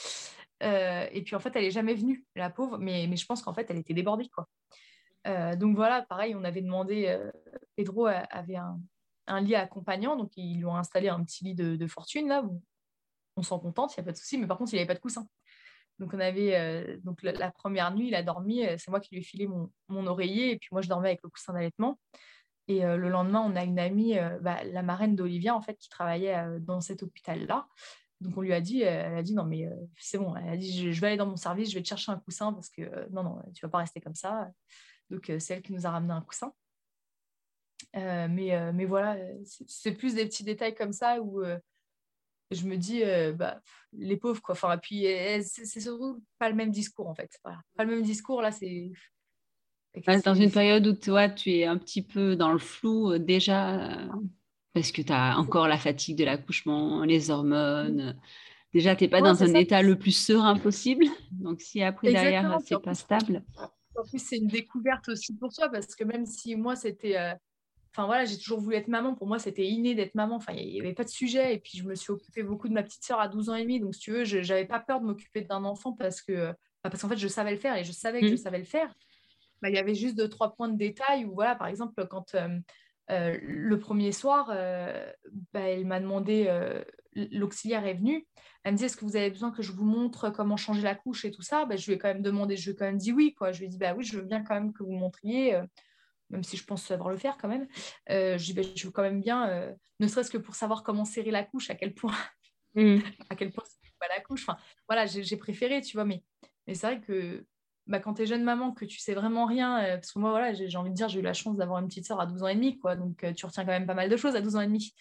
Euh, 0.63 1.07
et 1.11 1.23
puis 1.23 1.35
en 1.35 1.39
fait, 1.39 1.55
elle 1.55 1.63
n'est 1.63 1.71
jamais 1.71 1.93
venue, 1.93 2.25
la 2.35 2.49
pauvre, 2.49 2.77
mais, 2.77 3.07
mais 3.07 3.15
je 3.15 3.25
pense 3.25 3.41
qu'en 3.41 3.53
fait, 3.53 3.69
elle 3.69 3.77
était 3.77 3.93
débordée. 3.93 4.29
Quoi. 4.29 4.47
donc 5.55 5.75
voilà, 5.75 6.01
pareil, 6.03 6.35
on 6.35 6.43
avait 6.43 6.61
demandé, 6.61 7.15
Pedro 7.75 8.07
avait 8.07 8.55
un, 8.55 8.79
un, 9.27 9.41
lit 9.41 9.53
accompagnant, 9.53 10.15
donc 10.15 10.35
ils 10.35 10.57
lui 10.57 10.65
ont 10.65 10.75
installé 10.75 11.09
un 11.09 11.23
petit 11.23 11.43
lit 11.43 11.53
de, 11.53 11.87
fortune, 11.87 12.27
là, 12.27 12.43
on 13.35 13.43
s'en 13.43 13.59
contente, 13.59 13.95
il 13.95 13.99
n'y 13.99 14.01
a 14.01 14.05
pas 14.05 14.13
de 14.13 14.17
souci, 14.17 14.39
mais 14.39 14.47
par 14.47 14.57
contre, 14.57 14.73
il 14.73 14.77
n'avait 14.77 14.87
pas 14.87 14.95
de 14.95 14.99
coussin. 14.99 15.27
Donc, 15.99 16.13
on 16.15 16.19
avait, 16.19 16.97
donc 17.03 17.21
la, 17.21 17.51
première 17.51 17.93
nuit, 17.93 18.07
il 18.07 18.15
a 18.15 18.23
dormi, 18.23 18.63
c'est 18.79 18.89
moi 18.89 18.99
qui 18.99 19.13
lui 19.13 19.21
ai 19.21 19.23
filé 19.23 19.45
mon, 19.45 19.71
mon, 19.89 20.07
oreiller, 20.07 20.53
et 20.53 20.57
puis 20.57 20.69
moi, 20.71 20.81
je 20.81 20.89
dormais 20.89 21.09
avec 21.09 21.21
le 21.21 21.29
coussin 21.29 21.53
d'allaitement. 21.53 21.99
Et 22.67 22.85
euh, 22.85 22.97
le 22.97 23.09
lendemain, 23.09 23.41
on 23.41 23.55
a 23.55 23.63
une 23.63 23.79
amie, 23.79 24.17
euh, 24.17 24.37
bah, 24.39 24.63
la 24.65 24.81
marraine 24.81 25.15
d'Olivia, 25.15 25.55
en 25.55 25.61
fait, 25.61 25.75
qui 25.75 25.89
travaillait 25.89 26.37
euh, 26.37 26.59
dans 26.59 26.81
cet 26.81 27.03
hôpital-là. 27.03 27.67
Donc 28.19 28.35
on 28.35 28.41
lui 28.41 28.53
a 28.53 28.61
dit, 28.61 28.81
elle 28.81 29.15
a 29.15 29.21
dit 29.21 29.35
non 29.35 29.45
mais 29.45 29.69
c'est 29.95 30.17
bon, 30.17 30.35
elle 30.35 30.49
a 30.49 30.57
dit 30.57 30.91
je, 30.91 30.99
vais 30.99 31.05
aller 31.05 31.17
dans 31.17 31.27
mon 31.27 31.35
service, 31.35 31.69
je 31.69 31.75
vais 31.75 31.83
te 31.83 31.87
chercher 31.87 32.11
un 32.11 32.17
coussin 32.17 32.51
parce 32.51 32.67
que 32.67 33.07
non 33.11 33.21
non 33.21 33.43
tu 33.53 33.63
vas 33.63 33.69
pas 33.69 33.77
rester 33.77 34.01
comme 34.01 34.15
ça. 34.15 34.49
Donc 35.11 35.31
c'est 35.37 35.53
elle 35.53 35.61
qui 35.61 35.71
nous 35.71 35.85
a 35.85 35.91
ramené 35.91 36.13
un 36.13 36.21
coussin. 36.21 36.51
mais, 37.93 38.71
mais 38.73 38.85
voilà, 38.85 39.17
c'est 39.67 39.91
plus 39.91 40.15
des 40.15 40.25
petits 40.25 40.43
détails 40.43 40.73
comme 40.73 40.93
ça 40.93 41.21
où 41.21 41.43
je 42.49 42.67
me 42.67 42.75
dis 42.75 43.03
bah, 43.35 43.61
les 43.93 44.17
pauvres 44.17 44.41
quoi. 44.41 44.53
Enfin 44.53 44.79
puis 44.79 45.03
c'est 45.43 45.79
surtout 45.79 46.19
pas 46.39 46.49
le 46.49 46.55
même 46.55 46.71
discours 46.71 47.07
en 47.07 47.13
fait. 47.13 47.37
Voilà. 47.43 47.61
Pas 47.75 47.83
le 47.83 47.97
même 47.97 48.03
discours 48.03 48.41
là 48.41 48.51
c'est 48.51 48.91
dans 50.23 50.33
une 50.33 50.51
période 50.51 50.85
où 50.87 50.93
toi, 50.93 51.29
tu 51.29 51.51
es 51.51 51.65
un 51.65 51.77
petit 51.77 52.01
peu 52.01 52.35
dans 52.35 52.51
le 52.51 52.59
flou 52.59 53.11
euh, 53.11 53.19
déjà, 53.19 53.91
euh, 53.91 54.07
parce 54.73 54.91
que 54.91 55.01
tu 55.01 55.11
as 55.11 55.37
encore 55.37 55.67
la 55.67 55.77
fatigue 55.77 56.17
de 56.17 56.25
l'accouchement, 56.25 57.03
les 57.03 57.29
hormones. 57.29 58.15
Déjà, 58.73 58.95
tu 58.95 59.03
n'es 59.03 59.09
pas 59.09 59.21
dans 59.21 59.43
un 59.43 59.53
état 59.53 59.81
le 59.81 59.97
plus 59.97 60.11
serein 60.11 60.57
possible. 60.57 61.05
Donc, 61.31 61.61
si 61.61 61.81
après, 61.81 62.11
derrière, 62.11 62.57
c'est 62.65 62.81
pas 62.81 62.93
stable. 62.93 63.43
En 63.57 64.03
plus, 64.03 64.19
c'est 64.19 64.37
une 64.37 64.47
découverte 64.47 65.09
aussi 65.09 65.33
pour 65.33 65.51
toi, 65.51 65.69
parce 65.69 65.95
que 65.95 66.03
même 66.03 66.25
si 66.25 66.55
moi, 66.55 66.75
c'était. 66.75 67.17
Euh, 67.17 67.33
enfin, 67.91 68.05
voilà, 68.05 68.25
j'ai 68.25 68.37
toujours 68.37 68.59
voulu 68.59 68.75
être 68.75 68.87
maman. 68.87 69.15
Pour 69.15 69.25
moi, 69.25 69.39
c'était 69.39 69.65
inné 69.65 69.95
d'être 69.95 70.13
maman. 70.13 70.35
Enfin, 70.35 70.53
il 70.53 70.73
n'y 70.73 70.79
avait 70.79 70.93
pas 70.93 71.03
de 71.03 71.09
sujet. 71.09 71.55
Et 71.55 71.59
puis, 71.59 71.77
je 71.77 71.83
me 71.85 71.95
suis 71.95 72.11
occupée 72.11 72.43
beaucoup 72.43 72.67
de 72.67 72.73
ma 72.73 72.83
petite 72.83 73.03
sœur 73.03 73.19
à 73.19 73.27
12 73.27 73.49
ans 73.49 73.55
et 73.55 73.63
demi. 73.63 73.79
Donc, 73.79 73.95
si 73.95 74.01
tu 74.01 74.11
veux, 74.11 74.25
je 74.25 74.37
n'avais 74.37 74.65
pas 74.65 74.79
peur 74.79 75.01
de 75.01 75.05
m'occuper 75.05 75.41
d'un 75.41 75.63
enfant 75.63 75.93
parce 75.93 76.21
que. 76.21 76.53
Bah, 76.83 76.91
parce 76.91 77.01
qu'en 77.01 77.09
fait, 77.09 77.17
je 77.17 77.27
savais 77.27 77.51
le 77.51 77.57
faire 77.57 77.75
et 77.75 77.83
je 77.83 77.91
savais 77.91 78.21
que 78.21 78.27
je 78.27 78.33
mmh. 78.33 78.37
savais 78.37 78.59
le 78.59 78.65
faire. 78.65 78.93
Bah, 79.61 79.69
il 79.69 79.75
y 79.75 79.79
avait 79.79 79.95
juste 79.95 80.15
deux, 80.15 80.29
trois 80.29 80.53
points 80.53 80.69
de 80.69 80.77
détail 80.77 81.25
où, 81.25 81.33
voilà, 81.33 81.55
par 81.55 81.67
exemple, 81.67 82.05
quand 82.07 82.35
euh, 82.35 82.59
euh, 83.11 83.37
le 83.41 83.79
premier 83.79 84.11
soir, 84.11 84.49
euh, 84.51 85.11
bah, 85.53 85.61
elle 85.61 85.85
m'a 85.85 85.99
demandé, 85.99 86.47
l'auxiliaire 87.13 87.85
est 87.85 87.95
venue, 87.95 88.27
elle 88.63 88.73
me 88.73 88.77
dit, 88.77 88.85
est-ce 88.85 88.97
que 88.97 89.05
vous 89.05 89.15
avez 89.15 89.29
besoin 89.29 89.51
que 89.51 89.61
je 89.61 89.71
vous 89.71 89.85
montre 89.85 90.29
comment 90.29 90.57
changer 90.57 90.81
la 90.81 90.95
couche 90.95 91.25
et 91.25 91.31
tout 91.31 91.41
ça? 91.41 91.65
Bah, 91.65 91.75
Je 91.75 91.85
lui 91.87 91.93
ai 91.93 91.97
quand 91.97 92.09
même 92.09 92.21
demandé, 92.21 92.55
je 92.55 92.69
lui 92.69 92.71
ai 92.71 92.75
quand 92.75 92.85
même 92.85 92.97
dit 92.97 93.11
oui, 93.11 93.33
quoi. 93.33 93.51
Je 93.51 93.59
lui 93.59 93.65
ai 93.65 93.69
dit, 93.69 93.77
bah 93.77 93.93
oui, 93.95 94.03
je 94.03 94.17
veux 94.17 94.25
bien 94.25 94.43
quand 94.43 94.55
même 94.55 94.73
que 94.73 94.83
vous 94.83 94.93
montriez 94.93 95.59
même 96.29 96.43
si 96.43 96.57
je 96.57 96.65
pense 96.65 96.83
savoir 96.83 97.09
le 97.09 97.15
faire 97.15 97.37
quand 97.37 97.47
même, 97.47 97.67
je, 98.09 98.53
bah, 98.53 98.61
je 98.75 98.85
veux 98.85 98.91
quand 98.91 99.01
même 99.01 99.21
bien, 99.21 99.73
ne 100.01 100.07
serait-ce 100.07 100.29
que 100.29 100.37
pour 100.37 100.55
savoir 100.55 100.83
comment 100.83 101.05
serrer 101.05 101.31
la 101.31 101.45
couche, 101.45 101.69
à 101.69 101.75
quel 101.75 101.93
point, 101.93 102.13
mmh. 102.75 102.97
à 103.29 103.35
quel 103.37 103.51
point 103.51 103.63
pas 103.99 104.07
la 104.09 104.21
couche. 104.21 104.43
Enfin, 104.47 104.57
voilà, 104.87 105.05
j'ai 105.05 105.37
préféré, 105.37 105.81
tu 105.81 105.97
vois, 105.97 106.05
mais, 106.05 106.23
mais 106.65 106.75
c'est 106.75 106.87
vrai 106.87 107.01
que 107.01 107.45
bah, 107.87 107.99
quand 107.99 108.15
tu 108.15 108.23
es 108.23 108.25
jeune 108.25 108.43
maman, 108.43 108.71
que 108.71 108.85
tu 108.85 108.99
sais 108.99 109.13
vraiment 109.13 109.45
rien, 109.45 109.83
euh, 109.83 109.95
parce 109.95 110.11
que 110.11 110.19
moi, 110.19 110.31
voilà, 110.31 110.53
j'ai 110.53 110.77
envie 110.77 110.89
de 110.89 110.95
dire, 110.95 111.09
j'ai 111.09 111.19
eu 111.19 111.23
la 111.23 111.33
chance 111.33 111.57
d'avoir 111.57 111.79
une 111.79 111.87
petite 111.87 112.05
sœur 112.05 112.19
à 112.19 112.25
12 112.25 112.43
ans 112.43 112.47
et 112.47 112.55
demi, 112.55 112.77
quoi, 112.77 112.95
donc 112.95 113.25
tu 113.35 113.45
retiens 113.45 113.63
quand 113.63 113.71
même 113.71 113.87
pas 113.87 113.93
mal 113.93 114.09
de 114.09 114.17
choses 114.17 114.35
à 114.35 114.41
12 114.41 114.55
ans 114.55 114.61
et 114.61 114.67
demi. 114.67 114.93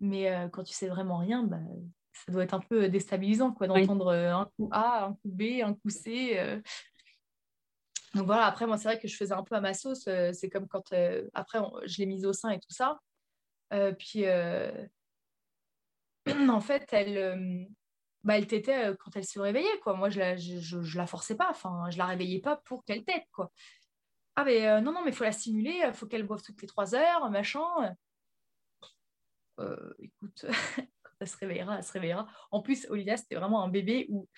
Mais 0.00 0.48
quand 0.52 0.64
tu 0.64 0.74
sais 0.74 0.88
vraiment 0.88 1.18
rien, 1.18 1.44
bah, 1.44 1.60
ça 2.12 2.32
doit 2.32 2.42
être 2.44 2.54
un 2.54 2.60
peu 2.60 2.88
déstabilisant, 2.88 3.52
quoi, 3.52 3.66
d'entendre 3.66 4.12
un 4.12 4.50
coup 4.56 4.68
A, 4.72 5.06
un 5.06 5.12
coup 5.12 5.28
B, 5.28 5.42
un 5.62 5.74
coup 5.74 5.90
C. 5.90 6.60
Donc 8.14 8.26
voilà, 8.26 8.46
après, 8.46 8.66
moi, 8.66 8.76
c'est 8.76 8.88
vrai 8.88 8.98
que 8.98 9.08
je 9.08 9.16
faisais 9.16 9.34
un 9.34 9.44
peu 9.44 9.54
à 9.54 9.60
ma 9.60 9.74
sauce. 9.74 10.08
c'est 10.32 10.50
comme 10.50 10.66
quand, 10.66 10.92
après, 11.32 11.58
je 11.86 11.98
l'ai 11.98 12.06
mise 12.06 12.26
au 12.26 12.32
sein 12.32 12.50
et 12.50 12.58
tout 12.58 12.72
ça. 12.72 12.98
puis, 13.98 14.24
en 16.48 16.60
fait, 16.60 16.88
elle 16.92 17.68
bah, 18.24 18.38
elle 18.38 18.46
t'était 18.46 18.94
quand 18.98 19.14
elle 19.16 19.24
se 19.26 19.38
réveillait, 19.38 19.78
quoi. 19.80 19.94
Moi, 19.94 20.10
je 20.10 20.18
la, 20.18 20.36
je, 20.36 20.98
la 20.98 21.06
forçais 21.06 21.36
pas, 21.36 21.50
enfin, 21.50 21.90
je 21.90 21.98
la 21.98 22.06
réveillais 22.06 22.40
pas 22.40 22.56
pour 22.64 22.84
qu'elle 22.84 23.04
tète, 23.04 23.26
quoi. 23.32 23.52
Ah, 24.36 24.44
mais 24.44 24.80
non, 24.80 24.92
non, 24.92 25.02
mais 25.04 25.10
il 25.10 25.16
faut 25.16 25.24
la 25.24 25.32
stimuler, 25.32 25.82
il 25.86 25.94
faut 25.94 26.06
qu'elle 26.06 26.26
boive 26.26 26.42
toutes 26.42 26.60
les 26.62 26.68
trois 26.68 26.94
heures, 26.94 27.30
machin. 27.30 27.94
Écoute, 29.98 30.46
quand 31.02 31.12
elle 31.20 31.28
se 31.28 31.36
réveillera, 31.36 31.76
elle 31.76 31.84
se 31.84 31.92
réveillera. 31.92 32.26
En 32.50 32.60
plus, 32.60 32.86
Olivia, 32.90 33.16
c'était 33.16 33.36
vraiment 33.36 33.62
un 33.62 33.68
bébé 33.68 34.06
où, 34.08 34.28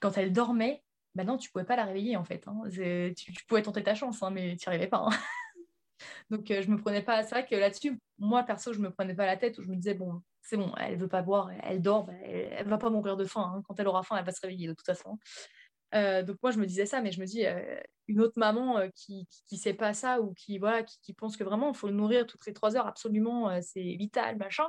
quand 0.00 0.16
elle 0.18 0.32
dormait, 0.32 0.84
bah 1.14 1.24
non, 1.24 1.38
tu 1.38 1.50
pouvais 1.50 1.64
pas 1.64 1.76
la 1.76 1.84
réveiller, 1.84 2.16
en 2.16 2.24
fait. 2.24 2.46
Hein. 2.46 2.62
Tu, 2.70 3.32
pouvais 3.46 3.62
tenter 3.62 3.82
ta 3.82 3.94
chance, 3.94 4.22
hein, 4.22 4.30
mais 4.30 4.56
tu 4.56 4.68
n'y 4.68 4.74
arrivais 4.74 4.88
pas. 4.88 5.06
Hein. 5.06 5.10
Donc, 6.30 6.46
je 6.48 6.68
me 6.70 6.76
prenais 6.78 7.02
pas. 7.02 7.22
C'est 7.22 7.30
vrai 7.30 7.46
que 7.46 7.54
là-dessus, 7.54 7.98
moi, 8.18 8.42
perso, 8.42 8.72
je 8.72 8.80
me 8.80 8.90
prenais 8.90 9.14
pas 9.14 9.26
la 9.26 9.36
tête 9.36 9.58
où 9.58 9.62
je 9.62 9.68
me 9.68 9.76
disais, 9.76 9.94
bon, 9.94 10.22
c'est 10.48 10.56
bon, 10.56 10.72
elle 10.78 10.96
veut 10.96 11.08
pas 11.08 11.20
boire, 11.20 11.50
elle 11.62 11.82
dort, 11.82 12.04
bah, 12.04 12.14
elle, 12.24 12.64
ne 12.64 12.70
va 12.70 12.78
pas 12.78 12.88
mourir 12.88 13.18
de 13.18 13.26
faim. 13.26 13.52
Hein. 13.54 13.62
Quand 13.68 13.78
elle 13.78 13.86
aura 13.86 14.02
faim, 14.02 14.16
elle 14.18 14.24
va 14.24 14.32
se 14.32 14.40
réveiller 14.40 14.66
de 14.66 14.72
toute 14.72 14.86
façon. 14.86 15.18
Euh, 15.94 16.22
donc 16.22 16.36
moi 16.42 16.52
je 16.52 16.58
me 16.58 16.64
disais 16.64 16.86
ça, 16.86 17.02
mais 17.02 17.12
je 17.12 17.20
me 17.20 17.26
dis 17.26 17.44
euh, 17.44 17.78
une 18.08 18.20
autre 18.22 18.38
maman 18.38 18.78
euh, 18.78 18.88
qui, 18.94 19.26
qui, 19.46 19.58
sait 19.58 19.74
pas 19.74 19.92
ça 19.92 20.22
ou 20.22 20.32
qui 20.32 20.58
voilà 20.58 20.82
qui, 20.82 21.12
pense 21.12 21.36
que 21.36 21.44
vraiment 21.44 21.70
il 21.70 21.76
faut 21.76 21.86
le 21.86 21.94
nourrir 21.94 22.26
toutes 22.26 22.46
les 22.46 22.54
trois 22.54 22.76
heures 22.76 22.86
absolument, 22.86 23.60
c'est 23.60 23.82
vital 23.82 24.36
machin, 24.38 24.64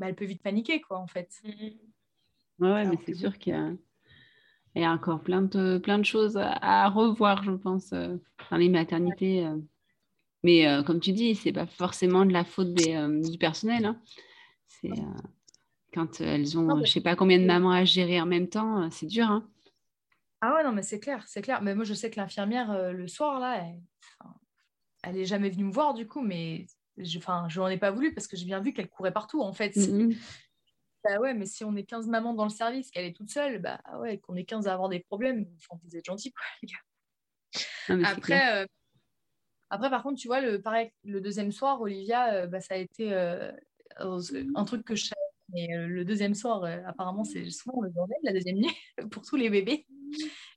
bah, 0.00 0.08
elle 0.08 0.16
peut 0.16 0.24
vite 0.24 0.42
paniquer 0.42 0.80
quoi 0.80 0.98
en 0.98 1.06
fait. 1.06 1.30
Mm-hmm. 1.44 1.78
Ouais, 2.58 2.84
mais 2.84 2.98
c'est 3.06 3.14
sûr 3.14 3.38
qu'il 3.38 3.78
y 4.74 4.84
a, 4.84 4.90
encore 4.90 5.20
plein 5.20 5.42
de 5.42 5.78
plein 5.78 5.98
de 5.98 6.04
choses 6.04 6.36
à, 6.36 6.88
revoir 6.88 7.44
je 7.44 7.52
pense 7.52 7.90
dans 7.90 8.56
les 8.56 8.68
maternités. 8.68 9.48
Mais 10.42 10.82
comme 10.84 10.98
tu 10.98 11.12
dis, 11.12 11.36
c'est 11.36 11.52
pas 11.52 11.66
forcément 11.66 12.24
de 12.24 12.32
la 12.32 12.44
faute 12.44 12.74
du 12.74 13.38
personnel. 13.38 13.84
Hein. 13.84 14.00
C'est 14.82 14.90
euh, 14.90 15.04
quand 15.94 16.20
elles 16.20 16.58
ont, 16.58 16.84
je 16.84 16.90
sais 16.90 17.00
pas 17.00 17.16
combien 17.16 17.38
de 17.38 17.44
mamans 17.44 17.70
à 17.70 17.84
gérer 17.84 18.20
en 18.20 18.26
même 18.26 18.48
temps, 18.48 18.82
euh, 18.82 18.88
c'est 18.90 19.06
dur. 19.06 19.26
Hein. 19.26 19.48
ah 20.40 20.54
ouais, 20.54 20.64
non, 20.64 20.72
mais 20.72 20.82
c'est 20.82 21.00
clair, 21.00 21.24
c'est 21.26 21.42
clair. 21.42 21.62
Mais 21.62 21.74
moi, 21.74 21.84
je 21.84 21.94
sais 21.94 22.10
que 22.10 22.18
l'infirmière, 22.18 22.70
euh, 22.70 22.92
le 22.92 23.06
soir, 23.08 23.38
là, 23.38 23.64
elle, 25.04 25.14
n'est 25.14 25.24
jamais 25.24 25.50
venue 25.50 25.64
me 25.64 25.72
voir, 25.72 25.94
du 25.94 26.06
coup, 26.08 26.20
mais 26.20 26.66
je, 26.96 27.18
enfin, 27.18 27.46
je 27.48 27.60
n'en 27.60 27.68
ai 27.68 27.78
pas 27.78 27.90
voulu 27.90 28.14
parce 28.14 28.26
que 28.26 28.36
j'ai 28.36 28.46
bien 28.46 28.60
vu 28.60 28.72
qu'elle 28.72 28.88
courait 28.88 29.12
partout, 29.12 29.42
en 29.42 29.52
fait. 29.52 29.76
Mm-hmm. 29.76 30.16
Bah 31.04 31.18
ouais, 31.18 31.34
mais 31.34 31.46
si 31.46 31.64
on 31.64 31.74
est 31.74 31.84
15 31.84 32.06
mamans 32.06 32.34
dans 32.34 32.44
le 32.44 32.50
service, 32.50 32.90
qu'elle 32.90 33.04
est 33.04 33.16
toute 33.16 33.30
seule, 33.30 33.60
bah 33.60 33.80
ouais, 33.98 34.18
qu'on 34.18 34.36
est 34.36 34.44
15 34.44 34.68
à 34.68 34.72
avoir 34.72 34.88
des 34.88 35.00
problèmes, 35.00 35.46
enfin, 35.56 35.80
vous 35.84 35.96
êtes 35.96 36.04
gentils, 36.04 36.32
quoi, 36.32 36.44
les 36.62 36.68
gars. 36.68 38.08
après, 38.08 38.66
après, 39.68 39.90
par 39.90 40.02
contre, 40.04 40.20
tu 40.20 40.28
vois, 40.28 40.40
le, 40.40 40.62
pareil, 40.62 40.92
le 41.02 41.20
deuxième 41.20 41.50
soir, 41.50 41.80
Olivia, 41.80 42.46
bah, 42.46 42.60
ça 42.60 42.74
a 42.74 42.76
été 42.76 43.10
un 43.98 44.64
truc 44.64 44.84
que 44.84 44.94
je 44.94 45.04
savais. 45.04 45.16
Mais 45.52 45.68
euh, 45.74 45.86
le 45.86 46.04
deuxième 46.04 46.34
soir, 46.34 46.64
euh, 46.64 46.78
apparemment, 46.86 47.24
c'est 47.24 47.48
souvent 47.50 47.82
le 47.82 47.90
bordel, 47.90 48.16
la 48.22 48.32
deuxième 48.32 48.56
nuit, 48.56 48.74
pour 49.10 49.22
tous 49.22 49.36
les 49.36 49.50
bébés. 49.50 49.86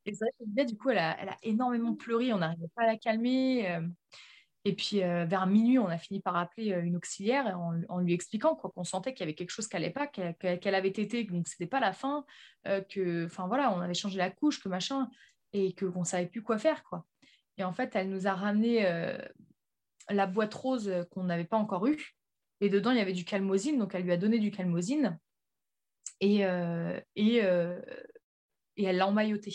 Et 0.06 0.14
c'est 0.14 0.26
vrai 0.26 0.66
que 0.66 0.72
du 0.72 0.78
coup, 0.78 0.90
elle 0.90 1.00
a, 1.00 1.20
elle 1.20 1.30
a, 1.30 1.38
énormément 1.44 1.96
pleuré, 1.96 2.34
on 2.34 2.38
n'arrivait 2.38 2.70
pas 2.76 2.84
à 2.84 2.88
la 2.88 2.98
calmer. 2.98 3.70
Euh. 3.72 3.88
Et 4.68 4.74
puis, 4.74 5.02
vers 5.02 5.46
minuit, 5.46 5.78
on 5.78 5.86
a 5.86 6.00
fini 6.00 6.22
par 6.22 6.36
appeler 6.36 6.72
une 6.72 6.96
auxiliaire 6.96 7.56
en, 7.88 8.00
lui 8.00 8.14
expliquant 8.14 8.56
qu'on 8.56 8.84
sentait 8.84 9.14
qu'il 9.14 9.20
y 9.20 9.24
avait 9.30 9.36
quelque 9.36 9.52
chose 9.52 9.68
qui 9.68 9.76
n'allait 9.76 9.92
pas, 9.92 10.08
qu'elle 10.08 10.74
avait 10.74 10.92
tété, 10.92 11.24
donc 11.24 11.48
c'était 11.48 11.68
pas 11.68 11.80
la 11.80 11.94
fin, 11.94 12.26
que, 12.64 13.26
enfin 13.26 13.46
voilà, 13.46 13.72
on 13.72 13.80
avait 13.80 13.94
changé 13.94 14.18
la 14.18 14.32
couche, 14.32 14.60
que 14.60 14.68
machin, 14.68 15.08
et 15.54 15.76
qu'on 15.76 16.00
ne 16.00 16.04
savait 16.04 16.26
plus 16.26 16.42
quoi 16.42 16.58
faire, 16.58 16.84
quoi. 16.84 17.06
Et 17.60 17.64
en 17.64 17.74
fait, 17.74 17.96
elle 17.96 18.10
nous 18.10 18.26
a 18.26 18.34
ramené 18.34 18.84
la 20.10 20.26
boîte 20.26 20.56
rose 20.56 20.92
qu'on 21.12 21.26
n'avait 21.26 21.46
pas 21.46 21.58
encore 21.58 21.86
eue. 21.86 22.15
Et 22.62 22.70
dedans, 22.70 22.92
il 22.92 22.98
y 22.98 23.02
avait 23.02 23.14
du 23.14 23.26
calmosine, 23.26 23.78
donc 23.78 23.96
elle 23.96 24.04
lui 24.04 24.12
a 24.12 24.18
donné 24.18 24.40
du 24.40 24.52
calmosine. 24.52 25.20
Et, 26.22 26.46
euh, 26.46 27.00
euh, 27.18 27.82
et 28.78 28.84
elle 28.84 28.98
l'a 28.98 29.08
emmailloté. 29.08 29.54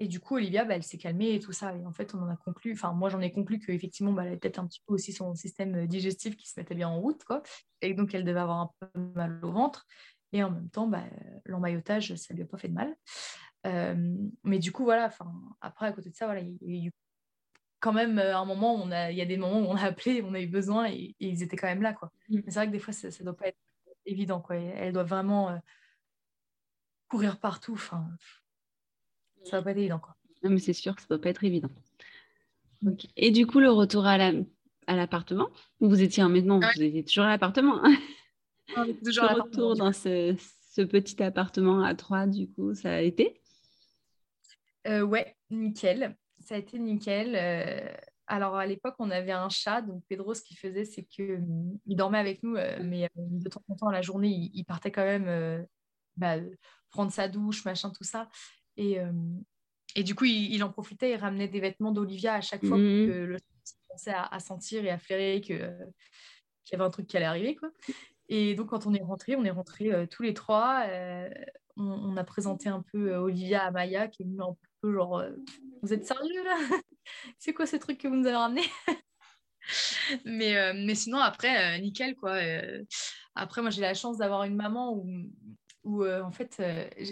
Et 0.00 0.08
du 0.08 0.18
coup, 0.18 0.34
Olivia, 0.34 0.64
bah, 0.64 0.74
elle 0.74 0.82
s'est 0.82 0.98
calmée 0.98 1.34
et 1.34 1.40
tout 1.40 1.52
ça. 1.52 1.74
Et 1.74 1.86
en 1.86 1.92
fait, 1.92 2.14
on 2.14 2.18
en 2.18 2.28
a 2.28 2.36
conclu, 2.36 2.72
enfin, 2.72 2.92
moi, 2.92 3.08
j'en 3.08 3.20
ai 3.20 3.30
conclu 3.30 3.60
qu'effectivement, 3.60 4.12
bah, 4.12 4.22
elle 4.22 4.28
avait 4.28 4.36
peut-être 4.38 4.58
un 4.58 4.66
petit 4.66 4.82
peu 4.86 4.94
aussi 4.94 5.12
son 5.12 5.34
système 5.34 5.86
digestif 5.86 6.36
qui 6.36 6.48
se 6.48 6.58
mettait 6.58 6.74
bien 6.74 6.88
en 6.88 7.00
route, 7.00 7.22
quoi. 7.24 7.42
Et 7.80 7.94
donc, 7.94 8.12
elle 8.14 8.24
devait 8.24 8.40
avoir 8.40 8.58
un 8.58 8.70
peu 8.80 9.00
mal 9.14 9.38
au 9.44 9.52
ventre. 9.52 9.86
Et 10.32 10.42
en 10.42 10.50
même 10.50 10.68
temps, 10.68 10.88
bah, 10.88 11.04
l'emmaillotage, 11.44 12.16
ça 12.16 12.34
lui 12.34 12.42
a 12.42 12.46
pas 12.46 12.58
fait 12.58 12.68
de 12.68 12.74
mal. 12.74 12.96
Euh, 13.66 14.16
mais 14.42 14.58
du 14.58 14.72
coup, 14.72 14.84
voilà, 14.84 15.10
après, 15.60 15.86
à 15.86 15.92
côté 15.92 16.10
de 16.10 16.14
ça, 16.14 16.26
voilà, 16.26 16.40
il 16.40 16.58
y 16.60 16.82
a 16.82 16.88
eu 16.88 16.92
quand 17.84 17.92
même, 17.92 18.18
à 18.18 18.22
euh, 18.22 18.36
un 18.36 18.46
moment, 18.46 18.74
on 18.74 18.90
a, 18.90 19.10
il 19.10 19.18
y 19.18 19.20
a 19.20 19.26
des 19.26 19.36
moments 19.36 19.60
où 19.60 19.66
on 19.66 19.76
a 19.76 19.82
appelé, 19.92 20.22
on 20.22 20.32
a 20.32 20.40
eu 20.40 20.46
besoin 20.46 20.88
et, 20.88 21.14
ils 21.20 21.42
étaient 21.42 21.56
quand 21.56 21.66
même 21.66 21.82
là. 21.82 21.92
Quoi. 21.92 22.10
Mm. 22.30 22.36
Mais 22.36 22.42
c'est 22.46 22.54
vrai 22.54 22.66
que 22.66 22.72
des 22.72 22.78
fois, 22.78 22.94
ça 22.94 23.08
ne 23.08 23.24
doit 23.24 23.36
pas 23.36 23.48
être 23.48 23.58
évident. 24.06 24.40
Quoi. 24.40 24.56
Elle 24.56 24.94
doit 24.94 25.04
vraiment 25.04 25.50
euh, 25.50 25.56
courir 27.08 27.38
partout. 27.38 27.74
Enfin, 27.74 28.08
ça 29.44 29.44
ne 29.44 29.50
doit 29.50 29.62
pas 29.62 29.70
être 29.72 29.78
évident. 29.78 29.98
Quoi. 29.98 30.16
Non, 30.42 30.50
mais 30.50 30.60
c'est 30.60 30.72
sûr 30.72 30.96
que 30.96 31.02
ça 31.02 31.08
ne 31.10 31.16
doit 31.16 31.22
pas 31.22 31.28
être 31.28 31.44
évident. 31.44 31.68
Mm. 32.80 32.92
Et 33.16 33.30
du 33.30 33.46
coup, 33.46 33.60
le 33.60 33.70
retour 33.70 34.06
à, 34.06 34.16
la, 34.16 34.32
à 34.86 34.96
l'appartement, 34.96 35.50
vous 35.80 36.00
étiez 36.00 36.22
en 36.22 36.30
maintenant, 36.30 36.60
vous 36.60 36.82
étiez 36.82 37.04
toujours 37.04 37.24
à 37.24 37.28
l'appartement. 37.28 37.82
toujours 39.04 39.28
le 39.28 39.42
retour 39.42 39.76
dans 39.76 39.92
ce, 39.92 40.34
ce, 40.70 40.80
petit 40.80 41.22
appartement 41.22 41.82
à 41.82 41.94
trois, 41.94 42.26
du 42.26 42.50
coup, 42.50 42.74
ça 42.74 42.94
a 42.94 43.00
été? 43.00 43.42
Euh, 44.86 45.02
Ouais, 45.02 45.36
nickel 45.50 46.16
ça 46.44 46.54
a 46.54 46.58
été 46.58 46.78
nickel. 46.78 47.34
Euh, 47.36 47.92
alors 48.26 48.56
à 48.56 48.66
l'époque, 48.66 48.94
on 48.98 49.10
avait 49.10 49.32
un 49.32 49.48
chat. 49.48 49.82
Donc 49.82 50.02
Pedro, 50.08 50.34
ce 50.34 50.42
qu'il 50.42 50.56
faisait, 50.56 50.84
c'est 50.84 51.04
qu'il 51.04 51.32
hum, 51.32 51.78
dormait 51.86 52.18
avec 52.18 52.42
nous, 52.42 52.56
euh, 52.56 52.78
mais 52.82 53.04
euh, 53.04 53.08
de 53.16 53.48
temps 53.48 53.62
en 53.68 53.74
temps, 53.74 53.90
la 53.90 54.02
journée, 54.02 54.50
il, 54.52 54.64
partait 54.64 54.90
quand 54.90 55.04
même 55.04 55.66
bah, 56.16 56.36
prendre 56.90 57.12
sa 57.12 57.28
douche, 57.28 57.64
machin, 57.64 57.90
tout 57.90 58.04
ça. 58.04 58.28
Et, 58.76 58.98
et 59.94 60.02
du 60.02 60.14
coup, 60.14 60.24
il, 60.24 60.62
en 60.64 60.70
profitait, 60.70 61.12
il 61.12 61.16
ramenait 61.16 61.48
des 61.48 61.60
vêtements 61.60 61.92
d'Olivia 61.92 62.34
à 62.34 62.40
chaque 62.40 62.64
fois 62.64 62.76
mmh. 62.76 63.06
que 63.06 63.24
le 63.24 63.36
chat 63.36 63.76
commençait 63.88 64.14
à, 64.14 64.40
sentir 64.40 64.84
et 64.84 64.90
à 64.90 64.98
flairer 64.98 65.40
que, 65.40 65.46
qu'il 66.64 66.72
y 66.72 66.74
avait 66.74 66.84
un 66.84 66.90
truc 66.90 67.06
qui 67.06 67.16
allait 67.16 67.26
arriver. 67.26 67.54
Quoi. 67.54 67.70
Et 68.28 68.54
donc, 68.54 68.70
quand 68.70 68.86
on 68.86 68.94
est 68.94 69.02
rentré, 69.02 69.36
on 69.36 69.44
est 69.44 69.50
rentré 69.50 70.08
tous 70.08 70.22
les 70.22 70.34
trois. 70.34 70.86
On, 71.76 72.16
a 72.16 72.24
présenté 72.24 72.68
un 72.68 72.82
peu 72.82 73.14
Olivia 73.14 73.64
à 73.64 73.70
Maya, 73.70 74.08
qui 74.08 74.22
est 74.22 74.26
venue 74.26 74.40
un 74.40 74.56
genre 74.92 75.22
vous 75.82 75.92
êtes 75.92 76.06
sérieux 76.06 76.44
là? 76.44 76.56
C'est 77.38 77.52
quoi 77.52 77.66
ces 77.66 77.78
trucs 77.78 77.98
que 77.98 78.08
vous 78.08 78.16
nous 78.16 78.26
avez 78.26 78.36
ramenés 78.36 78.64
mais, 80.24 80.56
euh, 80.56 80.72
mais 80.74 80.94
sinon, 80.94 81.18
après, 81.18 81.76
euh, 81.76 81.80
nickel 81.80 82.14
quoi. 82.16 82.32
Euh, 82.32 82.82
après, 83.34 83.62
moi, 83.62 83.70
j'ai 83.70 83.82
la 83.82 83.94
chance 83.94 84.18
d'avoir 84.18 84.44
une 84.44 84.56
maman 84.56 84.94
où, 84.94 85.06
où 85.84 86.06
en 86.06 86.30
fait, 86.30 86.62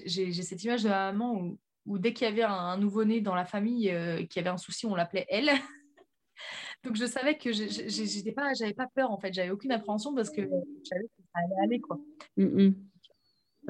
j'ai 0.07 0.33
cette 0.33 0.63
image 0.65 0.83
de 0.83 0.89
la 0.89 1.13
maman 1.13 1.35
où, 1.35 1.59
où 1.87 1.99
dès 1.99 2.13
qu'il 2.13 2.27
y 2.27 2.31
avait 2.31 2.43
un, 2.43 2.77
nouveau-né 2.77 3.21
dans 3.21 3.35
la 3.35 3.45
famille 3.45 3.93
qui 4.31 4.39
avait 4.39 4.49
un 4.49 4.57
souci, 4.57 4.87
on 4.87 4.95
l'appelait 4.95 5.27
elle. 5.29 5.51
Donc, 6.85 6.97
je 6.97 7.07
savais 7.07 7.37
que 7.37 7.53
j'étais 7.53 8.33
pas, 8.33 8.55
j'avais 8.55 8.75
pas 8.75 8.89
peur 8.95 9.11
en 9.11 9.19
fait, 9.19 9.33
j'avais 9.33 9.51
aucune 9.51 9.73
appréhension 9.73 10.15
parce 10.15 10.31
que 10.31 10.43
je 10.43 10.89
savais 10.89 11.05
que 11.05 11.23
ça 11.33 11.41
allait 11.41 11.65
aller 11.65 11.81
quoi. 11.81 11.99
Mm, 12.37 12.67
mm. 12.67 12.75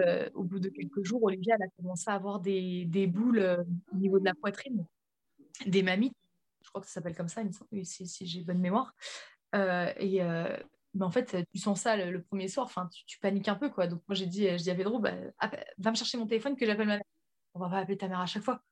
Euh, 0.01 0.31
au 0.35 0.43
bout 0.43 0.59
de 0.59 0.71
quelques 0.71 1.05
jours, 1.05 1.23
Olivia 1.23 1.55
elle 1.57 1.67
a 1.67 1.71
commencé 1.77 2.11
à 2.11 2.15
avoir 2.15 2.41
des, 2.41 2.87
boules 3.07 3.39
euh, 3.39 3.63
au 3.93 3.97
niveau 3.97 4.19
de 4.19 4.25
la 4.25 4.35
poitrine, 4.35 4.87
des 5.67 5.83
mammites, 5.83 6.17
je 6.63 6.69
crois 6.71 6.81
que 6.81 6.87
ça 6.87 6.95
s'appelle 6.95 7.15
comme 7.15 7.29
ça, 7.29 7.43
si, 7.83 8.07
si 8.07 8.27
j'ai 8.27 8.43
bonne 8.43 8.61
mémoire. 8.61 8.95
Euh, 9.55 9.93
et 9.99 10.23
mais 10.95 11.05
en 11.07 11.11
fait, 11.11 11.37
tu 11.53 11.59
sens 11.59 11.81
ça 11.81 11.97
le, 11.97 12.23
premier 12.23 12.49
soir, 12.49 12.67
enfin, 12.67 12.89
tu, 13.07 13.19
paniques 13.19 13.49
un 13.49 13.55
peu. 13.55 13.71
quoi. 13.71 13.87
Donc 13.87 14.03
moi, 14.09 14.15
j'ai 14.15 14.27
dit, 14.27 14.47
je 14.47 14.63
dis 14.63 14.71
à 14.71 14.75
Pedro, 14.75 14.99
bah, 14.99 15.13
va 15.79 15.91
me 15.91 15.97
chercher 15.97 16.19
mon 16.19 16.27
téléphone 16.27 16.55
que 16.55 16.67
j'appelle 16.67 16.87
ma 16.87 16.97
mère. 16.97 17.05
On 17.55 17.61
va 17.61 17.71
pas 17.71 17.79
appeler 17.79 17.97
ta 17.97 18.09
mère 18.09 18.21
à 18.21 18.27
chaque 18.27 18.43
fois. 18.43 18.63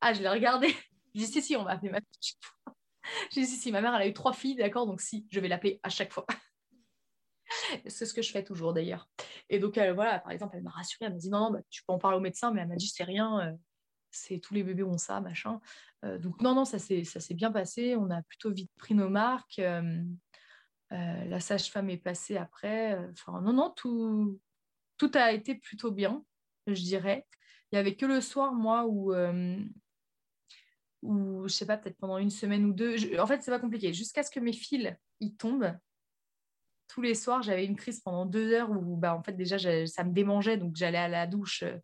Ah, 0.00 0.12
je 0.12 0.20
l'ai 0.20 0.28
regardé. 0.28 0.66
J'ai 1.14 1.24
dit, 1.24 1.32
si, 1.32 1.42
si, 1.42 1.56
on 1.56 1.62
va 1.62 1.72
appeler 1.72 1.90
ma 1.90 1.98
mère. 1.98 2.08
J'ai 3.30 3.42
dit, 3.42 3.46
si, 3.46 3.56
si, 3.56 3.72
ma 3.72 3.80
mère, 3.80 3.94
elle 3.94 4.02
a 4.02 4.06
eu 4.08 4.12
trois 4.12 4.32
filles, 4.32 4.56
d'accord, 4.56 4.86
donc 4.86 5.00
si, 5.00 5.26
je 5.30 5.38
vais 5.38 5.48
l'appeler 5.48 5.78
à 5.84 5.88
chaque 5.88 6.12
fois. 6.12 6.26
c'est 7.86 8.06
ce 8.06 8.14
que 8.14 8.22
je 8.22 8.30
fais 8.30 8.44
toujours 8.44 8.72
d'ailleurs. 8.72 9.08
Et 9.48 9.58
donc, 9.58 9.74
voilà, 9.74 10.18
par 10.20 10.32
exemple, 10.32 10.56
elle 10.56 10.62
m'a 10.62 10.70
rassurée, 10.70 11.06
elle 11.06 11.12
m'a 11.12 11.18
dit 11.18 11.30
non, 11.30 11.40
non, 11.40 11.50
bah, 11.52 11.60
tu 11.70 11.82
peux 11.84 11.92
en 11.92 11.98
parler 11.98 12.16
au 12.16 12.20
médecin, 12.20 12.52
mais 12.52 12.62
elle 12.62 12.68
m'a 12.68 12.76
dit 12.76 12.88
c'est 12.88 13.04
rien, 13.04 13.40
euh, 13.40 13.52
c'est 14.10 14.38
tous 14.38 14.54
les 14.54 14.62
bébés 14.62 14.82
ont 14.82 14.98
ça, 14.98 15.20
machin. 15.20 15.60
Euh, 16.04 16.18
donc, 16.18 16.40
non, 16.40 16.54
non, 16.54 16.64
ça 16.64 16.78
s'est 16.78 17.34
bien 17.34 17.52
passé, 17.52 17.96
on 17.96 18.10
a 18.10 18.22
plutôt 18.22 18.50
vite 18.50 18.70
pris 18.76 18.94
nos 18.94 19.08
marques. 19.08 19.58
Euh, 19.58 20.02
la 20.90 21.40
sage-femme 21.40 21.90
est 21.90 21.98
passée 21.98 22.36
après. 22.36 22.98
Enfin, 23.10 23.40
non, 23.42 23.52
non, 23.52 23.70
tout, 23.70 24.40
tout 24.96 25.10
a 25.14 25.32
été 25.32 25.54
plutôt 25.54 25.90
bien, 25.90 26.24
je 26.66 26.82
dirais. 26.82 27.26
Il 27.70 27.74
n'y 27.74 27.78
avait 27.78 27.94
que 27.94 28.06
le 28.06 28.22
soir, 28.22 28.52
moi, 28.54 28.86
où 28.86 29.12
ou 31.02 31.46
je 31.46 31.54
sais 31.54 31.66
pas, 31.66 31.76
peut-être 31.76 31.98
pendant 31.98 32.18
une 32.18 32.30
semaine 32.30 32.64
ou 32.64 32.72
deux. 32.72 33.18
en 33.20 33.26
fait, 33.26 33.42
c'est 33.42 33.50
pas 33.50 33.60
compliqué. 33.60 33.92
Jusqu'à 33.92 34.22
ce 34.22 34.30
que 34.30 34.40
mes 34.40 34.52
fils 34.52 34.92
ils 35.20 35.36
tombent. 35.36 35.76
Tous 36.88 37.02
les 37.02 37.14
soirs, 37.14 37.42
j'avais 37.42 37.66
une 37.66 37.76
crise 37.76 38.00
pendant 38.00 38.26
deux 38.26 38.52
heures 38.52 38.70
où, 38.70 38.96
bah, 38.96 39.14
en 39.14 39.22
fait, 39.22 39.32
déjà, 39.32 39.58
ça 39.86 40.04
me 40.04 40.12
démangeait, 40.12 40.56
donc 40.56 40.74
j'allais 40.74 40.98
à 40.98 41.08
la 41.08 41.26
douche 41.26 41.62
euh, 41.62 41.76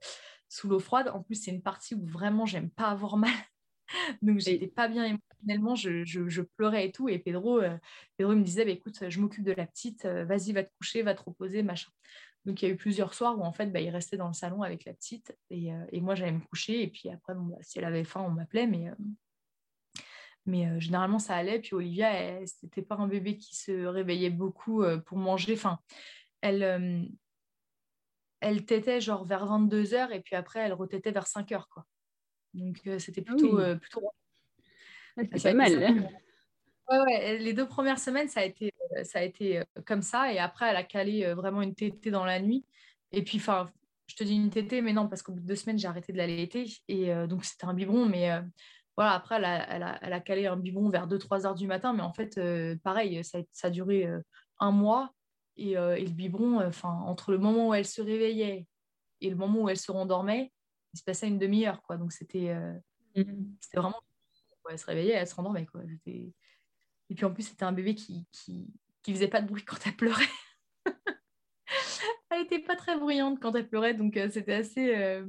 sous 0.49 0.69
l'eau 0.69 0.79
froide. 0.79 1.09
En 1.09 1.23
plus, 1.23 1.37
c'est 1.37 1.51
une 1.51 1.63
partie 1.63 1.95
où 1.95 2.05
vraiment, 2.07 2.47
j'aime 2.47 2.71
pas 2.71 2.89
avoir 2.89 3.17
mal. 3.17 3.35
donc, 4.23 4.41
j'étais 4.41 4.67
pas 4.67 4.89
bien 4.89 5.05
émotionnellement, 5.05 5.75
je, 5.75 6.05
je, 6.05 6.43
pleurais 6.43 6.87
et 6.87 6.93
tout. 6.93 7.09
Et 7.09 7.19
Pedro, 7.19 7.61
euh, 7.61 7.77
Pedro 8.17 8.35
me 8.35 8.43
disait, 8.43 8.65
bah, 8.65 8.71
écoute, 8.71 9.09
je 9.09 9.21
m'occupe 9.21 9.45
de 9.45 9.53
la 9.53 9.67
petite, 9.67 10.07
euh, 10.07 10.25
vas-y, 10.25 10.53
va 10.53 10.65
te 10.65 10.71
coucher, 10.79 11.03
va 11.03 11.15
te 11.15 11.23
reposer, 11.23 11.63
machin. 11.63 11.91
Donc, 12.47 12.63
il 12.63 12.67
y 12.67 12.71
a 12.71 12.75
eu 12.75 12.77
plusieurs 12.77 13.15
soirs 13.15 13.39
où, 13.39 13.43
en 13.43 13.53
fait, 13.53 13.67
bah, 13.67 13.81
il 13.81 13.91
restait 13.91 14.17
dans 14.17 14.29
le 14.29 14.35
salon 14.35 14.63
avec 14.63 14.85
la 14.87 14.95
petite 14.95 15.37
et, 15.51 15.71
et 15.93 16.01
moi, 16.01 16.15
j'allais 16.15 16.33
me 16.33 16.41
coucher. 16.41 16.83
Et 16.83 16.89
puis 16.89 17.09
après, 17.11 17.35
bon, 17.35 17.45
bah, 17.45 17.57
si 17.63 17.79
elle 17.79 17.85
avait 17.85 18.05
faim, 18.05 18.23
on 18.27 18.31
m'appelait, 18.31 18.67
mais 18.67 18.91
mais 20.47 20.67
euh, 20.67 20.81
généralement, 20.81 21.19
ça 21.19 21.35
allait. 21.35 21.59
Puis 21.59 21.75
Olivia, 21.75 22.45
c'était 22.47 22.83
pas 22.83 22.97
un 22.97 23.09
bébé 23.09 23.37
qui 23.37 23.57
se 23.57 23.87
réveillait 23.87 24.31
beaucoup 24.31 24.83
euh, 24.83 24.99
pour 24.99 25.19
manger. 25.19 25.55
Enfin, 25.55 25.79
elle, 26.41 26.63
euh, 26.63 27.03
elle 28.41 28.65
tétait 28.67 29.01
genre 29.01 29.25
vers 29.25 29.47
22h 29.47 30.13
et 30.13 30.21
puis 30.21 30.37
après, 30.37 30.61
elle 30.61 30.75
retétait 30.75 31.13
vers 31.13 31.27
5h. 31.27 31.65
Quoi. 31.71 31.87
Donc, 32.53 32.81
c'était 32.99 33.25
ah 33.27 33.33
plutôt. 33.33 33.59
plutôt... 33.79 34.03
Ah, 35.17 35.23
c'est 35.37 35.53
pas 35.53 35.55
mal. 35.55 36.11
Ouais, 36.91 36.99
ouais, 36.99 37.39
les 37.39 37.55
deux 37.55 37.67
premières 37.67 37.99
semaines, 37.99 38.29
ça 38.29 38.41
a 38.41 38.45
été, 38.45 38.75
ça 39.05 39.21
a 39.21 39.23
été 39.23 39.63
comme 39.87 40.03
ça. 40.03 40.31
Et 40.31 40.39
après, 40.39 40.69
elle 40.69 40.77
a 40.77 40.83
calé 40.83 41.33
vraiment 41.33 41.63
une 41.63 41.75
tétée 41.75 42.11
dans 42.11 42.27
la 42.27 42.41
nuit. 42.41 42.67
Et 43.11 43.25
puis, 43.25 43.39
enfin, 43.39 43.71
je 44.07 44.17
te 44.17 44.25
dis 44.25 44.35
une 44.35 44.51
tétée, 44.51 44.83
mais 44.83 44.93
non, 44.93 45.09
parce 45.09 45.23
qu'au 45.23 45.33
bout 45.33 45.41
de 45.41 45.47
deux 45.47 45.57
semaines, 45.57 45.79
j'ai 45.79 45.89
arrêté 45.89 46.13
de 46.13 46.19
l'allaiter. 46.19 46.67
Et 46.89 47.11
donc, 47.27 47.47
c'était 47.47 47.65
un 47.65 47.73
biberon, 47.73 48.05
mais 48.05 48.29
voilà, 48.97 49.13
après, 49.13 49.37
elle 49.37 49.45
a, 49.45 49.99
elle, 50.03 50.13
a, 50.13 50.21
calé 50.21 50.47
un 50.47 50.57
biberon 50.57 50.89
vers 50.89 51.09
2-3 51.09 51.47
heures 51.47 51.55
du 51.55 51.67
matin, 51.67 51.93
mais 51.93 52.03
en 52.03 52.13
fait, 52.13 52.39
euh, 52.39 52.77
pareil, 52.85 53.25
ça, 53.25 53.41
ça, 53.53 53.67
a 53.67 53.71
duré 53.71 54.07
euh, 54.07 54.21
un 54.61 54.71
mois. 54.71 55.13
Et, 55.57 55.77
euh, 55.77 55.97
et 55.97 56.05
le 56.05 56.11
biberon, 56.11 56.65
enfin 56.67 56.91
entre 57.07 57.31
le 57.31 57.39
moment 57.39 57.69
où 57.69 57.75
elle 57.75 57.87
se 57.87 58.03
réveillait 58.03 58.67
et 59.21 59.31
le 59.31 59.37
moment 59.37 59.63
où 59.63 59.69
elle 59.69 59.79
se 59.79 59.93
rendormait, 59.93 60.53
il 60.93 60.99
se 60.99 61.05
passait 61.05 61.29
une 61.29 61.39
demi-heure. 61.39 61.83
quoi. 61.83 61.97
Donc, 61.97 62.13
c'était 62.13 62.55
mmh. 63.17 63.25
c'était 63.61 63.79
vraiment. 63.79 64.01
elle 64.69 64.79
se 64.79 64.87
réveillait, 64.87 65.15
elle 65.15 65.29
se 65.29 65.35
rendormait. 65.35 65.67
Quoi. 65.67 65.83
Et 66.07 66.33
puis, 67.15 67.25
en 67.25 67.33
plus, 67.33 67.45
c'était 67.45 67.65
un 67.65 67.73
bébé 67.73 67.95
qui, 67.95 68.27
qui, 68.33 68.67
qui 69.03 69.13
faisait 69.13 69.29
pas 69.29 69.43
de 69.43 69.49
bruit 69.49 69.65
quand 69.65 69.79
elle 69.87 69.97
pleurait. 69.97 70.25
elle 72.31 72.43
n'était 72.43 72.61
pas 72.61 72.77
très 72.77 72.99
bruyante 72.99 73.41
quand 73.41 73.55
elle 73.55 73.69
pleurait, 73.69 73.95
donc 73.95 74.19
c'était 74.31 74.55
assez 74.55 75.23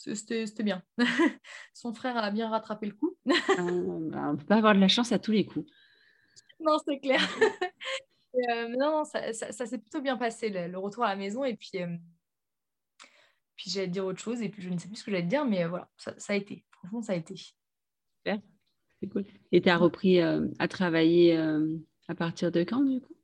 c'était 0.00 0.62
bien. 0.62 0.82
Son 1.74 1.92
frère 1.92 2.16
a 2.16 2.30
bien 2.30 2.48
rattrapé 2.48 2.86
le 2.86 2.94
coup. 2.94 3.16
Ah, 3.30 3.56
bah, 3.56 3.62
on 3.62 4.32
ne 4.32 4.36
peut 4.36 4.46
pas 4.46 4.56
avoir 4.56 4.74
de 4.74 4.80
la 4.80 4.88
chance 4.88 5.12
à 5.12 5.18
tous 5.18 5.32
les 5.32 5.44
coups. 5.44 5.70
Non, 6.60 6.76
c'est 6.86 6.98
clair. 6.98 7.20
Euh, 8.48 8.68
non, 8.78 9.02
ça, 9.02 9.32
s'est 9.32 9.78
plutôt 9.78 10.00
bien 10.00 10.16
passé, 10.16 10.50
le, 10.50 10.78
retour 10.78 11.02
à 11.02 11.08
la 11.08 11.16
maison. 11.16 11.44
Et 11.44 11.56
puis, 11.56 11.82
euh, 11.82 11.96
puis 13.56 13.70
j'allais 13.70 13.88
dire 13.88 14.06
autre 14.06 14.20
chose. 14.20 14.40
Et 14.40 14.48
puis, 14.48 14.62
je 14.62 14.68
ne 14.68 14.78
sais 14.78 14.86
plus 14.86 14.98
ce 14.98 15.02
que 15.02 15.10
j'allais 15.10 15.24
dire, 15.24 15.44
mais 15.44 15.64
euh, 15.64 15.68
voilà, 15.68 15.90
ça, 15.96 16.12
a 16.28 16.36
été. 16.36 16.64
Franchement, 16.70 17.02
ça 17.02 17.14
a 17.14 17.16
été. 17.16 17.34
Super, 17.34 18.38
c'est 19.00 19.08
cool. 19.08 19.24
Et 19.50 19.60
tu 19.60 19.68
as 19.68 19.76
repris 19.76 20.20
à 20.20 20.68
travailler 20.68 21.36
à 22.06 22.14
partir 22.14 22.52
de 22.52 22.62
quand, 22.62 22.84
du 22.84 23.00
coup? 23.00 23.16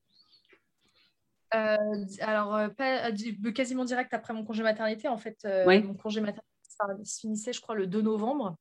Alors, 1.53 2.75
pas, 2.75 3.13
quasiment 3.55 3.85
direct 3.85 4.13
après 4.13 4.35
mon 4.35 4.45
congé 4.45 4.65
maternité, 4.65 5.07
en 5.07 5.19
fait. 5.19 5.39
Mon 5.85 5.95
congé 5.95 6.21
maternité 6.21 6.56
ça 6.79 6.87
se 7.05 7.21
finissait, 7.21 7.53
je 7.53 7.61
crois, 7.61 7.75
le 7.75 7.87
2 7.87 8.03
novembre, 8.03 8.57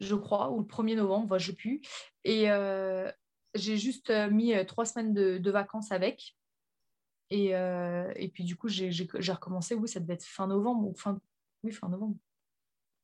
je 0.00 0.14
crois, 0.14 0.50
ou 0.50 0.60
le 0.60 0.66
1er 0.66 0.96
novembre, 0.96 1.38
je 1.38 1.46
ne 1.46 1.50
sais 1.50 1.56
plus. 1.56 1.80
Et 2.24 2.50
euh, 2.50 3.10
j'ai 3.54 3.76
juste 3.76 4.10
euh, 4.10 4.30
mis 4.30 4.54
euh, 4.54 4.64
trois 4.64 4.84
semaines 4.84 5.14
de, 5.14 5.50
vacances 5.50 5.92
avec. 5.92 6.36
Et, 7.30 7.48
et, 7.48 8.28
puis, 8.32 8.44
du 8.44 8.54
coup, 8.54 8.68
j'ai 8.68 8.92
recommencé, 9.32 9.74
oui, 9.74 9.88
ça 9.88 9.98
devait 9.98 10.14
être 10.14 10.24
fin 10.24 10.46
novembre, 10.46 10.86
ou 10.86 10.94
fin, 10.94 11.18
oui, 11.64 11.72
fin 11.72 11.88
novembre, 11.88 12.16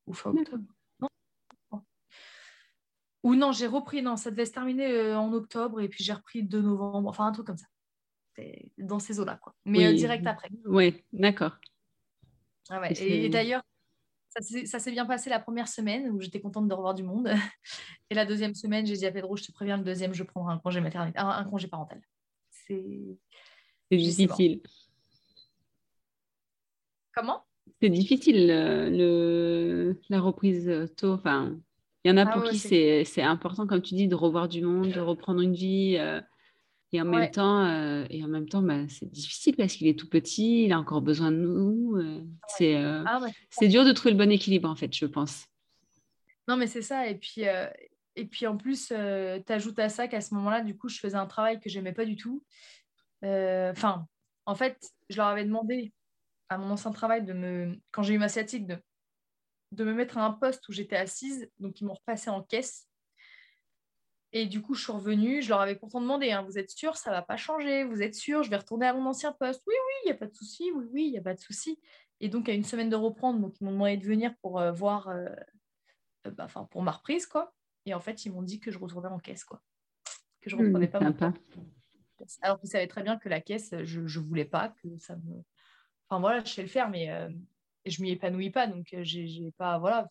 ou 0.05 0.13
fin 0.13 0.31
octobre. 0.31 0.63
Non 0.99 1.09
ou 3.23 3.35
non, 3.35 3.51
j'ai 3.51 3.67
repris, 3.67 4.01
non, 4.01 4.15
ça 4.15 4.31
devait 4.31 4.45
se 4.45 4.51
terminer 4.51 5.13
en 5.13 5.31
octobre, 5.33 5.81
et 5.81 5.89
puis 5.89 6.03
j'ai 6.03 6.13
repris 6.13 6.43
2 6.43 6.61
novembre, 6.61 7.09
enfin 7.09 7.25
un 7.25 7.31
truc 7.31 7.47
comme 7.47 7.57
ça. 7.57 7.67
Dans 8.77 8.99
ces 8.99 9.19
eaux-là, 9.19 9.37
quoi. 9.37 9.53
Mais 9.65 9.93
direct 9.93 10.25
après. 10.25 10.49
Oui, 10.65 11.03
d'accord. 11.11 11.59
Ah 12.69 12.81
et, 12.91 13.29
d'ailleurs, 13.29 13.63
ça 14.29 14.79
s'est 14.79 14.91
bien 14.91 15.05
passé 15.05 15.29
la 15.29 15.39
première 15.39 15.67
semaine 15.67 16.09
où 16.09 16.21
j'étais 16.21 16.39
contente 16.39 16.67
de 16.67 16.73
revoir 16.73 16.93
du 16.93 17.03
monde. 17.03 17.27
Et 18.09 18.15
la 18.15 18.25
deuxième 18.25 18.55
semaine, 18.55 18.85
j'ai 18.85 18.95
dit 18.95 19.05
à 19.05 19.11
Pedro, 19.11 19.35
je 19.35 19.43
te 19.43 19.51
préviens, 19.51 19.77
le 19.77 19.83
deuxième, 19.83 20.13
je 20.13 20.23
prendrai 20.23 20.53
un 20.53 20.57
congé 20.57 20.79
maternité, 20.81 21.19
un, 21.19 21.43
congé 21.45 21.67
parental. 21.67 22.01
C'est 22.49 23.17
difficile. 23.91 24.61
Comment? 27.13 27.43
C'est 27.81 27.89
difficile 27.89 28.47
le... 28.47 29.99
la 30.09 30.19
reprise 30.21 30.71
tôt. 30.95 31.13
Enfin, 31.13 31.57
il 32.03 32.09
y 32.09 32.13
en 32.13 32.17
a 32.17 32.27
ah 32.27 32.33
pour 32.33 32.43
qui 32.43 32.57
c'est 32.57 33.21
important, 33.21 33.67
comme 33.67 33.81
tu 33.81 33.95
dis, 33.95 34.07
de 34.07 34.15
revoir 34.15 34.47
du 34.47 34.61
monde, 34.61 34.91
de 34.91 34.99
reprendre 34.99 35.41
une 35.41 35.53
vie. 35.53 35.97
Euh, 35.97 36.21
et 36.93 37.01
en 37.01 37.05
même 37.05 37.31
temps, 37.31 37.65
euh, 37.65 38.05
et 38.09 38.23
en 38.23 38.27
même 38.27 38.49
temps 38.49 38.61
bah, 38.61 38.87
c'est 38.89 39.09
difficile 39.09 39.55
parce 39.55 39.73
qu'il 39.73 39.87
est 39.87 39.97
tout 39.97 40.09
petit, 40.09 40.65
il 40.65 40.73
a 40.73 40.79
encore 40.79 41.01
besoin 41.01 41.31
de 41.31 41.37
nous. 41.37 41.95
Euh, 41.95 42.21
c'est 42.47 42.75
euh, 42.75 43.03
ah 43.05 43.21
c'est 43.49 43.69
dur 43.69 43.85
de 43.85 43.93
trouver 43.93 44.11
le 44.11 44.17
bon 44.17 44.29
équilibre, 44.29 44.69
en 44.69 44.75
fait, 44.75 44.93
je 44.93 45.05
pense. 45.05 45.45
Non, 46.47 46.57
mais 46.57 46.67
c'est 46.67 46.81
ça. 46.81 47.07
Et 47.07 47.15
puis, 47.15 47.43
et 48.15 48.25
puis 48.25 48.45
en 48.45 48.57
plus, 48.57 48.87
tu 48.87 49.53
ajoutes 49.53 49.79
à 49.79 49.87
ça 49.87 50.07
qu'à 50.07 50.19
ce 50.19 50.33
moment-là, 50.33 50.61
du 50.61 50.77
coup, 50.77 50.89
je 50.89 50.99
faisais 50.99 51.15
un 51.15 51.27
travail 51.27 51.59
que 51.61 51.69
j'aimais 51.69 51.93
pas 51.93 52.05
du 52.05 52.17
tout. 52.17 52.43
Enfin, 53.23 54.05
en 54.45 54.55
fait, 54.55 54.77
je 55.09 55.15
leur 55.15 55.27
avais 55.27 55.45
demandé 55.45 55.93
à 56.49 56.57
mon 56.57 56.71
ancien 56.71 56.91
travail, 56.91 57.23
de 57.23 57.31
me, 57.31 57.79
quand 57.91 58.03
j'ai 58.03 58.15
eu 58.15 58.17
ma 58.17 58.27
sciatique, 58.27 58.67
de, 58.67 58.75
de 59.71 59.85
me 59.85 59.93
mettre 59.93 60.17
à 60.17 60.25
un 60.25 60.31
poste 60.31 60.67
où 60.67 60.73
j'étais 60.73 60.97
assise. 60.97 61.49
Donc, 61.59 61.79
ils 61.79 61.85
m'ont 61.85 61.93
repassé 61.93 62.29
en 62.29 62.41
caisse. 62.41 62.89
Et 64.33 64.45
du 64.45 64.61
coup, 64.61 64.73
je 64.73 64.83
suis 64.83 64.91
revenue. 64.91 65.41
Je 65.41 65.49
leur 65.49 65.61
avais 65.61 65.75
pourtant 65.75 66.01
demandé 66.01 66.31
hein, 66.31 66.43
Vous 66.43 66.57
êtes 66.57 66.69
sûr, 66.69 66.95
ça 66.95 67.11
ne 67.11 67.15
va 67.15 67.21
pas 67.21 67.37
changer 67.37 67.83
Vous 67.83 68.01
êtes 68.01 68.15
sûr 68.15 68.43
Je 68.43 68.49
vais 68.49 68.57
retourner 68.57 68.87
à 68.87 68.93
mon 68.93 69.05
ancien 69.05 69.33
poste 69.33 69.61
Oui, 69.67 69.75
oui, 69.75 69.93
il 70.03 70.05
n'y 70.07 70.11
a 70.11 70.17
pas 70.17 70.27
de 70.27 70.33
souci. 70.33 70.71
Oui, 70.73 70.85
oui, 70.91 71.03
il 71.05 71.11
n'y 71.11 71.17
a 71.17 71.21
pas 71.21 71.33
de 71.33 71.39
souci. 71.39 71.79
Et 72.21 72.29
donc, 72.29 72.47
à 72.47 72.53
une 72.53 72.63
semaine 72.63 72.89
de 72.89 72.95
reprendre, 72.95 73.39
donc, 73.39 73.59
ils 73.59 73.65
m'ont 73.65 73.71
demandé 73.71 73.97
de 73.97 74.05
venir 74.05 74.33
pour 74.41 74.59
euh, 74.59 74.71
voir, 74.71 75.09
euh, 75.09 75.25
euh, 76.27 76.31
bah, 76.31 76.47
pour 76.69 76.83
ma 76.83 76.91
reprise. 76.91 77.25
quoi. 77.25 77.53
Et 77.85 77.93
en 77.93 77.99
fait, 77.99 78.25
ils 78.25 78.31
m'ont 78.31 78.43
dit 78.43 78.59
que 78.59 78.71
je 78.71 78.77
retournais 78.77 79.09
en 79.09 79.19
caisse. 79.19 79.43
quoi. 79.43 79.61
Que 80.39 80.49
je 80.49 80.55
ne 80.55 80.65
reprenais 80.65 80.87
pas 80.87 80.99
mon 80.99 81.13
Alors 82.41 82.59
qu'ils 82.59 82.69
savaient 82.69 82.87
très 82.87 83.01
bien 83.01 83.17
que 83.17 83.27
la 83.27 83.41
caisse, 83.41 83.73
je 83.83 84.01
ne 84.01 84.23
voulais 84.23 84.45
pas, 84.45 84.69
que 84.69 84.97
ça 84.99 85.15
me. 85.15 85.43
Enfin 86.07 86.19
voilà, 86.19 86.43
je 86.43 86.51
sais 86.51 86.61
le 86.61 86.67
faire, 86.67 86.89
mais 86.89 87.09
je 87.85 88.01
m'y 88.03 88.11
épanouis 88.11 88.51
pas. 88.51 88.67
Donc, 88.67 88.95
j'ai 89.01 89.51
pas. 89.57 89.79
Voilà. 89.79 90.07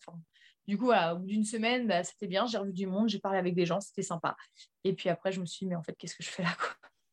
Du 0.71 0.77
coup, 0.77 0.93
au 0.93 1.17
bout 1.17 1.25
d'une 1.25 1.43
semaine, 1.43 1.85
bah, 1.85 2.01
c'était 2.01 2.27
bien, 2.27 2.45
j'ai 2.45 2.57
revu 2.57 2.71
du 2.71 2.87
monde, 2.87 3.09
j'ai 3.09 3.19
parlé 3.19 3.37
avec 3.37 3.55
des 3.55 3.65
gens, 3.65 3.81
c'était 3.81 4.03
sympa. 4.03 4.37
Et 4.85 4.93
puis 4.93 5.09
après, 5.09 5.33
je 5.33 5.41
me 5.41 5.45
suis 5.45 5.65
dit, 5.65 5.69
mais 5.69 5.75
en 5.75 5.83
fait, 5.83 5.93
qu'est-ce 5.97 6.15
que 6.15 6.23
je 6.23 6.29
fais 6.29 6.43
là 6.43 6.55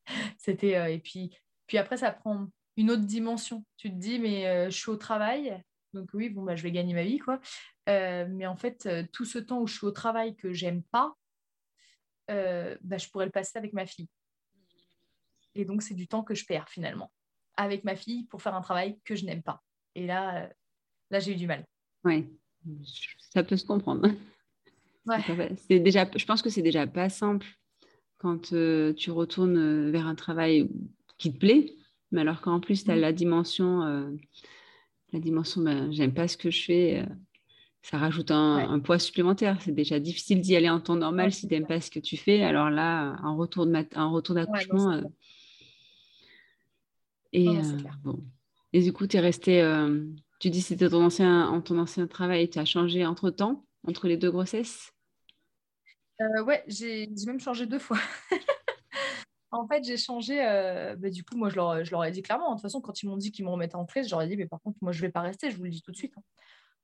C'était 0.39 0.77
euh, 0.77 0.87
et 0.87 1.01
puis, 1.01 1.37
puis 1.67 1.77
après, 1.77 1.97
ça 1.97 2.13
prend 2.13 2.47
une 2.77 2.89
autre 2.93 3.03
dimension. 3.03 3.65
Tu 3.77 3.91
te 3.91 3.97
dis, 3.97 4.21
mais 4.21 4.47
euh, 4.47 4.71
je 4.71 4.79
suis 4.79 4.91
au 4.91 4.97
travail, 4.97 5.61
donc 5.93 6.09
oui, 6.15 6.29
bon, 6.29 6.45
bah, 6.45 6.55
je 6.55 6.63
vais 6.63 6.71
gagner 6.71 6.95
ma 6.95 7.03
vie, 7.03 7.19
quoi. 7.19 7.41
Euh, 7.89 8.29
mais 8.31 8.47
en 8.47 8.55
fait, 8.55 8.89
tout 9.13 9.25
ce 9.25 9.41
temps 9.41 9.59
où 9.59 9.67
je 9.67 9.75
suis 9.75 9.87
au 9.87 9.91
travail 9.91 10.37
que 10.37 10.53
j'aime 10.53 10.85
pas, 10.85 11.17
bah, 12.29 12.97
je 12.97 13.09
pourrais 13.09 13.27
le 13.27 13.33
passer 13.33 13.59
avec 13.59 13.73
ma 13.73 13.87
fille. 13.87 14.09
Et 15.57 15.65
donc, 15.65 15.83
c'est 15.83 15.95
du 15.95 16.07
temps 16.07 16.23
que 16.23 16.37
je 16.37 16.47
perds 16.47 16.69
finalement 16.69 17.11
avec 17.57 17.83
ma 17.83 17.97
fille 17.97 18.23
pour 18.27 18.41
faire 18.41 18.55
un 18.55 18.61
travail 18.61 19.01
que 19.05 19.17
je 19.17 19.25
n'aime 19.25 19.43
pas. 19.43 19.65
Et 19.97 20.07
là, 20.07 20.49
là 21.11 21.19
j'ai 21.19 21.33
eu 21.33 21.37
du 21.37 21.49
mal. 21.49 21.67
Oui 22.05 22.38
ça 23.31 23.43
peut 23.43 23.57
se 23.57 23.67
comprendre. 23.67 24.09
C'est 25.69 25.81
déjà, 25.81 26.09
je 26.15 26.25
pense 26.25 26.43
que 26.43 26.51
c'est 26.51 26.63
déjà 26.63 26.87
pas 26.87 27.09
simple 27.09 27.47
quand 28.19 28.53
euh, 28.53 28.93
tu 28.93 29.11
retournes 29.11 29.57
euh, 29.57 29.91
vers 29.91 30.07
un 30.07 30.15
travail 30.15 30.69
qui 31.19 31.33
te 31.33 31.39
plaît, 31.39 31.77
mais 32.11 32.21
alors 32.21 32.41
qu'en 32.41 32.61
plus 32.61 32.85
tu 32.85 32.91
as 32.91 32.97
mm. 32.97 33.01
la 33.01 33.13
dimension, 33.13 33.83
euh, 33.83 34.11
la 35.13 35.21
dimension, 35.21 35.63
ben, 35.63 35.91
j'aime 35.93 36.13
pas 36.13 36.29
ce 36.29 36.37
que 36.37 36.51
je 36.51 36.65
fais, 36.65 37.07
ça 37.83 37.97
rajoute 37.97 38.31
un, 38.31 38.81
poids 38.81 38.99
supplémentaire. 38.99 39.57
C'est 39.63 39.73
déjà 39.73 39.99
difficile 39.99 40.41
d'y 40.41 40.57
aller 40.57 40.69
en 40.69 40.81
temps 40.81 40.97
normal 40.97 41.33
si 41.33 41.49
tu 41.49 41.55
n'aimes 41.55 41.67
pas 41.67 41.81
ce 41.81 41.91
que 41.91 42.01
tu 42.01 42.17
fais. 42.17 42.43
Alors 42.43 42.71
là, 42.71 43.17
un 43.23 43.35
retour 43.35 43.67
retour 43.67 44.35
d'accouchement. 44.35 45.01
et 47.33 47.47
bon. 48.05 48.23
Et 48.75 48.83
du 48.83 48.93
coup, 48.93 49.07
tu 49.07 49.17
es 49.17 49.21
resté 49.21 49.63
tu 50.39 50.51
dis 50.51 50.61
que 50.61 50.69
c'était 50.69 50.89
ton 50.89 51.05
ancien, 51.05 51.61
ton 51.65 51.79
ancien 51.79 52.07
travail, 52.07 52.49
tu 52.49 52.59
as 52.59 52.65
changé 52.65 53.05
entre 53.05 53.31
temps, 53.31 53.65
entre 53.87 54.09
les 54.09 54.17
deux 54.17 54.31
grossesses? 54.31 54.93
Euh, 56.21 56.43
Ouais, 56.43 56.65
j'ai 56.67 57.09
même 57.27 57.41
changé 57.41 57.67
deux 57.67 57.79
fois. 57.79 57.99
en 59.51 59.67
fait, 59.67 59.85
j'ai 59.85 59.97
changé. 59.97 60.45
Euh, 60.45 60.97
bah, 60.97 61.11
du 61.11 61.25
coup, 61.25 61.37
moi, 61.37 61.49
je 61.49 61.57
leur, 61.57 62.05
ai 62.05 62.11
dit 62.11 62.23
clairement. 62.23 62.51
De 62.51 62.55
toute 62.55 62.63
façon, 62.63 62.81
quand 62.81 63.03
ils 63.03 63.07
m'ont 63.07 63.17
dit 63.17 63.33
qu'ils 63.33 63.45
me 63.45 63.51
remettaient 63.51 63.77
en 63.77 63.87
classe, 63.87 64.09
j'aurais 64.09 64.29
dit, 64.29 64.37
mais 64.37 64.47
par 64.47 64.61
contre, 64.61 64.79
moi, 64.81 64.93
je 64.93 65.01
ne 65.01 65.07
vais 65.07 65.13
pas 65.13 65.23
rester, 65.23 65.51
je 65.51 65.57
vous 65.57 65.65
le 65.65 65.71
dis 65.71 65.83
tout 65.83 65.93
de 65.93 65.97
suite. 65.97 66.15
Hein. 66.17 66.23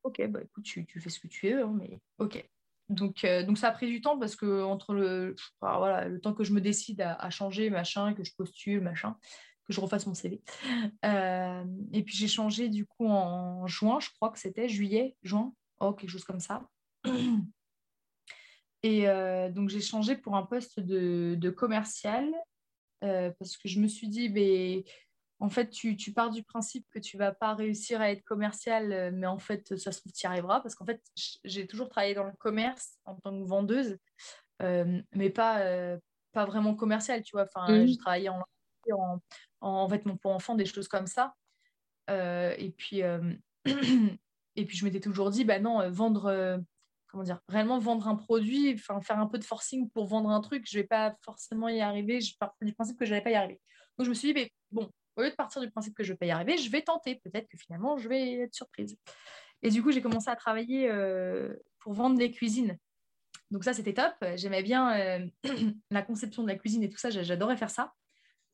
ok, 0.03 0.27
bah 0.29 0.41
écoute, 0.43 0.65
tu, 0.65 0.87
fais 1.01 1.11
ce 1.11 1.21
que 1.21 1.29
tu 1.29 1.51
veux, 1.51 1.65
hein, 1.65 1.75
mais 1.79 2.01
ok. 2.19 2.45
Donc, 2.91 3.25
euh, 3.25 3.43
donc 3.43 3.57
ça 3.57 3.69
a 3.69 3.73
pris 3.73 3.87
du 3.87 4.03
temps 4.03 4.19
parce 4.19 4.37
que 4.37 4.63
entre 4.63 4.93
le, 4.93 5.35
voilà, 5.61 6.07
le 6.07 6.21
temps 6.21 6.35
que 6.35 6.45
je 6.45 6.53
me 6.53 6.61
décide 6.61 7.01
à, 7.01 7.31
changer, 7.31 7.71
machin, 7.71 8.13
que 8.13 8.23
je 8.25 8.33
postule, 8.37 8.83
machin, 8.83 9.17
que 9.67 9.73
je 9.73 9.81
refasse 9.81 10.07
mon 10.07 10.15
CV. 10.15 10.43
Euh, 11.05 11.65
et 11.93 12.03
puis 12.03 12.15
j'ai 12.17 12.29
changé 12.29 12.69
du 12.69 12.87
coup 12.87 13.07
en 13.07 13.67
juin, 13.67 13.99
je 14.01 14.09
crois 14.15 14.31
que 14.31 14.39
c'était 14.39 14.69
juillet, 14.69 15.17
juin, 15.23 15.55
oh, 15.81 15.93
quelque 15.93 16.11
chose 16.11 16.25
comme 16.25 16.41
ça. 16.41 16.69
Et 18.83 19.09
euh, 19.09 19.51
donc 19.51 19.71
j'ai 19.71 19.81
changé 19.81 20.15
pour 20.15 20.37
un 20.37 20.43
poste 20.43 20.79
de, 20.79 21.37
de 21.39 21.51
commercial 21.51 22.31
parce 23.01 23.59
que 23.59 23.69
je 23.69 23.81
me 23.81 23.87
suis 23.87 24.09
dit, 24.09 24.31
ben, 24.31 24.83
en 25.41 25.51
fait, 25.51 25.69
tu, 25.69 26.13
pars 26.13 26.31
du 26.31 26.43
principe 26.43 26.87
que 26.91 26.99
tu 26.99 27.17
vas 27.17 27.33
pas 27.33 27.55
réussir 27.55 28.01
à 28.01 28.11
être 28.11 28.25
commercial, 28.25 28.93
euh, 28.93 29.11
mais 29.13 29.27
en 29.27 29.39
fait, 29.39 29.77
ça 29.77 29.93
se 29.93 30.01
trouve, 30.01 30.13
tu 30.13 30.25
y 30.25 30.27
arriveras. 30.27 30.61
Parce 30.61 30.75
qu'en 30.75 30.87
fait, 30.87 31.03
j'ai 31.45 31.67
toujours 31.67 31.89
travaillé 31.89 32.15
dans 32.15 32.25
le 32.25 32.33
commerce 32.33 32.99
en 33.05 33.17
tant 33.17 33.39
que 33.39 33.47
vendeuse, 33.47 33.99
euh, 34.63 35.03
mais 35.13 35.31
pas, 35.31 35.61
euh, 35.61 35.99
pas 36.33 36.47
vraiment 36.47 36.75
commercial, 36.75 37.23
tu 37.23 37.33
vois. 37.33 37.47
Enfin, 37.55 37.71
mmh. 37.71 37.87
j'ai 37.87 37.97
travaillé 37.97 38.29
en, 38.29 38.43
en, 38.93 39.21
en, 39.61 39.87
vêtements 39.87 40.17
pour 40.17 40.33
enfants, 40.33 40.55
des 40.55 40.67
choses 40.67 40.89
comme 40.89 41.07
ça. 41.07 41.35
et 42.09 42.75
puis, 42.77 43.01
et 44.57 44.65
puis 44.65 44.77
je 44.77 44.85
m'étais 44.85 45.01
toujours 45.01 45.31
dit, 45.31 45.45
bah 45.45 45.59
non, 45.59 45.89
vendre, 45.91 46.63
comment 47.09 47.25
dire, 47.25 47.41
réellement 47.49 47.79
vendre 47.79 48.09
un 48.09 48.17
produit, 48.17 48.77
faire 48.79 49.19
un 49.19 49.27
peu 49.27 49.39
de 49.39 49.45
forcing 49.45 49.89
pour 49.91 50.07
vendre 50.07 50.31
un 50.31 50.41
truc, 50.41 50.65
je 50.69 50.79
vais 50.79 50.87
pas 50.87 51.17
forcément 51.23 51.69
y 51.69 51.81
arriver. 51.81 52.21
Je 52.21 52.37
pars 52.39 52.55
du 52.61 52.75
principe 52.75 52.99
que 52.99 53.05
je 53.05 53.11
n'allais 53.11 53.25
pas 53.25 53.31
y 53.31 53.35
arriver. 53.35 53.61
Donc, 53.97 54.05
je 54.07 54.11
me 54.11 54.15
suis 54.15 54.33
dit, 54.33 54.35
mais 54.35 54.51
bon, 54.71 54.91
au 55.17 55.23
lieu 55.23 55.31
de 55.31 55.35
partir 55.35 55.61
du 55.61 55.71
principe 55.71 55.95
que 55.95 56.03
je 56.03 56.13
vais 56.13 56.17
pas 56.17 56.27
y 56.27 56.31
arriver, 56.31 56.57
je 56.57 56.71
vais 56.71 56.83
tenter. 56.83 57.21
Peut-être 57.23 57.49
que 57.49 57.57
finalement, 57.57 57.97
je 57.97 58.09
vais 58.09 58.41
être 58.41 58.55
surprise. 58.55 58.97
Et 59.63 59.71
du 59.71 59.83
coup, 59.83 59.93
j'ai 59.93 60.03
commencé 60.03 60.29
à 60.29 60.37
travailler 60.37 60.91
euh, 60.91 61.55
pour 61.79 61.93
vendre 61.95 62.19
des 62.19 62.31
cuisines. 62.31 62.77
Donc 63.51 63.65
ça, 63.65 63.73
c'était 63.73 63.95
top. 63.95 64.15
J'aimais 64.37 64.63
bien 64.63 64.97
euh, 64.99 65.27
la 65.91 66.03
conception 66.03 66.43
de 66.43 66.49
la 66.49 66.57
cuisine 66.57 66.83
et 66.83 66.89
tout 66.89 66.99
ça. 66.99 67.11
J'adorais 67.11 67.57
faire 67.57 67.71
ça. 67.71 67.93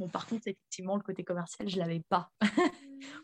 Bon, 0.01 0.09
par 0.09 0.27
contre, 0.27 0.49
effectivement, 0.49 0.97
le 0.97 1.03
côté 1.03 1.25
commercial, 1.25 1.69
je 1.69 1.77
ne 1.77 1.81
l'avais 1.83 2.01
pas. 2.01 2.31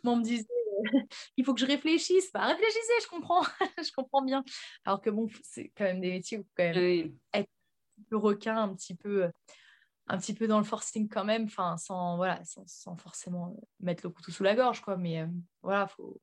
Moi, 0.04 0.12
on 0.12 0.16
me 0.16 0.22
disait, 0.22 0.46
euh, 0.46 0.82
il 1.38 1.44
faut 1.44 1.54
que 1.54 1.60
je 1.60 1.64
réfléchisse. 1.64 2.30
Bah, 2.34 2.44
réfléchissez, 2.44 2.92
je 3.02 3.08
comprends. 3.08 3.42
je 3.82 3.90
comprends 3.92 4.20
bien. 4.20 4.44
Alors 4.84 5.00
que 5.00 5.08
bon, 5.08 5.26
c'est 5.42 5.72
quand 5.74 5.84
même 5.84 6.02
des 6.02 6.10
métiers 6.10 6.36
où 6.36 6.42
il 6.42 6.46
quand 6.54 6.74
même 6.74 7.16
être 7.32 7.48
un 7.98 8.02
peu 8.10 8.16
requin, 8.18 8.58
un 8.58 8.74
petit 8.74 8.94
peu 8.94 9.30
un 10.08 10.18
petit 10.18 10.34
peu 10.34 10.46
dans 10.46 10.58
le 10.58 10.64
forcing 10.64 11.08
quand 11.08 11.24
même, 11.24 11.44
enfin, 11.44 11.78
sans, 11.78 12.16
voilà, 12.16 12.40
sans, 12.44 12.96
forcément 12.96 13.58
mettre 13.80 14.04
le 14.04 14.10
couteau 14.10 14.30
sous 14.30 14.44
la 14.44 14.54
gorge, 14.54 14.82
quoi. 14.82 14.98
Mais 14.98 15.22
euh, 15.22 15.26
voilà, 15.62 15.88
faut, 15.88 16.20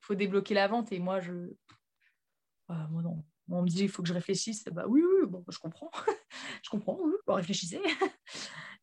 faut 0.00 0.14
débloquer 0.14 0.54
la 0.54 0.68
vente. 0.68 0.92
Et 0.92 1.00
moi, 1.00 1.18
je. 1.18 1.32
moi, 2.68 3.02
non. 3.02 3.24
on 3.50 3.62
me 3.62 3.68
dit, 3.68 3.82
il 3.82 3.88
faut 3.88 4.02
que 4.02 4.08
je 4.08 4.14
réfléchisse. 4.14 4.64
Bah 4.66 4.84
oui, 4.86 5.02
oui, 5.02 5.26
bon, 5.26 5.44
je 5.48 5.58
comprends. 5.58 5.90
je 6.62 6.70
comprends, 6.70 6.96
oui, 7.00 7.14
bon, 7.26 7.34
réfléchissez. 7.34 7.82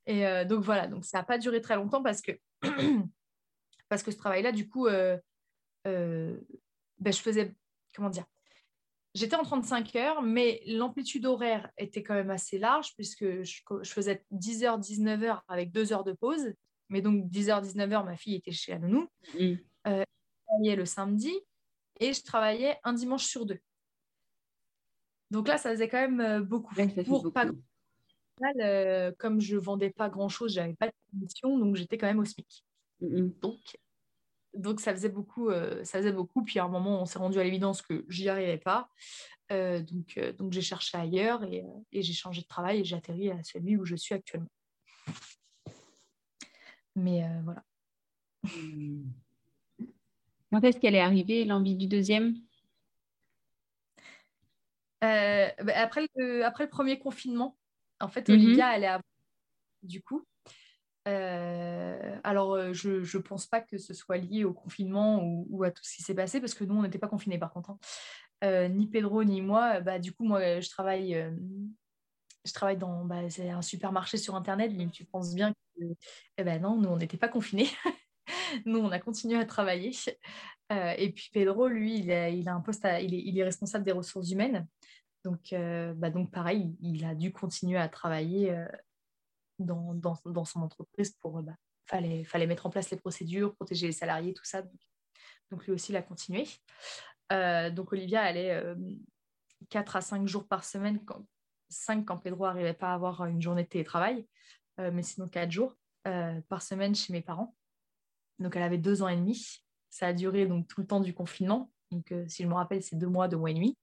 Et 0.07 0.25
euh, 0.25 0.45
donc, 0.45 0.63
voilà, 0.63 0.87
donc 0.87 1.05
ça 1.05 1.19
n'a 1.19 1.23
pas 1.23 1.37
duré 1.37 1.61
très 1.61 1.75
longtemps 1.75 2.03
parce 2.03 2.21
que, 2.21 2.31
parce 3.89 4.03
que 4.03 4.11
ce 4.11 4.17
travail-là, 4.17 4.51
du 4.51 4.67
coup, 4.67 4.87
euh, 4.87 5.17
ben, 5.85 7.13
je 7.13 7.19
faisais. 7.19 7.55
Comment 7.95 8.09
dire 8.09 8.25
J'étais 9.13 9.37
en 9.37 9.43
35 9.43 9.95
heures, 9.95 10.21
mais 10.21 10.61
l'amplitude 10.67 11.25
horaire 11.25 11.71
était 11.77 12.03
quand 12.03 12.15
même 12.15 12.31
assez 12.31 12.59
large 12.59 12.93
puisque 12.95 13.43
je, 13.43 13.61
faisais 13.85 14.25
10h, 14.33 14.81
19h 14.81 15.39
avec 15.47 15.71
deux 15.71 15.93
heures 15.93 16.03
de 16.03 16.11
pause. 16.11 16.53
Mais 16.89 17.01
donc 17.01 17.25
10h, 17.31 17.63
19h, 17.63 18.03
ma 18.03 18.17
fille 18.17 18.35
était 18.35 18.51
chez 18.51 18.73
la 18.73 18.79
nounou. 18.79 19.07
Mm. 19.33 19.53
Euh, 19.87 20.03
je 20.03 20.45
travaillais 20.45 20.75
le 20.75 20.85
samedi 20.85 21.33
et 22.01 22.11
je 22.11 22.23
travaillais 22.23 22.77
un 22.83 22.91
dimanche 22.91 23.23
sur 23.23 23.45
deux. 23.45 23.59
Donc 25.31 25.47
là, 25.47 25.57
ça 25.57 25.71
faisait 25.71 25.87
quand 25.87 26.01
même 26.01 26.19
euh, 26.19 26.41
beaucoup. 26.41 26.75
Pour 27.05 27.31
pas 27.31 27.45
euh, 28.59 29.11
comme 29.17 29.39
je 29.39 29.57
vendais 29.57 29.89
pas 29.89 30.09
grand 30.09 30.29
chose, 30.29 30.53
j'avais 30.53 30.73
pas 30.73 30.87
de 30.87 30.93
commission, 31.11 31.57
donc 31.57 31.75
j'étais 31.75 31.97
quand 31.97 32.07
même 32.07 32.19
au 32.19 32.25
SMIC. 32.25 32.63
Mm, 33.01 33.29
donc 33.41 33.59
donc 34.53 34.79
ça 34.79 34.93
faisait 34.93 35.09
beaucoup, 35.09 35.49
euh, 35.49 35.83
ça 35.83 35.97
faisait 35.97 36.13
beaucoup. 36.13 36.43
Puis 36.43 36.59
à 36.59 36.63
un 36.63 36.69
moment, 36.69 37.01
on 37.01 37.05
s'est 37.05 37.19
rendu 37.19 37.37
à 37.39 37.43
l'évidence 37.43 37.81
que 37.81 38.05
j'y 38.07 38.29
arrivais 38.29 38.57
pas. 38.57 38.89
Euh, 39.51 39.81
donc, 39.81 40.17
donc 40.37 40.53
j'ai 40.53 40.61
cherché 40.61 40.97
ailleurs 40.97 41.43
et, 41.43 41.65
j'ai 41.91 42.13
changé 42.13 42.41
de 42.41 42.47
travail 42.47 42.79
et 42.79 42.85
j'ai 42.85 42.95
atterri 42.95 43.31
à 43.31 43.43
celui 43.43 43.75
où 43.75 43.85
je 43.85 43.97
suis 43.97 44.15
actuellement. 44.15 44.49
Mais 46.95 47.25
voilà. 47.43 47.63
Quand 50.51 50.63
est-ce 50.63 50.79
qu'elle 50.79 50.95
est 50.95 51.01
arrivée, 51.01 51.43
l'envie 51.43 51.75
du 51.75 51.87
deuxième? 51.87 52.35
Bah, 55.01 55.73
après, 55.75 56.07
le, 56.15 56.45
après 56.45 56.63
le 56.63 56.69
premier 56.69 56.97
confinement, 56.97 57.57
en 57.99 58.07
fait, 58.07 58.27
mhm. 58.29 58.35
Olivia, 58.35 58.75
elle 58.75 58.83
est 58.83 58.87
à... 58.87 59.01
du 59.83 60.01
coup. 60.01 60.25
Euh, 61.07 62.19
alors, 62.23 62.53
euh, 62.55 62.73
je 62.73 62.89
ne 62.89 63.21
pense 63.21 63.45
pas 63.45 63.61
que 63.61 63.77
ce 63.77 63.93
soit 63.93 64.17
lié 64.17 64.43
au 64.43 64.53
confinement 64.53 65.21
ou, 65.23 65.63
à 65.63 65.71
tout 65.71 65.83
ce 65.83 65.95
qui 65.95 66.03
s'est 66.03 66.15
passé, 66.15 66.39
parce 66.39 66.53
que 66.53 66.63
nous, 66.63 66.75
on 66.75 66.81
n'était 66.81 66.97
pas 66.97 67.07
confinés 67.07 67.37
par 67.37 67.53
contre. 67.53 67.71
Hein. 67.71 67.79
Euh, 68.43 68.67
ni 68.67 68.87
Pedro, 68.87 69.23
ni 69.23 69.41
moi. 69.41 69.81
Bah, 69.81 69.99
du 69.99 70.13
coup, 70.13 70.25
moi, 70.25 70.59
je 70.59 70.69
travaille, 70.69 71.13
je 72.45 72.53
travaille 72.53 72.77
dans 72.77 73.05
bah, 73.05 73.21
un 73.39 73.61
supermarché 73.61 74.17
sur 74.17 74.35
Internet, 74.35 74.71
mais 74.75 74.87
tu 74.89 75.05
penses 75.05 75.33
bien 75.35 75.53
que 75.53 75.83
eh 76.37 76.43
ben 76.43 76.61
non, 76.61 76.77
nous, 76.77 76.89
on 76.89 76.97
n'était 76.97 77.17
pas 77.17 77.27
confinés. 77.27 77.67
nous, 78.65 78.79
on 78.79 78.91
a 78.91 78.99
continué 78.99 79.37
à 79.37 79.45
travailler. 79.45 79.91
et 80.71 81.11
puis 81.11 81.29
Pedro, 81.33 81.67
lui, 81.67 81.99
il 81.99 82.11
a, 82.11 82.29
il 82.29 82.49
a 82.49 82.55
un 82.55 82.61
poste, 82.61 82.87
il, 83.01 83.13
est, 83.13 83.19
il, 83.19 83.37
est, 83.37 83.43
responsable 83.43 83.85
des 83.85 83.91
ressources 83.91 84.31
humaines. 84.31 84.67
Donc, 85.25 85.53
bah, 85.97 86.09
donc 86.09 86.31
pareil, 86.31 86.77
il 86.81 87.03
a 87.03 87.15
dû 87.15 87.33
continuer 87.33 87.77
à 87.77 87.89
travailler 87.89 88.55
dans, 89.59 89.93
dans, 89.95 90.15
dans 90.23 90.45
son 90.45 90.61
entreprise 90.61 91.17
pour 91.19 91.41
bah, 91.41 91.55
fallait, 91.87 92.23
fallait 92.23 92.47
mettre 92.47 92.67
en 92.67 92.69
place 92.69 92.91
les 92.91 92.97
procédures, 92.97 93.55
protéger 93.55 93.87
les 93.87 93.93
salariés, 93.93 94.33
tout 94.33 94.45
ça. 94.45 94.61
Donc, 95.51 95.65
lui 95.65 95.73
aussi, 95.73 95.91
il 95.91 95.95
a 95.95 96.01
continué. 96.01 96.47
Euh, 97.31 97.69
donc 97.69 97.91
Olivia, 97.91 98.33
euh, 98.35 98.75
4 99.69 99.95
à 99.95 100.01
5 100.01 100.27
jours 100.27 100.47
par 100.47 100.63
semaine, 100.63 101.03
quand, 101.05 101.25
5 101.69 102.05
quand 102.05 102.17
Pedro 102.17 102.45
n'arrivait 102.45 102.73
pas 102.73 102.91
à 102.91 102.93
avoir 102.93 103.25
une 103.25 103.41
journée 103.41 103.63
de 103.63 103.69
télétravail, 103.69 104.27
euh, 104.79 104.91
mais 104.93 105.03
sinon 105.03 105.27
4 105.27 105.51
jours 105.51 105.75
euh, 106.07 106.39
par 106.49 106.61
semaine 106.61 106.93
chez 106.93 107.13
mes 107.13 107.21
parents. 107.21 107.55
Donc 108.39 108.55
elle 108.55 108.63
avait 108.63 108.77
2 108.77 109.01
ans 109.01 109.07
et 109.07 109.15
demi. 109.15 109.63
Ça 109.89 110.07
a 110.07 110.13
duré 110.13 110.45
donc 110.45 110.67
tout 110.67 110.81
le 110.81 110.87
temps 110.87 110.99
du 110.99 111.13
confinement. 111.13 111.71
Donc 111.91 112.13
si 112.27 112.43
je 112.43 112.47
me 112.47 112.53
rappelle, 112.53 112.83
c'est 112.83 112.97
2 112.97 113.07
mois, 113.07 113.27
2 113.27 113.37
mois 113.37 113.51
et 113.51 113.53
demi. 113.53 113.77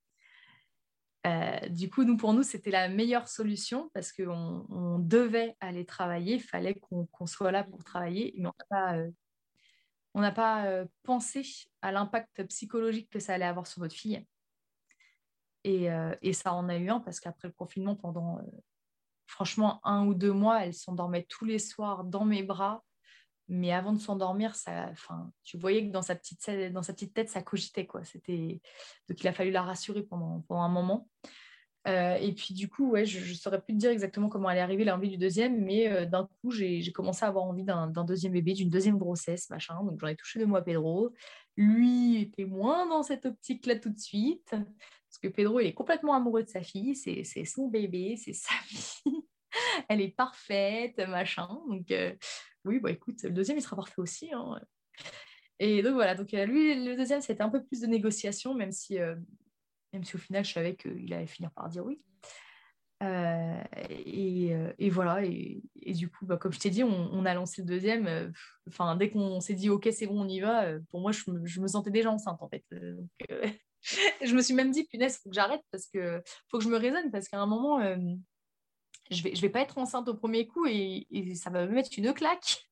Euh, 1.26 1.68
du 1.68 1.88
coup, 1.88 2.04
nous, 2.04 2.16
pour 2.16 2.32
nous, 2.32 2.42
c'était 2.42 2.70
la 2.70 2.88
meilleure 2.88 3.28
solution 3.28 3.90
parce 3.94 4.12
qu'on 4.12 4.66
on 4.68 4.98
devait 4.98 5.56
aller 5.60 5.86
travailler, 5.86 6.34
il 6.34 6.42
fallait 6.42 6.74
qu'on 6.74 7.26
soit 7.26 7.52
là 7.52 7.62
pour 7.62 7.84
travailler, 7.84 8.34
mais 8.36 8.48
on 8.48 10.20
n'a 10.20 10.32
pas, 10.32 10.66
euh, 10.66 10.82
euh, 10.82 10.86
pensé 11.04 11.42
à 11.80 11.92
l'impact 11.92 12.44
psychologique 12.48 13.08
que 13.10 13.20
ça 13.20 13.34
allait 13.34 13.44
avoir 13.44 13.66
sur 13.66 13.82
notre 13.82 13.94
fille. 13.94 14.26
Et, 15.64 15.86
et 16.22 16.32
ça 16.32 16.54
en 16.54 16.68
a 16.68 16.76
eu 16.76 16.90
un 16.90 16.98
parce 16.98 17.20
qu'après 17.20 17.46
le 17.46 17.54
confinement, 17.54 17.94
pendant 17.94 18.40
franchement 19.28 19.80
un 19.86 20.04
ou 20.04 20.12
deux 20.12 20.32
mois, 20.32 20.64
elle 20.64 20.74
s'endormait 20.74 21.24
tous 21.28 21.44
les 21.44 21.60
soirs 21.60 22.02
dans 22.02 22.24
mes 22.24 22.42
bras 22.42 22.82
mais 23.52 23.70
avant 23.70 23.92
de 23.92 23.98
s'endormir, 23.98 24.54
enfin, 24.66 25.30
tu 25.44 25.58
voyais 25.58 25.86
que 25.86 25.92
dans 25.92 26.00
sa 26.00 26.14
petite, 26.14 26.50
dans 26.72 26.82
sa 26.82 26.94
petite 26.94 27.12
tête, 27.12 27.28
ça 27.28 27.42
cogitait 27.42 27.86
quoi. 27.86 28.02
C'était 28.02 28.62
donc 29.08 29.20
il 29.20 29.28
a 29.28 29.32
fallu 29.32 29.50
la 29.50 29.62
rassurer 29.62 30.02
pendant, 30.02 30.40
pendant 30.48 30.62
un 30.62 30.70
moment. 30.70 31.06
Euh, 31.86 32.14
et 32.14 32.32
puis 32.32 32.54
du 32.54 32.68
coup, 32.68 32.90
ouais, 32.92 33.04
je 33.04 33.18
ne 33.18 33.34
saurais 33.34 33.60
plus 33.60 33.74
te 33.74 33.78
dire 33.78 33.90
exactement 33.90 34.30
comment 34.30 34.48
elle 34.48 34.56
est 34.56 34.62
arrivée 34.62 34.84
l'envie 34.84 35.10
du 35.10 35.18
deuxième, 35.18 35.62
mais 35.62 35.86
euh, 35.92 36.06
d'un 36.06 36.28
coup, 36.40 36.50
j'ai 36.50 36.90
commencé 36.92 37.26
à 37.26 37.28
avoir 37.28 37.44
envie 37.44 37.64
d'un 37.64 38.04
deuxième 38.04 38.32
bébé, 38.32 38.54
d'une 38.54 38.70
deuxième 38.70 38.96
grossesse, 38.96 39.50
machin. 39.50 39.82
Donc 39.84 40.00
j'en 40.00 40.06
ai 40.06 40.16
touché 40.16 40.38
deux 40.38 40.46
mois 40.46 40.62
Pedro. 40.62 41.12
Lui 41.58 42.22
était 42.22 42.46
moins 42.46 42.86
dans 42.86 43.02
cette 43.02 43.26
optique-là 43.26 43.76
tout 43.76 43.90
de 43.90 43.98
suite, 43.98 44.48
parce 44.50 45.18
que 45.20 45.28
Pedro, 45.28 45.60
il 45.60 45.66
est 45.66 45.74
complètement 45.74 46.14
amoureux 46.14 46.42
de 46.42 46.48
sa 46.48 46.62
fille, 46.62 46.94
c'est 46.94 47.44
son 47.44 47.68
bébé, 47.68 48.16
c'est 48.16 48.32
sa 48.32 48.54
vie. 48.70 49.26
elle 49.90 50.00
est 50.00 50.16
parfaite, 50.16 50.98
machin. 51.06 51.48
Donc 51.68 51.90
euh, 51.90 52.14
oui, 52.64 52.80
bah 52.80 52.90
écoute, 52.90 53.22
le 53.22 53.30
deuxième, 53.30 53.58
il 53.58 53.62
sera 53.62 53.76
parfait 53.76 54.00
aussi. 54.00 54.32
Hein. 54.32 54.60
Et 55.58 55.82
donc 55.82 55.94
voilà, 55.94 56.14
donc 56.14 56.32
euh, 56.34 56.44
lui, 56.44 56.74
le 56.84 56.96
deuxième, 56.96 57.20
c'était 57.20 57.42
un 57.42 57.48
peu 57.48 57.62
plus 57.62 57.80
de 57.80 57.86
négociation, 57.86 58.54
même 58.54 58.72
si, 58.72 58.98
euh, 58.98 59.14
même 59.92 60.04
si 60.04 60.16
au 60.16 60.18
final, 60.18 60.44
je 60.44 60.52
savais 60.52 60.76
qu'il 60.76 61.12
allait 61.12 61.26
finir 61.26 61.50
par 61.52 61.68
dire 61.68 61.84
oui. 61.84 62.00
Euh, 63.02 63.62
et, 64.78 64.90
voilà, 64.90 65.24
et, 65.24 65.62
du 65.86 66.08
coup, 66.08 66.24
bah, 66.24 66.36
comme 66.36 66.52
je 66.52 66.60
t'ai 66.60 66.70
dit, 66.70 66.84
on, 66.84 67.24
a 67.24 67.34
lancé 67.34 67.62
le 67.62 67.66
deuxième. 67.66 68.32
Enfin, 68.68 68.94
dès 68.96 69.10
qu'on 69.10 69.40
s'est 69.40 69.54
dit, 69.54 69.70
OK, 69.70 69.88
c'est 69.92 70.06
bon, 70.06 70.22
on 70.22 70.28
y 70.28 70.40
va, 70.40 70.78
pour 70.90 71.00
moi, 71.00 71.10
je 71.10 71.30
me, 71.30 71.66
sentais 71.66 71.90
déjà 71.90 72.10
enceinte, 72.10 72.40
en 72.40 72.48
fait. 72.48 72.64
je 74.22 74.34
me 74.34 74.40
suis 74.40 74.54
même 74.54 74.70
dit, 74.70 74.84
punaise, 74.84 75.18
faut 75.18 75.30
que 75.30 75.34
j'arrête, 75.34 75.62
parce 75.72 75.86
que 75.86 76.22
faut 76.48 76.58
que 76.58 76.64
je 76.64 76.68
me 76.68 76.76
raisonne, 76.76 77.10
parce 77.10 77.28
qu'à 77.28 77.40
un 77.40 77.46
moment, 77.46 77.80
je 79.10 79.22
vais, 79.22 79.34
je 79.34 79.40
vais 79.40 79.48
pas 79.48 79.60
être 79.60 79.78
enceinte 79.78 80.08
au 80.08 80.14
premier 80.14 80.46
coup 80.46 80.66
et, 80.66 81.06
ça 81.34 81.50
va 81.50 81.66
me 81.66 81.72
mettre 81.72 81.90
une 81.96 82.12
claque. 82.12 82.68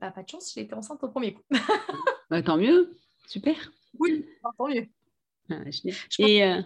Bah, 0.00 0.10
pas 0.10 0.22
de 0.22 0.28
chance, 0.28 0.52
j'ai 0.54 0.62
été 0.62 0.74
enceinte 0.74 1.02
au 1.02 1.08
premier 1.08 1.34
coup. 1.34 1.42
bah, 2.30 2.42
tant 2.42 2.56
mieux, 2.56 2.96
super. 3.26 3.72
Oui, 3.98 4.24
tant 4.42 4.68
mieux. 4.68 4.86
Ah, 5.50 5.56
et, 6.20 6.44
euh, 6.44 6.62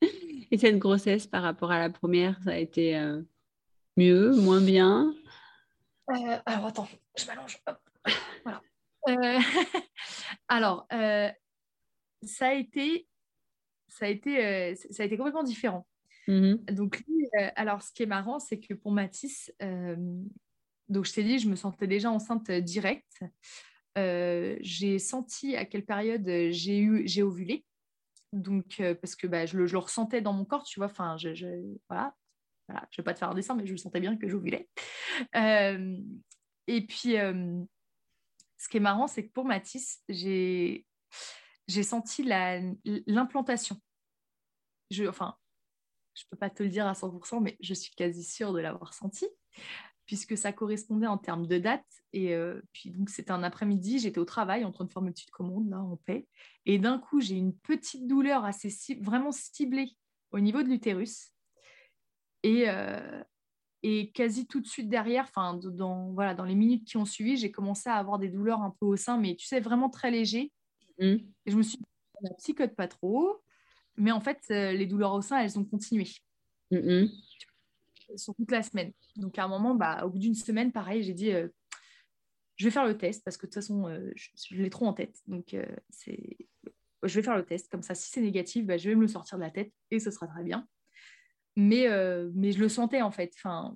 et 0.50 0.58
cette 0.58 0.78
grossesse 0.78 1.26
par 1.26 1.42
rapport 1.42 1.72
à 1.72 1.80
la 1.80 1.90
première, 1.90 2.40
ça 2.44 2.50
a 2.50 2.56
été 2.56 2.96
euh, 2.96 3.20
mieux, 3.96 4.36
moins 4.36 4.60
bien? 4.60 5.12
Euh, 6.10 6.38
Alors 6.46 6.66
attends, 6.66 6.88
je 7.18 7.26
m'allonge. 7.26 7.60
Voilà. 8.44 8.62
alors, 10.48 10.86
ça 12.22 12.46
a 12.46 12.52
été, 12.52 13.08
ça 13.88 14.06
a 14.06 14.08
été, 14.08 14.76
ça 14.76 15.02
a 15.02 15.06
été 15.06 15.16
complètement 15.16 15.42
différent. 15.42 15.84
Mmh 16.28 16.54
donc 16.70 17.04
alors 17.56 17.82
ce 17.82 17.92
qui 17.92 18.04
est 18.04 18.06
marrant, 18.06 18.38
c'est 18.38 18.60
que 18.60 18.74
pour 18.74 18.92
Mathis, 18.92 19.52
donc 20.88 21.04
je 21.04 21.12
t'ai 21.12 21.24
dit, 21.24 21.38
je 21.38 21.48
me 21.48 21.56
sentais 21.56 21.86
déjà 21.86 22.10
enceinte 22.10 22.50
directe. 22.50 23.22
j'ai 23.96 24.98
senti 24.98 25.56
à 25.56 25.64
quelle 25.64 25.84
période 25.84 26.24
j'ai 26.50 26.78
eu, 26.78 27.02
j'ai 27.06 27.22
ovulé. 27.22 27.64
Donc 28.32 28.80
parce 29.00 29.16
que 29.16 29.26
bah, 29.26 29.46
je, 29.46 29.58
le, 29.58 29.78
ressentais 29.78 30.20
dans 30.20 30.32
mon 30.32 30.44
corps, 30.44 30.64
tu 30.64 30.78
vois. 30.78 30.86
Enfin, 30.86 31.16
je, 31.18 31.34
je 31.34 31.46
voilà, 31.88 32.14
je 32.90 33.00
vais 33.00 33.04
pas 33.04 33.14
te 33.14 33.18
faire 33.18 33.30
un 33.30 33.34
dessin, 33.34 33.54
mais 33.54 33.66
je 33.66 33.74
sentais 33.76 34.00
bien 34.00 34.16
que 34.16 34.28
j'ovulais. 34.28 34.68
et 35.34 36.86
puis 36.86 37.16
ce 38.62 38.68
qui 38.68 38.76
est 38.76 38.80
marrant, 38.80 39.08
c'est 39.08 39.26
que 39.26 39.32
pour 39.32 39.44
Mathis, 39.44 40.04
j'ai 40.08 40.86
senti 41.66 42.22
l'implantation. 42.22 43.76
Je, 44.92 45.04
enfin, 45.06 45.36
je 46.14 46.24
ne 46.24 46.30
peux 46.30 46.36
pas 46.36 46.50
te 46.50 46.62
le 46.62 46.68
dire 46.68 46.86
à 46.86 46.92
100%, 46.92 47.40
mais 47.40 47.56
je 47.60 47.74
suis 47.74 47.94
quasi 47.94 48.24
sûre 48.24 48.52
de 48.52 48.60
l'avoir 48.60 48.94
senti, 48.94 49.26
puisque 50.06 50.36
ça 50.36 50.52
correspondait 50.52 51.06
en 51.06 51.18
termes 51.18 51.46
de 51.46 51.58
date. 51.58 51.86
Et 52.12 52.34
euh, 52.34 52.60
puis, 52.72 52.90
donc, 52.90 53.10
c'était 53.10 53.30
un 53.30 53.42
après-midi, 53.42 53.98
j'étais 53.98 54.18
au 54.18 54.24
travail 54.24 54.64
en 54.64 54.72
train 54.72 54.84
de 54.84 54.92
faire 54.92 55.02
mes 55.02 55.10
petites 55.10 55.30
commandes, 55.30 55.68
là, 55.70 55.80
en 55.80 55.96
paix. 55.96 56.26
Et 56.66 56.78
d'un 56.78 56.98
coup, 56.98 57.20
j'ai 57.20 57.36
une 57.36 57.56
petite 57.56 58.06
douleur 58.06 58.44
assez 58.44 58.70
vraiment 59.00 59.32
ciblée 59.32 59.96
au 60.32 60.40
niveau 60.40 60.62
de 60.62 60.68
l'utérus. 60.68 61.32
Et, 62.42 62.68
euh, 62.68 63.22
et 63.82 64.10
quasi 64.10 64.46
tout 64.46 64.60
de 64.60 64.66
suite 64.66 64.88
derrière, 64.88 65.24
enfin, 65.24 65.54
dans, 65.54 66.12
voilà, 66.12 66.34
dans 66.34 66.44
les 66.44 66.54
minutes 66.54 66.86
qui 66.86 66.96
ont 66.96 67.04
suivi, 67.04 67.36
j'ai 67.36 67.50
commencé 67.50 67.88
à 67.88 67.94
avoir 67.94 68.18
des 68.18 68.28
douleurs 68.28 68.62
un 68.62 68.74
peu 68.80 68.86
au 68.86 68.96
sein, 68.96 69.18
mais 69.18 69.34
tu 69.36 69.46
sais, 69.46 69.60
vraiment 69.60 69.88
très 69.88 70.10
léger. 70.10 70.52
Mmh. 70.98 71.04
Et 71.46 71.50
je 71.50 71.56
me 71.56 71.62
suis 71.62 71.78
dit, 71.78 71.84
la 72.22 72.34
psychote 72.34 72.74
pas 72.74 72.88
trop. 72.88 73.42
Mais 73.96 74.10
en 74.10 74.20
fait, 74.20 74.40
euh, 74.50 74.72
les 74.72 74.86
douleurs 74.86 75.12
au 75.12 75.22
sein, 75.22 75.38
elles 75.38 75.58
ont 75.58 75.64
continué. 75.64 76.08
Mm 76.70 77.06
Sur 78.16 78.34
toute 78.34 78.50
la 78.50 78.62
semaine. 78.62 78.92
Donc, 79.16 79.38
à 79.38 79.44
un 79.44 79.48
moment, 79.48 79.74
bah, 79.74 80.04
au 80.04 80.10
bout 80.10 80.18
d'une 80.18 80.34
semaine, 80.34 80.72
pareil, 80.72 81.02
j'ai 81.02 81.14
dit 81.14 81.32
euh, 81.32 81.48
je 82.56 82.64
vais 82.64 82.70
faire 82.70 82.86
le 82.86 82.96
test 82.96 83.24
parce 83.24 83.36
que 83.36 83.46
de 83.46 83.50
toute 83.50 83.54
façon, 83.54 83.88
euh, 83.88 84.12
je, 84.14 84.54
l'ai 84.54 84.70
trop 84.70 84.86
en 84.86 84.92
tête. 84.92 85.18
Donc, 85.26 85.56
c'est 85.90 86.36
je 87.04 87.14
vais 87.16 87.22
faire 87.22 87.36
le 87.36 87.44
test. 87.44 87.70
Comme 87.70 87.82
ça, 87.82 87.94
si 87.94 88.10
c'est 88.10 88.20
négatif, 88.20 88.64
bah, 88.64 88.76
je 88.76 88.88
vais 88.88 88.94
me 88.94 89.00
le 89.00 89.08
sortir 89.08 89.36
de 89.36 89.42
la 89.42 89.50
tête 89.50 89.72
et 89.90 89.98
ce 89.98 90.10
sera 90.10 90.26
très 90.26 90.44
bien. 90.44 90.66
Mais, 91.56 91.86
mais 92.34 92.52
je 92.52 92.60
le 92.60 92.68
sentais 92.68 93.02
en 93.02 93.10
fait. 93.10 93.32
Enfin, 93.36 93.74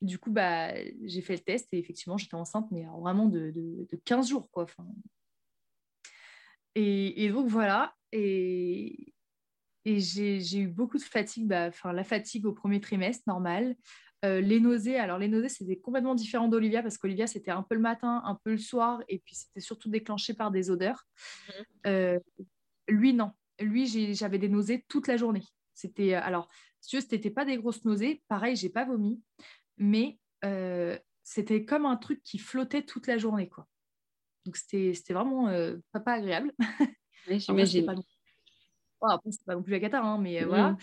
du 0.00 0.18
coup, 0.18 0.30
bah, 0.30 0.74
j'ai 1.02 1.20
fait 1.22 1.34
le 1.34 1.40
test 1.40 1.68
et 1.72 1.78
effectivement, 1.78 2.16
j'étais 2.16 2.36
enceinte, 2.36 2.68
mais 2.70 2.84
vraiment 3.00 3.26
de, 3.26 3.50
de, 3.50 3.96
15 4.04 4.28
jours. 4.28 4.48
Quoi. 4.50 4.62
Enfin, 4.62 4.86
et, 6.74 7.24
et, 7.24 7.30
donc 7.30 7.48
voilà. 7.48 7.94
Et, 8.12 9.12
et 9.88 10.00
j'ai 10.00 10.58
eu 10.58 10.68
beaucoup 10.68 10.98
de 10.98 11.02
fatigue, 11.02 11.46
bah, 11.46 11.70
la 11.84 12.04
fatigue 12.04 12.44
au 12.44 12.52
premier 12.52 12.80
trimestre, 12.80 13.22
normal. 13.26 13.74
Euh, 14.24 14.40
les 14.40 14.60
nausées, 14.60 14.98
alors 14.98 15.16
les 15.16 15.28
nausées, 15.28 15.48
c'était 15.48 15.78
complètement 15.78 16.14
différent 16.14 16.48
d'Olivia 16.48 16.82
parce 16.82 16.98
qu'Olivia, 16.98 17.26
c'était 17.26 17.52
un 17.52 17.62
peu 17.62 17.74
le 17.74 17.80
matin, 17.80 18.20
un 18.24 18.34
peu 18.34 18.50
le 18.50 18.58
soir, 18.58 19.02
et 19.08 19.20
puis 19.20 19.34
c'était 19.34 19.60
surtout 19.60 19.88
déclenché 19.88 20.34
par 20.34 20.50
des 20.50 20.70
odeurs. 20.70 21.06
Mhm. 21.48 21.64
Euh, 21.86 22.18
lui, 22.88 23.14
non. 23.14 23.32
Lui, 23.60 23.86
j'avais 24.14 24.38
des 24.38 24.50
nausées 24.50 24.84
toute 24.88 25.08
la 25.08 25.16
journée. 25.16 25.44
C'était, 25.72 26.14
euh, 26.14 26.20
alors, 26.22 26.48
si 26.80 26.96
tu 26.96 27.00
c'était 27.00 27.30
pas 27.30 27.46
des 27.46 27.56
grosses 27.56 27.84
nausées. 27.84 28.22
Pareil, 28.28 28.56
j'ai 28.56 28.68
pas 28.68 28.84
vomi, 28.84 29.22
mais 29.78 30.18
c'était 31.22 31.64
comme 31.64 31.86
un 31.86 31.96
truc 31.96 32.22
qui 32.22 32.38
flottait 32.38 32.82
toute 32.82 33.06
la 33.06 33.16
journée, 33.16 33.48
quoi. 33.48 33.66
Donc, 34.44 34.56
c'était 34.56 35.14
vraiment 35.14 35.46
pas, 35.92 36.12
agréable. 36.12 36.52
j'imagine 37.28 37.86
après, 39.06 39.30
c'est 39.30 39.44
pas 39.44 39.54
non 39.54 39.62
plus 39.62 39.72
la 39.72 39.80
cata, 39.80 40.00
hein, 40.00 40.18
mais 40.18 40.42
euh, 40.42 40.46
voilà. 40.46 40.76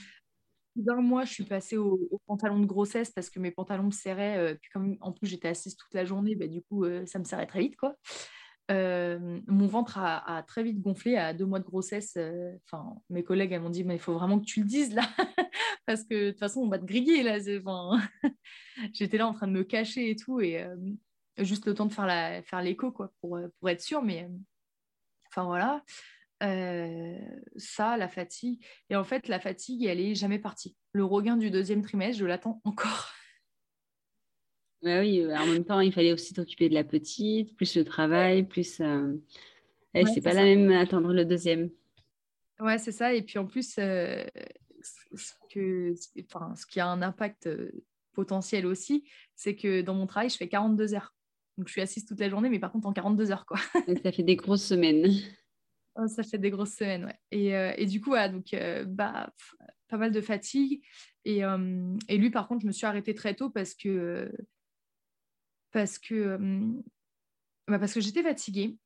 D'un 0.75 1.01
mois, 1.01 1.23
je 1.23 1.31
suis 1.31 1.45
passée 1.45 1.77
au, 1.77 1.99
pantalon 2.27 2.59
de 2.59 2.65
grossesse 2.65 3.11
parce 3.11 3.29
que 3.29 3.39
mes 3.39 3.51
pantalons 3.51 3.85
me 3.85 3.91
serraient. 3.91 4.37
Euh, 4.37 4.55
puis 4.55 4.69
comme 4.71 4.97
en 4.99 5.13
plus 5.13 5.27
j'étais 5.27 5.47
assise 5.47 5.77
toute 5.77 5.93
la 5.93 6.03
journée, 6.03 6.35
bah, 6.35 6.47
du 6.47 6.61
coup, 6.63 6.83
euh, 6.83 7.05
ça 7.05 7.17
me 7.17 7.23
serrait 7.23 7.47
très 7.47 7.61
vite. 7.61 7.77
quoi. 7.77 7.95
mon 8.69 9.67
ventre 9.67 9.97
a, 9.99 10.43
très 10.43 10.63
vite 10.63 10.81
gonflé 10.81 11.15
à 11.15 11.33
deux 11.33 11.45
mois 11.45 11.59
de 11.59 11.63
grossesse. 11.63 12.17
Enfin, 12.65 12.95
mes 13.09 13.23
collègues 13.23 13.53
elles 13.53 13.61
m'ont 13.61 13.69
dit 13.69 13.85
mais 13.85 13.95
il 13.95 14.01
faut 14.01 14.13
vraiment 14.13 14.39
que 14.39 14.45
tu 14.45 14.61
le 14.61 14.65
dises 14.65 14.93
là 14.93 15.03
parce 15.85 16.03
que 16.03 16.25
de 16.25 16.31
toute 16.31 16.39
façon 16.39 16.61
on 16.61 16.69
va 16.69 16.79
te 16.79 16.85
griller 16.85 17.23
là. 17.23 17.37
J'étais 18.93 19.17
là 19.17 19.27
en 19.27 19.33
train 19.33 19.47
de 19.47 19.53
me 19.53 19.63
cacher 19.63 20.09
et 20.09 20.15
tout 20.17 20.41
et 20.41 20.65
juste 21.37 21.67
le 21.67 21.73
temps 21.73 21.85
de 21.85 21.93
faire 21.93 22.05
la 22.05 22.41
faire 22.43 22.61
l'écho 22.61 22.91
quoi 22.91 23.13
pour, 23.21 23.39
pour 23.59 23.69
être 23.69 23.81
sûre. 23.81 24.01
Mais 24.01 24.29
enfin 25.29 25.45
voilà. 25.45 25.81
Euh, 26.43 27.17
ça, 27.55 27.97
la 27.97 28.07
fatigue. 28.07 28.63
Et 28.89 28.95
en 28.95 29.03
fait, 29.03 29.27
la 29.27 29.39
fatigue, 29.39 29.85
elle 29.85 29.99
est 29.99 30.15
jamais 30.15 30.39
partie. 30.39 30.75
Le 30.91 31.05
regain 31.05 31.37
du 31.37 31.49
deuxième 31.49 31.81
trimestre, 31.81 32.19
je 32.19 32.25
l'attends 32.25 32.61
encore. 32.63 33.11
Oui, 34.83 35.21
euh, 35.21 35.35
en 35.35 35.47
même 35.47 35.65
temps, 35.65 35.79
il 35.79 35.91
fallait 35.91 36.13
aussi 36.13 36.35
t'occuper 36.35 36.69
de 36.69 36.75
la 36.75 36.83
petite, 36.83 37.55
plus 37.55 37.75
le 37.75 37.83
travail, 37.83 38.43
plus. 38.43 38.79
Euh... 38.81 39.15
c'est 39.95 40.21
pas 40.21 40.33
la 40.33 40.43
même 40.43 40.71
attendre 40.73 41.11
le 41.11 41.25
deuxième. 41.25 41.71
Ouais, 42.59 42.77
c'est 42.77 42.91
ça. 42.91 43.11
Et 43.11 43.23
puis 43.23 43.39
en 43.39 43.47
plus, 43.47 43.77
euh, 43.79 44.23
ce, 45.15 45.33
que, 45.51 45.95
enfin, 46.25 46.53
ce 46.55 46.67
qui 46.67 46.79
a 46.79 46.87
un 46.87 47.01
impact 47.01 47.49
potentiel 48.13 48.67
aussi, 48.67 49.09
c'est 49.33 49.55
que 49.55 49.81
dans 49.81 49.95
mon 49.95 50.05
travail, 50.05 50.29
je 50.29 50.37
fais 50.37 50.49
42 50.49 50.93
heures. 50.93 51.15
Donc 51.57 51.67
je 51.67 51.71
suis 51.71 51.81
assise 51.81 52.05
toute 52.05 52.19
la 52.19 52.29
journée, 52.29 52.49
mais 52.49 52.59
par 52.59 52.71
contre 52.71 52.87
en 52.87 52.93
42 52.93 53.31
heures. 53.31 53.45
Quoi. 53.47 53.57
ça 54.03 54.11
fait 54.11 54.23
des 54.23 54.35
grosses 54.35 54.65
semaines. 54.65 55.07
Ça 56.07 56.23
fait 56.23 56.37
des 56.37 56.49
grosses 56.49 56.75
semaines, 56.75 57.05
ouais. 57.05 57.19
Et, 57.31 57.55
euh, 57.55 57.73
et 57.77 57.85
du 57.85 58.01
coup, 58.01 58.09
voilà, 58.09 58.27
donc, 58.29 58.53
euh, 58.53 58.83
bah, 58.85 59.33
pas 59.87 59.97
mal 59.97 60.11
de 60.11 60.21
fatigue. 60.21 60.83
Et, 61.23 61.43
euh, 61.45 61.95
et, 62.09 62.17
lui, 62.17 62.29
par 62.31 62.47
contre, 62.47 62.61
je 62.61 62.67
me 62.67 62.71
suis 62.73 62.85
arrêtée 62.85 63.13
très 63.13 63.33
tôt 63.33 63.49
parce 63.49 63.73
que, 63.73 64.31
parce 65.71 65.97
que, 65.97 66.37
bah, 67.67 67.79
parce 67.79 67.93
que 67.93 68.01
j'étais 68.01 68.23
fatiguée 68.23 68.77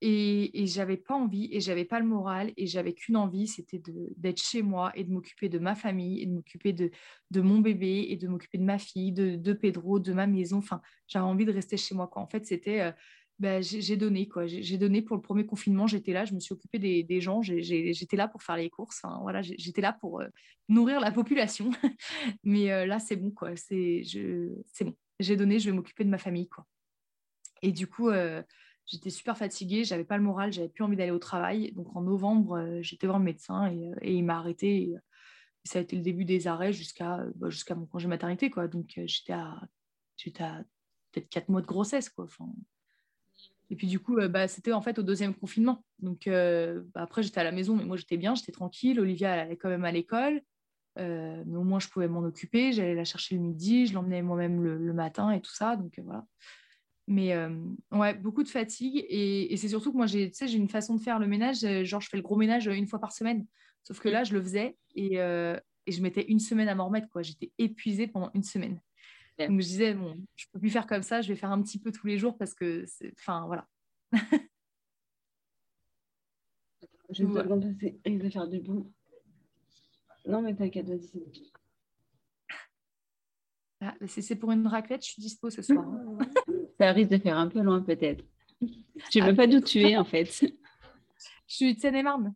et, 0.00 0.62
et 0.62 0.66
j'avais 0.66 0.96
pas 0.96 1.14
envie 1.14 1.48
et 1.52 1.60
j'avais 1.60 1.84
pas 1.84 2.00
le 2.00 2.06
moral 2.06 2.52
et 2.56 2.66
j'avais 2.66 2.94
qu'une 2.94 3.16
envie, 3.16 3.46
c'était 3.46 3.82
d'être 4.16 4.42
chez 4.42 4.62
moi 4.62 4.90
et 4.94 5.04
de 5.04 5.12
m'occuper 5.12 5.50
de 5.50 5.58
ma 5.58 5.74
famille 5.74 6.22
et 6.22 6.26
de 6.26 6.32
m'occuper 6.32 6.72
de, 6.72 6.90
de, 7.30 7.40
mon 7.42 7.58
bébé 7.60 8.06
et 8.08 8.16
de 8.16 8.26
m'occuper 8.26 8.56
de 8.58 8.64
ma 8.64 8.78
fille, 8.78 9.12
de, 9.12 9.36
de 9.36 9.52
Pedro, 9.52 9.98
de 9.98 10.14
ma 10.14 10.26
maison. 10.26 10.58
Enfin, 10.58 10.80
j'avais 11.08 11.26
envie 11.26 11.44
de 11.44 11.52
rester 11.52 11.76
chez 11.76 11.94
moi. 11.94 12.08
Quoi. 12.08 12.22
En 12.22 12.26
fait, 12.26 12.46
c'était 12.46 12.94
bah, 13.40 13.60
j'ai 13.60 13.96
donné 13.96 14.28
quoi. 14.28 14.46
J'ai 14.46 14.78
donné 14.78 15.02
pour 15.02 15.16
le 15.16 15.22
premier 15.22 15.44
confinement. 15.44 15.88
J'étais 15.88 16.12
là, 16.12 16.24
je 16.24 16.34
me 16.34 16.40
suis 16.40 16.52
occupée 16.52 16.78
des, 16.78 17.20
gens. 17.20 17.42
J'étais 17.42 18.16
là 18.16 18.28
pour 18.28 18.42
faire 18.42 18.56
les 18.56 18.70
courses. 18.70 19.00
Enfin, 19.02 19.18
voilà, 19.22 19.42
j'étais 19.42 19.80
là 19.80 19.92
pour 19.92 20.20
euh, 20.20 20.28
nourrir 20.68 21.00
la 21.00 21.10
population. 21.10 21.70
Mais 22.44 22.72
euh, 22.72 22.86
là, 22.86 23.00
c'est 23.00 23.16
bon 23.16 23.32
quoi. 23.32 23.56
C'est 23.56 24.02
bon. 24.82 24.94
J'ai 25.18 25.36
donné. 25.36 25.58
Je 25.58 25.70
vais 25.70 25.76
m'occuper 25.76 26.04
de 26.04 26.10
ma 26.10 26.18
famille 26.18 26.48
quoi. 26.48 26.64
Et 27.62 27.72
du 27.72 27.88
coup, 27.88 28.08
euh, 28.10 28.40
j'étais 28.86 29.10
super 29.10 29.36
fatiguée. 29.36 29.82
J'avais 29.82 30.04
pas 30.04 30.16
le 30.16 30.22
moral. 30.22 30.52
J'avais 30.52 30.68
plus 30.68 30.84
envie 30.84 30.96
d'aller 30.96 31.10
au 31.10 31.18
travail. 31.18 31.72
Donc 31.72 31.94
en 31.96 32.02
novembre, 32.02 32.78
j'étais 32.82 33.08
voir 33.08 33.18
le 33.18 33.24
médecin 33.24 33.66
et, 34.00 34.14
il 34.14 34.24
m'a 34.24 34.38
arrêté. 34.38 34.82
Et, 34.82 34.96
ça 35.64 35.78
a 35.78 35.82
été 35.82 35.96
le 35.96 36.02
début 36.02 36.26
des 36.26 36.46
arrêts 36.46 36.74
jusqu'à 36.74 37.24
bah, 37.36 37.48
mon 37.74 37.86
congé 37.86 38.06
maternité 38.06 38.50
quoi. 38.50 38.68
Donc 38.68 38.92
j'étais 39.06 39.32
à 39.32 39.60
j'étais 40.16 40.44
à 40.44 40.62
peut-être 41.10 41.28
quatre 41.30 41.48
mois 41.48 41.62
de 41.62 41.66
grossesse 41.66 42.10
quoi. 42.10 42.28
Et 43.70 43.76
puis 43.76 43.86
du 43.86 43.98
coup, 43.98 44.18
euh, 44.18 44.28
bah, 44.28 44.48
c'était 44.48 44.72
en 44.72 44.82
fait 44.82 44.98
au 44.98 45.02
deuxième 45.02 45.34
confinement. 45.34 45.84
Donc 45.98 46.26
euh, 46.26 46.82
bah, 46.94 47.02
après, 47.02 47.22
j'étais 47.22 47.40
à 47.40 47.44
la 47.44 47.52
maison, 47.52 47.74
mais 47.74 47.84
moi 47.84 47.96
j'étais 47.96 48.16
bien, 48.16 48.34
j'étais 48.34 48.52
tranquille. 48.52 49.00
Olivia, 49.00 49.34
elle 49.34 49.40
allait 49.40 49.56
quand 49.56 49.68
même 49.68 49.84
à 49.84 49.92
l'école. 49.92 50.42
Euh, 50.98 51.42
mais 51.46 51.56
au 51.56 51.64
moins, 51.64 51.80
je 51.80 51.88
pouvais 51.88 52.08
m'en 52.08 52.20
occuper. 52.20 52.72
J'allais 52.72 52.94
la 52.94 53.04
chercher 53.04 53.34
le 53.34 53.40
midi, 53.40 53.86
je 53.86 53.94
l'emmenais 53.94 54.22
moi-même 54.22 54.62
le, 54.62 54.92
matin 54.92 55.30
et 55.30 55.40
tout 55.40 55.54
ça. 55.54 55.76
Donc 55.76 55.98
voilà. 56.04 56.24
Mais 57.06 57.36
ouais, 57.90 58.14
beaucoup 58.14 58.42
de 58.42 58.48
fatigue. 58.48 59.04
Et, 59.08 59.54
c'est 59.56 59.68
surtout 59.68 59.92
que 59.92 59.96
moi, 59.96 60.06
j'ai 60.06 60.30
une 60.52 60.68
façon 60.68 60.94
de 60.94 61.00
faire 61.00 61.18
le 61.18 61.26
ménage. 61.26 61.66
Genre, 61.84 62.00
je 62.00 62.08
fais 62.08 62.16
le 62.16 62.22
gros 62.22 62.36
ménage 62.36 62.66
une 62.66 62.86
fois 62.86 63.00
par 63.00 63.12
semaine. 63.12 63.44
Sauf 63.82 63.98
que 63.98 64.08
là, 64.08 64.24
je 64.24 64.32
le 64.32 64.42
faisais 64.42 64.78
et, 64.94 65.16
et 65.16 65.92
je 65.92 66.00
mettais 66.00 66.24
une 66.28 66.38
semaine 66.38 66.68
à 66.68 66.74
m'en 66.74 66.86
remettre. 66.86 67.08
J'étais 67.22 67.50
épuisée 67.58 68.06
pendant 68.06 68.30
une 68.32 68.44
semaine. 68.44 68.80
Donc 69.38 69.60
je 69.60 69.66
disais, 69.66 69.94
bon, 69.94 70.16
je 70.36 70.46
peux 70.52 70.60
plus 70.60 70.70
faire 70.70 70.86
comme 70.86 71.02
ça, 71.02 71.20
je 71.20 71.28
vais 71.28 71.36
faire 71.36 71.50
un 71.50 71.60
petit 71.62 71.78
peu 71.78 71.90
tous 71.90 72.06
les 72.06 72.18
jours 72.18 72.36
parce 72.38 72.54
que 72.54 72.84
c'est. 72.86 73.12
Enfin, 73.18 73.46
voilà. 73.46 73.66
je 77.10 77.24
vais 77.24 78.20
te 78.20 78.30
faire 78.30 78.48
du 78.48 78.60
bon. 78.60 78.90
Non, 80.26 80.40
mais 80.40 80.54
t'inquiète, 80.54 80.88
vas-y. 80.88 81.10
Ah, 83.80 83.94
si 84.06 84.22
c'est 84.22 84.36
pour 84.36 84.52
une 84.52 84.66
raclette, 84.66 85.04
je 85.04 85.12
suis 85.12 85.20
dispo 85.20 85.50
ce 85.50 85.60
soir. 85.60 85.84
ça 86.78 86.92
risque 86.92 87.10
de 87.10 87.18
faire 87.18 87.36
un 87.36 87.48
peu 87.48 87.60
loin, 87.60 87.82
peut-être. 87.82 88.24
Je 88.60 88.66
ne 88.66 89.10
sais 89.10 89.20
même 89.20 89.36
pas 89.36 89.46
d'où 89.46 89.60
tu 89.60 89.80
es 89.80 89.96
en 89.96 90.04
fait. 90.04 90.24
Je 91.46 91.54
suis 91.56 91.74
de 91.74 91.80
Seine-et-Marne. 91.80 92.34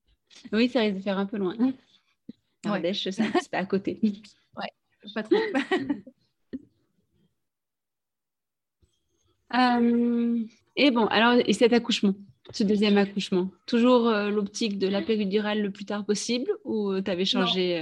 Oui, 0.53 0.69
ça 0.69 0.81
risque 0.81 0.97
de 0.97 1.03
faire 1.03 1.17
un 1.17 1.25
peu 1.25 1.39
loin. 1.39 1.57
Ardèche, 2.65 3.09
c'est 3.09 3.55
à 3.55 3.65
côté. 3.65 3.99
Ouais, 4.55 4.71
pas 5.15 5.23
trop. 5.23 5.37
Euh, 9.55 10.45
et 10.77 10.91
bon, 10.91 11.07
alors, 11.07 11.41
et 11.45 11.53
cet 11.53 11.73
accouchement, 11.73 12.15
ce 12.53 12.65
deuxième 12.65 12.99
accouchement, 12.99 13.51
toujours 13.67 14.09
euh, 14.09 14.31
l'optique 14.31 14.79
de 14.79 14.89
la 14.89 15.03
péridurale 15.03 15.63
le 15.63 15.71
plus 15.71 15.85
tard 15.85 16.05
possible 16.05 16.51
ou 16.65 16.91
euh, 16.91 17.03
tu 17.03 17.11
avais 17.11 17.25
changé 17.25 17.81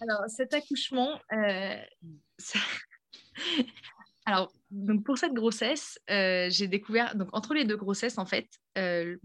Alors, 0.00 0.22
cet 0.28 0.54
accouchement, 0.54 1.18
alors, 4.26 4.52
donc 4.70 5.04
pour 5.04 5.18
cette 5.18 5.34
grossesse, 5.34 5.98
j'ai 6.08 6.68
découvert, 6.68 7.16
donc 7.16 7.28
entre 7.32 7.54
les 7.54 7.64
deux 7.64 7.76
grossesses, 7.76 8.18
en 8.18 8.26
fait, 8.26 8.48
ce 8.76 9.18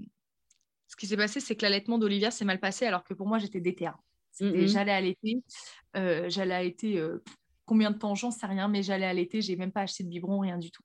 qui 0.97 1.07
s'est 1.07 1.17
passé, 1.17 1.39
c'est 1.39 1.55
que 1.55 1.63
l'allaitement 1.63 1.97
d'Olivia 1.97 2.31
s'est 2.31 2.45
mal 2.45 2.59
passé 2.59 2.85
alors 2.85 3.03
que 3.03 3.13
pour 3.13 3.27
moi, 3.27 3.39
j'étais 3.39 3.59
déter. 3.59 3.89
Mm-hmm. 4.39 4.67
J'allais 4.67 4.91
allaiter, 4.91 5.43
j'allais 5.93 6.53
allaiter 6.53 7.03
combien 7.65 7.91
de 7.91 7.97
temps, 7.97 8.15
j'en 8.15 8.31
sais 8.31 8.47
rien, 8.47 8.69
mais 8.69 8.81
j'allais 8.81 9.05
allaiter, 9.05 9.41
j'ai 9.41 9.57
même 9.57 9.71
pas 9.71 9.81
acheté 9.81 10.03
de 10.03 10.09
biberon, 10.09 10.39
rien 10.39 10.57
du 10.57 10.71
tout. 10.71 10.83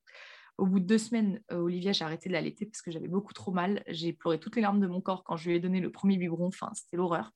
Au 0.59 0.67
bout 0.67 0.81
de 0.81 0.85
deux 0.85 0.99
semaines, 0.99 1.41
euh, 1.51 1.59
Olivia, 1.59 1.93
j'ai 1.93 2.05
arrêté 2.05 2.29
de 2.29 2.35
l'allaiter 2.35 2.67
parce 2.67 2.83
que 2.83 2.91
j'avais 2.91 3.09
beaucoup 3.09 3.33
trop 3.33 3.53
mal. 3.53 3.83
J'ai 3.89 4.13
pleuré 4.13 4.39
toutes 4.39 4.57
les 4.57 4.63
larmes 4.63 4.81
de 4.81 4.87
mon 4.87 5.01
corps 5.01 5.25
quand 5.25 5.37
je 5.37 5.49
lui 5.49 5.57
ai 5.57 5.61
donné 5.61 5.81
le 5.81 5.91
premier 5.91 6.19
biberon. 6.19 6.49
Enfin, 6.49 6.71
c'était 6.75 6.97
l'horreur. 6.97 7.33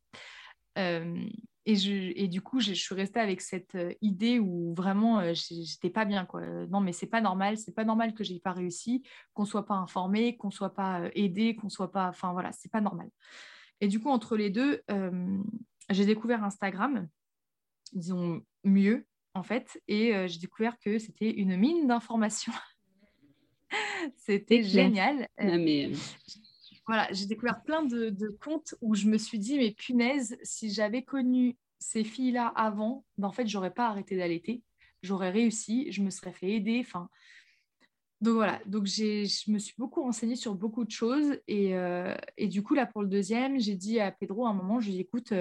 Euh, 0.79 1.25
et, 1.65 2.29
du 2.29 2.43
coup, 2.43 2.61
je, 2.61 2.75
suis 2.75 2.95
restée 2.95 3.19
avec 3.19 3.41
cette 3.41 3.75
euh, 3.75 3.93
idée 4.01 4.39
où 4.39 4.73
vraiment, 4.75 5.33
j'étais 5.33 5.91
pas 5.91 6.05
bien. 6.05 6.25
Quoi. 6.27 6.43
Non, 6.69 6.81
mais 6.81 6.93
c'est 6.93 7.07
pas 7.09 7.21
normal. 7.21 7.57
C'est 7.57 7.75
pas 7.75 7.85
normal 7.85 8.15
que 8.15 8.23
j'ai 8.23 8.39
pas 8.39 8.53
réussi, 8.53 9.03
qu'on 9.35 9.47
soit 9.47 9.67
pas 9.67 9.75
informé, 9.75 10.37
qu'on 10.37 10.51
soit 10.51 10.75
pas 10.75 11.09
aidé, 11.15 11.57
qu'on 11.57 11.71
soit 11.71 11.91
pas. 11.91 12.09
Enfin 12.09 12.33
voilà, 12.33 12.53
c'est 12.53 12.71
pas 12.71 12.81
normal. 12.81 13.09
Et 13.81 13.89
du 13.89 13.99
coup, 13.99 14.11
entre 14.11 14.37
les 14.37 14.51
deux, 14.51 14.83
j'ai 15.91 16.07
découvert 16.07 16.45
Instagram, 16.45 17.09
disons 17.93 18.43
mieux 18.65 19.07
en 19.35 19.43
fait, 19.43 19.83
et 19.87 20.29
j'ai 20.29 20.39
découvert 20.39 20.79
que 20.79 20.99
c'était 20.99 21.31
une 21.31 21.57
mine 21.57 21.87
d'informations. 21.89 22.53
C'était 24.17 24.63
génial. 24.63 25.29
Euh, 25.41 25.59
mais... 25.59 25.87
Euh, 25.87 25.97
voilà, 26.87 27.09
j'ai 27.13 27.27
découvert 27.27 27.63
plein 27.63 27.83
de, 27.83 28.39
comptes 28.41 28.75
où 28.81 28.95
je 28.95 29.07
me 29.07 29.19
suis 29.19 29.39
dit, 29.39 29.59
mais 29.59 29.73
punaise, 29.73 30.39
si 30.43 30.71
j'avais 30.71 31.03
connu 31.03 31.57
ces 31.79 32.05
filles-là 32.05 32.47
avant, 32.55 33.05
ben 33.19 33.29
en 33.29 33.33
fait, 33.33 33.49
j'aurais 33.49 33.73
pas 33.73 33.89
arrêté 33.89 34.17
d'allaiter. 34.17 34.63
J'aurais 35.03 35.31
réussi, 35.31 35.91
je 35.91 36.03
me 36.03 36.11
serais 36.11 36.33
fait 36.33 36.53
aider. 36.53 36.79
Enfin, 36.81 37.09
donc 38.21 38.35
voilà, 38.35 38.61
donc 38.67 38.87
je 38.87 39.51
me 39.51 39.59
suis 39.59 39.75
beaucoup 39.77 40.03
renseignée 40.03 40.37
sur 40.37 40.55
beaucoup 40.55 40.85
de 40.85 40.91
choses. 40.91 41.39
Et, 41.49 41.75
euh, 41.75 42.15
et, 42.37 42.47
du 42.47 42.63
coup, 42.63 42.75
là, 42.75 42.87
pour 42.87 43.03
le 43.03 43.09
deuxième, 43.09 43.59
j'ai 43.59 43.75
dit 43.75 43.99
à 43.99 44.13
Pedro 44.13 44.47
à 44.47 44.51
un 44.51 44.55
moment, 44.55 44.79
je 44.79 44.87
lui 44.87 44.95
ai 44.95 44.97
dit, 44.99 45.03
écoute, 45.03 45.33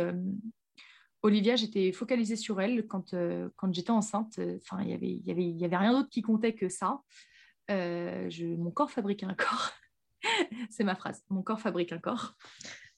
Olivia, 1.21 1.55
j'étais 1.55 1.91
focalisée 1.91 2.35
sur 2.35 2.59
elle 2.59 2.87
quand, 2.87 3.15
quand 3.55 3.73
j'étais 3.73 3.91
enceinte. 3.91 4.39
Enfin, 4.63 4.81
il 4.81 4.87
n'y 4.87 4.93
avait, 4.93 5.21
y 5.23 5.31
avait, 5.31 5.45
y 5.45 5.65
avait 5.65 5.77
rien 5.77 5.91
d'autre 5.91 6.09
qui 6.09 6.23
comptait 6.23 6.55
que 6.55 6.69
ça. 6.69 7.01
Euh, 7.71 8.29
je, 8.29 8.45
mon 8.45 8.71
corps 8.71 8.91
fabrique 8.91 9.23
un 9.23 9.33
corps. 9.33 9.71
c'est 10.69 10.83
ma 10.83 10.95
phrase. 10.95 11.23
Mon 11.29 11.41
corps 11.41 11.59
fabrique 11.59 11.91
un 11.91 11.99
corps. 11.99 12.35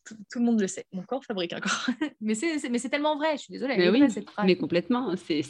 Tout, 0.05 0.39
le 0.39 0.45
monde 0.45 0.61
le 0.61 0.67
sait. 0.67 0.85
Mon 0.93 1.03
corps 1.03 1.23
fabrique 1.23 1.53
un 1.53 1.59
corps. 1.59 1.87
mais 2.21 2.35
c'est 2.35 2.89
tellement 2.89 3.17
vrai. 3.17 3.33
Je 3.37 3.43
suis 3.43 3.53
désolée. 3.53 3.77
Mais 3.77 3.89
oui, 3.89 4.09
cette 4.09 4.29
phrase. 4.29 4.45
mais 4.45 4.55
complètement. 4.55 5.15
C'est 5.17 5.41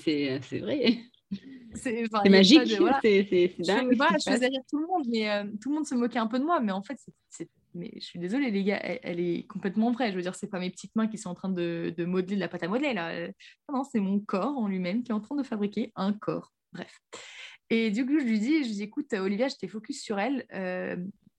vrai. 0.59 0.99
C'est 1.75 2.07
magique. 2.29 2.61
C'est 3.01 3.55
dingue. 3.59 3.91
Je, 3.91 4.19
je 4.25 4.31
faisais 4.31 4.47
rire 4.47 4.61
tout 4.69 4.79
le 4.79 4.87
monde, 4.87 5.05
mais 5.09 5.29
euh, 5.29 5.43
tout 5.61 5.69
le 5.69 5.75
monde 5.75 5.85
se 5.85 5.93
moquait 5.95 6.19
un 6.19 6.27
peu 6.27 6.39
de 6.39 6.43
moi. 6.43 6.59
Mais 6.59 6.71
en 6.71 6.81
fait, 6.81 6.99
c'est 7.29 7.49
mais 7.77 7.91
je 7.95 8.05
suis 8.05 8.19
désolée 8.19 8.49
les 8.49 8.63
gars, 8.63 8.79
elle, 8.81 9.19
est 9.19 9.45
complètement 9.47 9.91
vraie. 9.91 10.11
Je 10.11 10.15
veux 10.15 10.21
dire, 10.21 10.35
c'est 10.35 10.47
pas 10.47 10.59
mes 10.59 10.71
petites 10.71 10.95
mains 10.95 11.07
qui 11.07 11.17
sont 11.17 11.29
en 11.29 11.35
train 11.35 11.49
de, 11.49 11.93
de 11.95 12.05
modeler 12.05 12.35
de 12.35 12.39
la 12.39 12.47
pâte 12.47 12.63
à 12.63 12.67
modeler 12.67 12.93
là. 12.93 13.27
Non, 13.71 13.83
c'est 13.83 13.99
mon 13.99 14.19
corps 14.19 14.57
en 14.57 14.67
lui-même 14.67 15.03
qui 15.03 15.11
est 15.11 15.15
en 15.15 15.19
train 15.19 15.35
de 15.35 15.43
fabriquer 15.43 15.91
un 15.95 16.11
corps. 16.13 16.51
Bref. 16.73 16.99
Et 17.69 17.91
du 17.91 18.05
coup, 18.05 18.19
je 18.19 18.23
lui 18.23 18.39
dis, 18.39 18.63
je 18.63 18.69
lui 18.69 18.75
dis 18.75 18.83
écoute, 18.83 19.11
Olivia, 19.13 19.47
j'étais 19.47 19.67
focus 19.67 20.01
sur 20.01 20.19
elle. 20.19 20.45
Euh, 20.53 20.95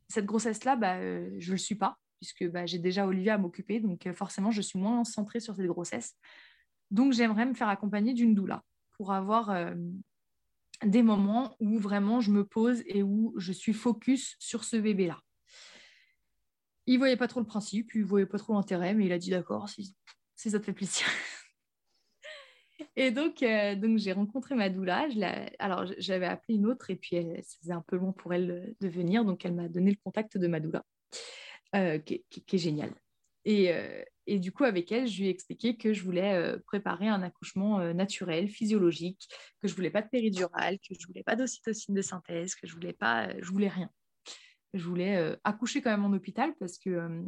cette 0.09 0.27
grossesse-là, 0.27 0.77
bah, 0.77 0.97
euh, 0.97 1.31
je 1.39 1.49
ne 1.49 1.53
le 1.53 1.59
suis 1.59 1.75
pas, 1.75 1.99
puisque 2.21 2.47
bah, 2.51 2.67
j'ai 2.67 2.79
déjà 2.79 3.07
Olivia 3.07 3.35
à 3.35 3.39
m'occuper. 3.39 3.81
Donc, 3.81 4.07
euh, 4.07 4.13
forcément, 4.13 4.51
je 4.51 4.61
suis 4.61 4.79
moins 4.79 5.05
centrée 5.05 5.41
sur 5.41 5.57
cette 5.57 5.67
grossesse. 5.67 6.17
Donc, 6.91 7.13
j'aimerais 7.13 7.47
me 7.47 7.55
faire 7.55 7.69
accompagner 7.69 8.13
d'une 8.13 8.35
doula 8.35 8.63
pour 8.97 9.13
avoir 9.13 9.75
des 10.85 11.03
moments 11.03 11.55
où 11.61 11.79
vraiment 11.79 12.21
je 12.21 12.33
me 12.33 12.45
pose 12.45 12.83
et 12.87 13.03
où 13.03 13.33
je 13.37 13.53
suis 13.53 13.73
focus 13.73 14.35
sur 14.41 14.65
ce 14.65 14.77
bébé-là. 14.77 15.21
Il 16.87 16.99
voyait 16.99 17.17
pas 17.17 17.29
trop 17.29 17.39
le 17.39 17.47
principe, 17.47 17.95
il 17.95 18.05
voyait 18.05 18.27
pas 18.27 18.39
trop 18.39 18.55
l'intérêt, 18.55 18.95
mais 18.95 19.07
il 19.07 19.13
a 19.13 19.19
dit 19.19 19.31
d'accord, 19.31 19.69
si 19.69 19.95
ça 20.51 20.59
te 20.59 20.65
fait 20.65 20.73
plaisir. 20.73 21.07
Et 23.01 23.13
donc, 23.13 23.45
euh, 23.45 23.77
donc 23.77 23.97
j'ai 23.99 24.13
rencontré 24.13 24.57
ma 24.57 24.69
doula. 24.71 25.07
alors, 25.61 25.87
j'avais 25.99 26.27
appelé 26.27 26.59
une 26.59 26.67
autre 26.67 26.91
et 26.91 26.97
puis 26.97 27.17
c'était 27.45 27.71
un 27.71 27.81
peu 27.87 27.97
long 27.97 28.13
pour 28.13 28.35
elle 28.35 28.75
de 28.81 28.89
venir. 28.89 29.25
Donc, 29.25 29.45
elle 29.45 29.55
m'a 29.55 29.69
donné 29.69 29.93
le 29.93 29.97
contact 30.03 30.37
de 30.37 30.49
ma 30.49 30.59
doula, 30.59 30.85
euh, 31.77 31.99
qui, 32.01 32.25
est 32.35 32.59
génial. 32.59 32.93
Et, 33.45 33.73
euh, 33.73 34.03
et, 34.27 34.41
du 34.41 34.51
coup, 34.51 34.65
avec 34.65 34.91
elle, 34.91 35.07
je 35.07 35.21
lui 35.21 35.29
ai 35.29 35.31
expliqué 35.31 35.77
que 35.77 35.93
je 35.93 36.03
voulais 36.03 36.57
préparer 36.67 37.07
un 37.07 37.23
accouchement 37.23 37.95
naturel, 37.95 38.49
physiologique, 38.49 39.29
que 39.63 39.69
je 39.69 39.77
voulais 39.77 39.91
pas 39.91 40.03
de 40.03 40.09
péridurale, 40.09 40.79
que 40.81 40.93
je 40.99 41.07
voulais 41.07 41.23
pas 41.23 41.37
d'ocytocine 41.37 41.95
de 41.95 42.03
synthèse, 42.03 42.57
que 42.57 42.67
je 42.67 42.75
voulais 42.75 42.93
pas, 42.93 43.31
je 43.41 43.49
voulais 43.49 43.69
rien. 43.69 43.91
Je 44.75 44.85
voulais 44.85 45.37
accoucher 45.45 45.83
quand 45.83 45.91
même 45.91 46.05
en 46.05 46.13
hôpital 46.13 46.53
parce 46.59 46.79
que 46.79 47.23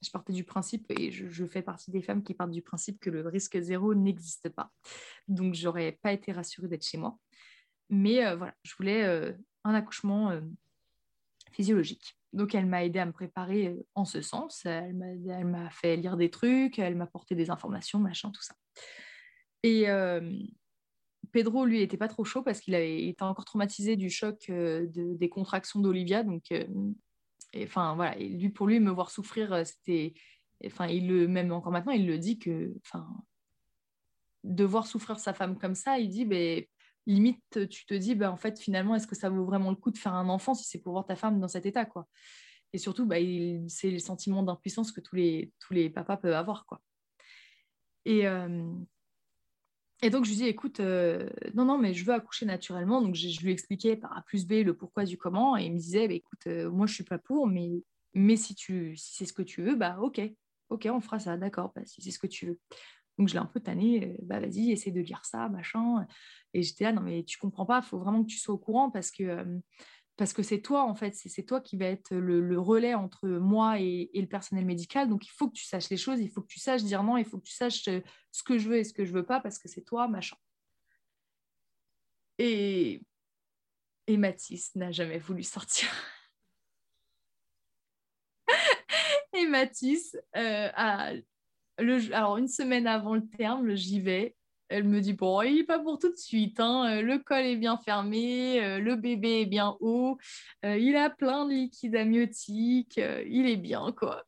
je 0.00 0.10
partais 0.10 0.32
du 0.32 0.44
principe, 0.44 0.86
et 0.90 1.10
je, 1.10 1.44
fais 1.44 1.62
partie 1.62 1.90
des 1.90 2.02
femmes 2.02 2.22
qui 2.22 2.34
partent 2.34 2.50
du 2.50 2.62
principe 2.62 3.00
que 3.00 3.10
le 3.10 3.26
risque 3.26 3.58
zéro 3.58 3.94
n'existe 3.94 4.48
pas. 4.48 4.70
Donc, 5.26 5.54
j'aurais 5.54 5.98
pas 6.02 6.12
été 6.12 6.32
rassurée 6.32 6.68
d'être 6.68 6.86
chez 6.86 6.98
moi. 6.98 7.18
Mais 7.90 8.24
euh, 8.24 8.36
voilà, 8.36 8.54
je 8.62 8.74
voulais 8.76 9.04
euh, 9.04 9.32
un 9.64 9.74
accouchement 9.74 10.30
euh, 10.30 10.40
physiologique. 11.52 12.16
Donc, 12.32 12.54
elle 12.54 12.66
m'a 12.66 12.84
aidé 12.84 12.98
à 12.98 13.06
me 13.06 13.12
préparer 13.12 13.74
en 13.94 14.04
ce 14.04 14.20
sens. 14.20 14.64
Elle 14.66 14.94
m'a 14.94 15.70
fait 15.70 15.96
lire 15.96 16.16
des 16.16 16.30
trucs, 16.30 16.78
elle 16.78 16.94
m'a 16.94 17.04
apporté 17.04 17.34
des 17.34 17.50
informations, 17.50 17.98
machin, 17.98 18.30
tout 18.30 18.42
ça. 18.42 18.54
Et 19.62 19.86
Pedro, 21.32 21.64
lui, 21.64 21.80
était 21.80 21.96
pas 21.96 22.06
trop 22.06 22.24
chaud 22.24 22.42
parce 22.42 22.60
qu'il 22.60 22.74
était 22.74 23.22
encore 23.22 23.46
traumatisé 23.46 23.96
du 23.96 24.10
choc 24.10 24.50
des 24.50 25.28
contractions 25.30 25.80
d'Olivia. 25.80 26.22
Donc, 26.22 26.52
enfin 27.56 27.94
voilà, 27.94 28.16
lui 28.16 28.50
pour 28.50 28.66
lui 28.66 28.80
me 28.80 28.90
voir 28.90 29.10
souffrir, 29.10 29.52
euh, 29.52 29.64
c'était, 29.64 30.14
enfin 30.66 30.86
il 30.86 31.08
le 31.08 31.28
même 31.28 31.52
encore 31.52 31.72
maintenant, 31.72 31.92
il 31.92 32.06
le 32.06 32.18
dit 32.18 32.38
que, 32.38 32.74
enfin 32.84 33.06
de 34.44 34.64
voir 34.64 34.86
souffrir 34.86 35.18
sa 35.18 35.34
femme 35.34 35.58
comme 35.58 35.74
ça, 35.74 35.98
il 35.98 36.08
dit, 36.08 36.24
ben 36.24 36.64
limite 37.06 37.68
tu 37.68 37.86
te 37.86 37.94
dis, 37.94 38.14
ben 38.14 38.30
en 38.30 38.36
fait 38.36 38.58
finalement 38.60 38.94
est-ce 38.94 39.06
que 39.06 39.16
ça 39.16 39.30
vaut 39.30 39.44
vraiment 39.44 39.70
le 39.70 39.76
coup 39.76 39.90
de 39.90 39.98
faire 39.98 40.14
un 40.14 40.28
enfant 40.28 40.54
si 40.54 40.64
c'est 40.64 40.80
pour 40.80 40.92
voir 40.92 41.06
ta 41.06 41.16
femme 41.16 41.40
dans 41.40 41.48
cet 41.48 41.66
état 41.66 41.84
quoi? 41.84 42.06
Et 42.72 42.78
surtout, 42.78 43.06
bah, 43.06 43.16
c'est 43.68 43.90
le 43.90 43.98
sentiment 43.98 44.42
d'impuissance 44.42 44.92
que 44.92 45.00
tous 45.00 45.16
les, 45.16 45.52
tous 45.58 45.72
les 45.72 45.88
papas 45.88 46.18
peuvent 46.18 46.34
avoir. 46.34 46.66
Quoi. 46.66 46.82
Et, 48.04 48.26
euh, 48.26 48.70
et 50.00 50.10
donc, 50.10 50.24
je 50.24 50.30
lui 50.30 50.36
dis, 50.36 50.46
écoute, 50.46 50.78
euh, 50.78 51.28
non, 51.54 51.64
non, 51.64 51.76
mais 51.76 51.92
je 51.92 52.04
veux 52.04 52.14
accoucher 52.14 52.46
naturellement. 52.46 53.02
Donc, 53.02 53.14
je, 53.16 53.40
lui 53.40 53.50
expliquais 53.50 53.96
par 53.96 54.16
A 54.16 54.22
plus 54.22 54.46
B 54.46 54.64
le 54.64 54.74
pourquoi 54.74 55.04
du 55.04 55.18
comment. 55.18 55.56
Et 55.56 55.64
il 55.64 55.72
me 55.72 55.78
disait, 55.78 56.06
bah, 56.06 56.14
écoute, 56.14 56.46
euh, 56.46 56.70
moi, 56.70 56.86
je 56.86 56.94
suis 56.94 57.04
pas 57.04 57.18
pour, 57.18 57.48
mais, 57.48 57.82
mais 58.14 58.36
si, 58.36 58.54
tu, 58.54 58.96
si 58.96 59.16
c'est 59.16 59.26
ce 59.26 59.32
que 59.32 59.42
tu 59.42 59.62
veux, 59.62 59.74
bah, 59.74 59.98
ok, 60.00 60.20
ok, 60.68 60.88
on 60.92 61.00
fera 61.00 61.18
ça, 61.18 61.36
d'accord, 61.36 61.72
bah, 61.74 61.82
si 61.84 62.00
c'est 62.00 62.12
ce 62.12 62.18
que 62.20 62.28
tu 62.28 62.46
veux. 62.46 62.58
Donc, 63.18 63.28
je 63.28 63.34
l'ai 63.34 63.40
un 63.40 63.46
peu 63.46 63.58
tanné, 63.58 64.06
euh, 64.06 64.16
bah, 64.22 64.38
vas-y, 64.38 64.70
essaie 64.70 64.92
de 64.92 65.00
lire 65.00 65.24
ça, 65.24 65.48
machin. 65.48 66.06
Et 66.54 66.62
j'étais 66.62 66.84
là, 66.84 66.92
non, 66.92 67.02
mais 67.02 67.24
tu 67.24 67.36
comprends 67.36 67.66
pas, 67.66 67.80
il 67.84 67.88
faut 67.88 67.98
vraiment 67.98 68.22
que 68.22 68.28
tu 68.28 68.38
sois 68.38 68.54
au 68.54 68.58
courant 68.58 68.90
parce 68.90 69.10
que 69.10 69.44
parce 70.18 70.32
que 70.32 70.42
c'est 70.42 70.60
toi, 70.60 70.82
en 70.82 70.96
fait, 70.96 71.14
c'est 71.14 71.44
toi 71.44 71.60
qui 71.60 71.76
va 71.76 71.86
être 71.86 72.12
le, 72.12 72.58
relais 72.58 72.94
entre 72.94 73.28
moi 73.28 73.78
et, 73.78 74.10
le 74.12 74.26
personnel 74.26 74.66
médical. 74.66 75.08
Donc, 75.08 75.24
il 75.24 75.30
faut 75.30 75.48
que 75.48 75.54
tu 75.54 75.64
saches 75.64 75.88
les 75.90 75.96
choses, 75.96 76.18
il 76.18 76.28
faut 76.28 76.42
que 76.42 76.48
tu 76.48 76.58
saches 76.58 76.82
dire 76.82 77.04
non, 77.04 77.16
il 77.16 77.24
faut 77.24 77.38
que 77.38 77.46
tu 77.46 77.54
saches 77.54 77.86
euh, 77.86 78.00
ce 78.32 78.42
que 78.42 78.58
je 78.58 78.68
veux 78.68 78.78
et 78.78 78.84
ce 78.84 78.92
que 78.92 79.04
je 79.04 79.12
veux 79.12 79.24
pas, 79.24 79.38
parce 79.38 79.60
que 79.60 79.68
c'est 79.68 79.82
toi, 79.82 80.08
machin. 80.08 80.36
Et, 82.38 83.00
et 84.08 84.16
Mathis 84.16 84.74
n'a 84.74 84.90
jamais 84.90 85.18
voulu 85.18 85.44
sortir. 85.44 85.88
et 89.34 89.46
Mathis, 89.46 90.16
euh, 90.36 90.68
le, 91.78 92.12
alors 92.12 92.38
une 92.38 92.48
semaine 92.48 92.88
avant 92.88 93.14
le 93.14 93.28
terme, 93.28 93.72
j'y 93.76 94.00
vais, 94.00 94.34
elle 94.68 94.84
me 94.84 95.00
dit 95.00 95.12
bon, 95.12 95.42
il 95.42 95.56
n'est 95.56 95.64
pas 95.64 95.78
pour 95.78 95.98
tout 95.98 96.10
de 96.10 96.16
suite. 96.16 96.60
Hein. 96.60 96.98
Euh, 96.98 97.02
le 97.02 97.18
col 97.18 97.44
est 97.44 97.56
bien 97.56 97.78
fermé, 97.78 98.62
euh, 98.62 98.78
le 98.78 98.96
bébé 98.96 99.42
est 99.42 99.46
bien 99.46 99.76
haut, 99.80 100.18
euh, 100.64 100.76
il 100.76 100.96
a 100.96 101.10
plein 101.10 101.46
de 101.46 101.52
liquide 101.52 101.96
amniotique, 101.96 102.98
il 102.98 103.48
est 103.48 103.56
bien 103.56 103.92
quoi. 103.92 104.24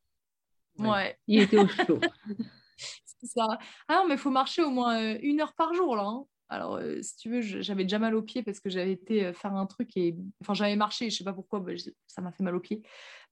Ouais. 0.79 1.19
Il 1.27 1.43
était 1.43 1.59
au 1.59 1.69
chaud. 1.69 2.01
C'est 2.77 3.27
ça. 3.27 3.59
Ah 3.87 3.97
non, 3.97 4.09
mais 4.09 4.15
il 4.15 4.21
faut 4.21 4.31
marcher 4.31 4.63
au 4.63 4.71
moins 4.71 5.15
une 5.19 5.41
heure 5.41 5.53
par 5.53 5.75
jour 5.75 5.95
là. 5.95 6.05
Hein. 6.05 6.25
Alors, 6.49 6.77
euh, 6.77 7.01
si 7.01 7.17
tu 7.17 7.31
veux, 7.31 7.43
j'avais 7.43 7.85
déjà 7.85 7.99
mal 8.01 8.15
aux 8.15 8.23
pieds 8.23 8.43
parce 8.43 8.59
que 8.59 8.71
j'avais 8.71 8.93
été 8.93 9.33
faire 9.35 9.55
un 9.55 9.67
truc 9.67 9.97
et 9.97 10.17
enfin, 10.41 10.55
j'avais 10.55 10.75
marché, 10.75 11.09
je 11.09 11.17
sais 11.17 11.25
pas 11.25 11.33
pourquoi, 11.33 11.61
bah, 11.61 11.73
ça 12.07 12.23
m'a 12.23 12.33
fait 12.33 12.43
mal 12.43 12.57
aux 12.57 12.61
pieds. 12.61 12.83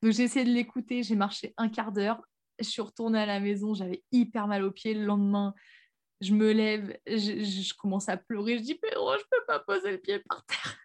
Donc, 0.02 0.12
j'ai 0.12 0.22
essayé 0.22 0.44
de 0.44 0.52
l'écouter, 0.52 1.02
j'ai 1.02 1.16
marché 1.16 1.52
un 1.56 1.68
quart 1.68 1.90
d'heure, 1.90 2.22
je 2.60 2.68
suis 2.68 2.82
retournée 2.82 3.18
à 3.18 3.26
la 3.26 3.40
maison, 3.40 3.74
j'avais 3.74 4.04
hyper 4.12 4.46
mal 4.46 4.62
aux 4.62 4.70
pieds. 4.70 4.94
Le 4.94 5.04
lendemain, 5.04 5.54
je 6.20 6.34
me 6.34 6.52
lève, 6.52 6.98
je, 7.06 7.74
commence 7.74 8.08
à 8.08 8.16
pleurer, 8.16 8.58
je 8.58 8.62
dis, 8.62 8.74
Pedro, 8.74 9.12
je 9.16 9.24
peux 9.30 9.44
pas 9.46 9.60
poser 9.60 9.92
le 9.92 9.98
pied 9.98 10.18
par 10.28 10.44
terre. 10.46 10.78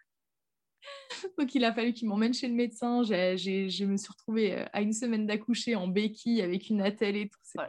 Donc, 1.38 1.54
il 1.54 1.64
a 1.64 1.72
fallu 1.72 1.92
qu'il 1.92 2.08
m'emmène 2.08 2.34
chez 2.34 2.48
le 2.48 2.54
médecin. 2.54 3.02
je 3.02 3.84
me 3.84 3.96
suis 3.96 4.12
retrouvée 4.12 4.52
euh, 4.52 4.64
à 4.72 4.82
une 4.82 4.92
semaine 4.92 5.26
d'accoucher 5.26 5.74
en 5.74 5.88
béquille 5.88 6.42
avec 6.42 6.68
une 6.68 6.82
attelle 6.82 7.16
et 7.16 7.28
tout. 7.28 7.38
C'est 7.42 7.60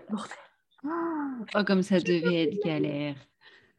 Oh, 1.55 1.63
comme 1.65 1.81
ça 1.81 1.99
devait 1.99 2.43
être 2.43 2.63
galère. 2.63 3.15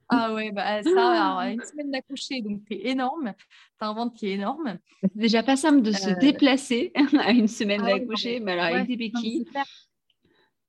Ah 0.08 0.32
ouais, 0.32 0.52
bah 0.52 0.82
ça, 0.84 1.34
alors, 1.40 1.52
une 1.52 1.62
semaine 1.64 1.90
d'accoucher, 1.90 2.40
donc 2.40 2.60
c'est 2.68 2.78
énorme. 2.84 3.32
T'as 3.78 3.88
un 3.88 3.94
ventre 3.94 4.14
qui 4.14 4.28
est 4.28 4.34
énorme. 4.34 4.78
C'est 5.02 5.16
déjà 5.16 5.42
pas 5.42 5.56
simple 5.56 5.82
de 5.82 5.90
se 5.90 6.10
euh, 6.10 6.14
déplacer 6.14 6.92
à 7.18 7.32
une 7.32 7.48
semaine 7.48 7.82
ah 7.84 7.92
d'accoucher, 7.92 8.38
mais 8.38 8.52
alors 8.52 8.76
avec 8.76 8.86
des 8.86 8.96
béquilles. 8.96 9.44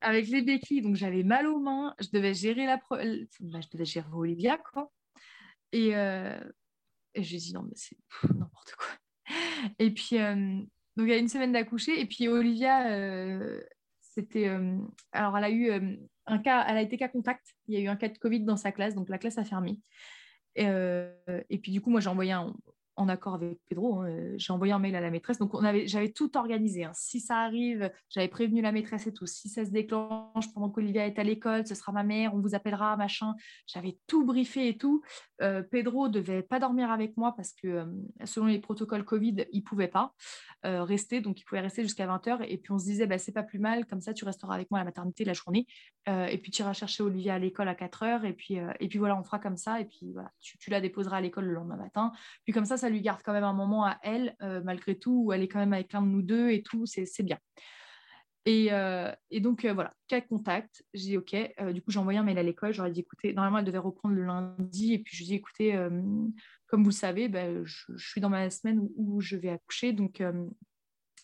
Avec 0.01 0.27
les 0.27 0.41
béquilles, 0.41 0.81
donc 0.81 0.95
j'avais 0.95 1.23
mal 1.23 1.47
aux 1.47 1.59
mains. 1.59 1.95
Je 1.99 2.07
devais 2.13 2.33
gérer 2.33 2.65
la, 2.65 2.77
bah, 2.89 2.99
je 3.61 3.67
devais 3.71 3.85
gérer 3.85 4.07
Olivia, 4.13 4.57
quoi. 4.57 4.91
Et, 5.71 5.95
euh... 5.95 6.39
et 7.13 7.23
je 7.23 7.53
non, 7.53 7.63
mais 7.63 7.75
c'est 7.75 7.97
n'importe 8.33 8.75
quoi. 8.75 8.87
Et 9.79 9.91
puis, 9.91 10.17
euh, 10.19 10.35
donc 10.95 11.07
il 11.07 11.09
y 11.09 11.13
a 11.13 11.17
une 11.17 11.27
semaine 11.27 11.51
d'accoucher, 11.51 11.99
et 11.99 12.05
puis 12.05 12.27
Olivia, 12.27 12.91
euh, 12.91 13.61
c'était, 14.01 14.49
alors 15.11 15.37
elle 15.37 15.43
a 15.43 15.51
eu 15.51 15.99
un 16.27 16.39
cas, 16.39 16.65
elle 16.67 16.77
a 16.77 16.81
été 16.81 16.97
cas 16.97 17.07
contact. 17.07 17.55
Il 17.67 17.75
y 17.75 17.77
a 17.77 17.81
eu 17.81 17.87
un 17.87 17.95
cas 17.95 18.09
de 18.09 18.17
Covid 18.17 18.41
dans 18.41 18.57
sa 18.57 18.71
classe, 18.71 18.95
donc 18.95 19.09
la 19.09 19.17
classe 19.17 19.37
a 19.37 19.43
fermé. 19.43 19.79
Euh, 20.59 21.13
et 21.49 21.57
puis 21.59 21.71
du 21.71 21.81
coup, 21.81 21.89
moi 21.89 21.99
j'ai 21.99 22.09
envoyé 22.09 22.31
un, 22.31 22.53
en 22.97 23.09
accord 23.09 23.35
avec 23.35 23.59
Pedro, 23.69 24.01
hein, 24.01 24.09
euh, 24.09 24.33
j'ai 24.37 24.51
envoyé 24.51 24.73
un 24.73 24.79
mail 24.79 24.95
à 24.95 25.01
la 25.01 25.11
maîtresse. 25.11 25.37
Donc, 25.37 25.51
j'avais 25.85 26.09
tout 26.09 26.35
organisé. 26.35 26.83
Hein. 26.83 26.91
Si 26.95 27.19
ça 27.19 27.37
arrive, 27.37 27.91
j'avais 28.09 28.27
prévenu 28.27 28.61
la 28.61 28.71
maîtresse 28.71 29.05
et 29.05 29.13
tout. 29.13 29.27
Si 29.27 29.49
ça 29.49 29.63
se 29.63 29.69
déclenche 29.69 30.51
pendant 30.53 30.69
qu'Olivia 30.69 31.05
est 31.05 31.19
à 31.19 31.23
l'école, 31.23 31.65
ce 31.65 31.75
sera 31.75 31.91
ma 31.91 32.03
mère, 32.03 32.33
on 32.33 32.39
vous 32.39 32.55
appellera, 32.55 32.97
machin. 32.97 33.35
J'avais 33.67 33.99
tout 34.07 34.25
briefé 34.25 34.67
et 34.67 34.77
tout. 34.77 35.03
Euh, 35.43 35.61
Pedro 35.61 36.09
devait 36.09 36.41
pas 36.41 36.59
dormir 36.59 36.89
avec 36.89 37.15
moi 37.17 37.35
parce 37.35 37.53
que 37.53 37.67
euh, 37.67 37.85
selon 38.25 38.47
les 38.47 38.59
protocoles 38.59 39.05
Covid, 39.05 39.45
il 39.51 39.63
pouvait 39.63 39.87
pas 39.87 40.13
rester. 40.63 41.21
Donc, 41.21 41.39
il 41.39 41.45
pouvait 41.45 41.61
rester 41.61 41.81
jusqu'à 41.81 42.07
20h. 42.07 42.43
Et 42.49 42.57
puis, 42.57 42.73
on 42.73 42.79
se 42.79 42.83
disait, 42.83 43.07
bah, 43.07 43.17
c'est 43.17 43.31
pas 43.31 43.43
plus 43.43 43.59
mal. 43.59 43.85
Comme 43.85 44.01
ça, 44.01 44.13
tu 44.13 44.25
resteras 44.25 44.53
avec 44.53 44.69
moi 44.69 44.81
à 44.81 44.83
la 44.83 44.85
maternité 44.89 45.23
la 45.23 45.31
journée. 45.31 45.65
et 46.07 46.37
puis, 46.39 46.51
tu 46.51 46.61
iras 46.61 46.73
chercher 46.73 47.03
Olivia 47.03 47.35
à 47.35 47.39
l'école 47.39 47.69
à 47.69 47.73
4h. 47.73 48.25
Et 48.25 48.33
puis, 48.33 48.55
et 48.79 48.87
puis, 48.89 48.99
voilà, 48.99 49.17
on 49.17 49.23
fera 49.23 49.39
comme 49.39 49.55
ça. 49.55 49.79
Et 49.79 49.85
puis, 49.85 50.11
voilà, 50.11 50.29
tu, 50.41 50.57
tu 50.57 50.69
la 50.69 50.81
déposeras 50.81 51.17
à 51.17 51.21
l'école 51.21 51.45
le 51.45 51.53
lendemain 51.53 51.77
matin. 51.77 52.11
Puis, 52.43 52.51
comme 52.51 52.65
ça, 52.65 52.75
ça 52.75 52.86
lui 52.89 53.01
garde 53.01 53.21
quand 53.23 53.33
même 53.33 53.43
un 53.43 53.53
moment 53.53 53.85
à 53.85 53.97
elle, 54.03 54.35
euh, 54.41 54.61
malgré 54.63 54.97
tout, 54.97 55.23
où 55.25 55.33
elle 55.33 55.43
est 55.43 55.47
quand 55.47 55.59
même 55.59 55.73
avec 55.73 55.93
l'un 55.93 56.01
de 56.01 56.07
nous 56.07 56.21
deux 56.21 56.49
et 56.49 56.63
tout, 56.63 56.85
c'est 56.85 57.23
bien. 57.23 57.39
Et, 58.45 58.67
euh, 58.71 59.11
et, 59.29 59.41
donc, 59.41 59.65
euh, 59.65 59.73
voilà, 59.73 59.93
cas 60.07 60.21
contact. 60.21 60.85
J'ai 60.93 61.09
dit, 61.09 61.17
OK. 61.17 61.35
du 61.73 61.81
coup, 61.81 61.91
j'ai 61.91 61.99
envoyé 61.99 62.17
un 62.17 62.23
mail 62.23 62.37
à 62.37 62.43
l'école. 62.43 62.73
J'aurais 62.73 62.91
dit, 62.91 63.01
écoutez, 63.01 63.33
normalement, 63.33 63.57
elle 63.57 63.65
devait 63.65 63.77
reprendre 63.77 64.15
le 64.15 64.23
lundi. 64.23 64.93
Et 64.93 64.99
puis, 64.99 65.17
je 65.17 65.23
lui 65.23 65.25
ai 65.25 65.27
dit, 65.27 65.35
écoutez, 65.35 65.73
comme 66.67 66.81
vous 66.81 66.89
le 66.89 66.95
savez, 66.95 67.27
ben, 67.27 67.65
je, 67.65 67.97
suis 67.97 68.21
dans 68.21 68.29
ma 68.29 68.49
semaine 68.49 68.87
où, 68.95 69.19
je 69.19 69.35
vais 69.35 69.49
accoucher. 69.49 69.91
Donc, 69.91 70.23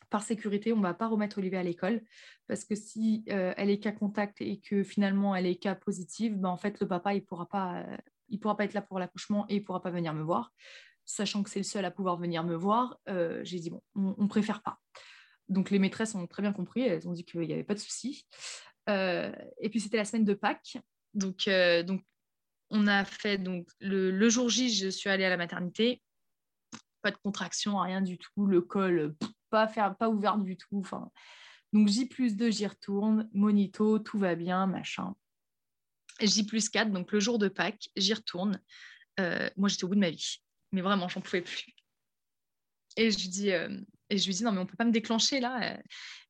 par 0.09 0.21
sécurité, 0.21 0.73
on 0.73 0.77
ne 0.77 0.81
va 0.81 0.93
pas 0.93 1.07
remettre 1.07 1.37
Olivier 1.37 1.59
à 1.59 1.63
l'école. 1.63 2.01
Parce 2.47 2.65
que 2.65 2.75
si 2.75 3.23
elle 3.27 3.69
est 3.69 3.79
cas 3.79 3.93
contact 3.93 4.41
et 4.41 4.59
que 4.59 4.83
finalement, 4.83 5.33
elle 5.33 5.45
est 5.45 5.55
cas 5.55 5.75
positive, 5.75 6.35
ben, 6.35 6.49
en 6.49 6.57
fait, 6.57 6.81
le 6.81 6.89
papa, 6.89 7.13
il 7.13 7.21
ne 7.21 7.25
pourra, 7.25 7.47
pas, 7.47 7.85
il 8.27 8.41
pourra 8.41 8.57
pas 8.57 8.65
être 8.65 8.73
là 8.73 8.81
pour 8.81 8.99
l'accouchement 8.99 9.45
et 9.47 9.55
il 9.55 9.59
ne 9.59 9.65
pourra 9.65 9.81
pas 9.81 9.91
venir 9.91 10.13
me 10.13 10.23
voir 10.23 10.51
sachant 11.05 11.43
que 11.43 11.49
c'est 11.49 11.59
le 11.59 11.63
seul 11.63 11.85
à 11.85 11.91
pouvoir 11.91 12.17
venir 12.17 12.43
me 12.43 12.55
voir, 12.55 12.97
euh, 13.09 13.41
j'ai 13.43 13.59
dit 13.59 13.69
bon, 13.69 13.81
on, 13.95 14.23
ne 14.23 14.27
préfère 14.27 14.61
pas. 14.61 14.79
Donc 15.49 15.69
les 15.69 15.79
maîtresses 15.79 16.15
ont 16.15 16.27
très 16.27 16.41
bien 16.41 16.53
compris, 16.53 16.81
elles 16.81 17.07
ont 17.07 17.13
dit 17.13 17.25
qu'il 17.25 17.41
n'y 17.41 17.53
avait 17.53 17.63
pas 17.63 17.73
de 17.73 17.79
souci. 17.79 18.25
Euh, 18.89 19.31
et 19.59 19.69
puis 19.69 19.79
c'était 19.79 19.97
la 19.97 20.05
semaine 20.05 20.25
de 20.25 20.33
Pâques, 20.33 20.77
donc, 21.13 21.47
euh, 21.47 21.83
on 22.69 22.87
a 22.87 23.05
fait 23.05 23.37
donc 23.37 23.67
le, 23.79 24.29
jour 24.29 24.49
J, 24.49 24.73
je 24.73 24.89
suis 24.89 25.09
allée 25.09 25.25
à 25.25 25.29
la 25.29 25.37
maternité, 25.37 26.01
pas 27.01 27.11
de 27.11 27.17
contraction, 27.17 27.77
rien 27.77 28.01
du 28.01 28.17
tout, 28.17 28.45
le 28.45 28.61
col 28.61 29.15
pas 29.49 30.09
ouvert 30.09 30.39
du 30.39 30.57
tout. 30.57 30.83
Donc 31.73 31.87
J 31.87 32.07
plus 32.07 32.35
2, 32.35 32.49
j'y 32.49 32.65
retourne, 32.65 33.29
monito, 33.33 33.99
tout 33.99 34.17
va 34.17 34.33
bien, 34.33 34.65
machin. 34.65 35.13
J 36.19 36.43
plus 36.43 36.69
4, 36.69 36.91
donc 36.91 37.11
le 37.11 37.19
jour 37.19 37.37
de 37.37 37.49
Pâques, 37.49 37.89
j'y 37.95 38.15
retourne. 38.15 38.59
moi, 39.19 39.69
j'étais 39.69 39.83
au 39.83 39.89
bout 39.89 39.95
de 39.95 39.99
ma 39.99 40.09
vie 40.09 40.42
mais 40.73 40.81
vraiment, 40.81 41.07
j'en 41.07 41.21
pouvais 41.21 41.41
plus. 41.41 41.67
Et 42.97 43.11
je 43.11 43.19
lui 43.19 43.29
dis, 43.29 43.51
euh, 43.51 43.79
et 44.09 44.17
je 44.17 44.27
lui 44.27 44.33
dis 44.33 44.43
non, 44.43 44.51
mais 44.51 44.59
on 44.59 44.65
peut 44.65 44.75
pas 44.75 44.85
me 44.85 44.91
déclencher 44.91 45.39
là. 45.39 45.79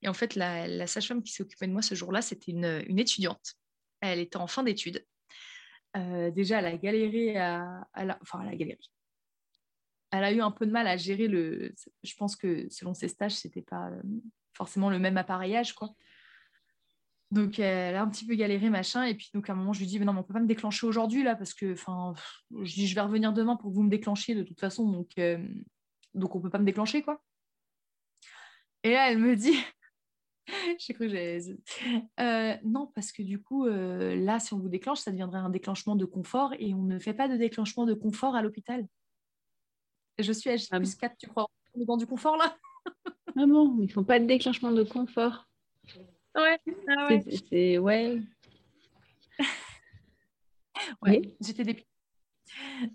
Et 0.01 0.07
en 0.07 0.13
fait, 0.13 0.35
la, 0.35 0.85
sage-femme 0.85 1.23
qui 1.23 1.33
s'occupait 1.33 1.67
de 1.67 1.71
moi 1.71 1.81
ce 1.81 1.95
jour-là, 1.95 2.21
c'était 2.21 2.51
une, 2.51 2.99
étudiante. 2.99 3.55
Elle 4.01 4.19
était 4.19 4.37
en 4.37 4.47
fin 4.47 4.63
d'études. 4.63 5.05
Euh, 5.95 6.29
déjà, 6.31 6.59
elle 6.59 6.65
a 6.65 6.77
galéré 6.77 7.37
à, 7.37 7.87
enfin, 8.21 8.41
elle 8.43 8.49
a 8.49 8.55
galéré. 8.55 8.79
Elle 10.11 10.23
a 10.23 10.31
eu 10.31 10.41
un 10.41 10.51
peu 10.51 10.65
de 10.65 10.71
mal 10.71 10.87
à 10.87 10.97
gérer 10.97 11.27
le. 11.27 11.73
Je 12.03 12.15
pense 12.15 12.35
que 12.35 12.67
selon 12.69 12.93
ses 12.93 13.07
stages, 13.07 13.33
c'était 13.33 13.63
pas 13.63 13.89
euh, 13.89 14.01
forcément 14.53 14.89
le 14.89 14.99
même 14.99 15.17
appareillage, 15.17 15.73
quoi. 15.73 15.95
Donc, 17.33 17.57
elle 17.57 17.95
a 17.95 18.03
un 18.03 18.09
petit 18.09 18.27
peu 18.27 18.35
galéré, 18.35 18.69
machin. 18.69 19.05
Et 19.05 19.15
puis, 19.15 19.31
donc, 19.33 19.49
à 19.49 19.53
un 19.53 19.55
moment, 19.55 19.73
je 19.73 19.79
lui 19.79 19.87
dis, 19.87 19.97
mais 19.97 20.05
non, 20.05 20.13
mais 20.13 20.19
on 20.19 20.23
peut 20.23 20.35
pas 20.35 20.39
me 20.39 20.47
déclencher 20.47 20.85
aujourd'hui, 20.85 21.23
là, 21.23 21.35
parce 21.35 21.55
que, 21.55 21.73
enfin, 21.73 22.13
je 22.61 22.73
dis, 22.73 22.87
je 22.87 22.93
vais 22.93 23.01
revenir 23.01 23.33
demain 23.33 23.55
pour 23.55 23.71
que 23.71 23.75
vous 23.75 23.81
me 23.81 23.89
déclenchiez 23.89 24.35
de 24.35 24.43
toute 24.43 24.59
façon. 24.59 24.87
Donc, 24.91 25.09
euh, 25.17 25.43
donc 26.13 26.35
on 26.35 26.39
peut 26.39 26.51
pas 26.51 26.59
me 26.59 26.65
déclencher, 26.65 27.01
quoi. 27.01 27.23
Et 28.83 28.91
là, 28.91 29.11
elle 29.11 29.17
me 29.17 29.35
dit, 29.35 29.57
j'ai 30.77 30.93
cru 30.93 31.05
que 31.05 31.09
j'allais... 31.09 31.39
Euh, 32.19 32.55
non, 32.63 32.91
parce 32.93 33.11
que 33.11 33.23
du 33.23 33.41
coup, 33.41 33.65
euh, 33.65 34.15
là, 34.15 34.39
si 34.39 34.53
on 34.53 34.59
vous 34.59 34.69
déclenche, 34.69 34.99
ça 34.99 35.09
deviendrait 35.09 35.39
un 35.39 35.49
déclenchement 35.49 35.95
de 35.95 36.05
confort 36.05 36.53
et 36.59 36.75
on 36.75 36.83
ne 36.83 36.99
fait 36.99 37.15
pas 37.15 37.27
de 37.27 37.35
déclenchement 37.35 37.87
de 37.87 37.95
confort 37.95 38.35
à 38.35 38.43
l'hôpital. 38.43 38.85
Je 40.19 40.31
suis 40.31 40.51
à 40.51 40.55
ah 40.69 40.77
plus 40.77 40.93
4, 40.93 41.17
tu 41.17 41.27
crois 41.27 41.47
dans 41.75 41.97
du 41.97 42.05
confort, 42.05 42.37
là? 42.37 42.55
Ah 43.35 43.47
bon, 43.47 43.81
ils 43.81 43.91
font 43.91 44.03
pas 44.03 44.19
de 44.19 44.25
déclenchement 44.25 44.71
de 44.71 44.83
confort. 44.83 45.47
Ouais, 46.35 46.59
ah 46.87 47.07
ouais. 47.07 47.23
C'est, 47.49 47.77
ouais. 47.77 48.19
ouais, 51.03 51.21
j'étais 51.39 51.63
dépitée. 51.63 51.87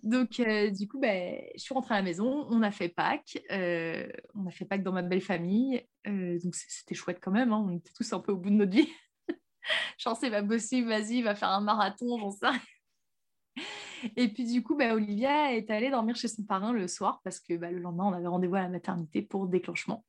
Donc, 0.02 0.40
euh, 0.40 0.70
du 0.70 0.89
coup, 0.89 0.98
ben, 0.98 1.40
je 1.55 1.60
suis 1.60 1.74
rentrée 1.74 1.94
à 1.94 1.98
la 1.98 2.05
maison, 2.05 2.47
on 2.51 2.62
a 2.62 2.70
fait 2.70 2.89
Pâques, 2.89 3.43
euh, 3.51 4.06
on 4.35 4.47
a 4.47 4.51
fait 4.51 4.65
Pâques 4.65 4.82
dans 4.82 4.93
ma 4.93 5.02
belle 5.02 5.20
famille, 5.20 5.85
euh, 6.06 6.39
donc 6.43 6.55
c'était 6.55 6.94
chouette 6.94 7.19
quand 7.20 7.31
même, 7.31 7.52
hein, 7.52 7.65
on 7.66 7.77
était 7.77 7.93
tous 7.94 8.12
un 8.12 8.20
peu 8.20 8.32
au 8.32 8.36
bout 8.36 8.51
de 8.51 8.56
notre 8.56 8.73
vie. 8.73 8.89
J'en 9.98 10.15
sais, 10.15 10.31
va 10.31 10.43
bosser, 10.43 10.82
vas-y, 10.82 11.23
va 11.23 11.35
faire 11.35 11.51
un 11.51 11.60
marathon, 11.60 12.19
j'en 12.19 12.31
sais 12.31 12.47
Et 14.16 14.28
puis 14.28 14.44
du 14.44 14.62
coup, 14.62 14.77
ben, 14.77 14.93
Olivia 14.93 15.55
est 15.55 15.70
allée 15.70 15.90
dormir 15.90 16.16
chez 16.16 16.28
son 16.28 16.44
parrain 16.44 16.73
le 16.73 16.86
soir 16.89 17.20
parce 17.24 17.40
que 17.40 17.55
ben, 17.55 17.73
le 17.73 17.81
lendemain, 17.81 18.06
on 18.06 18.12
avait 18.12 18.28
rendez-vous 18.28 18.55
à 18.56 18.62
la 18.62 18.69
maternité 18.69 19.23
pour 19.23 19.48
déclenchement. 19.48 20.05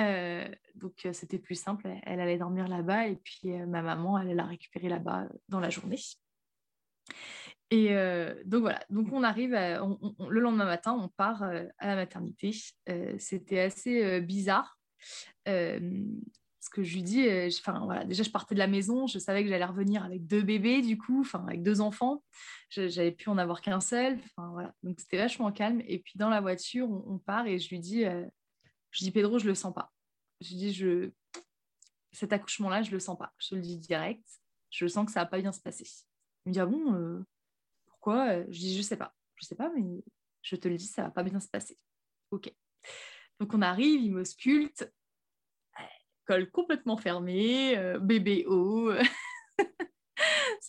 Euh, 0.00 0.48
donc 0.74 1.04
euh, 1.04 1.12
c'était 1.12 1.38
plus 1.38 1.54
simple, 1.54 1.88
elle, 2.04 2.20
allait 2.20 2.38
dormir 2.38 2.66
là-bas 2.66 3.08
et 3.08 3.16
puis 3.16 3.52
euh, 3.52 3.66
ma 3.66 3.82
maman, 3.82 4.18
elle 4.18 4.34
l'a 4.34 4.46
récupérée 4.46 4.88
là-bas 4.88 5.28
dans 5.48 5.60
la 5.60 5.70
journée. 5.70 5.98
Et 7.70 7.94
donc 8.44 8.60
voilà, 8.60 8.80
donc 8.90 9.10
on 9.12 9.22
arrive, 9.22 9.52
le 9.52 10.40
lendemain 10.40 10.66
matin, 10.66 10.92
on 10.92 11.08
part 11.08 11.42
à 11.42 11.86
la 11.86 11.96
maternité. 11.96 12.54
c'était 13.18 13.60
assez 13.60 14.20
bizarre. 14.20 14.78
ce 15.46 16.70
que 16.70 16.82
je 16.82 16.94
lui 16.94 17.02
dis, 17.02 17.26
enfin 17.60 17.80
voilà, 17.86 18.04
déjà 18.04 18.24
je 18.24 18.30
partais 18.30 18.54
de 18.54 18.58
la 18.58 18.66
maison, 18.66 19.06
je 19.06 19.18
savais 19.18 19.42
que 19.42 19.48
j'allais 19.48 19.64
revenir 19.64 20.04
avec 20.04 20.26
deux 20.26 20.42
bébés 20.42 20.82
du 20.82 20.98
coup, 20.98 21.20
enfin 21.20 21.46
avec 21.46 21.62
deux 21.62 21.80
enfants. 21.80 22.22
J'avais 22.68 23.10
pu 23.10 23.30
en 23.30 23.38
avoir 23.38 23.62
qu'un 23.62 23.80
seul, 23.80 24.18
enfin 24.18 24.50
voilà, 24.52 24.74
donc 24.82 25.00
c'était 25.00 25.16
vachement 25.16 25.50
calme. 25.50 25.80
Et 25.86 25.98
puis 25.98 26.18
dans 26.18 26.28
la 26.28 26.42
voiture, 26.42 26.90
on 26.90 27.18
part 27.18 27.46
et 27.46 27.58
je 27.58 27.70
lui 27.70 27.80
dis, 27.80 28.04
je 28.92 29.04
dis 29.04 29.10
Pedro, 29.10 29.38
je 29.38 29.46
le 29.46 29.54
sens 29.54 29.74
pas. 29.74 29.92
Je 30.40 30.54
dis 30.54 30.72
je 30.72 31.10
cet 32.12 32.32
accouchement-là, 32.32 32.82
je 32.82 32.90
le 32.90 33.00
sens 33.00 33.18
pas. 33.18 33.32
Je 33.38 33.48
te 33.48 33.54
le 33.54 33.62
dis 33.62 33.78
direct. 33.78 34.24
Je 34.70 34.86
sens 34.86 35.06
que 35.06 35.12
ça 35.12 35.20
va 35.20 35.26
pas 35.26 35.40
bien 35.40 35.52
se 35.52 35.60
passer. 35.60 35.86
Il 36.44 36.50
me 36.50 36.52
dit 36.52 36.60
ah 36.60 36.66
bon 36.66 36.94
euh, 36.94 37.24
pourquoi? 37.86 38.42
Je 38.44 38.58
dis 38.58 38.76
je 38.76 38.82
sais 38.82 38.96
pas. 38.96 39.14
Je 39.36 39.46
sais 39.46 39.56
pas, 39.56 39.70
mais 39.74 40.04
je 40.42 40.56
te 40.56 40.68
le 40.68 40.76
dis, 40.76 40.86
ça 40.86 41.02
va 41.02 41.10
pas 41.10 41.22
bien 41.22 41.40
se 41.40 41.48
passer. 41.48 41.76
Ok. 42.30 42.52
Donc 43.40 43.54
on 43.54 43.62
arrive, 43.62 44.00
il 44.00 44.12
m'ausculte, 44.12 44.88
col 46.26 46.50
complètement 46.50 46.96
fermé, 46.96 47.76
euh, 47.76 47.98
bébé 47.98 48.44
haut. 48.46 48.92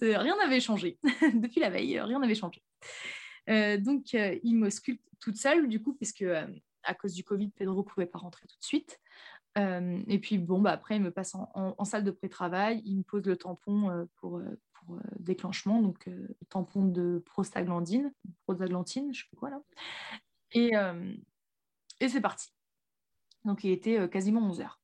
rien 0.01 0.35
n'avait 0.37 0.59
changé. 0.59 0.97
Depuis 1.33 1.59
la 1.59 1.69
veille, 1.69 1.99
rien 1.99 2.19
n'avait 2.19 2.35
changé. 2.35 2.61
Euh, 3.49 3.77
donc, 3.77 4.13
il 4.13 4.55
m'ausculte 4.55 5.01
toute 5.19 5.37
seule, 5.37 5.67
du 5.67 5.81
coup, 5.81 5.93
puisque 5.93 6.25
à 6.83 6.93
cause 6.93 7.13
du 7.13 7.23
Covid, 7.23 7.49
Pedro 7.49 7.77
ne 7.77 7.81
pouvait 7.83 8.05
pas 8.05 8.19
rentrer 8.19 8.47
tout 8.47 8.57
de 8.59 8.63
suite. 8.63 8.99
Euh, 9.57 10.01
et 10.07 10.19
puis, 10.19 10.37
bon, 10.37 10.61
bah, 10.61 10.71
après, 10.71 10.95
il 10.95 11.01
me 11.01 11.11
passe 11.11 11.35
en, 11.35 11.85
salle 11.85 12.03
de 12.03 12.11
pré-travail, 12.11 12.81
il 12.85 12.97
me 12.97 13.03
pose 13.03 13.25
le 13.25 13.37
tampon 13.37 13.89
euh, 13.89 14.05
pour, 14.15 14.37
euh, 14.37 14.57
déclenchement, 15.19 15.81
donc 15.81 16.09
tampon 16.49 16.85
de 16.85 17.23
prostaglandine, 17.25 18.11
prostaglandine, 18.45 19.13
je 19.13 19.21
sais 19.21 19.27
plus 19.29 19.37
quoi 19.37 19.49
là. 19.49 19.61
Et, 20.51 20.73
et 22.01 22.09
c'est 22.09 22.19
parti. 22.19 22.49
Donc 23.45 23.63
il 23.63 23.71
était 23.71 24.09
quasiment 24.09 24.41
11 24.41 24.59
heures. 24.59 24.81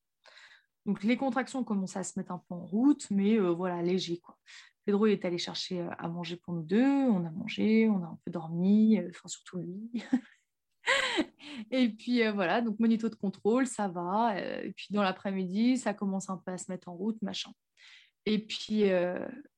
Donc 0.85 1.03
les 1.03 1.17
contractions 1.17 1.65
commençaient 1.65 1.99
à 1.99 2.05
se 2.05 2.17
mettre 2.17 2.31
un 2.31 2.41
peu 2.47 2.55
en 2.55 2.65
route, 2.65 3.11
mais 3.11 3.37
voilà, 3.37 3.81
léger 3.81 4.19
quoi. 4.19 4.37
Pedro 4.85 5.05
est 5.05 5.25
allé 5.25 5.37
chercher 5.37 5.85
à 5.97 6.07
manger 6.07 6.37
pour 6.37 6.53
nous 6.53 6.63
deux, 6.63 6.81
on 6.81 7.25
a 7.25 7.31
mangé, 7.31 7.89
on 7.89 8.01
a 8.01 8.07
un 8.07 8.17
peu 8.23 8.31
dormi, 8.31 8.97
enfin 9.09 9.27
surtout 9.27 9.57
lui. 9.57 9.91
et 11.71 11.89
puis 11.89 12.27
voilà, 12.29 12.61
donc 12.61 12.79
monito 12.79 13.09
de 13.09 13.15
contrôle, 13.15 13.67
ça 13.67 13.87
va. 13.87 14.39
et 14.39 14.71
puis 14.75 14.87
dans 14.91 15.03
l'après-midi, 15.03 15.77
ça 15.77 15.93
commence 15.93 16.29
un 16.29 16.37
peu 16.37 16.51
à 16.51 16.57
se 16.57 16.71
mettre 16.71 16.89
en 16.89 16.95
route, 16.95 17.21
machin. 17.21 17.51
Et 18.25 18.39
puis, 18.39 18.83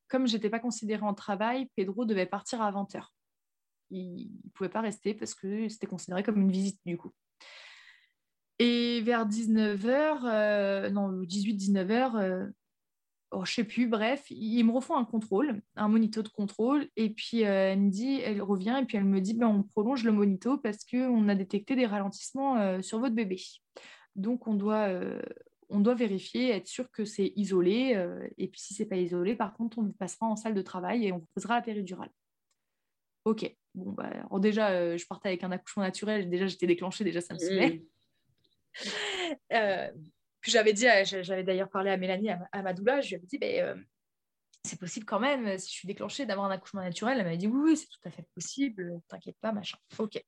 comme 0.08 0.28
je 0.28 0.36
n'étais 0.36 0.50
pas 0.50 0.60
considérée 0.60 1.04
en 1.04 1.14
travail, 1.14 1.68
Pedro 1.76 2.06
devait 2.06 2.26
partir 2.26 2.62
à 2.62 2.72
20h. 2.72 3.06
Il 3.90 4.32
ne 4.46 4.50
pouvait 4.54 4.70
pas 4.70 4.82
rester 4.82 5.14
parce 5.14 5.34
que 5.34 5.68
c'était 5.68 5.88
considéré 5.88 6.24
comme 6.24 6.40
une 6.40 6.52
visite 6.52 6.80
du 6.86 6.98
coup. 6.98 7.12
Et 8.60 9.02
vers 9.02 9.28
19h, 9.28 10.90
non, 10.92 11.24
18-19h, 11.24 12.52
oh, 13.32 13.46
je 13.46 13.54
sais 13.54 13.64
plus, 13.64 13.88
bref, 13.88 14.26
ils 14.30 14.64
me 14.64 14.72
refont 14.72 14.96
un 14.96 15.06
contrôle, 15.06 15.62
un 15.76 15.88
monito 15.88 16.22
de 16.22 16.28
contrôle, 16.28 16.88
et 16.96 17.10
puis 17.10 17.46
euh, 17.46 17.72
elle 17.72 17.80
me 17.80 17.90
dit, 17.90 18.20
elle 18.22 18.42
revient, 18.42 18.80
et 18.82 18.86
puis 18.86 18.98
elle 18.98 19.06
me 19.06 19.22
dit, 19.22 19.34
ben, 19.34 19.48
on 19.48 19.64
prolonge 19.64 20.04
le 20.04 20.12
monito 20.12 20.58
parce 20.58 20.84
qu'on 20.86 21.28
a 21.30 21.36
détecté 21.36 21.76
des 21.76 21.86
ralentissements 21.86 22.58
euh, 22.58 22.82
sur 22.82 23.00
votre 23.00 23.16
bébé. 23.16 23.42
Donc 24.16 24.48
on 24.48 24.54
doit, 24.54 24.90
euh, 24.90 25.22
on 25.70 25.80
doit 25.80 25.96
vérifier, 25.96 26.50
être 26.50 26.68
sûr 26.68 26.92
que 26.92 27.06
c'est 27.06 27.32
isolé, 27.36 27.98
et 28.38 28.48
puis 28.50 28.60
si 28.60 28.74
c'est 28.74 28.86
pas 28.86 28.98
isolé, 28.98 29.36
par 29.36 29.54
contre, 29.54 29.80
on 29.80 29.90
passera 29.92 30.26
en 30.26 30.36
salle 30.36 30.54
de 30.54 30.62
travail 30.62 31.06
et 31.06 31.14
on 31.14 31.20
vous 31.20 31.30
posera 31.34 31.56
la 31.56 31.62
péridurale. 31.62 32.12
Ok, 33.24 33.56
bon, 33.76 33.92
bah, 33.92 34.08
alors 34.08 34.40
déjà, 34.42 34.98
je 34.98 35.06
partais 35.06 35.30
avec 35.30 35.44
un 35.44 35.52
accouchement 35.52 35.84
naturel, 35.84 36.30
déjà 36.30 36.48
j'étais 36.48 36.68
déclenchée, 36.68 37.06
déjà 37.06 37.22
ça 37.22 37.34
me 37.34 37.40
saoulait. 37.40 37.84
Mmh. 39.50 39.52
Puis 40.42 40.52
j'avais 40.52 40.74
dit, 40.74 40.86
j'avais 41.04 41.44
d'ailleurs 41.44 41.70
parlé 41.70 41.92
à 41.92 41.98
Mélanie, 41.98 42.30
à, 42.30 42.62
ma 42.62 42.74
doula, 42.74 43.02
je 43.02 43.10
lui 43.10 43.16
avais 43.16 43.26
dit, 43.26 43.38
ben, 43.38 43.64
euh, 43.64 43.76
c'est 44.64 44.80
possible 44.80 45.06
quand 45.06 45.20
même, 45.20 45.58
si 45.58 45.70
je 45.70 45.74
suis 45.74 45.88
déclenchée, 45.88 46.26
d'avoir 46.26 46.48
un 46.48 46.52
accouchement 46.52 46.82
naturel. 46.82 47.20
Elle 47.20 47.26
m'a 47.26 47.36
dit, 47.36 47.48
oui, 47.48 47.72
oui 47.72 47.78
c'est 47.78 47.88
tout 47.88 48.00
à 48.06 48.12
fait 48.12 48.26
possible, 48.34 49.00
t'inquiète 49.08 49.38
pas, 49.40 49.52
machin. 49.52 49.78
Ok. 50.00 50.22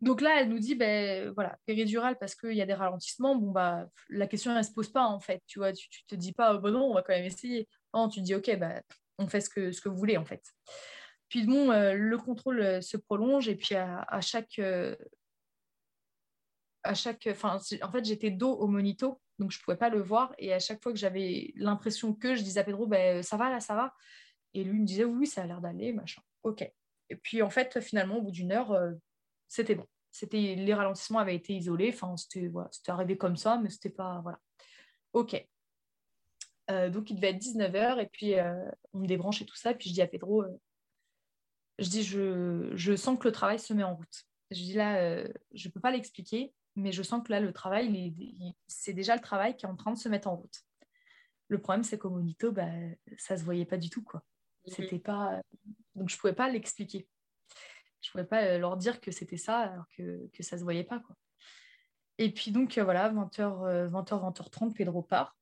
Donc 0.00 0.20
là, 0.20 0.40
elle 0.40 0.48
nous 0.48 0.58
dit, 0.58 0.74
ben 0.74 1.30
voilà, 1.30 1.56
péridurale 1.64 2.18
parce 2.18 2.34
qu'il 2.34 2.52
y 2.52 2.60
a 2.60 2.66
des 2.66 2.74
ralentissements. 2.74 3.36
Bon, 3.36 3.52
bah, 3.52 3.86
la 4.10 4.26
question, 4.26 4.56
elle 4.56 4.64
se 4.64 4.72
pose 4.72 4.90
pas, 4.90 5.06
en 5.06 5.20
fait. 5.20 5.42
Tu 5.46 5.58
vois, 5.58 5.72
tu, 5.72 5.88
te 6.06 6.14
dis 6.14 6.32
pas, 6.32 6.54
oh, 6.54 6.58
bon, 6.58 6.72
non, 6.72 6.90
on 6.90 6.94
va 6.94 7.02
quand 7.02 7.14
même 7.14 7.24
essayer. 7.24 7.68
Non, 7.94 8.08
tu 8.08 8.20
te 8.20 8.24
dis, 8.24 8.34
ok, 8.34 8.58
bah, 8.58 8.82
on 9.18 9.28
fait 9.28 9.40
ce 9.40 9.48
que, 9.48 9.72
ce 9.72 9.80
que 9.80 9.88
vous 9.88 9.96
voulez, 9.96 10.16
en 10.16 10.24
fait. 10.24 10.42
Puis 11.28 11.46
bon, 11.46 11.70
euh, 11.70 11.94
le 11.94 12.18
contrôle 12.18 12.60
euh, 12.60 12.80
se 12.80 12.96
prolonge 12.96 13.48
et 13.48 13.56
puis 13.56 13.74
à 13.74 14.20
chaque, 14.20 14.60
à 16.84 16.94
chaque, 16.94 17.26
enfin, 17.30 17.58
en 17.82 17.90
fait, 17.90 18.04
j'étais 18.04 18.30
dos 18.30 18.52
au 18.52 18.68
monito, 18.68 19.20
donc 19.38 19.50
je 19.50 19.60
pouvais 19.60 19.76
pas 19.76 19.88
le 19.88 20.00
voir. 20.00 20.34
Et 20.38 20.52
à 20.52 20.58
chaque 20.58 20.82
fois 20.82 20.92
que 20.92 20.98
j'avais 20.98 21.52
l'impression 21.56 22.14
que, 22.14 22.36
je 22.36 22.42
disais 22.42 22.60
à 22.60 22.64
Pedro, 22.64 22.86
ben, 22.86 23.22
ça 23.22 23.36
va 23.36 23.50
là, 23.50 23.60
ça 23.60 23.74
va. 23.74 23.94
Et 24.52 24.62
lui 24.62 24.78
me 24.80 24.86
disait, 24.86 25.04
oui, 25.04 25.26
ça 25.26 25.42
a 25.42 25.46
l'air 25.46 25.60
d'aller, 25.60 25.92
machin. 25.92 26.22
Ok. 26.44 26.70
Et 27.10 27.16
puis 27.16 27.42
en 27.42 27.50
fait, 27.50 27.80
finalement, 27.80 28.18
au 28.18 28.22
bout 28.22 28.30
d'une 28.30 28.52
heure, 28.52 28.72
euh, 28.72 28.92
c'était 29.48 29.74
bon. 29.74 29.86
C'était 30.10 30.54
les 30.54 30.74
ralentissements 30.74 31.18
avaient 31.18 31.34
été 31.34 31.54
isolés. 31.54 31.90
Enfin, 31.92 32.16
c'était 32.16 32.46
voilà, 32.46 32.68
c'était 32.70 32.92
arrivé 32.92 33.16
comme 33.16 33.36
ça, 33.36 33.58
mais 33.58 33.68
c'était 33.68 33.90
pas 33.90 34.20
voilà. 34.22 34.38
Ok. 35.12 35.44
Euh, 36.70 36.88
donc 36.88 37.10
il 37.10 37.16
devait 37.16 37.30
être 37.30 37.42
19h 37.42 38.00
et 38.00 38.06
puis 38.06 38.38
euh, 38.38 38.70
on 38.92 39.00
me 39.00 39.06
débranche 39.06 39.42
et 39.42 39.46
tout 39.46 39.56
ça. 39.56 39.74
Puis 39.74 39.90
je 39.90 39.94
dis 39.94 40.02
à 40.02 40.06
Pedro, 40.06 40.44
je 41.78 41.88
dis 41.88 42.04
je, 42.04 42.70
je, 42.74 42.96
sens 42.96 43.18
que 43.18 43.26
le 43.26 43.32
travail 43.32 43.58
se 43.58 43.74
met 43.74 43.82
en 43.82 43.96
route. 43.96 44.24
Je 44.50 44.60
dis 44.60 44.74
là, 44.74 45.24
je 45.52 45.68
peux 45.68 45.80
pas 45.80 45.90
l'expliquer, 45.90 46.54
mais 46.76 46.92
je 46.92 47.02
sens 47.02 47.22
que 47.24 47.30
là, 47.30 47.40
le 47.40 47.52
travail, 47.52 48.14
c'est 48.66 48.92
déjà 48.92 49.14
le 49.14 49.20
travail 49.20 49.56
qui 49.56 49.66
est 49.66 49.68
en 49.68 49.76
train 49.76 49.92
de 49.92 49.98
se 49.98 50.08
mettre 50.08 50.28
en 50.28 50.36
route. 50.36 50.64
Le 51.48 51.60
problème, 51.60 51.84
c'est 51.84 51.98
qu'au 51.98 52.10
monito, 52.10 52.52
bah, 52.52 52.70
ça 53.18 53.36
se 53.36 53.44
voyait 53.44 53.66
pas 53.66 53.76
du 53.76 53.90
tout. 53.90 54.02
Quoi. 54.02 54.22
Mhm. 54.66 54.72
C'était 54.74 54.98
pas... 54.98 55.40
Donc, 55.94 56.08
je 56.08 56.18
pouvais 56.18 56.32
pas 56.32 56.48
l'expliquer. 56.48 57.06
Je 58.00 58.10
pouvais 58.10 58.24
pas 58.24 58.42
euh, 58.44 58.58
leur 58.58 58.76
dire 58.76 59.00
que 59.00 59.10
c'était 59.10 59.36
ça, 59.36 59.60
alors 59.60 59.88
que, 59.96 60.28
que 60.32 60.42
ça 60.42 60.58
se 60.58 60.64
voyait 60.64 60.84
pas. 60.84 61.00
Quoi. 61.00 61.16
Et 62.18 62.32
puis, 62.32 62.50
donc, 62.50 62.78
euh, 62.78 62.84
voilà, 62.84 63.10
20h, 63.10 63.90
20h, 63.90 64.34
20h30, 64.34 64.74
Pedro 64.74 65.02
part. 65.02 65.36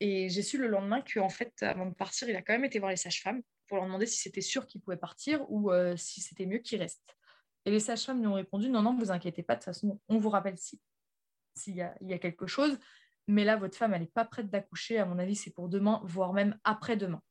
Et 0.00 0.28
j'ai 0.28 0.42
su 0.42 0.58
le 0.58 0.66
lendemain 0.66 1.00
qu'en 1.02 1.28
fait, 1.28 1.62
avant 1.62 1.86
de 1.86 1.94
partir, 1.94 2.28
il 2.28 2.34
a 2.34 2.42
quand 2.42 2.52
même 2.52 2.64
été 2.64 2.80
voir 2.80 2.90
les 2.90 2.96
sages-femmes 2.96 3.40
pour 3.68 3.76
leur 3.76 3.86
demander 3.86 4.06
si 4.06 4.18
c'était 4.18 4.40
sûr 4.40 4.66
qu'il 4.66 4.80
pouvait 4.80 4.96
partir 4.96 5.48
ou 5.48 5.70
euh, 5.70 5.96
si 5.96 6.20
c'était 6.20 6.44
mieux 6.44 6.58
qu'il 6.58 6.80
reste. 6.80 7.16
Et 7.64 7.70
les 7.70 7.80
sages-femmes 7.80 8.20
lui 8.20 8.26
ont 8.26 8.34
répondu 8.34 8.68
non, 8.68 8.82
non, 8.82 8.96
vous 8.96 9.10
inquiétez 9.10 9.42
pas, 9.42 9.54
de 9.54 9.60
toute 9.60 9.66
façon, 9.66 10.00
on 10.08 10.18
vous 10.18 10.30
rappelle 10.30 10.58
s'il 10.58 10.78
si 11.54 11.72
y, 11.74 11.82
a, 11.82 11.94
y 12.00 12.12
a 12.12 12.18
quelque 12.18 12.46
chose. 12.46 12.78
Mais 13.28 13.44
là, 13.44 13.56
votre 13.56 13.76
femme, 13.76 13.94
elle 13.94 14.02
n'est 14.02 14.06
pas 14.08 14.24
prête 14.24 14.50
d'accoucher. 14.50 14.98
À 14.98 15.06
mon 15.06 15.18
avis, 15.18 15.36
c'est 15.36 15.52
pour 15.52 15.68
demain, 15.68 16.00
voire 16.04 16.32
même 16.32 16.58
après-demain. 16.64 17.22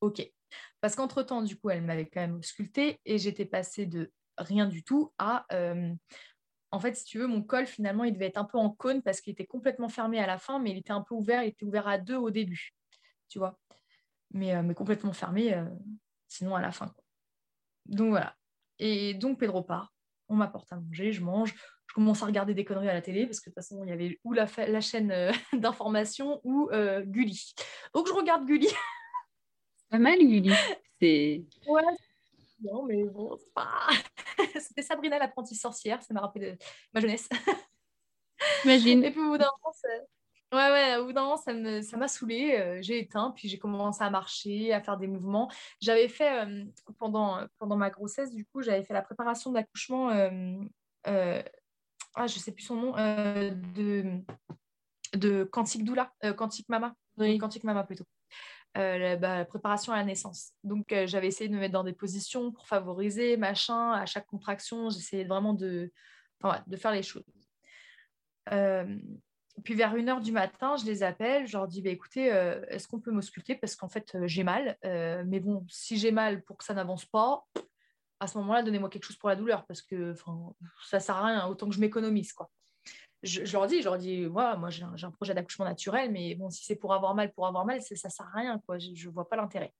Ok. 0.00 0.28
Parce 0.80 0.96
qu'entre-temps, 0.96 1.42
du 1.42 1.56
coup, 1.56 1.70
elle 1.70 1.82
m'avait 1.82 2.06
quand 2.06 2.20
même 2.20 2.36
auscultée 2.36 3.00
et 3.04 3.18
j'étais 3.18 3.46
passée 3.46 3.86
de 3.86 4.12
rien 4.36 4.66
du 4.66 4.84
tout 4.84 5.12
à. 5.18 5.46
Euh, 5.52 5.94
en 6.72 6.80
fait, 6.80 6.96
si 6.96 7.04
tu 7.04 7.18
veux, 7.18 7.26
mon 7.26 7.42
col, 7.42 7.66
finalement, 7.66 8.04
il 8.04 8.12
devait 8.12 8.26
être 8.26 8.38
un 8.38 8.44
peu 8.44 8.58
en 8.58 8.70
cône 8.70 9.02
parce 9.02 9.20
qu'il 9.20 9.32
était 9.32 9.46
complètement 9.46 9.88
fermé 9.88 10.18
à 10.18 10.26
la 10.26 10.38
fin, 10.38 10.58
mais 10.58 10.70
il 10.70 10.78
était 10.78 10.92
un 10.92 11.02
peu 11.02 11.14
ouvert. 11.14 11.42
Il 11.42 11.48
était 11.48 11.64
ouvert 11.64 11.86
à 11.86 11.98
deux 11.98 12.16
au 12.16 12.30
début, 12.30 12.74
tu 13.28 13.38
vois. 13.38 13.58
Mais, 14.32 14.54
euh, 14.54 14.74
complètement 14.74 15.12
fermé, 15.12 15.54
euh, 15.54 15.64
sinon 16.28 16.56
à 16.56 16.62
la 16.62 16.72
fin. 16.72 16.94
Donc 17.86 18.10
voilà. 18.10 18.34
Et 18.84 19.14
donc 19.14 19.38
Pedro 19.38 19.62
part, 19.62 19.94
on 20.28 20.34
m'apporte 20.34 20.72
à 20.72 20.76
manger, 20.76 21.12
je 21.12 21.22
mange, 21.22 21.54
je 21.86 21.94
commence 21.94 22.20
à 22.24 22.26
regarder 22.26 22.52
des 22.52 22.64
conneries 22.64 22.88
à 22.88 22.94
la 22.94 23.00
télé 23.00 23.26
parce 23.26 23.38
que 23.38 23.48
de 23.48 23.54
toute 23.54 23.62
façon 23.62 23.84
il 23.84 23.90
y 23.90 23.92
avait 23.92 24.18
ou 24.24 24.32
la, 24.32 24.48
la 24.66 24.80
chaîne 24.80 25.12
euh, 25.12 25.30
d'information 25.52 26.40
ou 26.42 26.68
euh, 26.72 27.02
Gulli. 27.02 27.54
Donc 27.94 28.08
je 28.08 28.12
regarde 28.12 28.44
Gulli. 28.44 28.66
Pas 29.90 29.98
mal 29.98 30.18
Gulli. 30.18 30.52
C'est. 31.00 31.44
Ouais. 31.68 31.82
Non 32.64 32.82
mais 32.84 33.04
bon, 33.04 33.38
pas... 33.54 33.88
c'était 34.60 34.82
Sabrina 34.82 35.16
l'apprentie 35.16 35.54
sorcière, 35.54 36.02
ça 36.02 36.12
m'a 36.12 36.20
rappelé 36.20 36.52
de 36.52 36.58
ma 36.92 37.00
jeunesse. 37.00 37.28
Imagine. 38.64 39.04
Et 39.04 39.12
puis 39.12 39.20
au 39.20 39.30
bout 39.30 39.38
d'un 39.38 39.44
moment, 39.62 39.74
Ouais, 40.52 40.70
ouais, 40.70 40.96
au 40.96 41.06
bout 41.06 41.14
d'un 41.14 41.22
moment, 41.22 41.38
ça, 41.38 41.54
me, 41.54 41.80
ça 41.80 41.96
m'a 41.96 42.08
saoulée. 42.08 42.54
Euh, 42.58 42.78
j'ai 42.82 42.98
éteint, 42.98 43.32
puis 43.34 43.48
j'ai 43.48 43.58
commencé 43.58 44.04
à 44.04 44.10
marcher, 44.10 44.74
à 44.74 44.82
faire 44.82 44.98
des 44.98 45.06
mouvements. 45.06 45.50
J'avais 45.80 46.08
fait, 46.08 46.44
euh, 46.44 46.64
pendant, 46.98 47.46
pendant 47.58 47.76
ma 47.76 47.88
grossesse, 47.88 48.34
du 48.34 48.44
coup, 48.44 48.60
j'avais 48.60 48.82
fait 48.84 48.92
la 48.92 49.00
préparation 49.00 49.50
d'accouchement, 49.50 50.10
euh, 50.10 51.42
ah, 52.14 52.26
je 52.26 52.38
sais 52.38 52.52
plus 52.52 52.64
son 52.64 52.76
nom, 52.76 52.92
de, 52.92 54.20
de 55.14 55.44
Quantique 55.44 55.84
Doula, 55.84 56.12
Quantique 56.36 56.68
Mama, 56.68 56.94
oui. 57.16 57.38
Quantique 57.38 57.64
Mama 57.64 57.84
plutôt. 57.84 58.04
La, 58.74 59.16
bah, 59.16 59.38
la, 59.38 59.44
préparation 59.46 59.94
à 59.94 59.96
la 59.96 60.04
naissance. 60.04 60.52
Donc, 60.64 60.94
j'avais 61.06 61.28
essayé 61.28 61.48
de 61.48 61.54
me 61.54 61.60
mettre 61.60 61.72
dans 61.72 61.84
des 61.84 61.94
positions 61.94 62.52
pour 62.52 62.66
favoriser, 62.66 63.38
machin, 63.38 63.92
à 63.92 64.04
chaque 64.04 64.26
contraction, 64.26 64.90
j'essayais 64.90 65.24
vraiment 65.24 65.54
de, 65.54 65.90
enfin, 66.42 66.62
de 66.66 66.76
faire 66.76 66.92
les 66.92 67.02
choses. 67.02 67.24
Puis 69.64 69.74
vers 69.74 69.94
1h 69.94 70.22
du 70.22 70.32
matin, 70.32 70.76
je 70.76 70.86
les 70.86 71.02
appelle, 71.02 71.46
je 71.46 71.56
leur 71.56 71.68
dis 71.68 71.82
bah, 71.82 71.90
écoutez, 71.90 72.32
euh, 72.32 72.64
est-ce 72.68 72.88
qu'on 72.88 73.00
peut 73.00 73.10
m'ausculter? 73.10 73.54
Parce 73.54 73.76
qu'en 73.76 73.88
fait, 73.88 74.14
euh, 74.14 74.26
j'ai 74.26 74.44
mal. 74.44 74.78
Euh, 74.84 75.22
mais 75.26 75.40
bon, 75.40 75.64
si 75.68 75.98
j'ai 75.98 76.10
mal 76.10 76.42
pour 76.42 76.56
que 76.56 76.64
ça 76.64 76.74
n'avance 76.74 77.04
pas, 77.04 77.44
à 78.18 78.26
ce 78.26 78.38
moment-là, 78.38 78.62
donnez-moi 78.62 78.88
quelque 78.88 79.04
chose 79.04 79.16
pour 79.16 79.28
la 79.28 79.36
douleur 79.36 79.66
parce 79.66 79.82
que 79.82 80.14
ça 80.84 81.00
sert 81.00 81.16
à 81.16 81.26
rien, 81.26 81.46
autant 81.46 81.68
que 81.68 81.74
je 81.74 81.80
m'économise. 81.80 82.32
quoi. 82.32 82.50
Je, 83.22 83.52
leur 83.52 83.66
dis, 83.66 83.80
je 83.80 83.84
leur 83.84 83.98
dis 83.98 84.22
moi, 84.22 84.56
moi 84.56 84.70
j'ai 84.70 84.84
un, 84.84 85.10
projet 85.10 85.34
d'accouchement 85.34 85.64
naturel, 85.64 86.10
mais 86.10 86.34
bon, 86.34 86.50
si 86.50 86.64
c'est 86.64 86.76
pour 86.76 86.94
avoir 86.94 87.14
mal, 87.14 87.32
pour 87.32 87.46
avoir 87.46 87.64
mal, 87.66 87.80
ça 87.82 88.08
sert 88.08 88.26
à 88.34 88.38
rien. 88.38 88.58
quoi. 88.66 88.78
Je 88.78 88.90
ne 88.90 89.12
vois 89.12 89.28
pas 89.28 89.36
l'intérêt. 89.36 89.72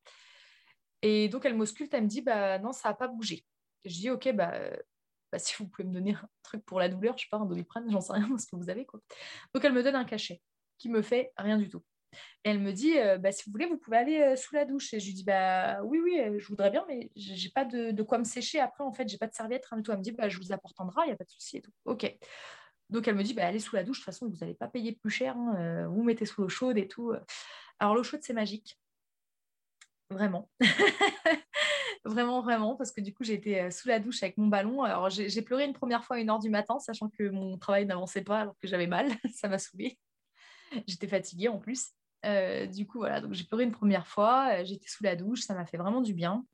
Et 1.01 1.29
donc, 1.29 1.45
elle 1.45 1.55
m'ausculte, 1.55 1.93
elle 1.95 2.05
me 2.05 2.09
dit 2.09 2.21
bah, 2.21 2.59
non, 2.59 2.73
ça 2.73 2.91
n'a 2.91 2.95
pas 2.95 3.09
bougé. 3.09 3.45
Je 3.85 3.95
dis 3.95 4.11
ok, 4.11 4.33
bah, 4.33 4.53
bah, 5.33 5.39
si 5.39 5.55
vous 5.59 5.67
pouvez 5.67 5.89
me 5.89 5.93
donner 5.93 6.13
un 6.13 6.29
truc 6.43 6.65
pour 6.65 6.79
la 6.79 6.89
douleur, 6.89 7.17
je 7.17 7.25
sais 7.25 7.29
pas, 7.31 7.39
un 7.39 7.47
doliprane, 7.47 7.91
j'en 7.91 8.01
sais 8.01 8.13
rien 8.13 8.29
ce 8.39 8.47
que 8.47 8.57
vous 8.57 8.71
avez. 8.71 8.85
Quoi. 8.85 9.01
Donc 9.55 9.65
elle 9.65 9.73
me 9.73 9.83
donne 9.83 9.97
un 9.97 10.05
cachet 10.05 10.43
qui 10.79 10.89
me 10.89 11.03
fait 11.03 11.33
rien 11.37 11.59
du 11.59 11.69
tout. 11.69 11.83
Et 12.45 12.51
elle 12.51 12.61
me 12.61 12.73
dit, 12.73 12.99
euh, 12.99 13.19
bah, 13.19 13.33
si 13.33 13.45
vous 13.47 13.53
voulez, 13.53 13.67
vous 13.67 13.79
pouvez 13.79 13.97
aller 13.97 14.21
euh, 14.21 14.37
sous 14.37 14.55
la 14.55 14.65
douche. 14.65 14.93
Et 14.93 15.01
je 15.01 15.07
lui 15.07 15.15
dis, 15.15 15.25
bah 15.25 15.83
oui, 15.83 15.99
oui, 16.03 16.21
euh, 16.21 16.39
je 16.39 16.47
voudrais 16.49 16.71
bien, 16.71 16.85
mais 16.89 17.11
j'ai 17.17 17.49
pas 17.51 17.65
de, 17.65 18.03
quoi 18.03 18.19
me 18.19 18.25
sécher 18.25 18.61
après. 18.61 18.85
En 18.85 18.93
fait, 18.93 19.09
j'ai 19.09 19.17
pas 19.17 19.27
de 19.27 19.35
serviette, 19.35 19.65
rien 19.67 19.79
du 19.79 19.83
tout. 19.83 19.93
Elle 19.93 19.99
me 19.99 20.03
dit, 20.03 20.15
je 20.29 20.39
vous 20.39 20.53
apporte 20.53 20.79
un 20.81 20.85
drap, 20.85 21.05
il 21.05 21.09
n'y 21.09 21.13
a 21.13 21.17
pas 21.17 21.25
de 21.25 21.31
souci 21.31 21.59
et 21.59 21.63
tout. 21.63 21.73
Ok. 21.87 22.15
Donc 22.91 23.09
elle 23.09 23.15
me 23.15 23.23
dit, 23.23 23.39
allez 23.41 23.59
sous 23.59 23.75
la 23.75 23.85
douche, 23.85 24.01
de 24.01 24.05
toute 24.05 24.13
façon, 24.13 24.29
vous 24.29 24.37
n'allez 24.43 24.55
pas 24.55 24.69
payer 24.69 24.93
plus 24.93 25.11
cher. 25.11 25.35
Hein, 25.37 25.87
vous 25.89 26.03
mettez 26.03 26.27
sous 26.27 26.43
l'eau 26.43 26.51
chaude 26.51 26.77
et 26.77 26.89
tout. 26.89 27.15
Alors 27.79 27.95
l'eau 27.95 28.03
chaude, 28.03 28.21
c'est 28.23 28.35
magique. 28.35 28.79
Vraiment. 30.11 30.51
vraiment, 32.05 32.41
vraiment, 32.43 32.77
parce 32.77 32.93
que 32.93 33.01
du 33.01 33.15
coup, 33.15 33.25
j'ai 33.25 33.35
été 33.35 33.61
euh, 33.61 33.71
sous 33.71 33.89
la 33.89 33.99
douche 33.99 34.23
avec 34.23 34.37
mon 34.39 34.49
ballon. 34.49 34.83
Alors, 34.83 35.11
j'ai 35.11 35.43
pleuré 35.43 35.65
une 35.65 35.73
première 35.73 36.05
fois 36.05 36.17
à 36.17 36.19
une 36.19 36.31
heure 36.31 36.39
du 36.39 36.51
matin, 36.51 36.79
sachant 36.79 37.09
que 37.09 37.29
mon 37.29 37.59
travail 37.59 37.87
n'avançait 37.87 38.23
pas 38.23 38.41
alors 38.41 38.59
que 38.59 38.69
j'avais 38.69 38.87
mal. 38.87 39.09
Ça 39.35 39.49
m'a 39.49 39.59
saoulée. 39.59 39.99
J'étais 40.87 41.09
fatiguée 41.09 41.49
en 41.49 41.59
plus. 41.59 41.93
du 42.73 42.87
coup, 42.87 42.99
voilà, 42.99 43.21
donc 43.21 43.35
j'ai 43.35 43.45
pleuré 43.45 43.65
une 43.65 43.73
première 43.73 44.07
fois. 44.07 44.65
J'étais 44.65 44.89
sous 44.89 45.05
la 45.05 45.17
douche, 45.17 45.41
ça 45.41 45.55
m'a 45.55 45.67
fait 45.67 45.77
vraiment 45.77 46.01
du 46.01 46.15
bien. 46.15 46.47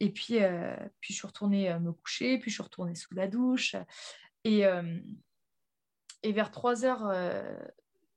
Et 0.00 0.10
puis, 0.10 0.38
puis 1.00 1.14
je 1.14 1.18
suis 1.18 1.26
retournée 1.26 1.72
me 1.78 1.92
coucher, 1.92 2.38
puis 2.38 2.50
je 2.50 2.56
suis 2.56 2.62
retournée 2.64 2.96
sous 2.96 3.14
la 3.14 3.28
douche. 3.28 3.76
Et, 4.42 4.64
et 6.24 6.32
vers 6.32 6.50
3 6.50 6.84
heures, 6.84 7.06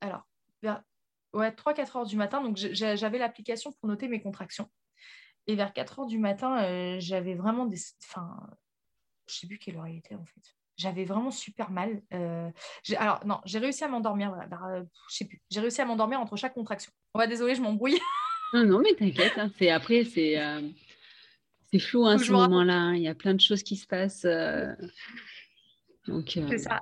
alors, 0.00 0.26
vers 0.60 0.82
ouais, 1.32 1.50
3-4 1.50 1.98
heures 1.98 2.06
du 2.06 2.16
matin, 2.16 2.42
donc 2.42 2.56
j'avais 2.56 3.18
l'application 3.18 3.72
pour 3.72 3.88
noter 3.88 4.08
mes 4.08 4.20
contractions. 4.20 4.68
Et 5.48 5.56
vers 5.56 5.72
4 5.72 6.00
heures 6.00 6.06
du 6.06 6.18
matin, 6.18 6.98
j'avais 7.00 7.34
vraiment 7.34 7.66
des. 7.66 7.78
Enfin, 8.04 8.36
je 9.28 9.34
sais 9.34 9.46
plus 9.46 9.58
quelle 9.58 9.76
heure 9.76 9.88
il 9.88 9.98
était 9.98 10.14
en 10.14 10.24
fait. 10.24 10.54
J'avais 10.76 11.04
vraiment 11.04 11.32
super 11.32 11.70
mal. 11.70 12.02
Euh, 12.14 12.48
alors, 12.96 13.26
non, 13.26 13.40
j'ai 13.44 13.58
réussi 13.58 13.82
à 13.82 13.88
m'endormir. 13.88 14.30
Voilà, 14.30 14.76
euh, 14.76 14.84
je 15.10 15.16
sais 15.16 15.24
plus. 15.24 15.42
J'ai 15.50 15.60
réussi 15.60 15.80
à 15.80 15.84
m'endormir 15.84 16.20
entre 16.20 16.36
chaque 16.36 16.54
contraction. 16.54 16.92
On 17.14 17.18
va 17.18 17.26
désolé, 17.26 17.56
je 17.56 17.60
m'embrouille. 17.60 17.98
non, 18.54 18.64
non, 18.64 18.78
mais 18.78 18.94
t'inquiète. 18.94 19.32
Hein, 19.36 19.50
c'est 19.58 19.70
après, 19.70 20.04
c'est 20.04 20.40
euh, 20.40 20.62
c'est 21.72 21.80
flou 21.80 22.06
hein, 22.06 22.16
ce 22.18 22.30
moment-là. 22.30 22.74
Hein, 22.74 22.94
il 22.94 23.02
y 23.02 23.08
a 23.08 23.14
plein 23.16 23.34
de 23.34 23.40
choses 23.40 23.64
qui 23.64 23.74
se 23.74 23.88
passent. 23.88 24.26
Donc, 26.06 26.38
C'est 26.48 26.58
ça. 26.58 26.80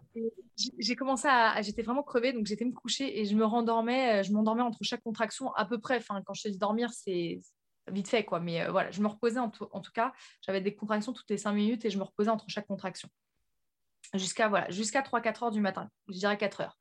J'ai 0.78 0.94
commencé 0.94 1.26
à. 1.26 1.62
J'étais 1.62 1.82
vraiment 1.82 2.02
crevée, 2.02 2.34
donc 2.34 2.44
j'étais 2.46 2.66
me 2.66 2.72
coucher 2.72 3.18
et 3.18 3.24
je 3.24 3.34
me 3.34 3.46
rendormais. 3.46 4.22
Je 4.24 4.32
m'endormais 4.32 4.62
entre 4.62 4.78
chaque 4.82 5.02
contraction 5.02 5.54
à 5.54 5.64
peu 5.64 5.78
près. 5.78 5.96
Enfin, 5.96 6.20
quand 6.22 6.34
je 6.34 6.42
te 6.42 6.48
dis 6.48 6.58
dormir, 6.58 6.90
c'est 6.92 7.40
vite 7.88 8.08
fait, 8.08 8.24
quoi. 8.24 8.40
Mais 8.40 8.68
voilà, 8.68 8.90
je 8.90 9.00
me 9.00 9.08
reposais 9.08 9.38
en, 9.38 9.50
tout 9.50 9.92
cas. 9.94 10.12
J'avais 10.42 10.60
des 10.60 10.74
contractions 10.74 11.12
toutes 11.12 11.30
les 11.30 11.38
cinq 11.38 11.52
minutes 11.52 11.84
et 11.84 11.90
je 11.90 11.98
me 11.98 12.04
reposais 12.04 12.30
entre 12.30 12.46
chaque 12.48 12.66
contraction 12.66 13.08
jusqu'à 14.14 14.48
voilà, 14.48 14.70
jusqu'à 14.70 15.02
3-4 15.02 15.44
heures 15.44 15.50
du 15.50 15.60
matin, 15.60 15.90
je 16.08 16.14
dirais 16.14 16.36
4 16.36 16.60
heures. 16.60 16.78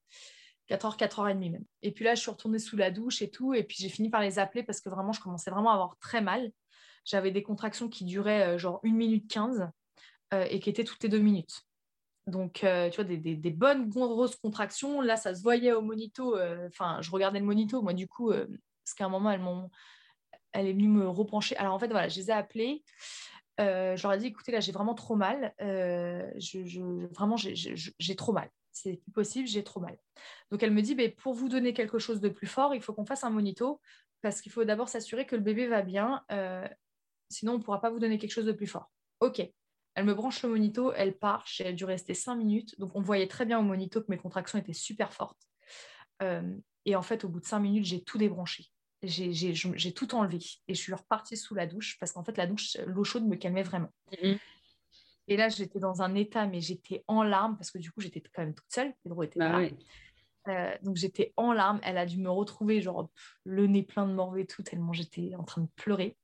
4 0.68 0.86
heures, 0.86 0.98
4 0.98 1.20
heures 1.20 1.30
et 1.30 1.34
demie 1.34 1.52
même. 1.52 1.66
Et 1.82 1.92
puis 1.92 2.06
là, 2.06 2.16
je 2.16 2.22
suis 2.22 2.32
retournée 2.32 2.60
sous 2.60 2.76
la 2.76 2.92
douche 2.92 3.22
et 3.22 3.30
tout, 3.30 3.54
et 3.54 3.64
puis 3.64 3.78
j'ai 3.80 3.90
fini 3.90 4.10
par 4.10 4.22
les 4.22 4.40
appeler 4.40 4.64
parce 4.64 4.82
que 4.82 4.90
vraiment, 4.90 5.12
je 5.12 5.22
commençais 5.22 5.52
vraiment 5.52 5.72
à 5.72 5.74
avoir 5.74 5.98
très 6.00 6.22
mal. 6.22 6.52
J'avais 7.06 7.32
des 7.32 7.44
contractions 7.44 7.88
qui 7.88 8.04
duraient 8.04 8.56
euh, 8.56 8.58
genre 8.58 8.80
1 8.84 8.92
minute 8.92 9.30
15 9.30 9.70
euh, 10.34 10.48
et 10.50 10.60
qui 10.60 10.70
étaient 10.70 10.84
toutes 10.84 11.04
les 11.04 11.10
2 11.10 11.20
minutes. 11.20 11.62
Donc, 12.26 12.64
euh, 12.64 12.90
tu 12.90 12.96
vois, 12.96 13.04
des, 13.04 13.52
bonnes 13.52 13.88
grosses 13.90 14.36
contractions. 14.38 15.02
Là, 15.02 15.16
ça 15.16 15.36
se 15.36 15.44
voyait 15.44 15.74
au 15.74 15.84
monito. 15.84 16.36
Enfin, 16.66 17.00
je 17.02 17.12
regardais 17.12 17.40
le 17.40 17.46
monito, 17.46 17.84
moi, 17.84 17.94
du 17.94 18.08
coup, 18.08 18.32
parce 18.32 18.96
qu'à 18.96 19.06
un 19.06 19.10
moment, 19.10 19.30
elles 19.30 19.42
m'ont 19.42 19.70
elle 20.56 20.68
est 20.68 20.74
venue 20.74 20.88
me 20.88 21.08
repencher. 21.08 21.56
Alors 21.58 21.74
en 21.74 21.80
fait, 21.80 21.88
voilà, 21.88 22.08
je 22.08 22.20
les 22.20 22.30
ai 22.30 22.34
appelées. 22.34 22.84
Euh, 23.60 23.96
je 23.96 24.04
leur 24.04 24.14
ai 24.14 24.18
dit, 24.18 24.28
écoutez, 24.28 24.52
là, 24.52 24.60
j'ai 24.60 24.72
vraiment 24.72 24.96
trop 24.96 25.16
mal. 25.16 25.54
Euh, 25.62 26.30
vraiment, 27.12 27.38
j'ai 27.38 28.16
trop 28.16 28.34
mal. 28.34 28.50
C'est 28.72 28.98
plus 28.98 29.12
possible, 29.12 29.48
j'ai 29.48 29.64
trop 29.64 29.80
mal. 29.80 29.98
Donc, 30.52 30.62
elle 30.64 30.72
me 30.72 30.82
dit, 30.82 30.96
pour 31.18 31.34
vous 31.34 31.48
donner 31.48 31.74
quelque 31.74 32.00
chose 32.00 32.20
de 32.20 32.30
plus 32.30 32.48
fort, 32.48 32.76
il 32.76 32.82
faut 32.82 32.94
qu'on 32.94 33.06
fasse 33.06 33.24
un 33.24 33.30
monito 33.30 33.80
parce 34.22 34.42
qu'il 34.42 34.52
faut 34.52 34.66
d'abord 34.66 34.90
s'assurer 34.90 35.26
que 35.26 35.36
le 35.36 35.42
bébé 35.42 35.68
va 35.68 35.82
bien. 35.82 36.24
Euh, 36.32 36.68
sinon, 37.30 37.54
on 37.54 37.58
ne 37.60 37.64
pourra 37.64 37.80
pas 37.80 37.90
vous 37.90 38.00
donner 38.00 38.18
quelque 38.18 38.32
chose 38.32 38.46
de 38.46 38.52
plus 38.52 38.68
fort. 38.68 38.92
OK. 39.22 39.42
Elle 39.98 40.04
me 40.04 40.14
branche 40.14 40.44
le 40.44 40.50
monito, 40.50 40.92
elle 40.92 41.18
part. 41.18 41.46
J'ai 41.48 41.72
dû 41.72 41.86
rester 41.86 42.14
cinq 42.14 42.36
minutes. 42.36 42.78
Donc, 42.80 42.92
on 42.96 43.02
voyait 43.02 43.28
très 43.28 43.46
bien 43.46 43.60
au 43.60 43.64
monito 43.64 44.02
que 44.02 44.08
mes 44.10 44.18
contractions 44.18 44.60
étaient 44.60 44.74
super 44.74 45.14
fortes. 45.14 45.48
et 46.86 46.96
en 46.96 47.02
fait, 47.02 47.24
au 47.24 47.30
bout 47.30 47.40
de 47.40 47.46
cinq 47.46 47.60
minutes, 47.60 47.86
j'ai 47.86 48.04
tout 48.04 48.18
débranché 48.18 48.66
j'ai 49.04 49.94
tout 49.94 50.16
enlevé 50.16 50.40
et 50.68 50.74
je 50.74 50.80
suis 50.80 50.94
repartie 50.94 51.38
sous 51.38 51.56
la 51.56 51.68
douche 51.68 51.98
parce 52.00 52.12
qu'en 52.12 52.24
fait, 52.24 52.38
la 52.38 52.48
douche, 52.48 52.78
l'eau 52.86 53.04
chaude 53.04 53.26
me 53.26 53.36
calmait 53.36 53.64
vraiment. 53.64 53.92
Mhm. 54.22 54.38
Et 55.28 55.38
là, 55.38 55.50
j'étais 55.50 55.80
dans 55.80 56.02
un 56.02 56.14
état, 56.16 56.46
mais 56.46 56.62
j'étais 56.62 57.04
en 57.08 57.24
larmes 57.24 57.58
parce 57.58 57.72
que 57.72 57.80
du 57.80 57.92
coup, 57.92 58.02
j'étais 58.02 58.22
quand 58.22 58.44
même 58.44 58.54
toute 58.54 58.72
seule. 58.72 58.94
Pedro 59.04 59.24
était 59.24 59.40
bah 59.40 59.60
là. 59.60 59.70
Euh, 60.48 60.78
donc, 60.84 60.96
j'étais 60.98 61.34
en 61.36 61.52
larmes. 61.52 61.80
Elle 61.84 61.98
a 61.98 62.06
dû 62.06 62.20
me 62.20 62.30
retrouver, 62.30 62.82
genre, 62.82 63.10
le 63.44 63.66
nez 63.66 63.82
plein 63.82 64.08
de 64.08 64.14
morve 64.14 64.38
et 64.38 64.46
tout, 64.46 64.62
tellement 64.62 64.94
j'étais 64.94 65.34
en 65.36 65.44
train 65.44 65.64
de 65.64 65.70
pleurer. 65.76 66.16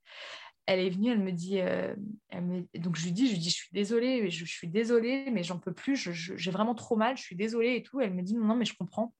Elle 0.67 0.79
est 0.79 0.91
venue, 0.91 1.09
elle 1.11 1.19
me 1.19 1.31
dit, 1.31 1.59
euh, 1.59 1.95
elle 2.29 2.45
me... 2.45 2.79
donc 2.79 2.95
je 2.95 3.05
lui 3.05 3.11
dis, 3.11 3.27
je 3.27 3.33
lui 3.33 3.39
dis, 3.39 3.49
je 3.49 3.55
suis 3.55 3.73
désolée, 3.73 4.29
je, 4.29 4.45
je 4.45 4.51
suis 4.51 4.67
désolée, 4.67 5.31
mais 5.31 5.43
j'en 5.43 5.57
peux 5.57 5.73
plus, 5.73 5.95
j'ai 6.11 6.51
vraiment 6.51 6.75
trop 6.75 6.95
mal, 6.95 7.17
je 7.17 7.23
suis 7.23 7.35
désolée 7.35 7.77
et 7.77 7.83
tout. 7.83 7.99
Elle 7.99 8.13
me 8.13 8.21
dit, 8.21 8.35
non, 8.35 8.45
non, 8.45 8.55
mais 8.55 8.65
je 8.65 8.75
comprends. 8.75 9.13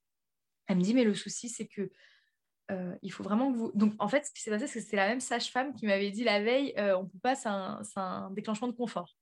Elle 0.68 0.78
me 0.78 0.84
dit, 0.84 0.94
mais 0.94 1.04
le 1.04 1.16
souci, 1.16 1.50
c'est 1.50 1.66
que 1.66 1.90
euh, 2.72 2.96
il 3.02 3.12
faut 3.12 3.24
vraiment 3.24 3.52
que 3.52 3.58
vous. 3.58 3.72
Donc, 3.76 3.94
en 4.00 4.08
fait, 4.08 4.26
ce 4.26 4.32
qui 4.32 4.42
s'est 4.42 4.52
passé, 4.52 4.68
c'est 4.68 4.80
que 4.80 4.86
c'est 4.86 4.96
la 4.96 5.08
même 5.08 5.20
sage-femme 5.20 5.74
qui 5.74 5.86
m'avait 5.86 6.12
dit 6.12 6.24
la 6.24 6.42
veille 6.42 6.74
euh, 6.78 6.98
on 6.98 7.06
peut 7.06 7.20
pas, 7.20 7.36
c'est 7.36 7.50
un, 7.50 8.32
déclenchement 8.32 8.68
de 8.68 8.74
confort. 8.74 9.16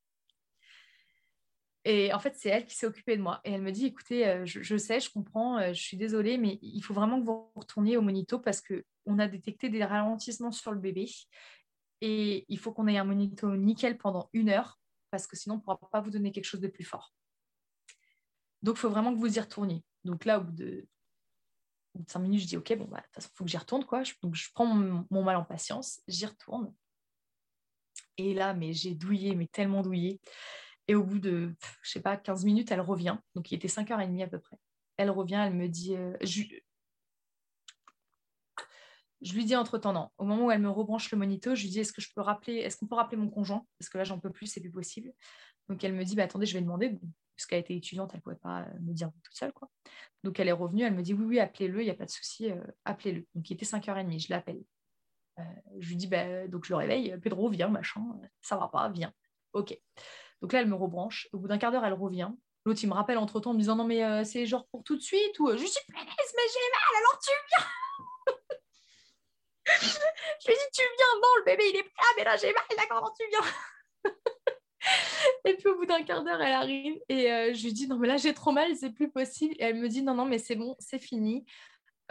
Et 1.86 2.14
en 2.14 2.20
fait, 2.20 2.36
c'est 2.36 2.50
elle 2.50 2.66
qui 2.66 2.76
s'est 2.76 2.86
occupée 2.86 3.18
de 3.18 3.22
moi. 3.22 3.42
Et 3.44 3.54
elle 3.54 3.62
me 3.62 3.72
dit 3.72 3.88
écoutez, 3.88 4.28
euh, 4.28 4.46
je, 4.46 4.78
sais, 4.78 5.00
je 5.00 5.10
comprends, 5.10 5.74
je 5.74 5.82
suis 5.82 5.98
désolée, 5.98 6.38
mais 6.38 6.60
il 6.62 6.82
faut 6.82 6.94
vraiment 6.94 7.20
que 7.20 7.26
vous 7.26 7.52
retourniez 7.56 7.98
au 7.98 8.02
monito 8.02 8.38
parce 8.38 8.62
qu'on 8.62 9.20
a 9.20 9.28
détecté 9.28 9.70
des 9.70 9.84
ralentissements 9.84 10.52
sur 10.52 10.72
le 10.72 10.80
bébé. 10.80 11.10
Et 12.02 12.46
il 12.48 12.60
faut 12.60 12.72
qu'on 12.72 12.88
ait 12.88 12.98
un 12.98 13.04
monito 13.04 13.56
nickel 13.56 13.98
pendant 13.98 14.30
une 14.34 14.50
heure 14.50 14.80
parce 15.10 15.26
que 15.26 15.36
sinon, 15.36 15.56
on 15.56 15.58
ne 15.58 15.64
pourra 15.64 15.80
pas 15.92 16.02
vous 16.02 16.12
donner 16.12 16.32
quelque 16.32 16.46
chose 16.46 16.62
de 16.62 16.68
plus 16.68 16.84
fort. 16.84 17.14
Donc, 18.62 18.76
il 18.76 18.80
faut 18.80 18.90
vraiment 18.90 19.14
que 19.14 19.20
vous 19.20 19.38
y 19.38 19.40
retourniez. 19.40 19.84
Donc 20.04 20.26
là, 20.26 20.40
au 20.40 20.44
bout 20.44 20.52
de 20.52 20.86
cinq 22.07 22.20
minutes, 22.20 22.41
je 22.41 22.48
dis 22.48 22.57
ok, 22.57 22.78
bon, 22.78 22.86
bah, 22.86 22.98
de 22.98 23.03
toute 23.03 23.16
façon, 23.16 23.30
il 23.34 23.38
faut 23.38 23.44
que 23.44 23.49
j'y 23.49 23.57
retourne. 23.57 23.86
Quoi. 23.86 24.03
donc, 24.22 24.36
je 24.36 24.49
prends 24.53 24.66
mon, 24.66 25.24
mal 25.24 25.36
en 25.36 25.44
patience, 25.44 26.02
j'y 26.07 26.26
retourne. 26.26 26.74
Et 28.18 28.34
là, 28.34 28.53
mais 28.53 28.74
j'ai 28.74 28.94
douillé, 28.95 29.36
mais 29.36 29.48
tellement 29.48 29.82
douillé. 29.82 30.20
Et 30.88 30.95
au 30.95 31.03
bout 31.03 31.20
de, 31.20 31.56
je 31.82 31.91
sais 31.91 32.02
pas, 32.02 32.18
15 32.18 32.45
minutes, 32.45 32.72
elle 32.72 32.82
revient. 32.82 33.18
Donc, 33.36 33.52
il 33.52 33.56
était 33.56 33.68
5h30 33.68 34.24
à 34.24 34.28
peu 34.28 34.40
près. 34.40 34.57
Elle 34.98 35.11
revient, 35.11 35.41
elle 35.45 35.53
me 35.53 35.68
dit. 35.68 35.95
Euh, 35.95 36.18
je, 36.22 36.44
lui 39.34 39.45
dis 39.45 39.56
entre 39.56 39.78
temps, 39.78 39.94
non. 39.94 40.10
Au 40.18 40.26
moment 40.26 40.48
où 40.48 40.52
elle 40.52 40.61
me 40.61 40.70
rebranche 40.70 41.11
le 41.11 41.18
monito, 41.18 41.56
je 41.56 41.64
lui 41.64 41.70
dis 41.70 41.80
est-ce 41.80 41.94
que 41.94 42.02
je 42.02 42.10
peux 42.14 42.22
rappeler, 42.22 42.56
est-ce 42.56 42.78
qu'on 42.78 42.88
peut 42.88 42.95
rappeler 42.95 43.18
mon 43.18 43.30
conjoint? 43.30 43.66
Parce 43.78 43.90
que 43.90 43.98
là, 43.98 44.03
j'en 44.03 44.20
peux 44.20 44.32
plus, 44.32 44.48
c'est 44.48 44.61
plus 44.61 44.72
possible. 44.72 45.14
Donc, 45.70 45.84
elle 45.84 45.94
me 45.94 46.03
dit 46.03 46.16
bah, 46.16 46.24
attendez, 46.24 46.45
je 46.45 46.53
vais 46.53 46.61
demander 46.61 46.98
puisqu'elle 47.40 47.60
était 47.61 47.76
étudiante, 47.76 48.10
elle 48.11 48.18
ne 48.18 48.22
pouvait 48.22 48.36
pas 48.36 48.64
euh, 48.64 48.80
me 48.82 48.91
dire 48.91 49.10
toute 49.24 49.34
seule. 49.34 49.53
Quoi. 49.53 49.70
Donc 50.26 50.41
elle 50.41 50.49
est 50.49 50.53
revenue, 50.53 50.84
elle 50.84 50.94
me 50.94 51.02
dit 51.02 51.14
oui, 51.14 51.24
oui, 51.24 51.40
appelez-le, 51.40 51.82
il 51.82 51.86
n'y 51.86 51.90
a 51.90 51.94
pas 51.95 52.03
de 52.03 52.10
souci, 52.10 52.52
euh, 52.52 52.61
appelez-le. 52.84 53.26
Donc 53.34 53.49
il 53.49 53.53
était 53.53 53.66
5h30, 53.66 54.20
je 54.20 54.28
l'appelle. 54.30 54.61
Euh, 55.40 55.44
je 55.80 55.88
lui 55.88 55.95
dis, 55.95 56.07
bah, 56.07 56.49
donc 56.49 56.66
je 56.66 56.74
le 56.74 56.76
réveille, 56.76 57.18
Pedro, 57.22 57.48
viens, 57.48 57.70
machin, 57.70 58.03
ça 58.41 58.57
va 58.57 58.68
pas, 58.68 58.90
viens. 58.90 59.14
Ok. 59.53 59.74
Donc 60.41 60.52
là, 60.52 60.60
elle 60.60 60.68
me 60.68 60.76
rebranche. 60.76 61.30
Au 61.32 61.38
bout 61.38 61.48
d'un 61.48 61.57
quart 61.57 61.72
d'heure, 61.72 61.86
elle 61.86 61.94
revient. 61.94 62.30
L'autre, 62.66 62.82
il 62.84 62.90
me 62.90 62.94
rappelle 62.94 63.18
entre 63.18 63.40
temps 63.40 63.52
en 63.52 63.53
me 63.53 63.60
disant, 63.60 63.78
non, 63.78 63.86
mais 63.86 64.26
c'est 64.26 64.45
genre 64.45 64.68
pour 64.68 64.84
tout 64.84 64.98
de 64.98 65.02
suite, 65.02 65.40
ou 65.40 65.49
je 65.52 65.66
suis 65.66 65.86
plaise, 65.88 66.06
mais 66.36 66.44
j'ai 66.53 66.68
mal, 66.74 66.91
alors 66.98 67.20
tu 67.24 67.32
viens. 67.48 67.66
je 70.41 70.48
lui 70.49 70.56
dis, 70.56 70.72
tu 70.74 70.82
viens, 70.82 71.22
non, 71.22 71.30
le 71.38 71.45
bébé, 71.45 71.64
il 71.70 71.78
est 71.78 71.84
prêt, 71.84 72.14
mais 72.18 72.26
là, 72.26 72.36
j'ai 72.36 72.52
mal, 72.52 72.64
là, 72.76 72.84
comment 72.90 73.14
tu 73.18 73.24
viens 73.30 74.14
et 75.46 75.56
puis 75.56 75.68
au 75.68 75.76
bout 75.78 75.86
d'un 75.86 76.04
quart 76.04 76.24
d'heure, 76.24 76.42
elle 76.42 76.54
arrive 76.54 77.00
et 77.10 77.32
euh, 77.32 77.54
je 77.54 77.64
lui 77.64 77.74
dis 77.74 77.88
non 77.88 77.98
mais 77.98 78.08
là 78.08 78.18
j'ai 78.18 78.34
trop 78.34 78.52
mal, 78.52 78.76
c'est 78.76 78.92
plus 78.92 79.10
possible. 79.10 79.56
Et 79.60 79.64
elle 79.64 79.78
me 79.78 79.88
dit 79.88 80.02
non 80.02 80.14
non 80.14 80.26
mais 80.26 80.40
c'est 80.40 80.56
bon, 80.56 80.76
c'est 80.80 81.00
fini. 81.00 81.46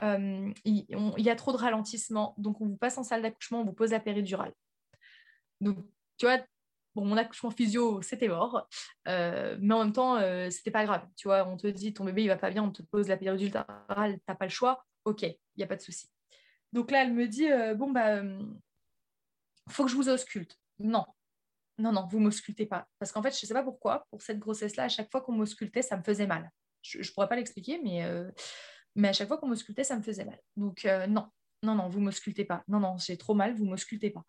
Euh, 0.03 0.53
il, 0.65 0.87
y 1.19 1.31
a 1.31 1.37
trop 1.37 1.53
de 1.53 1.57
ralentissement, 1.57 2.35
donc 2.39 2.61
on 2.61 2.67
vous 2.67 2.77
passe 2.77 2.99
en 2.99 3.03
salle 3.03 3.23
d'accouchement, 3.23 3.63
on 3.63 3.65
vous 3.65 3.73
pose 3.73 3.91
la 3.91 4.01
péridurale. 4.01 4.53
Donc 5.61 5.79
tu 6.19 6.27
vois, 6.27 6.39
bon 6.95 7.05
mon 7.05 7.17
accouchement 7.17 7.51
physio 7.51 8.01
c'était 8.03 8.29
mort, 8.29 8.69
euh, 9.09 9.57
mais 9.61 9.75
en 9.75 9.85
même 9.85 9.93
temps 9.93 10.21
c'était 10.51 10.71
pas 10.71 10.85
grave. 10.85 11.07
Tu 11.17 11.29
vois, 11.29 11.47
on 11.49 11.57
te 11.57 11.67
dit 11.67 11.93
ton 11.93 12.05
bébé 12.05 12.23
il 12.23 12.29
va 12.29 12.37
pas 12.37 12.51
bien, 12.51 12.63
on 12.63 12.71
te 12.71 12.83
pose 12.83 13.09
la 13.09 13.17
péridurale, 13.17 14.19
t'as 14.27 14.35
pas 14.35 14.47
le 14.47 14.51
choix, 14.51 14.85
ok, 15.05 15.23
il 15.23 15.37
y 15.57 15.65
a 15.65 15.67
pas 15.67 15.77
de 15.77 15.83
souci. 15.83 16.09
Donc 16.73 16.91
là 16.91 17.03
elle 17.03 17.13
me 17.15 17.27
dit 17.27 17.49
bon 17.77 17.91
bah 17.91 18.23
faut 19.69 19.85
que 19.85 19.91
je 19.91 19.97
vous 19.97 20.09
ausculte. 20.09 20.59
Non, 20.79 21.05
non, 21.79 21.93
non, 21.93 22.07
vous 22.07 22.19
m'auscultez 22.19 22.67
pas. 22.67 22.87
Parce 22.99 23.13
qu'en 23.13 23.23
fait, 23.23 23.31
je 23.31 23.45
ne 23.45 23.49
sais 23.49 23.55
pas 23.55 23.63
pourquoi, 23.63 24.07
pour 24.11 24.21
cette 24.21 24.39
grossesse-là, 24.39 24.85
à 24.85 24.89
chaque 24.89 25.11
fois 25.11 25.21
qu'on 25.21 25.33
m'auscultait, 25.33 25.83
ça 25.83 25.97
me 25.97 26.03
faisait 26.03 26.27
mal. 26.27 26.51
Je 26.83 26.99
ne 26.99 27.15
pourrais 27.15 27.29
pas 27.29 27.37
l'expliquer, 27.37 27.81
mais, 27.83 28.05
euh, 28.05 28.31
mais 28.97 29.09
à 29.09 29.13
chaque 29.13 29.29
fois 29.29 29.39
qu'on 29.39 29.49
m'auscultait, 29.49 29.85
ça 29.85 29.97
me 29.97 30.03
faisait 30.03 30.25
mal. 30.25 30.41
Donc, 30.57 30.85
euh, 30.85 31.07
non, 31.07 31.29
non, 31.63 31.77
non, 31.77 31.89
vous 31.89 32.01
m'auscultez 32.01 32.45
pas. 32.45 32.65
Non, 32.67 32.81
non, 32.81 32.97
j'ai 32.99 33.17
trop 33.17 33.35
mal, 33.35 33.55
vous 33.55 33.65
m'auscultez 33.65 34.11
pas. 34.11 34.25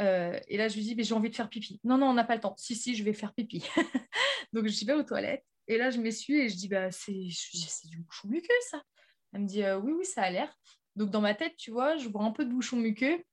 Euh, 0.00 0.38
et 0.48 0.56
là, 0.56 0.68
je 0.68 0.76
lui 0.76 0.82
dis, 0.82 0.94
mais 0.94 1.02
j'ai 1.02 1.14
envie 1.14 1.30
de 1.30 1.36
faire 1.36 1.48
pipi. 1.48 1.80
Non, 1.82 1.98
non, 1.98 2.06
on 2.06 2.14
n'a 2.14 2.24
pas 2.24 2.36
le 2.36 2.40
temps. 2.40 2.54
Si, 2.56 2.76
si, 2.76 2.94
je 2.94 3.02
vais 3.02 3.12
faire 3.12 3.34
pipi. 3.34 3.64
Donc, 4.52 4.68
je 4.68 4.84
vais 4.86 4.92
aux 4.92 5.02
toilettes. 5.02 5.44
Et 5.66 5.78
là, 5.78 5.90
je 5.90 5.98
m'essuie 5.98 6.40
et 6.40 6.48
je 6.48 6.56
dis, 6.56 6.68
bah, 6.68 6.90
c'est 6.92 7.12
du 7.86 7.98
bouchon 7.98 8.28
muqueux, 8.28 8.54
ça. 8.70 8.82
Elle 9.32 9.42
me 9.42 9.46
dit, 9.46 9.64
oui, 9.82 9.92
oui, 9.98 10.04
ça 10.04 10.22
a 10.22 10.30
l'air. 10.30 10.54
Donc, 10.94 11.10
dans 11.10 11.20
ma 11.20 11.34
tête, 11.34 11.56
tu 11.56 11.72
vois, 11.72 11.96
je 11.96 12.08
vois 12.08 12.22
un 12.22 12.30
peu 12.30 12.44
de 12.44 12.50
bouchon 12.50 12.76
muqueux 12.76 13.24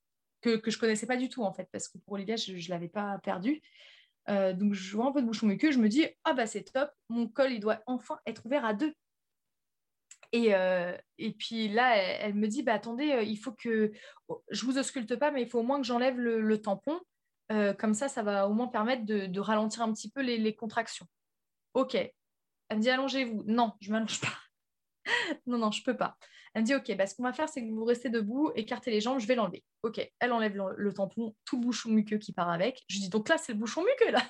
que, 0.42 0.58
que 0.58 0.72
je 0.72 0.78
connaissais 0.78 1.08
pas 1.08 1.18
du 1.18 1.30
tout 1.30 1.44
en 1.44 1.54
fait, 1.54 1.68
parce 1.72 1.88
que 1.88 1.98
pour 2.00 2.14
Olivia, 2.14 2.36
je 2.36 2.54
ne 2.54 2.70
l'avais 2.70 2.90
pas 2.90 3.18
perdu. 3.20 3.62
Euh, 4.30 4.54
donc 4.54 4.74
je 4.74 4.96
vois 4.96 5.08
un 5.08 5.12
peu 5.12 5.22
de 5.22 5.28
bouchon 5.28 5.48
muqueux, 5.48 5.72
je 5.72 5.80
me 5.80 5.90
dis 5.90 6.06
ah 6.24 6.34
bah 6.34 6.46
c'est 6.46 6.64
top, 6.64 6.92
mon 7.10 7.28
col 7.28 7.52
il 7.52 7.60
doit 7.60 7.82
enfin 7.88 8.20
être 8.26 8.46
ouvert 8.46 8.66
à 8.66 8.74
deux. 8.74 8.94
Et, 10.34 10.56
euh, 10.56 10.96
et 11.18 11.34
puis 11.34 11.68
là, 11.68 11.98
elle, 11.98 12.36
me 12.36 12.48
dit 12.48 12.64
bah 12.64 12.74
attendez, 12.74 13.12
euh, 13.12 13.24
il 13.24 13.38
faut 13.38 13.52
que 13.52 13.92
oh, 14.30 14.44
je 14.50 14.66
vous 14.66 14.78
ausculte 14.78 15.16
pas, 15.18 15.32
mais 15.32 15.42
il 15.42 15.50
faut 15.50 15.60
au 15.60 15.64
moins 15.64 15.82
que 15.82 15.88
j'enlève 15.88 16.18
le, 16.18 16.62
tampon. 16.62 17.00
comme 17.50 17.94
ça, 17.94 18.08
ça 18.08 18.24
va 18.24 18.48
au 18.48 18.54
moins 18.54 18.68
permettre 18.68 19.06
de, 19.06 19.40
ralentir 19.40 19.82
un 19.82 19.92
petit 19.94 20.10
peu 20.10 20.22
les, 20.22 20.38
les, 20.38 20.56
contractions. 20.56 21.08
Ok. 21.74 21.96
Elle 21.96 22.78
me 22.78 22.82
dit 22.82 22.90
allongez-vous. 22.90 23.44
Non, 23.46 23.74
je 23.82 23.92
m'allonge 23.92 24.22
pas. 24.22 24.38
non, 25.46 25.58
non, 25.58 25.72
je 25.72 25.84
peux 25.84 25.98
pas. 25.98 26.18
Elle 26.54 26.64
me 26.64 26.68
dit, 26.68 26.76
OK, 26.76 26.96
bah, 26.98 27.08
ce 27.08 27.16
qu'on 27.16 27.24
va 27.24 27.34
faire, 27.34 27.48
c'est 27.48 27.66
que 27.66 27.72
vous 27.72 27.86
restez 27.86 28.10
debout, 28.10 28.52
écartez 28.56 28.92
les 28.92 29.00
jambes, 29.00 29.20
je 29.20 29.28
vais 29.28 29.36
l'enlever. 29.36 29.64
OK, 29.84 30.02
elle 30.20 30.34
enlève 30.34 30.56
le, 30.56 30.94
tampon, 30.94 31.36
tout 31.46 31.58
le 31.58 31.62
bouchon 31.62 31.90
muqueux 31.90 32.18
qui 32.18 32.34
part 32.34 32.50
avec. 32.50 32.84
Je 32.88 33.00
dis, 33.00 33.10
donc 33.10 33.30
là, 33.30 33.38
c'est 33.38 33.54
le 33.54 33.60
bouchon 33.60 33.84
muqueux, 33.84 34.12
là. 34.12 34.22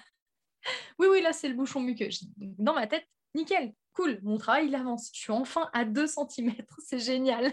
oui, 1.00 1.08
oui, 1.10 1.22
là, 1.22 1.34
c'est 1.34 1.50
le 1.50 1.56
bouchon 1.56 1.80
muqueux. 1.80 2.10
dans 2.38 2.76
ma 2.76 2.86
tête, 2.86 3.06
nickel, 3.34 3.74
cool, 3.94 4.20
mon 4.22 4.38
travail, 4.38 4.68
il 4.68 4.76
avance. 4.76 5.10
Je 5.14 5.20
suis 5.20 5.32
enfin 5.32 5.70
à 5.74 5.84
2 5.84 6.06
cm, 6.06 6.54
c'est 6.86 7.00
génial. 7.00 7.52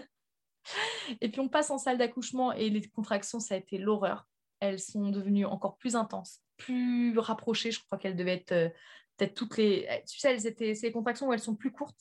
Et 1.19 1.29
puis, 1.31 1.41
on 1.41 1.49
passe 1.49 1.71
en 1.71 1.79
salle 1.79 1.97
d'accouchement 1.97 2.51
et 2.51 2.69
les 2.69 2.87
contractions, 2.89 3.39
ça 3.39 3.55
a 3.55 3.57
été 3.57 3.79
l'horreur. 3.79 4.27
Elles 4.59 4.79
sont 4.79 5.09
devenues 5.09 5.45
encore 5.45 5.77
plus 5.77 5.95
intenses, 5.95 6.41
plus 6.57 7.17
rapprochées. 7.17 7.71
Je 7.71 7.79
crois 7.83 7.97
qu'elles 7.97 8.17
devaient 8.17 8.35
être 8.35 8.51
euh, 8.51 8.69
peut-être 9.17 9.33
toutes 9.33 9.57
les. 9.57 9.87
Tu 10.07 10.19
sais, 10.19 10.31
elles 10.31 10.45
étaient 10.45 10.75
ces 10.75 10.91
contractions 10.91 11.27
où 11.27 11.33
elles 11.33 11.39
sont 11.39 11.55
plus 11.55 11.71
courtes, 11.71 11.99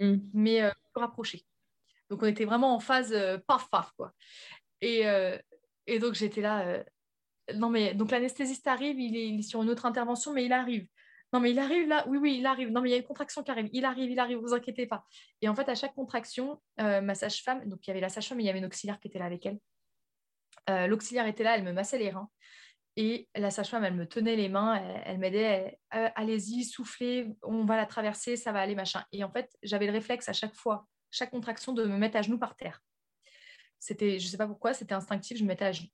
mm. 0.00 0.16
mais 0.34 0.62
euh, 0.62 0.70
plus 0.92 1.00
rapprochées. 1.00 1.46
Donc, 2.10 2.22
on 2.22 2.26
était 2.26 2.44
vraiment 2.44 2.74
en 2.74 2.80
phase 2.80 3.12
euh, 3.12 3.38
paf, 3.46 3.68
paf, 3.70 3.92
quoi. 3.96 4.12
Et, 4.80 5.04
et 5.86 5.98
donc, 5.98 6.14
j'étais 6.14 6.42
là. 6.42 6.84
Non, 7.54 7.70
mais 7.70 7.94
donc 7.94 8.10
l'anesthésiste 8.10 8.66
arrive, 8.66 8.98
il 9.00 9.16
est, 9.16 9.42
sur 9.42 9.62
une 9.62 9.70
autre 9.70 9.86
intervention, 9.86 10.32
mais 10.32 10.44
il 10.44 10.52
arrive. 10.52 10.86
Non, 11.32 11.40
mais 11.40 11.52
il 11.52 11.58
arrive 11.58 11.88
là. 11.88 12.04
Oui, 12.06 12.18
oui, 12.18 12.36
il 12.38 12.46
arrive. 12.46 12.70
Non, 12.70 12.82
mais 12.82 12.90
il 12.90 12.92
y 12.92 12.94
a 12.94 12.98
une 12.98 13.04
contraction 13.04 13.42
qui 13.42 13.50
arrive. 13.50 13.70
Il 13.72 13.86
arrive, 13.86 14.10
il 14.10 14.18
arrive, 14.18 14.38
vous 14.38 14.52
inquiétez 14.52 14.86
pas. 14.86 15.04
Et 15.40 15.48
en 15.48 15.54
fait, 15.54 15.68
à 15.70 15.74
chaque 15.74 15.94
contraction, 15.94 16.60
ma 16.78 17.14
sage-femme, 17.14 17.66
donc 17.66 17.86
il 17.86 17.88
y 17.88 17.92
avait 17.92 18.00
la 18.00 18.10
sage-femme, 18.10 18.40
il 18.40 18.46
y 18.46 18.50
avait 18.50 18.58
une 18.58 18.66
auxiliaire 18.66 19.00
qui 19.00 19.08
était 19.08 19.18
là 19.18 19.24
avec 19.24 19.46
elle. 19.46 19.58
L'auxiliaire 20.88 21.26
était 21.26 21.44
là, 21.44 21.56
elle 21.56 21.64
me 21.64 21.72
massait 21.72 21.98
les 21.98 22.10
reins. 22.10 22.28
Et 22.96 23.28
la 23.34 23.50
sage-femme, 23.50 23.84
elle 23.84 23.94
me 23.94 24.06
tenait 24.06 24.36
les 24.36 24.48
mains, 24.48 24.76
elle, 25.04 25.18
m'aidait, 25.18 25.78
allez-y, 25.90 26.64
soufflez, 26.64 27.34
on 27.42 27.64
va 27.64 27.76
la 27.76 27.86
traverser, 27.86 28.36
ça 28.36 28.52
va 28.52 28.60
aller, 28.60 28.76
machin. 28.76 29.02
Et 29.10 29.24
en 29.24 29.30
fait, 29.30 29.50
j'avais 29.62 29.86
le 29.86 29.92
réflexe 29.92 30.28
à 30.28 30.32
chaque 30.32 30.54
fois, 30.54 30.86
chaque 31.14 31.30
contraction, 31.30 31.72
de 31.72 31.84
me 31.84 31.96
mettre 31.96 32.16
à 32.16 32.22
genoux 32.22 32.38
par 32.38 32.56
terre. 32.56 32.82
C'était, 33.78 34.18
je 34.18 34.26
sais 34.26 34.36
pas 34.36 34.46
pourquoi, 34.46 34.74
c'était 34.74 34.94
instinctif, 34.94 35.38
je 35.38 35.42
me 35.42 35.48
mettais 35.48 35.66
à 35.66 35.72
genoux. 35.72 35.90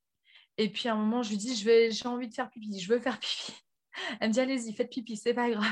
Et 0.59 0.71
puis 0.71 0.89
à 0.89 0.95
un 0.95 0.97
moment, 0.97 1.23
je 1.23 1.31
lui 1.31 1.37
dis, 1.37 1.55
j'ai 1.57 2.09
envie 2.09 2.29
de 2.29 2.35
faire 2.35 2.51
pipi, 2.51 2.81
je 2.81 2.89
veux 2.89 3.01
faire 3.01 3.19
pipi. 3.19 3.53
Elle 4.21 4.29
me 4.29 4.33
dit, 4.33 4.41
allez-y, 4.41 4.73
faites 4.73 4.91
pipi, 4.91 5.17
c'est 5.17 5.35
pas 5.35 5.51
grave. 5.51 5.67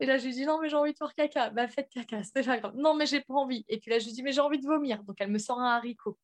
Et 0.00 0.06
là, 0.06 0.18
je 0.18 0.26
lui 0.26 0.32
dis, 0.32 0.44
non, 0.44 0.60
mais 0.60 0.68
j'ai 0.68 0.76
envie 0.76 0.92
de 0.92 0.98
faire 0.98 1.14
caca. 1.14 1.50
Bah, 1.50 1.68
faites 1.68 1.88
caca, 1.88 2.22
c'est 2.22 2.44
pas 2.44 2.58
grave. 2.58 2.74
Non, 2.76 2.94
mais 2.94 3.06
j'ai 3.06 3.20
pas 3.20 3.34
envie. 3.34 3.64
Et 3.68 3.78
puis 3.78 3.90
là, 3.90 3.98
je 3.98 4.06
lui 4.06 4.12
dis, 4.12 4.22
mais 4.22 4.32
j'ai 4.32 4.40
envie 4.40 4.58
de 4.58 4.66
vomir. 4.66 5.02
Donc, 5.04 5.16
elle 5.20 5.30
me 5.30 5.38
sort 5.38 5.60
un 5.60 5.76
haricot. 5.76 6.18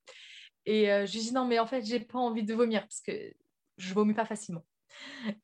Et 0.66 0.90
euh, 0.90 1.06
je 1.06 1.12
lui 1.12 1.20
dis, 1.20 1.32
non, 1.32 1.44
mais 1.44 1.58
en 1.58 1.66
fait, 1.66 1.84
j'ai 1.84 2.00
pas 2.00 2.18
envie 2.18 2.42
de 2.42 2.54
vomir 2.54 2.82
parce 2.82 3.00
que 3.00 3.32
je 3.76 3.94
vomis 3.94 4.14
pas 4.14 4.24
facilement. 4.24 4.64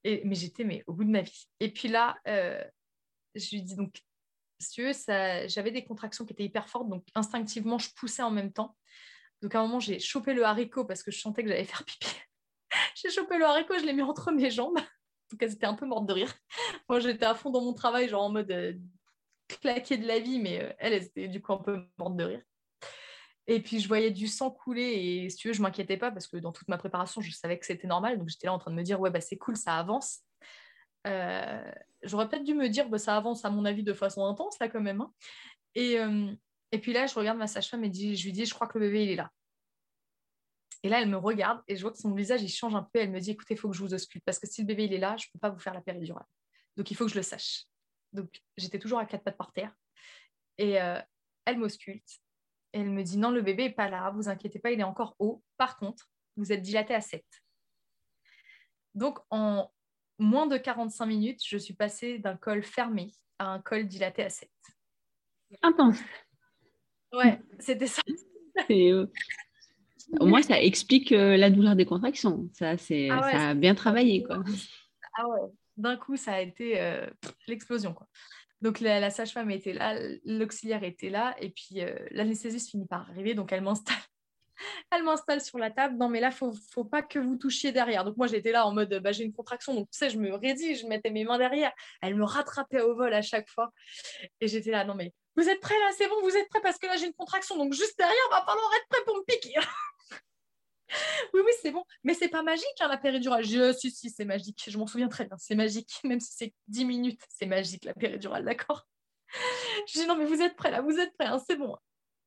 Et, 0.03 0.23
mais 0.25 0.35
j'étais 0.35 0.65
mais, 0.65 0.83
au 0.87 0.93
bout 0.93 1.05
de 1.05 1.11
ma 1.11 1.23
vie. 1.23 1.47
Et 1.61 1.73
puis 1.73 1.89
là, 1.89 2.17
euh, 2.27 2.63
je 3.35 3.51
lui 3.51 3.63
dis 3.63 3.77
donc, 3.77 4.01
j'avais 4.61 5.71
des 5.71 5.85
contractions 5.85 6.25
qui 6.25 6.33
étaient 6.33 6.45
hyper 6.45 6.69
fortes, 6.69 6.89
donc 6.89 7.05
instinctivement, 7.15 7.79
je 7.79 7.91
poussais 7.97 8.23
en 8.23 8.31
même 8.31 8.53
temps. 8.53 8.77
Donc 9.43 9.55
à 9.55 9.61
un 9.61 9.63
moment, 9.63 9.81
j'ai 9.81 9.99
chopé 9.99 10.33
le 10.33 10.45
haricot 10.45 10.85
parce 10.85 11.03
que 11.03 11.11
je 11.11 11.21
sentais 11.21 11.43
que 11.43 11.49
j'allais 11.49 11.65
faire 11.65 11.85
pipi. 11.85 12.09
j'ai 12.95 13.11
chopé 13.11 13.39
le 13.39 13.45
haricot, 13.45 13.79
je 13.79 13.85
l'ai 13.85 13.93
mis 13.93 14.03
entre 14.03 14.33
mes 14.33 14.51
jambes. 14.51 14.79
Donc 15.31 15.43
elles 15.43 15.53
étaient 15.53 15.67
un 15.67 15.75
peu 15.75 15.87
mortes 15.87 16.07
de 16.07 16.13
rire. 16.13 16.33
Moi, 16.89 17.01
j'étais 17.01 17.27
à 17.27 17.35
fond 17.35 17.51
dans 17.51 17.61
mon 17.61 17.75
travail, 17.75 18.09
genre 18.09 18.23
en 18.23 18.31
mode 18.31 18.51
euh, 18.51 18.75
claqué 19.61 19.97
de 19.97 20.07
la 20.07 20.19
vie, 20.19 20.39
mais 20.39 20.63
euh, 20.63 20.73
elle, 20.79 20.93
elle 20.95 21.03
était 21.03 21.29
du 21.29 21.43
coup 21.43 21.53
un 21.53 21.59
peu 21.59 21.87
morte 21.99 22.17
de 22.17 22.25
rire. 22.25 22.43
Et 23.47 23.61
puis, 23.61 23.81
je 23.81 23.89
voyais 23.89 24.11
du 24.11 24.27
sang 24.27 24.51
couler 24.51 24.83
et 25.25 25.29
si 25.29 25.37
tu 25.37 25.49
veux, 25.49 25.55
je 25.55 25.61
m'inquiétais 25.61 25.99
pas 25.99 26.11
parce 26.11 26.27
que 26.27 26.39
dans 26.39 26.53
toute 26.53 26.69
ma 26.69 26.79
préparation, 26.79 27.21
je 27.21 27.31
savais 27.31 27.59
que 27.59 27.67
c'était 27.67 27.87
normal. 27.87 28.19
Donc, 28.19 28.29
j'étais 28.29 28.47
là 28.47 28.55
en 28.55 28.59
train 28.59 28.71
de 28.71 28.77
me 28.77 28.83
dire, 28.83 29.01
ouais, 29.01 29.11
bah, 29.11 29.21
c'est 29.21 29.37
cool, 29.37 29.57
ça 29.57 29.77
avance. 29.77 30.21
Euh, 31.07 31.73
j'aurais 32.05 32.29
peut-être 32.29 32.45
dû 32.45 32.55
me 32.55 32.69
dire, 32.69 32.89
bah, 32.89 32.99
ça 32.99 33.17
avance 33.17 33.45
à 33.45 33.51
mon 33.51 33.65
avis 33.65 33.83
de 33.83 33.93
façon 33.93 34.25
intense 34.25 34.59
là 34.59 34.69
quand 34.69 34.81
même. 34.81 35.01
Hein. 35.01 35.13
Et, 35.75 35.99
euh, 35.99 36.33
et, 36.73 36.79
puis 36.79 36.93
là, 36.93 37.07
je 37.07 37.15
regarde 37.15 37.39
ma 37.39 37.47
sage-femme 37.47 37.85
et 37.85 37.93
je 37.93 38.25
lui 38.25 38.33
dis, 38.33 38.47
je 38.47 38.55
crois 38.55 38.67
que 38.67 38.79
le 38.79 38.87
bébé, 38.87 39.05
il 39.05 39.11
est 39.11 39.17
là. 39.17 39.31
Et 40.83 40.89
là, 40.89 41.01
elle 41.01 41.09
me 41.09 41.17
regarde 41.17 41.63
et 41.67 41.77
je 41.77 41.83
vois 41.83 41.93
que 41.93 41.99
son 41.99 42.13
visage, 42.13 42.43
il 42.43 42.49
change 42.49 42.75
un 42.75 42.83
peu. 42.83 43.01
Elle 43.01 43.11
me 43.11 43.21
dit, 43.21 43.31
écoutez, 43.31 43.55
il 43.55 43.57
faut 43.57 43.71
que 43.71 43.77
je 43.77 43.83
vous 43.83 43.95
ausculte 43.95 44.25
parce 44.25 44.39
que 44.39 44.47
si 44.47 44.61
le 44.61 44.67
bébé, 44.67 44.85
il 44.85 44.93
est 44.93 44.99
là, 44.99 45.17
je 45.17 45.27
ne 45.27 45.33
peux 45.33 45.39
pas 45.39 45.51
vous 45.51 45.59
faire 45.59 45.75
la 45.75 45.81
péridurale. 45.81 46.27
Donc, 46.77 46.91
il 46.91 46.95
faut 46.95 47.07
que 47.07 47.11
je 47.11 47.17
le 47.17 47.23
sache. 47.23 47.65
Donc, 48.13 48.43
j'étais 48.57 48.79
toujours 48.79 48.99
à 48.99 49.07
quatre 49.07 49.25
pattes 49.25 49.39
par 49.39 49.53
terre. 49.53 49.75
Et 50.59 50.81
euh, 50.81 51.01
elle 51.47 51.59
m'ausculte 51.59 52.21
elle 52.75 52.91
me 52.91 53.05
dit 53.05 53.19
non, 53.19 53.31
le 53.31 53.41
bébé 53.41 53.65
n'est 53.65 53.73
pas 53.73 53.89
là, 53.89 54.11
vous 54.11 54.29
inquiétez 54.29 54.59
pas, 54.59 54.73
il 54.73 54.81
est 54.81 54.85
encore 54.85 55.15
haut. 55.21 55.43
Par 55.57 55.79
contre, 55.79 56.11
vous 56.37 56.53
êtes 56.53 56.61
dilaté 56.61 56.93
à 56.93 57.01
7. 57.01 57.25
Donc, 58.95 59.21
en 59.31 59.73
moins 60.19 60.47
de 60.47 60.57
45 60.57 61.07
minutes, 61.07 61.41
je 61.47 61.57
suis 61.57 61.75
passée 61.75 62.19
d'un 62.19 62.37
col 62.37 62.63
fermé 62.63 63.13
à 63.39 63.47
un 63.49 63.61
col 63.61 63.87
dilaté 63.87 64.25
à 64.25 64.31
7. 64.31 64.49
Intense. 65.63 65.99
Ouais, 67.13 67.41
c'était 67.59 67.87
ça. 67.87 68.03
Euh, 68.71 69.07
au 70.21 70.27
moins, 70.27 70.43
ça 70.43 70.61
explique 70.61 71.11
euh, 71.13 71.37
la 71.37 71.51
douleur 71.51 71.75
des 71.75 71.85
contractions. 71.85 72.49
Ça, 72.53 72.77
c'est, 72.77 73.11
ah 73.11 73.31
ça 73.31 73.49
a 73.49 73.55
bien 73.55 73.75
travaillé. 73.75 74.23
Quoi. 74.23 74.45
Ah 75.17 75.29
ouais, 75.29 75.51
d'un 75.77 75.97
coup, 75.97 76.17
ça 76.17 76.35
a 76.35 76.41
été 76.41 76.81
euh, 76.81 77.07
l'explosion. 77.49 77.95
Quoi. 77.95 78.07
Donc 78.63 78.81
la, 78.81 79.11
sage-femme 79.11 79.51
était 79.51 79.73
là, 79.73 79.99
l'auxiliaire 80.25 80.85
était 80.85 81.11
là, 81.11 81.35
et 81.41 81.51
puis 81.51 81.81
l'anesthésiste 82.13 82.71
finit 82.71 82.87
par 82.87 83.11
arriver, 83.11 83.35
donc 83.35 83.53
elle 83.53 83.63
m'installe. 83.63 83.97
Elle 84.91 85.03
m'installe 85.03 85.41
sur 85.41 85.59
la 85.59 85.71
table. 85.71 85.97
Non, 85.97 86.09
mais 86.09 86.21
là, 86.21 86.31
faut, 86.31 86.53
faut 86.73 86.85
pas 86.85 87.03
que 87.03 87.19
vous 87.19 87.37
touchiez 87.37 87.73
derrière. 87.73 88.05
Donc, 88.05 88.17
moi, 88.17 88.27
j'étais 88.27 88.53
là 88.53 88.67
en 88.67 88.73
mode, 88.73 88.95
bah, 89.03 89.13
j'ai 89.13 89.25
une 89.25 89.33
contraction. 89.33 89.75
Donc, 89.75 89.91
tu 89.91 89.99
sais, 89.99 90.11
je 90.11 90.19
me 90.19 90.33
raidis, 90.35 90.77
je 90.77 90.87
mettais 90.87 91.11
mes 91.11 91.25
mains 91.25 91.39
derrière. 91.39 91.73
Elle 92.03 92.15
me 92.15 92.25
rattrapait 92.25 92.81
au 92.81 92.95
vol 92.95 93.13
à 93.13 93.23
chaque 93.23 93.49
fois. 93.49 93.73
Et 94.41 94.49
j'étais 94.49 94.71
là, 94.71 94.85
non, 94.85 94.95
mais 94.95 95.13
vous 95.37 95.49
êtes 95.49 95.61
prêts 95.61 95.79
là? 95.79 95.91
C'est 95.97 96.09
bon, 96.09 96.21
vous 96.23 96.37
êtes 96.37 96.49
prêts? 96.49 96.61
Parce 96.61 96.79
que 96.79 96.87
là, 96.87 96.97
j'ai 96.97 97.07
une 97.07 97.15
contraction. 97.15 97.57
Donc, 97.57 97.73
juste 97.73 97.99
derrière, 97.99 98.29
va 98.31 98.45
falloir 98.45 98.71
être 98.77 98.89
prêt 98.89 99.05
pour 99.05 99.17
me 99.17 99.25
piquer. 99.25 99.55
oui, 101.35 101.41
oui, 101.45 101.53
c'est 101.61 101.71
bon. 101.71 101.85
Mais 102.05 102.15
c'est 102.15 102.29
pas 102.29 102.43
magique, 102.43 102.67
hein, 102.81 102.89
la 102.89 102.99
péridurale. 102.99 103.45
Je 103.45 103.73
si, 103.73 103.91
si, 103.91 104.11
c'est 104.11 104.25
magique. 104.25 104.65
Je 104.69 104.79
m'en 104.79 104.87
souviens 104.87 105.09
très 105.09 105.25
bien. 105.25 105.37
C'est 105.39 105.55
magique. 105.55 106.01
Même 106.05 106.21
si 106.21 106.33
c'est 106.35 106.55
10 106.69 106.85
minutes, 106.85 107.23
c'est 107.29 107.47
magique, 107.47 107.85
la 107.85 107.95
péridurale, 107.95 108.45
d'accord? 108.45 108.87
Je 109.89 110.01
dis, 110.01 110.07
non, 110.07 110.17
mais 110.17 110.25
vous 110.25 110.41
êtes 110.41 110.57
prêts 110.57 110.71
là, 110.71 110.81
vous 110.81 110.99
êtes 110.99 111.13
prêts, 111.17 111.27
hein, 111.27 111.43
c'est 111.47 111.57
bon. 111.57 111.77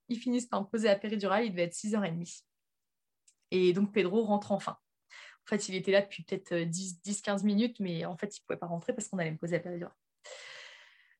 Ils 0.09 0.19
finissent 0.19 0.45
par 0.45 0.61
me 0.61 0.67
poser 0.67 0.87
la 0.87 0.95
péridurale. 0.95 1.45
Il 1.45 1.51
devait 1.51 1.63
être 1.63 1.73
6h30. 1.73 2.43
Et 3.51 3.73
donc, 3.73 3.93
Pedro 3.93 4.23
rentre 4.23 4.51
enfin. 4.51 4.77
En 5.11 5.49
fait, 5.49 5.69
il 5.69 5.75
était 5.75 5.91
là 5.91 6.01
depuis 6.01 6.23
peut-être 6.23 6.53
10-15 6.53 7.41
euh, 7.41 7.43
minutes, 7.45 7.79
mais 7.79 8.05
en 8.05 8.17
fait, 8.17 8.35
il 8.37 8.41
ne 8.41 8.45
pouvait 8.45 8.59
pas 8.59 8.67
rentrer 8.67 8.93
parce 8.93 9.07
qu'on 9.07 9.17
allait 9.17 9.31
me 9.31 9.37
poser 9.37 9.57
la 9.57 9.61
péridurale. 9.61 9.95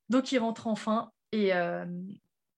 Donc, 0.10 0.32
il 0.32 0.40
rentre 0.40 0.68
enfin. 0.68 1.12
Et, 1.32 1.54
euh, 1.54 1.86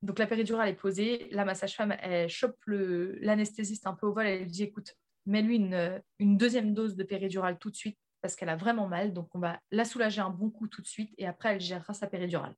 donc 0.02 0.18
la 0.20 0.28
péridurale 0.28 0.70
est 0.70 0.76
posée. 0.76 1.30
Là, 1.32 1.46
ma 1.46 1.56
sage-femme, 1.56 1.96
elle 2.02 2.30
chope 2.30 2.58
l'anesthésiste 2.68 3.86
un 3.86 3.94
peu 3.94 4.08
au 4.08 4.14
vol. 4.14 4.26
Elle 4.26 4.44
lui 4.44 4.48
dit 4.48 4.64
écoute, 4.64 4.96
mets-lui 5.26 5.58
une, 5.58 6.02
une, 6.20 6.38
deuxième 6.38 6.74
dose 6.74 6.96
de 6.96 7.04
péridurale 7.04 7.58
tout 7.60 7.70
de 7.70 7.76
suite 7.76 7.98
parce 8.22 8.36
qu'elle 8.36 8.50
a 8.50 8.56
vraiment 8.56 8.88
mal. 8.88 9.14
Donc 9.14 9.30
on 9.36 9.40
va 9.40 9.60
la 9.72 9.86
soulager 9.86 10.22
un 10.22 10.30
bon 10.30 10.50
coup 10.50 10.68
tout 10.68 10.82
de 10.82 10.88
suite 10.88 11.14
et 11.18 11.28
après, 11.28 11.56
elle 11.56 11.62
gérera 11.62 11.94
sa 11.94 12.08
péridurale. 12.08 12.56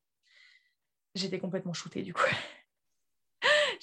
J'étais 1.14 1.38
complètement 1.38 1.72
shootée 1.72 2.02
du 2.02 2.14
coup. 2.14 2.22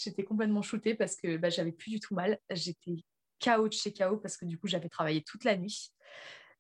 J'étais 0.02 0.24
complètement 0.24 0.62
shootée 0.62 0.96
parce 0.96 1.16
que 1.16 1.38
bah, 1.38 1.50
j'avais 1.50 1.72
plus 1.72 1.92
du 1.92 2.00
tout 2.00 2.16
mal. 2.16 2.40
J'étais 2.52 3.04
KO 3.44 3.68
de 3.68 3.74
chez 3.74 3.94
KO 3.94 4.18
parce 4.18 4.38
que 4.38 4.46
du 4.46 4.58
coup, 4.58 4.68
j'avais 4.68 4.90
travaillé 4.90 5.24
toute 5.24 5.44
la 5.44 5.58
nuit. 5.58 5.92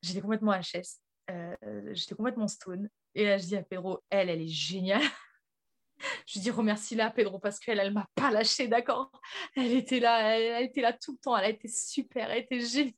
J'étais 0.01 0.21
complètement 0.21 0.53
HS. 0.53 0.99
Euh, 1.31 1.93
j'étais 1.93 2.15
complètement 2.15 2.47
stone. 2.47 2.89
Et 3.15 3.25
là, 3.25 3.37
je 3.37 3.45
dis 3.45 3.55
à 3.55 3.63
Pedro, 3.63 4.01
elle, 4.09 4.29
elle 4.29 4.41
est 4.41 4.47
géniale. 4.47 5.01
Je 6.25 6.35
lui 6.35 6.41
dis 6.41 6.51
remercie-la, 6.51 7.11
Pedro, 7.11 7.39
parce 7.39 7.59
qu'elle, 7.59 7.77
elle 7.77 7.91
m'a 7.91 8.07
pas 8.15 8.31
lâché, 8.31 8.69
d'accord? 8.69 9.11
Elle 9.57 9.73
était 9.73 9.99
là, 9.99 10.39
elle, 10.39 10.63
était 10.63 10.79
là 10.79 10.93
tout 10.93 11.11
le 11.11 11.17
temps, 11.17 11.35
elle 11.35 11.43
a 11.43 11.49
été 11.49 11.67
super, 11.67 12.31
elle 12.31 12.43
était 12.43 12.61
géniale. 12.61 12.93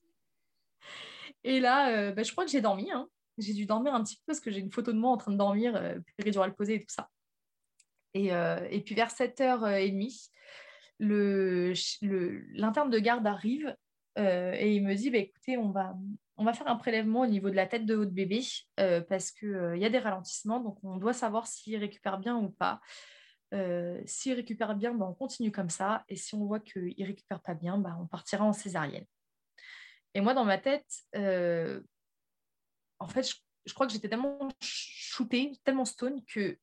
Et 1.43 1.59
là, 1.59 1.89
euh, 1.89 2.11
bah, 2.11 2.21
je 2.21 2.31
crois 2.31 2.45
que 2.45 2.51
j'ai 2.51 2.61
dormi. 2.61 2.91
Hein. 2.91 3.07
J'ai 3.39 3.53
dû 3.53 3.65
dormir 3.65 3.95
un 3.95 4.03
petit 4.03 4.17
peu 4.17 4.23
parce 4.27 4.39
que 4.39 4.51
j'ai 4.51 4.59
une 4.59 4.71
photo 4.71 4.91
de 4.91 4.99
moi 4.99 5.11
en 5.11 5.17
train 5.17 5.31
de 5.31 5.37
dormir, 5.37 5.75
euh, 5.75 5.97
péridurale 6.17 6.53
posée 6.53 6.75
et 6.75 6.79
tout 6.79 6.93
ça. 6.93 7.09
Et, 8.13 8.33
euh, 8.33 8.67
et 8.69 8.81
puis 8.81 8.95
vers 8.95 9.09
7h30, 9.09 10.29
l'interne 10.99 12.89
le, 12.89 12.91
de 12.91 12.99
garde 12.99 13.25
arrive 13.25 13.75
euh, 14.17 14.53
et 14.57 14.75
il 14.75 14.83
me 14.83 14.93
dit 14.93 15.09
bah, 15.09 15.19
écoutez, 15.19 15.57
on 15.57 15.71
va, 15.71 15.95
on 16.41 16.43
va 16.43 16.53
faire 16.53 16.67
un 16.67 16.75
prélèvement 16.75 17.21
au 17.21 17.27
niveau 17.27 17.51
de 17.51 17.55
la 17.55 17.67
tête 17.67 17.85
de 17.85 17.93
votre 17.93 18.11
bébé 18.11 18.41
euh, 18.79 19.01
parce 19.01 19.31
qu'il 19.31 19.49
euh, 19.49 19.77
y 19.77 19.85
a 19.85 19.89
des 19.89 19.99
ralentissements, 19.99 20.59
donc 20.59 20.83
on 20.83 20.97
doit 20.97 21.13
savoir 21.13 21.45
s'il 21.45 21.77
récupère 21.77 22.17
bien 22.17 22.35
ou 22.35 22.49
pas. 22.49 22.81
Euh, 23.53 24.01
s'il 24.05 24.33
récupère 24.33 24.75
bien, 24.75 24.93
bah, 24.93 25.05
on 25.07 25.13
continue 25.13 25.51
comme 25.51 25.69
ça. 25.69 26.03
Et 26.09 26.15
si 26.15 26.33
on 26.33 26.45
voit 26.45 26.59
qu'il 26.59 26.95
ne 26.97 27.05
récupère 27.05 27.41
pas 27.41 27.53
bien, 27.53 27.77
bah, 27.77 27.95
on 28.01 28.07
partira 28.07 28.43
en 28.43 28.53
césarienne. 28.53 29.05
Et 30.15 30.21
moi, 30.21 30.33
dans 30.33 30.45
ma 30.45 30.57
tête, 30.57 30.87
en 32.99 33.07
fait, 33.07 33.29
je, 33.65 33.73
crois 33.73 33.85
que 33.85 33.93
j'étais 33.93 34.09
tellement 34.09 34.49
shootée, 34.61 35.51
tellement 35.63 35.85
stone 35.85 36.23
que. 36.25 36.57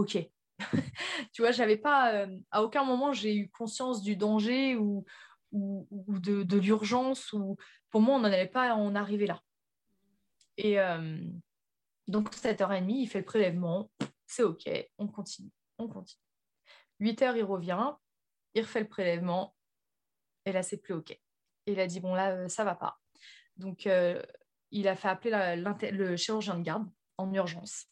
Ok. 0.00 0.16
tu 1.32 1.42
vois, 1.42 1.50
j'avais 1.50 1.76
pas. 1.76 2.26
à 2.50 2.62
aucun 2.62 2.84
moment, 2.84 3.12
j'ai 3.12 3.36
eu 3.36 3.50
conscience 3.50 4.00
du 4.00 4.16
danger 4.16 4.76
ou, 4.76 5.04
de, 5.52 6.56
l'urgence. 6.56 7.34
Ou... 7.34 7.56
Pour 7.90 8.00
moi, 8.00 8.16
on 8.16 8.20
n'en 8.20 8.32
avait 8.32 8.46
pas 8.46 8.74
en 8.74 8.94
arriver 8.94 9.26
là. 9.26 9.42
Et 10.56 10.80
euh, 10.80 11.20
donc, 12.08 12.34
7h30, 12.34 12.90
il 12.90 13.08
fait 13.08 13.18
le 13.18 13.26
prélèvement. 13.26 13.90
C'est 14.26 14.42
OK, 14.42 14.70
on 14.96 15.06
continue, 15.06 15.50
on 15.76 15.86
continue. 15.86 16.22
8 17.00 17.22
heures, 17.22 17.36
il 17.36 17.44
revient, 17.44 17.92
il 18.54 18.62
refait 18.62 18.80
le 18.80 18.88
prélèvement, 18.88 19.54
et 20.46 20.52
là, 20.52 20.62
c'est 20.62 20.78
plus 20.78 20.94
OK. 20.94 21.18
Il 21.66 21.78
a 21.78 21.86
dit, 21.86 22.00
bon, 22.00 22.14
là, 22.14 22.48
ça 22.48 22.64
va 22.64 22.74
pas. 22.74 22.98
Donc, 23.56 23.86
il 24.70 24.88
a 24.88 24.96
fait 24.96 25.08
appeler 25.08 25.90
le 25.92 26.16
chirurgien 26.16 26.56
de 26.56 26.62
garde 26.62 26.88
en 27.18 27.30
urgence. 27.34 27.90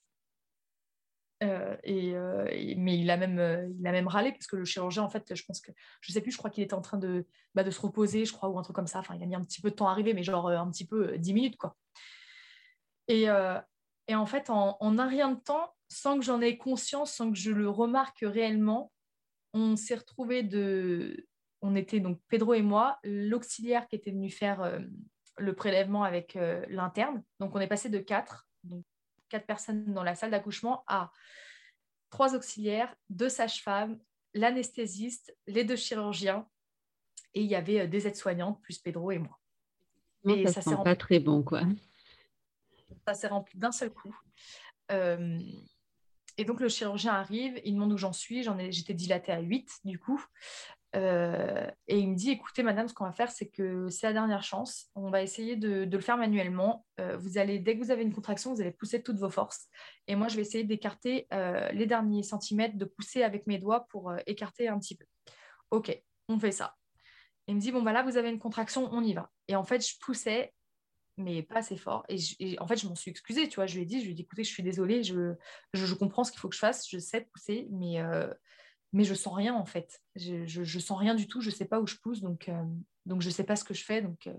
Euh, 1.44 1.76
euh, 1.86 2.48
mais 2.76 2.98
il 2.98 3.10
a, 3.10 3.16
même, 3.16 3.38
euh, 3.38 3.68
il 3.78 3.86
a 3.86 3.92
même 3.92 4.08
râlé 4.08 4.32
parce 4.32 4.46
que 4.46 4.56
le 4.56 4.64
chirurgien, 4.64 5.04
en 5.04 5.08
fait, 5.08 5.34
je 5.34 5.44
pense 5.44 5.60
que, 5.60 5.70
je 6.00 6.12
sais 6.12 6.20
plus, 6.20 6.32
je 6.32 6.38
crois 6.38 6.50
qu'il 6.50 6.64
était 6.64 6.74
en 6.74 6.80
train 6.80 6.98
de, 6.98 7.26
bah, 7.54 7.62
de 7.62 7.70
se 7.70 7.80
reposer, 7.80 8.24
je 8.24 8.32
crois, 8.32 8.48
ou 8.48 8.58
un 8.58 8.62
truc 8.62 8.74
comme 8.74 8.86
ça. 8.86 8.98
Enfin, 8.98 9.14
il 9.14 9.22
a 9.22 9.26
mis 9.26 9.36
un 9.36 9.44
petit 9.44 9.60
peu 9.60 9.70
de 9.70 9.74
temps 9.76 9.88
à 9.88 9.92
arriver, 9.92 10.14
mais 10.14 10.22
genre 10.22 10.48
un 10.48 10.70
petit 10.70 10.86
peu, 10.86 11.16
10 11.16 11.34
minutes, 11.34 11.56
quoi. 11.56 11.76
Et, 13.06 13.26
et 14.08 14.14
en 14.14 14.26
fait, 14.26 14.50
en, 14.50 14.76
en, 14.80 14.98
un 14.98 15.08
rien 15.08 15.30
de 15.30 15.40
temps, 15.40 15.72
sans 15.88 16.18
que 16.18 16.24
j'en 16.24 16.40
ai 16.40 16.58
conscience, 16.58 17.12
sans 17.12 17.30
que 17.30 17.38
je 17.38 17.50
le 17.50 17.70
remarque 17.70 18.18
réellement, 18.22 18.92
on 19.54 19.76
s'est 19.76 19.94
retrouvé 19.94 20.42
de. 20.42 21.26
On 21.62 21.74
était 21.74 22.00
donc 22.00 22.20
Pedro 22.28 22.54
et 22.54 22.62
moi, 22.62 22.98
l'auxiliaire 23.02 23.88
qui 23.88 23.96
était 23.96 24.10
venu 24.10 24.30
faire 24.30 24.78
le 25.38 25.54
prélèvement 25.54 26.02
avec 26.02 26.38
l'interne. 26.68 27.22
Donc, 27.40 27.54
on 27.54 27.60
est 27.60 27.66
passé 27.66 27.88
de 27.88 27.98
4, 27.98 28.47
donc 28.47 28.47
quatre 29.28 29.46
personnes 29.46 29.92
dans 29.92 30.02
la 30.02 30.14
salle 30.14 30.30
d'accouchement 30.30 30.84
à 30.86 31.12
trois 32.10 32.34
auxiliaires, 32.34 32.94
deux 33.10 33.28
sages-femmes, 33.28 33.98
l'anesthésiste, 34.34 35.36
les 35.46 35.64
deux 35.64 35.76
chirurgiens, 35.76 36.46
et 37.34 37.42
il 37.42 37.46
y 37.46 37.54
avait 37.54 37.80
euh, 37.80 37.86
des 37.86 38.06
aides-soignantes, 38.06 38.60
plus 38.62 38.78
Pedro 38.78 39.10
et 39.10 39.18
moi. 39.18 39.38
Mais 40.24 40.46
ça, 40.46 40.60
ça 40.60 40.76
pas 40.78 40.96
très 40.96 41.20
bon, 41.20 41.42
quoi. 41.42 41.62
Ça 43.06 43.14
s'est 43.14 43.28
rempli 43.28 43.58
d'un 43.58 43.72
seul 43.72 43.90
coup. 43.90 44.14
Euh, 44.90 45.38
et 46.36 46.44
donc 46.44 46.60
le 46.60 46.68
chirurgien 46.68 47.14
arrive, 47.14 47.60
il 47.64 47.74
demande 47.74 47.92
où 47.92 47.98
j'en 47.98 48.12
suis, 48.12 48.42
j'en 48.42 48.58
ai, 48.58 48.70
j'étais 48.72 48.94
dilatée 48.94 49.32
à 49.32 49.40
8 49.40 49.80
du 49.84 49.98
coup. 49.98 50.24
Euh, 50.96 51.66
et 51.86 51.98
il 51.98 52.10
me 52.10 52.14
dit, 52.14 52.30
écoutez, 52.30 52.62
madame, 52.62 52.88
ce 52.88 52.94
qu'on 52.94 53.04
va 53.04 53.12
faire, 53.12 53.30
c'est 53.30 53.48
que 53.48 53.88
c'est 53.88 54.06
la 54.06 54.12
dernière 54.12 54.42
chance. 54.42 54.86
On 54.94 55.10
va 55.10 55.22
essayer 55.22 55.56
de, 55.56 55.88
le 55.90 56.00
faire 56.00 56.16
manuellement. 56.16 56.86
Euh, 57.00 57.16
vous 57.16 57.38
allez, 57.38 57.58
dès 57.58 57.76
que 57.76 57.84
vous 57.84 57.90
avez 57.90 58.02
une 58.02 58.14
contraction, 58.14 58.54
vous 58.54 58.60
allez 58.60 58.72
pousser 58.72 59.02
toutes 59.02 59.18
vos 59.18 59.30
forces. 59.30 59.66
Et 60.06 60.16
moi, 60.16 60.28
je 60.28 60.36
vais 60.36 60.42
essayer 60.42 60.64
d'écarter 60.64 61.26
euh, 61.32 61.68
les 61.72 61.86
derniers 61.86 62.22
centimètres, 62.22 62.76
de 62.76 62.84
pousser 62.84 63.22
avec 63.22 63.46
mes 63.46 63.58
doigts 63.58 63.86
pour 63.90 64.12
écarter 64.26 64.68
un 64.68 64.78
petit 64.78 64.96
peu. 64.96 65.04
OK, 65.70 66.02
on 66.28 66.38
fait 66.38 66.52
ça. 66.52 66.74
Il 67.46 67.56
me 67.56 67.60
dit, 67.60 67.72
bon, 67.72 67.82
bah 67.82 68.02
vous 68.02 68.16
avez 68.16 68.30
une 68.30 68.38
contraction, 68.38 68.88
on 68.92 69.02
y 69.02 69.14
va. 69.14 69.30
Et 69.48 69.56
en 69.56 69.64
fait, 69.64 69.86
je 69.86 69.94
poussais, 70.00 70.52
mais 71.16 71.42
pas 71.42 71.56
assez 71.56 71.76
fort. 71.76 72.04
Et, 72.08 72.56
en 72.60 72.66
fait, 72.66 72.76
je 72.76 72.86
m'en 72.86 72.94
suis 72.94 73.10
excusée, 73.10 73.48
tu 73.48 73.56
vois. 73.56 73.66
Je 73.66 73.76
lui 73.76 73.82
ai 73.82 73.86
dit, 73.86 74.00
je 74.00 74.04
lui 74.04 74.12
ai 74.12 74.14
dit, 74.14 74.22
écoutez, 74.22 74.44
je 74.44 74.50
suis 74.50 74.62
désolée, 74.62 75.02
je, 75.02 75.34
je, 75.72 75.94
comprends 75.94 76.24
ce 76.24 76.30
qu'il 76.30 76.40
faut 76.40 76.48
que 76.48 76.54
je 76.54 76.60
fasse, 76.60 76.88
je 76.88 76.98
sais 76.98 77.22
pousser, 77.22 77.66
mais 77.70 78.02
mais 78.92 79.04
je 79.04 79.14
sens 79.14 79.34
rien 79.34 79.54
en 79.54 79.64
fait. 79.64 80.00
Je, 80.16 80.44
je, 80.46 80.78
sens 80.78 80.98
rien 80.98 81.14
du 81.14 81.26
tout, 81.26 81.40
je 81.40 81.50
sais 81.50 81.66
pas 81.66 81.80
où 81.80 81.86
je 81.86 81.96
pousse, 81.96 82.20
donc, 82.20 82.48
euh, 82.48 82.64
donc 83.06 83.22
je 83.22 83.30
sais 83.30 83.44
pas 83.44 83.56
ce 83.56 83.64
que 83.64 83.74
je 83.74 83.84
fais. 83.84 84.02
Donc, 84.02 84.26
euh, 84.26 84.34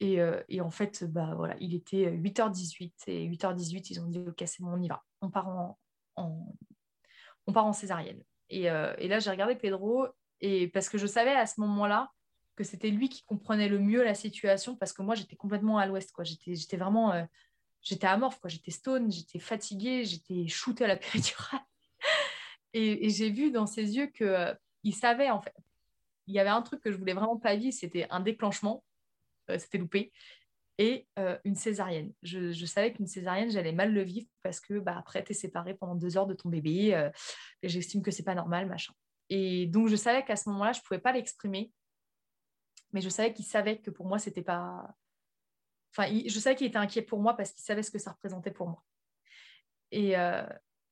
et, 0.00 0.20
euh, 0.20 0.42
et, 0.48 0.60
en 0.60 0.70
fait, 0.70 1.04
bah, 1.04 1.34
voilà, 1.36 1.56
il 1.60 1.74
était 1.74 2.10
8h18 2.10 2.92
et 3.08 3.28
8h18, 3.28 3.86
ils 3.90 4.00
ont 4.00 4.06
dit 4.06 4.20
Ok, 4.20 4.42
c'est 4.46 4.62
bon, 4.62 4.72
on 4.72 4.82
y 4.82 4.88
va. 4.88 5.02
On 5.20 5.30
part 5.30 5.48
en, 5.48 5.78
on 6.16 7.52
part 7.52 7.66
en 7.66 7.72
césarienne. 7.72 8.22
Et, 8.50 8.62
et 8.62 9.08
là, 9.08 9.18
j'ai 9.18 9.30
regardé 9.30 9.56
Pedro, 9.56 10.06
et 10.40 10.68
parce 10.68 10.88
que 10.88 10.96
je 10.96 11.06
savais 11.06 11.34
à 11.34 11.46
ce 11.46 11.60
moment-là 11.60 12.10
que 12.56 12.64
c'était 12.64 12.90
lui 12.90 13.08
qui 13.08 13.22
comprenait 13.24 13.68
le 13.68 13.78
mieux 13.78 14.02
la 14.02 14.14
situation, 14.14 14.74
parce 14.74 14.92
que 14.92 15.02
moi, 15.02 15.14
j'étais 15.14 15.36
complètement 15.36 15.78
à 15.78 15.86
l'ouest. 15.86 16.14
J'étais 16.22 16.76
vraiment. 16.76 17.26
j'étais 17.82 18.06
amorphe, 18.06 18.40
j'étais 18.46 18.70
stone, 18.70 19.10
j'étais 19.10 19.38
fatiguée, 19.38 20.04
j'étais 20.04 20.46
shootée 20.48 20.84
à 20.84 20.88
la 20.88 20.96
péridurale. 20.96 21.60
Et, 22.74 23.08
j'ai 23.10 23.30
vu 23.30 23.50
dans 23.50 23.66
ses 23.66 23.96
yeux 23.96 24.06
qu'il 24.06 24.26
euh, 24.26 24.54
savait, 24.92 25.30
en 25.30 25.40
fait. 25.40 25.54
Il 26.26 26.34
y 26.34 26.38
avait 26.38 26.50
un 26.50 26.62
truc 26.62 26.80
que 26.82 26.90
je 26.90 26.96
voulais 26.96 27.14
vraiment 27.14 27.38
pas 27.38 27.56
vivre, 27.56 27.74
c'était 27.74 28.06
un 28.10 28.20
déclenchement, 28.20 28.84
euh, 29.50 29.58
c'était 29.58 29.78
loupé, 29.78 30.12
et 30.76 31.06
euh, 31.18 31.38
une 31.44 31.54
césarienne. 31.54 32.12
Je, 32.22 32.52
savais 32.66 32.92
qu'une 32.92 33.06
césarienne, 33.06 33.50
j'allais 33.50 33.72
mal 33.72 33.92
le 33.92 34.02
vivre 34.02 34.28
parce 34.42 34.60
que 34.60 34.78
bah, 34.78 34.96
après, 34.98 35.24
tu 35.24 35.32
es 35.32 35.34
séparé 35.34 35.74
pendant 35.74 35.94
deux 35.94 36.16
heures 36.16 36.26
de 36.26 36.34
ton 36.34 36.48
bébé, 36.50 37.10
et 37.62 37.68
j'estime 37.68 38.02
que 38.02 38.10
c'est 38.10 38.22
pas 38.22 38.34
normal, 38.34 38.66
machin. 38.66 38.92
Et 39.30 39.66
donc, 39.66 39.88
je 39.88 39.96
savais 39.96 40.24
qu'à 40.24 40.36
ce 40.36 40.48
moment-là, 40.50 40.72
je 40.72 40.80
pouvais 40.82 41.00
pas 41.00 41.12
l'exprimer, 41.12 41.72
mais 42.92 43.00
je 43.00 43.08
savais 43.08 43.32
qu'il 43.32 43.44
savait 43.44 43.78
que 43.78 43.90
pour 43.90 44.06
moi, 44.06 44.18
c'était 44.18 44.42
pas. 44.42 44.94
Enfin, 45.92 46.10
je 46.26 46.38
savais 46.38 46.56
qu'il 46.56 46.66
était 46.66 46.78
inquiet 46.78 47.02
pour 47.02 47.18
moi 47.18 47.36
parce 47.36 47.52
qu'il 47.52 47.62
savait 47.62 47.82
ce 47.82 47.90
que 47.90 47.98
ça 47.98 48.12
représentait 48.12 48.50
pour 48.50 48.68
moi. 48.68 48.84
Et, 49.90 50.14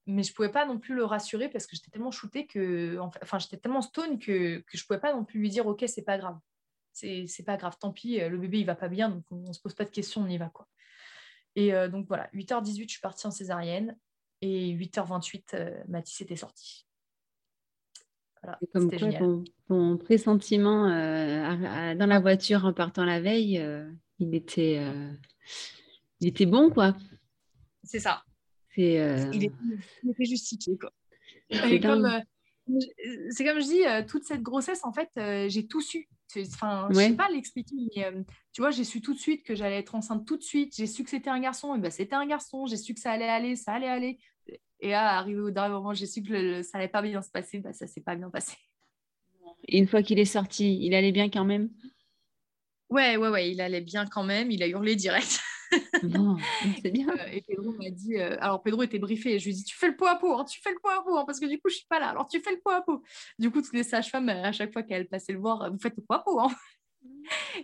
mais 0.07 0.23
je 0.23 0.33
pouvais 0.33 0.51
pas 0.51 0.67
non 0.67 0.79
plus 0.79 0.95
le 0.95 1.05
rassurer 1.05 1.49
parce 1.49 1.67
que 1.67 1.77
j'étais 1.77 1.91
tellement 1.91 2.11
shootée 2.11 2.47
que, 2.47 2.99
enfin, 2.99 3.39
j'étais 3.39 3.57
tellement 3.57 3.83
stone 3.83 4.19
que, 4.19 4.59
que 4.59 4.79
je 4.79 4.87
pouvais 4.87 5.01
pas 5.01 5.13
non 5.13 5.25
plus 5.25 5.41
lui 5.41 5.51
dire, 5.51 5.67
ok, 5.67 5.85
c'est 5.87 6.05
pas 6.05 6.19
grave, 6.19 6.39
c'est 6.93 7.45
pas 7.45 7.57
grave, 7.57 7.77
tant 7.79 7.93
pis, 7.93 8.19
le 8.19 8.39
bébé 8.39 8.61
il 8.61 8.67
va 8.67 8.77
pas 8.77 8.89
bien, 8.89 9.11
donc 9.11 9.25
on, 9.31 9.37
ne 9.37 9.53
se 9.53 9.61
pose 9.61 9.75
pas 9.75 9.85
de 9.85 9.91
questions, 9.91 10.23
on 10.23 10.29
y 10.29 10.39
va 10.39 10.49
quoi. 10.49 10.69
Et 11.57 11.75
euh, 11.75 11.89
donc 11.89 12.07
voilà, 12.07 12.29
8h18, 12.35 12.83
je 12.83 12.89
suis 12.89 13.01
partie 13.01 13.27
en 13.27 13.31
césarienne 13.31 13.97
et 14.43 14.75
8h28, 14.75 15.43
euh, 15.55 15.83
Mathis 15.89 16.21
était 16.21 16.37
sorti. 16.37 16.87
Voilà, 18.43 18.59
génial. 18.93 19.43
Ton, 19.67 19.97
pressentiment 19.97 20.87
euh, 20.89 21.95
dans 21.95 22.07
la 22.07 22.21
voiture 22.21 22.67
en 22.67 22.73
partant 22.73 23.05
la 23.05 23.21
veille, 23.21 23.65
il 24.19 24.35
était, 24.35 24.81
il 26.21 26.29
était 26.29 26.47
bon 26.47 26.71
quoi. 26.71 26.95
C'est 27.83 27.99
ça, 27.99 28.23
euh, 28.79 29.31
il, 29.33 29.45
était, 29.45 30.25
justifié. 30.25 30.79
C'est 31.51 31.81
comme, 31.81 32.05
euh, 32.05 32.21
c'est 33.31 33.45
comme 33.45 33.61
je 33.61 33.67
dis, 33.67 33.87
euh, 33.87 34.03
toute 34.07 34.25
cette 34.25 34.43
grossesse, 34.43 34.85
en 34.85 34.93
fait, 34.93 35.11
j'ai 35.49 35.67
tout 35.67 35.81
su. 35.81 36.09
Enfin, 36.37 36.89
je 36.91 36.97
ne 36.97 37.01
sais 37.01 37.17
pas 37.17 37.29
l'expliquer, 37.29 37.75
mais 37.95 38.25
tu 38.53 38.61
vois, 38.61 38.71
j'ai 38.71 38.85
su 38.85 39.01
tout 39.01 39.15
de 39.15 39.19
suite 39.19 39.45
que 39.45 39.55
j'allais 39.55 39.79
être 39.79 39.95
enceinte 39.95 40.27
tout 40.27 40.37
de 40.37 40.43
suite. 40.43 40.75
J'ai 40.77 40.87
su 40.87 41.05
que 41.05 41.11
c'était 41.11 41.31
un 41.31 41.41
garçon, 41.41 41.75
et 41.75 41.79
ben 41.79 41.91
c'était 41.91 42.17
un 42.17 42.27
garçon. 42.27 42.67
J'ai 42.67 42.77
su 42.77 42.95
que 42.95 43.01
ça 43.01 43.13
allait 43.13 43.29
aller, 43.29 43.57
ça 43.57 43.75
allait 43.75 43.89
aller. 43.89 44.19
Et 44.81 44.91
là, 44.91 45.17
arrivé 45.17 45.41
au 45.41 45.51
dernier 45.51 45.73
moment, 45.73 45.95
j'ai 45.95 46.07
su 46.07 46.23
que 46.23 46.63
ça 46.63 46.79
allait 46.79 46.89
pas 46.89 47.03
bien 47.03 47.23
se 47.23 47.31
passer. 47.31 47.59
Bah, 47.59 47.73
ça 47.73 47.87
s'est 47.87 48.03
pas 48.03 48.17
bien 48.17 48.29
passé. 48.29 48.57
Et 49.69 49.79
une 49.79 49.87
fois 49.87 50.03
qu'il 50.03 50.19
est 50.19 50.25
sorti, 50.25 50.79
il 50.83 50.95
allait 50.95 51.13
bien 51.13 51.31
quand 51.31 51.45
même? 51.45 51.71
Ouais, 52.91 53.17
ouais, 53.17 53.29
ouais, 53.29 53.51
il 53.51 53.61
allait 53.61 53.81
bien 53.81 54.07
quand 54.07 54.25
même. 54.25 54.51
Il 54.51 54.63
a 54.63 54.69
hurlé 54.69 54.97
direct. 54.97 55.41
Non, 56.03 56.37
c'est 56.83 56.91
bien. 56.91 57.09
Euh, 57.09 57.31
et 57.33 57.43
Pedro 57.43 57.73
m'a 57.73 57.91
dit, 57.91 58.17
euh, 58.17 58.37
alors 58.41 58.63
Pedro 58.63 58.83
était 58.83 58.99
briefé, 58.99 59.39
je 59.39 59.45
lui 59.45 59.53
ai 59.53 59.55
dit, 59.55 59.65
tu 59.65 59.77
fais 59.77 59.89
le 59.89 59.97
pot 59.97 60.07
à 60.07 60.17
pot, 60.17 60.39
hein, 60.39 60.45
tu 60.45 60.61
fais 60.61 60.71
le 60.71 60.79
pot 60.83 60.91
à 60.91 61.03
pot, 61.03 61.17
hein, 61.17 61.25
parce 61.27 61.41
que 61.41 61.47
du 61.47 61.59
coup, 61.59 61.69
je 61.69 61.77
suis 61.77 61.87
pas 61.87 61.99
là, 61.99 62.11
alors 62.11 62.29
tu 62.29 62.41
fais 62.41 62.53
le 62.53 62.61
pot 62.61 62.71
à 62.71 62.83
pot. 62.83 63.03
Du 63.39 63.51
coup, 63.51 63.63
toutes 63.63 63.75
les 63.75 63.83
sages-femmes, 63.83 64.29
à 64.29 64.53
chaque 64.53 64.73
fois 64.73 64.83
qu'elles 64.83 65.09
passaient 65.09 65.33
le 65.33 65.41
voir, 65.41 65.71
vous 65.71 65.79
faites 65.79 65.97
le 65.97 66.03
pot 66.03 66.15
à 66.15 66.19
pot. 66.21 66.41
Hein. 66.41 66.51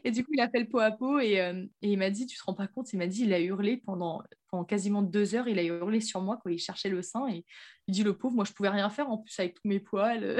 Et 0.05 0.11
du 0.11 0.24
coup, 0.24 0.31
il 0.35 0.41
a 0.41 0.49
fait 0.49 0.61
le 0.61 0.69
pot 0.69 0.79
à 0.79 0.97
et, 1.23 1.41
euh, 1.41 1.65
et, 1.83 1.93
il 1.93 1.99
m'a 1.99 2.11
dit, 2.11 2.27
tu 2.27 2.37
te 2.37 2.45
rends 2.45 2.55
pas 2.55 2.66
compte, 2.66 2.93
il 2.93 2.99
m'a 2.99 3.07
dit, 3.07 3.23
il 3.23 3.33
a 3.33 3.41
hurlé 3.41 3.77
pendant, 3.77 4.23
pendant 4.49 4.65
quasiment 4.65 5.03
deux 5.03 5.35
heures, 5.35 5.49
il 5.49 5.59
a 5.59 5.62
hurlé 5.62 6.01
sur 6.01 6.20
moi 6.20 6.39
quand 6.43 6.51
il 6.51 6.59
cherchait 6.59 6.89
le 6.89 7.03
sein 7.03 7.29
et 7.29 7.45
il 7.87 7.95
dit, 7.95 8.03
le 8.03 8.16
pauvre, 8.16 8.35
moi, 8.35 8.45
je 8.45 8.53
pouvais 8.53 8.69
rien 8.69 8.89
faire 8.91 9.11
en 9.11 9.19
plus 9.19 9.39
avec 9.39 9.55
tous 9.55 9.69
mes 9.69 9.81
poils. 9.81 10.39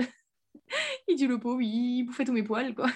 il 1.09 1.17
dit, 1.17 1.27
le 1.27 1.39
pauvre, 1.39 1.63
il 1.63 2.05
bouffait 2.05 2.25
tous 2.25 2.33
mes 2.33 2.43
poils, 2.43 2.75
quoi. 2.75 2.89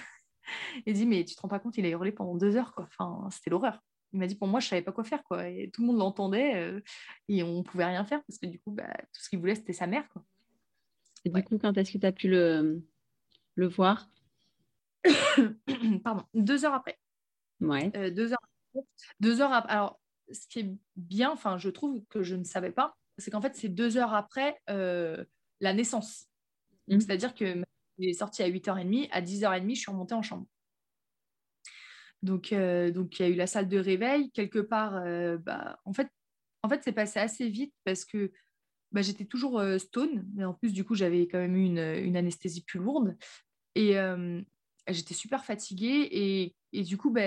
Il 0.85 0.93
dit, 0.93 1.05
mais 1.05 1.25
tu 1.25 1.35
te 1.35 1.41
rends 1.41 1.47
pas 1.47 1.59
compte, 1.59 1.77
il 1.77 1.85
a 1.85 1.89
hurlé 1.89 2.11
pendant 2.11 2.35
deux 2.35 2.55
heures, 2.55 2.73
quoi. 2.73 2.87
Enfin, 2.97 3.29
c'était 3.31 3.49
l'horreur 3.49 3.79
il 4.17 4.19
m'a 4.19 4.27
dit 4.27 4.35
pour 4.35 4.47
moi 4.47 4.59
je 4.59 4.67
savais 4.67 4.81
pas 4.81 4.91
quoi 4.91 5.03
faire 5.03 5.23
quoi 5.23 5.47
et 5.47 5.69
tout 5.71 5.81
le 5.81 5.87
monde 5.87 5.99
l'entendait 5.99 6.55
euh, 6.55 6.81
et 7.27 7.43
on 7.43 7.61
pouvait 7.61 7.85
rien 7.85 8.03
faire 8.03 8.23
parce 8.23 8.39
que 8.39 8.47
du 8.47 8.59
coup 8.59 8.71
bah, 8.71 8.91
tout 9.13 9.21
ce 9.21 9.29
qu'il 9.29 9.37
voulait 9.37 9.53
c'était 9.53 9.73
sa 9.73 9.85
mère 9.85 10.09
quoi. 10.09 10.23
Et 11.23 11.29
du 11.29 11.43
coup 11.43 11.59
quand 11.59 11.77
est-ce 11.77 11.91
que 11.91 11.99
tu 11.99 12.05
as 12.05 12.11
pu 12.11 12.27
le, 12.27 12.83
le 13.53 13.67
voir? 13.67 14.09
Pardon, 16.03 16.23
deux 16.33 16.65
heures 16.65 16.73
après. 16.73 16.97
Ouais. 17.61 17.91
Euh, 17.95 18.09
deux 18.09 18.33
heures. 18.33 18.83
Deux 19.19 19.39
heures 19.41 19.53
après. 19.53 19.71
Alors 19.71 19.99
ce 20.31 20.47
qui 20.47 20.59
est 20.61 20.75
bien, 20.95 21.31
enfin 21.31 21.59
je 21.59 21.69
trouve 21.69 22.03
que 22.09 22.23
je 22.23 22.35
ne 22.35 22.43
savais 22.43 22.71
pas, 22.71 22.97
c'est 23.19 23.29
qu'en 23.29 23.41
fait 23.41 23.55
c'est 23.55 23.69
deux 23.69 23.97
heures 23.97 24.15
après 24.15 24.59
euh, 24.71 25.23
la 25.61 25.73
naissance. 25.73 26.25
Mmh. 26.87 27.01
C'est-à-dire 27.01 27.35
que 27.35 27.63
est 27.99 28.13
sorti 28.13 28.41
à 28.41 28.49
8h30, 28.49 29.09
à 29.11 29.21
10h30 29.21 29.75
je 29.75 29.79
suis 29.79 29.91
remontée 29.91 30.15
en 30.15 30.23
chambre. 30.23 30.47
Donc, 32.23 32.51
euh, 32.51 32.91
donc 32.91 33.19
il 33.19 33.23
y 33.23 33.25
a 33.25 33.29
eu 33.29 33.35
la 33.35 33.47
salle 33.47 33.67
de 33.67 33.77
réveil. 33.77 34.31
Quelque 34.31 34.59
part, 34.59 34.95
euh, 34.95 35.37
bah, 35.37 35.79
en 35.85 35.93
fait, 35.93 36.09
en 36.63 36.69
fait 36.69 36.81
c'est 36.83 36.91
passé 36.91 37.19
assez 37.19 37.47
vite 37.49 37.73
parce 37.83 38.05
que 38.05 38.31
bah, 38.91 39.01
j'étais 39.01 39.25
toujours 39.25 39.59
euh, 39.59 39.77
stone, 39.77 40.25
mais 40.33 40.45
en 40.45 40.53
plus, 40.53 40.73
du 40.73 40.83
coup, 40.83 40.95
j'avais 40.95 41.27
quand 41.27 41.39
même 41.39 41.55
eu 41.55 41.65
une, 41.65 41.79
une, 41.79 42.17
anesthésie 42.17 42.63
plus 42.63 42.79
lourde. 42.79 43.17
Et 43.75 43.95
j'étais 44.87 45.13
super 45.13 45.45
fatiguée. 45.45 46.07
Et, 46.11 46.55
et 46.73 46.83
du 46.83 46.97
coup, 46.97 47.11
bah, 47.11 47.21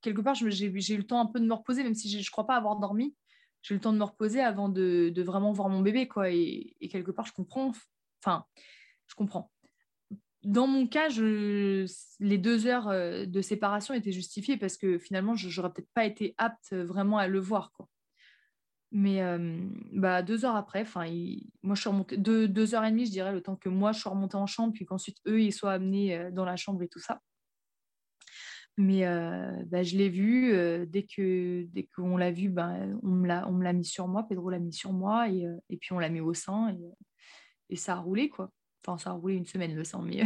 quelque 0.00 0.20
part, 0.20 0.34
j'ai 0.34 0.66
eu 0.66 0.96
le 0.96 1.06
temps 1.06 1.20
un 1.20 1.26
peu 1.26 1.38
de 1.38 1.46
me 1.46 1.54
reposer, 1.54 1.84
même 1.84 1.94
si 1.94 2.10
je 2.10 2.18
ne 2.18 2.30
crois 2.30 2.46
pas 2.46 2.56
avoir 2.56 2.76
dormi. 2.76 3.14
J'ai 3.62 3.74
eu 3.74 3.78
le 3.78 3.80
temps 3.80 3.92
de 3.92 3.98
me 3.98 4.04
reposer 4.04 4.40
avant 4.40 4.68
de, 4.68 5.10
de 5.14 5.22
vraiment 5.22 5.52
voir 5.52 5.68
mon 5.68 5.80
bébé. 5.80 6.08
Quoi. 6.08 6.30
Et, 6.30 6.76
et 6.80 6.88
quelque 6.88 7.12
part, 7.12 7.26
je 7.26 7.32
comprends. 7.32 7.72
Enfin, 8.20 8.44
je 9.06 9.14
comprends 9.14 9.52
dans 10.46 10.68
mon 10.68 10.86
cas, 10.86 11.08
les 11.08 12.38
deux 12.38 12.66
heures 12.68 12.88
euh, 12.88 13.26
de 13.26 13.40
séparation 13.40 13.94
étaient 13.94 14.12
justifiées 14.12 14.56
parce 14.56 14.76
que 14.76 14.96
finalement, 14.96 15.34
je 15.34 15.48
n'aurais 15.48 15.72
peut-être 15.72 15.92
pas 15.92 16.04
été 16.04 16.34
apte 16.38 16.72
vraiment 16.72 17.18
à 17.18 17.26
le 17.26 17.40
voir. 17.40 17.72
Mais 18.92 19.20
bah, 19.92 20.22
deux 20.22 20.44
heures 20.44 20.54
après, 20.54 20.84
moi 21.62 21.74
je 21.74 21.80
suis 21.80 21.90
remontée 21.90 22.16
deux, 22.16 22.74
heures 22.74 22.84
et 22.84 22.90
demie, 22.90 23.04
je 23.04 23.10
dirais, 23.10 23.32
le 23.32 23.42
temps 23.42 23.56
que 23.56 23.68
moi 23.68 23.90
je 23.90 23.98
suis 23.98 24.08
remontée 24.08 24.36
en 24.36 24.46
chambre, 24.46 24.72
puis 24.72 24.86
qu'ensuite 24.86 25.18
eux 25.26 25.42
ils 25.42 25.52
soient 25.52 25.72
amenés 25.72 26.30
dans 26.30 26.44
la 26.44 26.56
chambre 26.56 26.82
et 26.82 26.88
tout 26.88 27.00
ça. 27.00 27.20
Mais 28.78 29.02
bah, 29.66 29.82
je 29.82 29.96
l'ai 29.96 30.08
vu 30.08 30.86
dès 30.86 31.02
que 31.02 31.66
dès 31.72 31.88
qu'on 31.94 32.16
l'a 32.16 32.30
vu, 32.30 32.48
bah, 32.48 32.74
on 33.02 33.10
me 33.10 33.64
l'a 33.64 33.72
mis 33.72 33.84
sur 33.84 34.06
moi, 34.06 34.24
Pedro 34.28 34.48
l'a 34.50 34.60
mis 34.60 34.72
sur 34.72 34.92
moi 34.92 35.28
et, 35.28 35.44
et 35.68 35.76
puis 35.76 35.92
on 35.92 35.98
l'a 35.98 36.08
mis 36.08 36.20
au 36.20 36.32
sein 36.32 36.70
et, 36.70 37.74
et, 37.74 37.76
ça 37.76 37.94
a 37.94 37.98
roulé 37.98 38.28
quoi. 38.30 38.50
Enfin 38.84 38.98
ça 38.98 39.10
a 39.10 39.12
roulé 39.14 39.34
une 39.34 39.46
semaine 39.46 39.74
le 39.74 39.84
sang, 39.84 40.02
mais 40.02 40.22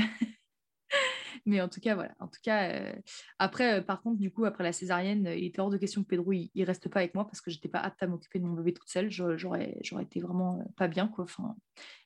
mais 1.47 1.61
en 1.61 1.69
tout 1.69 1.81
cas, 1.81 1.95
voilà. 1.95 2.15
En 2.19 2.29
tout 2.29 2.41
cas, 2.43 2.71
euh, 2.71 2.93
après, 3.39 3.81
euh, 3.81 3.83
par 3.83 4.03
contre, 4.03 4.19
du 4.19 4.31
coup, 4.31 4.45
après 4.45 4.65
la 4.65 4.73
césarienne, 4.73 5.27
il 5.37 5.45
était 5.45 5.61
hors 5.61 5.71
de 5.71 5.77
question 5.77 6.03
que 6.03 6.09
Pedro 6.09 6.33
il, 6.33 6.65
reste 6.65 6.89
pas 6.89 7.01
avec 7.01 7.15
moi 7.15 7.25
parce 7.25 7.41
que 7.41 7.51
j'étais 7.51 7.69
pas 7.69 7.81
apte 7.81 8.03
à 8.03 8.07
m'occuper 8.07 8.39
de 8.39 8.45
mon 8.45 8.55
bébé 8.55 8.73
toute 8.73 8.89
seule. 8.89 9.11
J'aurais, 9.11 9.79
j'aurais 9.83 10.05
été 10.05 10.21
vraiment 10.21 10.61
euh, 10.61 10.65
pas 10.77 10.89
bien, 10.89 11.09
quoi. 11.09 11.25
Enfin, 11.25 11.57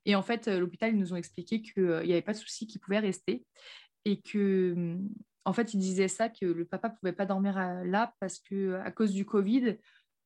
et 0.05 0.15
en 0.15 0.23
fait, 0.23 0.49
l'hôpital, 0.49 0.93
ils 0.93 0.99
nous 0.99 1.13
ont 1.13 1.17
expliqué 1.17 1.63
qu'il 1.63 1.85
n'y 1.85 2.13
avait 2.13 2.23
pas 2.23 2.33
de 2.33 2.39
souci, 2.39 2.67
qu'il 2.67 2.81
pouvait 2.81 2.99
rester 2.99 3.45
et 4.05 4.21
que, 4.21 4.99
en 5.45 5.53
fait, 5.53 5.75
ils 5.75 5.79
disaient 5.79 6.09
ça 6.09 6.29
que 6.29 6.45
le 6.45 6.65
papa 6.65 6.91
pouvait 6.91 7.13
pas 7.13 7.27
dormir 7.27 7.59
là 7.85 8.15
parce 8.21 8.39
que 8.39 8.75
à 8.75 8.91
cause 8.91 9.13
du 9.13 9.25
Covid, 9.25 9.79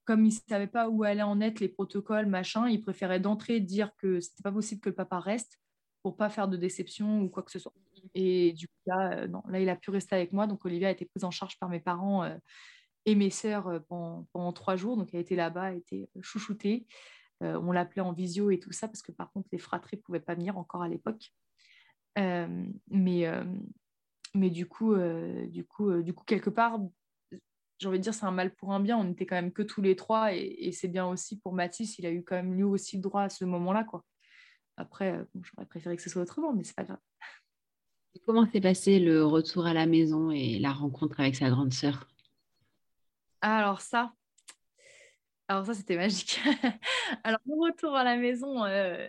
comme 0.04 0.24
il 0.24 0.34
ne 0.34 0.40
savait 0.48 0.66
pas 0.66 0.88
où 0.88 1.04
allaient 1.04 1.22
en 1.22 1.40
être 1.40 1.60
les 1.60 1.68
protocoles, 1.68 2.26
machin, 2.26 2.68
il 2.68 2.80
préférait 2.80 3.20
d'entrée 3.20 3.60
dire 3.60 3.92
que 3.98 4.20
c'était 4.20 4.42
pas 4.42 4.50
possible 4.52 4.80
que 4.80 4.88
le 4.88 4.94
papa 4.94 5.20
reste 5.20 5.60
pour 6.02 6.16
pas 6.16 6.30
faire 6.30 6.48
de 6.48 6.56
déception 6.56 7.22
ou 7.22 7.28
quoi 7.28 7.42
que 7.42 7.50
ce 7.50 7.58
soit. 7.58 7.72
Et 8.14 8.52
du 8.52 8.68
coup, 8.68 8.74
là, 8.86 9.12
euh, 9.12 9.26
non, 9.26 9.42
là, 9.48 9.60
il 9.60 9.68
a 9.68 9.76
pu 9.76 9.90
rester 9.90 10.14
avec 10.14 10.32
moi. 10.32 10.46
Donc, 10.46 10.64
Olivia 10.64 10.88
a 10.88 10.90
été 10.90 11.04
prise 11.04 11.24
en 11.24 11.30
charge 11.30 11.58
par 11.58 11.68
mes 11.68 11.80
parents 11.80 12.24
euh, 12.24 12.36
et 13.06 13.14
mes 13.14 13.30
sœurs 13.30 13.68
euh, 13.68 13.80
pendant, 13.88 14.52
trois 14.52 14.76
jours. 14.76 14.96
Donc, 14.96 15.10
elle 15.12 15.20
était 15.20 15.36
là-bas, 15.36 15.72
elle 15.72 15.78
était 15.78 16.08
chouchoutée. 16.20 16.86
on 17.40 17.72
l'appelait 17.72 18.02
en 18.02 18.12
visio 18.12 18.50
et 18.50 18.58
tout 18.58 18.72
ça 18.72 18.88
parce 18.88 19.02
que, 19.02 19.12
par 19.12 19.32
contre, 19.32 19.48
les 19.52 19.58
fratries 19.58 19.96
ne 19.96 20.02
pouvaient 20.02 20.20
pas 20.20 20.34
venir 20.34 20.58
encore 20.58 20.82
à 20.82 20.88
l'époque. 20.88 21.32
mais, 22.16 23.24
mais 24.34 24.50
du 24.50 24.66
coup, 24.66 24.96
du, 25.48 25.64
coup, 25.64 26.02
du 26.02 26.14
coup, 26.14 26.24
quelque 26.24 26.50
part, 26.50 26.80
j'ai 27.78 27.86
envie 27.86 27.98
de 27.98 28.02
dire, 28.02 28.14
c'est 28.14 28.26
un 28.26 28.32
mal 28.32 28.54
pour 28.54 28.72
un 28.72 28.80
bien. 28.80 28.98
On 28.98 29.04
n'était 29.04 29.26
quand 29.26 29.36
même 29.36 29.52
que 29.52 29.62
tous 29.62 29.82
les 29.82 29.94
trois 29.94 30.34
et, 30.34 30.56
et 30.58 30.72
c'est 30.72 30.88
bien 30.88 31.06
aussi 31.06 31.38
pour 31.38 31.52
Mathis. 31.52 31.98
Il 31.98 32.06
a 32.06 32.10
eu 32.10 32.24
quand 32.24 32.34
même 32.36 32.54
lui 32.54 32.64
aussi 32.64 32.96
le 32.96 33.02
droit 33.02 33.22
à 33.22 33.28
ce 33.28 33.44
moment-là. 33.44 33.84
quoi. 33.84 34.04
Après, 34.78 35.26
j'aurais 35.42 35.66
préféré 35.66 35.96
que 35.96 36.02
ce 36.02 36.08
soit 36.08 36.22
autrement, 36.22 36.52
mais 36.52 36.62
c'est 36.62 36.76
pas 36.76 36.84
grave. 36.84 36.98
Comment 38.24 38.46
s'est 38.50 38.60
passé 38.60 39.00
le 39.00 39.24
retour 39.24 39.66
à 39.66 39.74
la 39.74 39.86
maison 39.86 40.30
et 40.30 40.58
la 40.58 40.72
rencontre 40.72 41.20
avec 41.20 41.34
sa 41.34 41.50
grande 41.50 41.72
sœur? 41.72 42.08
Alors 43.40 43.80
ça, 43.80 44.12
alors 45.48 45.66
ça 45.66 45.74
c'était 45.74 45.96
magique. 45.96 46.40
alors 47.24 47.40
le 47.46 47.54
retour 47.54 47.94
à 47.94 48.04
la 48.04 48.16
maison, 48.16 48.64
euh, 48.64 49.08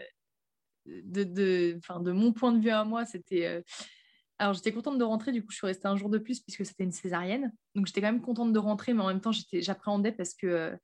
de, 0.85 1.23
de, 1.23 1.79
de 2.01 2.11
mon 2.11 2.33
point 2.33 2.51
de 2.51 2.59
vue 2.59 2.69
à 2.69 2.83
moi, 2.83 3.05
c'était. 3.05 3.45
Euh, 3.45 3.61
alors 4.37 4.53
j'étais 4.53 4.71
contente 4.71 4.97
de 4.97 5.03
rentrer, 5.03 5.31
du 5.31 5.43
coup 5.43 5.51
je 5.51 5.57
suis 5.57 5.67
restée 5.67 5.87
un 5.87 5.97
jour 5.97 6.09
de 6.09 6.17
plus 6.17 6.39
puisque 6.39 6.65
c'était 6.65 6.83
une 6.83 6.91
césarienne. 6.91 7.51
Donc 7.75 7.87
j'étais 7.87 8.01
quand 8.01 8.11
même 8.11 8.21
contente 8.21 8.53
de 8.53 8.59
rentrer, 8.59 8.93
mais 8.93 9.01
en 9.01 9.07
même 9.07 9.21
temps 9.21 9.31
j'appréhendais 9.53 10.13
parce 10.13 10.33
que 10.33 10.47
euh, 10.47 10.77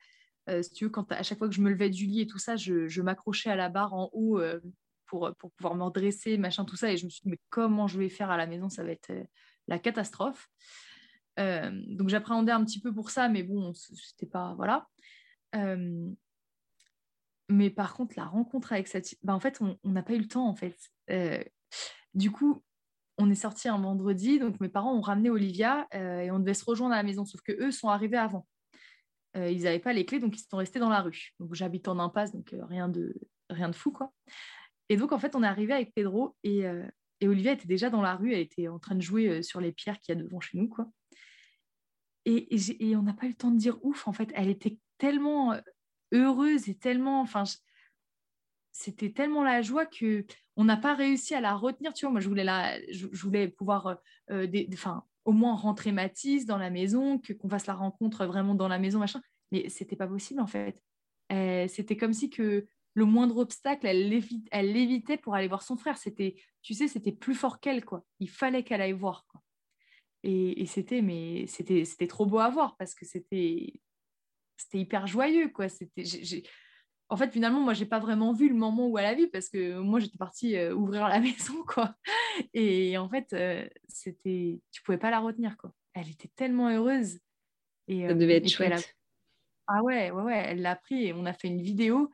si 0.62 0.72
tu 0.72 0.86
veux, 0.86 0.90
quand 0.90 1.12
à 1.12 1.24
chaque 1.24 1.38
fois 1.38 1.48
que 1.48 1.56
je 1.56 1.62
me 1.62 1.70
levais 1.70 1.90
du 1.90 2.06
lit 2.06 2.22
et 2.22 2.28
tout 2.28 2.38
ça, 2.38 2.56
je, 2.56 3.02
m'accrochais 3.02 3.50
à 3.50 3.56
la 3.56 3.70
barre 3.70 3.94
en 3.94 4.10
haut 4.14 4.40
pour, 5.06 5.34
pour 5.38 5.52
pouvoir 5.52 5.76
me 5.76 5.84
redresser, 5.84 6.38
machin, 6.38 6.66
tout 6.66 6.76
ça. 6.76 6.92
Et 6.92 6.98
je 6.98 7.06
me 7.06 7.10
suis 7.10 7.22
dit, 7.24 7.30
mais 7.30 7.40
comment 7.50 7.88
je 7.88 7.98
vais 7.98 8.10
faire 8.10 8.32
à 8.32 8.38
la 8.38 8.48
maison 8.48 8.70
Ça 8.70 8.84
va 8.84 8.92
être 8.92 9.12
euh, 9.12 9.24
la 9.68 9.80
catastrophe. 9.80 10.50
Euh, 11.40 11.72
donc 11.88 12.10
j'appréhendais 12.10 12.52
un 12.52 12.64
petit 12.64 12.80
peu 12.80 12.94
pour 12.94 13.10
ça, 13.10 13.30
mais 13.30 13.44
bon, 13.44 13.74
c'était 13.74 14.26
pas. 14.26 14.54
Voilà. 14.56 14.88
Euh, 15.56 16.10
mais 17.50 17.70
par 17.70 17.94
contre, 17.94 18.16
la 18.18 18.26
rencontre 18.26 18.74
avec 18.74 18.88
cette. 18.88 19.16
Bah, 19.24 19.34
en 19.34 19.40
fait, 19.40 19.62
on 19.62 19.78
n'a 19.84 20.04
pas 20.04 20.14
eu 20.14 20.20
le 20.20 20.28
temps, 20.28 20.48
en 20.48 20.56
fait. 20.56 20.78
du 22.14 22.32
coup, 22.32 22.64
on 23.18 23.30
est 23.30 23.36
sorti 23.36 23.70
un 23.70 23.78
vendredi, 23.78 24.40
donc 24.40 24.60
mes 24.60 24.68
parents 24.68 24.94
ont 24.94 25.02
ramené 25.02 25.30
Olivia 25.30 25.88
et 25.94 26.32
on 26.32 26.40
devait 26.40 26.54
se 26.54 26.66
rejoindre 26.66 26.94
à 26.94 26.98
la 26.98 27.04
maison, 27.04 27.24
sauf 27.24 27.42
que 27.42 27.54
eux 27.54 27.72
sont 27.72 27.88
arrivés 27.88 28.18
avant. 28.18 28.46
Ils 29.36 29.64
n'avaient 29.64 29.80
pas 29.80 29.94
les 29.94 30.06
clés, 30.06 30.20
donc 30.20 30.38
ils 30.38 30.44
sont 30.44 30.58
restés 30.58 30.80
dans 30.80 30.90
la 30.90 31.02
rue. 31.02 31.32
Donc 31.40 31.54
j'habite 31.54 31.88
en 31.88 32.00
impasse, 32.00 32.32
donc 32.32 32.56
rien 32.70 32.88
de 32.88 33.14
rien 33.50 33.70
de 33.70 33.76
fou 33.76 33.92
quoi. 33.92 34.12
Et 34.90 34.98
donc, 34.98 35.12
en 35.12 35.20
fait, 35.20 35.36
on 35.36 35.44
est 35.44 35.48
arrivé 35.48 35.74
avec 35.74 35.94
Pedro 35.94 36.36
et, 36.44 36.66
euh, 36.66 36.86
et, 37.22 37.28
Olivia 37.28 37.54
était 37.54 37.68
déjà 37.68 37.90
dans 37.90 38.02
la 38.02 38.16
rue. 38.16 38.34
Elle 38.34 38.42
était 38.42 38.68
en 38.68 38.80
train 38.80 38.96
de 38.96 39.02
jouer 39.02 39.28
euh, 39.28 39.42
sur 39.42 39.60
les 39.60 39.72
pierres 39.72 40.00
qu'il 40.00 40.16
y 40.16 40.20
a 40.20 40.22
devant 40.22 40.40
chez 40.40 40.58
nous. 40.58 40.68
quoi. 40.68 40.90
Et, 42.26 42.56
et, 42.56 42.96
on 42.96 43.04
n'a 43.04 43.14
pas 43.14 43.26
eu 43.26 43.30
le 43.30 43.36
temps 43.36 43.52
de 43.52 43.58
dire 43.58 43.78
ouf. 43.84 44.08
En 44.08 44.14
fait, 44.14 44.32
elle 44.36 44.50
était 44.50 44.78
tellement 44.98 45.54
euh, 45.54 45.62
heureuse 46.12 46.70
et 46.70 46.76
tellement. 46.76 47.22
Enfin, 47.22 47.44
c'était 48.72 49.12
tellement 49.12 49.44
la 49.44 49.62
joie 49.62 49.86
que 49.86 50.26
on 50.56 50.66
n'a 50.66 50.78
pas 50.78 50.96
réussi 50.96 51.34
à 51.34 51.42
la 51.42 51.56
retenir. 51.56 51.94
Tu 51.94 52.06
vois, 52.06 52.12
moi, 52.12 52.22
je 52.22 52.28
voulais, 52.28 52.44
la, 52.44 52.80
je, 52.92 53.08
voulais 53.08 53.48
pouvoir 53.48 53.98
au 55.26 55.32
moins 55.32 55.56
rentrer 55.56 55.92
Mathis 55.92 56.46
dans 56.46 56.58
la 56.58 56.70
maison, 56.70 57.20
que 57.20 57.34
qu'on 57.34 57.50
fasse 57.50 57.66
la 57.66 57.74
rencontre 57.74 58.26
vraiment 58.26 58.56
dans 58.56 58.68
la 58.68 58.80
maison, 58.80 59.00
machin. 59.00 59.22
Mais 59.52 59.70
c'était 59.70 59.96
pas 59.96 60.08
possible, 60.08 60.40
en 60.40 60.48
fait. 60.48 60.82
c'était 61.68 61.98
comme 61.98 62.14
si 62.14 62.30
que 62.30 62.66
le 62.94 63.06
moindre 63.06 63.38
obstacle, 63.38 63.86
elle 63.86 64.10
l'évitait 64.10 65.18
pour 65.18 65.36
aller 65.36 65.50
voir 65.50 65.64
son 65.64 65.76
frère. 65.76 65.98
C'était, 65.98 66.36
tu 66.62 66.74
sais, 66.74 66.88
c'était 66.88 67.12
plus 67.12 67.36
fort 67.36 67.60
qu'elle, 67.60 67.84
quoi. 67.84 68.06
Il 68.20 68.30
fallait 68.30 68.64
qu'elle 68.64 68.82
aille 68.82 68.94
voir, 68.94 69.26
quoi. 69.28 69.42
Et, 70.24 70.66
c'était, 70.66 71.04
mais 71.04 71.46
c'était, 71.46 71.86
c'était 71.86 72.08
trop 72.08 72.26
beau 72.26 72.40
à 72.40 72.50
voir 72.50 72.78
parce 72.78 72.96
que 72.96 73.06
c'était, 73.06 73.74
c'était 74.58 74.80
hyper 74.80 75.06
joyeux, 75.06 75.50
quoi. 75.50 75.70
C'était, 75.70 76.04
En 77.10 77.18
fait, 77.18 77.32
finalement, 77.32 77.60
moi, 77.60 77.74
j'ai 77.74 77.86
pas 77.86 78.00
vraiment 78.00 78.34
vu 78.34 78.50
le 78.50 78.56
moment 78.56 78.88
où 78.88 78.98
elle 78.98 79.06
a 79.06 79.14
vu 79.14 79.30
parce 79.30 79.50
que 79.50 79.78
moi, 79.78 80.00
j'étais 80.00 80.18
partie 80.18 80.56
euh, 80.58 80.74
ouvrir 80.74 81.08
la 81.08 81.20
maison, 81.22 81.64
quoi. 81.68 81.96
Et 82.54 82.98
en 82.98 83.08
fait, 83.10 83.32
euh, 83.34 83.68
c'était, 83.88 84.60
tu 84.72 84.82
pouvais 84.82 84.98
pas 84.98 85.12
la 85.12 85.20
retenir, 85.20 85.56
quoi. 85.58 85.72
Elle 85.94 86.10
était 86.10 86.32
tellement 86.36 86.70
heureuse. 86.70 87.20
Et, 87.88 88.08
Ça 88.08 88.14
devait 88.14 88.38
être 88.38 88.50
chouette. 88.50 88.96
Ah 89.68 89.82
ouais, 89.84 90.12
ouais, 90.12 90.24
ouais, 90.24 90.44
elle 90.48 90.62
l'a 90.62 90.76
pris 90.76 91.06
et 91.06 91.14
on 91.14 91.26
a 91.26 91.34
fait 91.34 91.48
une 91.48 91.62
vidéo 91.62 92.12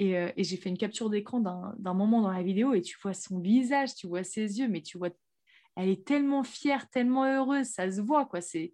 euh, 0.00 0.32
et, 0.36 0.44
j'ai 0.44 0.56
fait 0.56 0.70
une 0.70 0.78
capture 0.78 1.08
d'écran 1.10 1.40
d'un 1.40 1.94
moment 1.94 2.20
dans 2.20 2.32
la 2.32 2.42
vidéo 2.42 2.74
et 2.74 2.80
tu 2.80 2.96
vois 3.00 3.14
son 3.14 3.38
visage, 3.40 3.94
tu 3.94 4.06
vois 4.06 4.24
ses 4.24 4.58
yeux, 4.58 4.68
mais 4.68 4.82
tu 4.82 4.98
vois, 4.98 5.10
elle 5.76 5.88
est 5.88 6.04
tellement 6.06 6.42
fière, 6.42 6.88
tellement 6.90 7.24
heureuse, 7.24 7.66
ça 7.66 7.90
se 7.90 8.00
voit, 8.00 8.26
quoi. 8.26 8.40
C'était 8.40 8.72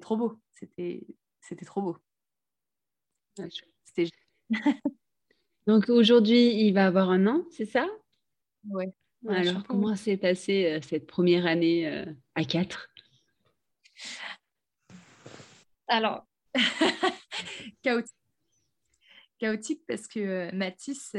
trop 0.00 0.16
beau. 0.16 0.40
C'était 0.52 1.64
trop 1.64 1.82
beau. 1.82 1.96
Donc 5.66 5.88
aujourd'hui, 5.88 6.66
il 6.66 6.72
va 6.72 6.86
avoir 6.86 7.10
un 7.10 7.26
an, 7.26 7.44
c'est 7.50 7.66
ça? 7.66 7.86
Ouais. 8.68 8.92
Alors, 9.28 9.62
comment 9.66 9.94
s'est 9.96 10.16
passée 10.16 10.66
euh, 10.66 10.80
cette 10.82 11.06
première 11.06 11.46
année 11.46 11.86
euh, 11.86 12.06
à 12.34 12.44
4 12.44 12.88
Alors, 15.88 16.26
chaotique 17.82 18.16
chaotique 19.38 19.82
parce 19.86 20.06
que 20.06 20.20
euh, 20.20 20.50
Mathis, 20.52 21.16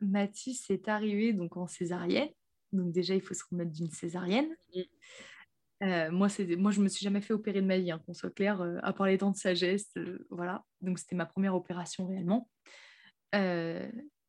Mathis 0.00 0.70
est 0.70 0.88
arrivé 0.88 1.32
donc 1.32 1.56
en 1.56 1.66
césarienne. 1.66 2.30
Donc 2.72 2.92
déjà, 2.92 3.14
il 3.14 3.20
faut 3.20 3.34
se 3.34 3.44
remettre 3.50 3.72
d'une 3.72 3.90
césarienne. 3.90 4.56
Euh, 5.82 6.10
moi, 6.10 6.28
moi, 6.58 6.70
je 6.70 6.80
me 6.80 6.88
suis 6.88 7.02
jamais 7.02 7.20
fait 7.20 7.32
opérer 7.32 7.62
de 7.62 7.66
ma 7.66 7.78
vie, 7.78 7.90
hein, 7.90 8.00
qu'on 8.04 8.12
soit 8.12 8.30
clair, 8.30 8.60
à 8.82 8.92
part 8.92 9.06
les 9.06 9.16
dents 9.16 9.30
de 9.30 9.36
sagesse. 9.36 9.92
voilà. 10.30 10.64
Donc 10.80 10.98
c'était 10.98 11.16
ma 11.16 11.26
première 11.26 11.54
opération 11.54 12.06
réellement. 12.06 12.50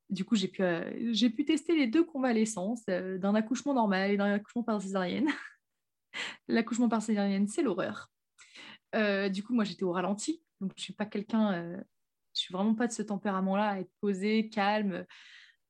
du 0.09 0.25
coup, 0.25 0.35
j'ai 0.35 0.47
pu, 0.47 0.63
j'ai 1.11 1.29
pu 1.29 1.45
tester 1.45 1.75
les 1.75 1.87
deux 1.87 2.03
convalescences 2.03 2.85
d'un 2.85 3.35
accouchement 3.35 3.73
normal 3.73 4.11
et 4.11 4.17
d'un 4.17 4.33
accouchement 4.33 4.63
par 4.63 4.81
césarienne. 4.81 5.29
L'accouchement 6.47 6.89
par 6.89 7.01
césarienne, 7.01 7.47
c'est 7.47 7.63
l'horreur. 7.63 8.09
du 8.93 9.43
coup, 9.43 9.53
moi, 9.53 9.63
j'étais 9.63 9.83
au 9.83 9.91
ralenti. 9.91 10.43
Donc, 10.61 10.73
je 10.77 10.83
suis 10.83 10.93
pas 10.93 11.05
quelqu'un 11.05 11.81
je 12.33 12.41
suis 12.41 12.53
vraiment 12.53 12.75
pas 12.75 12.87
de 12.87 12.91
ce 12.91 13.01
tempérament-là, 13.01 13.69
à 13.69 13.79
être 13.79 13.91
posé, 13.99 14.49
calme. 14.49 15.05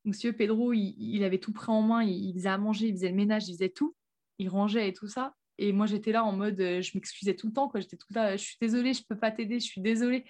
Monsieur 0.05 0.33
Pedro, 0.33 0.73
il, 0.73 1.23
avait 1.23 1.39
tout 1.39 1.53
pris 1.53 1.71
en 1.71 1.81
main, 1.81 2.03
il, 2.03 2.33
faisait 2.33 2.49
à 2.49 2.57
manger, 2.57 2.87
il 2.87 2.93
faisait 2.93 3.09
le 3.09 3.15
ménage, 3.15 3.47
il 3.47 3.53
faisait 3.53 3.69
tout, 3.69 3.95
il 4.39 4.49
rangeait 4.49 4.89
et 4.89 4.93
tout 4.93 5.07
ça. 5.07 5.35
Et 5.61 5.73
moi, 5.73 5.85
j'étais 5.85 6.11
là 6.11 6.23
en 6.23 6.31
mode, 6.31 6.59
euh, 6.59 6.81
je 6.81 6.91
m'excusais 6.95 7.35
tout 7.35 7.45
le 7.45 7.53
temps. 7.53 7.71
J'étais 7.75 7.95
tout 7.95 8.11
là, 8.15 8.35
je 8.35 8.43
suis 8.43 8.57
désolée, 8.59 8.95
je 8.95 9.03
peux 9.07 9.15
pas 9.15 9.29
t'aider, 9.29 9.59
je 9.59 9.65
suis 9.65 9.79
désolée. 9.79 10.25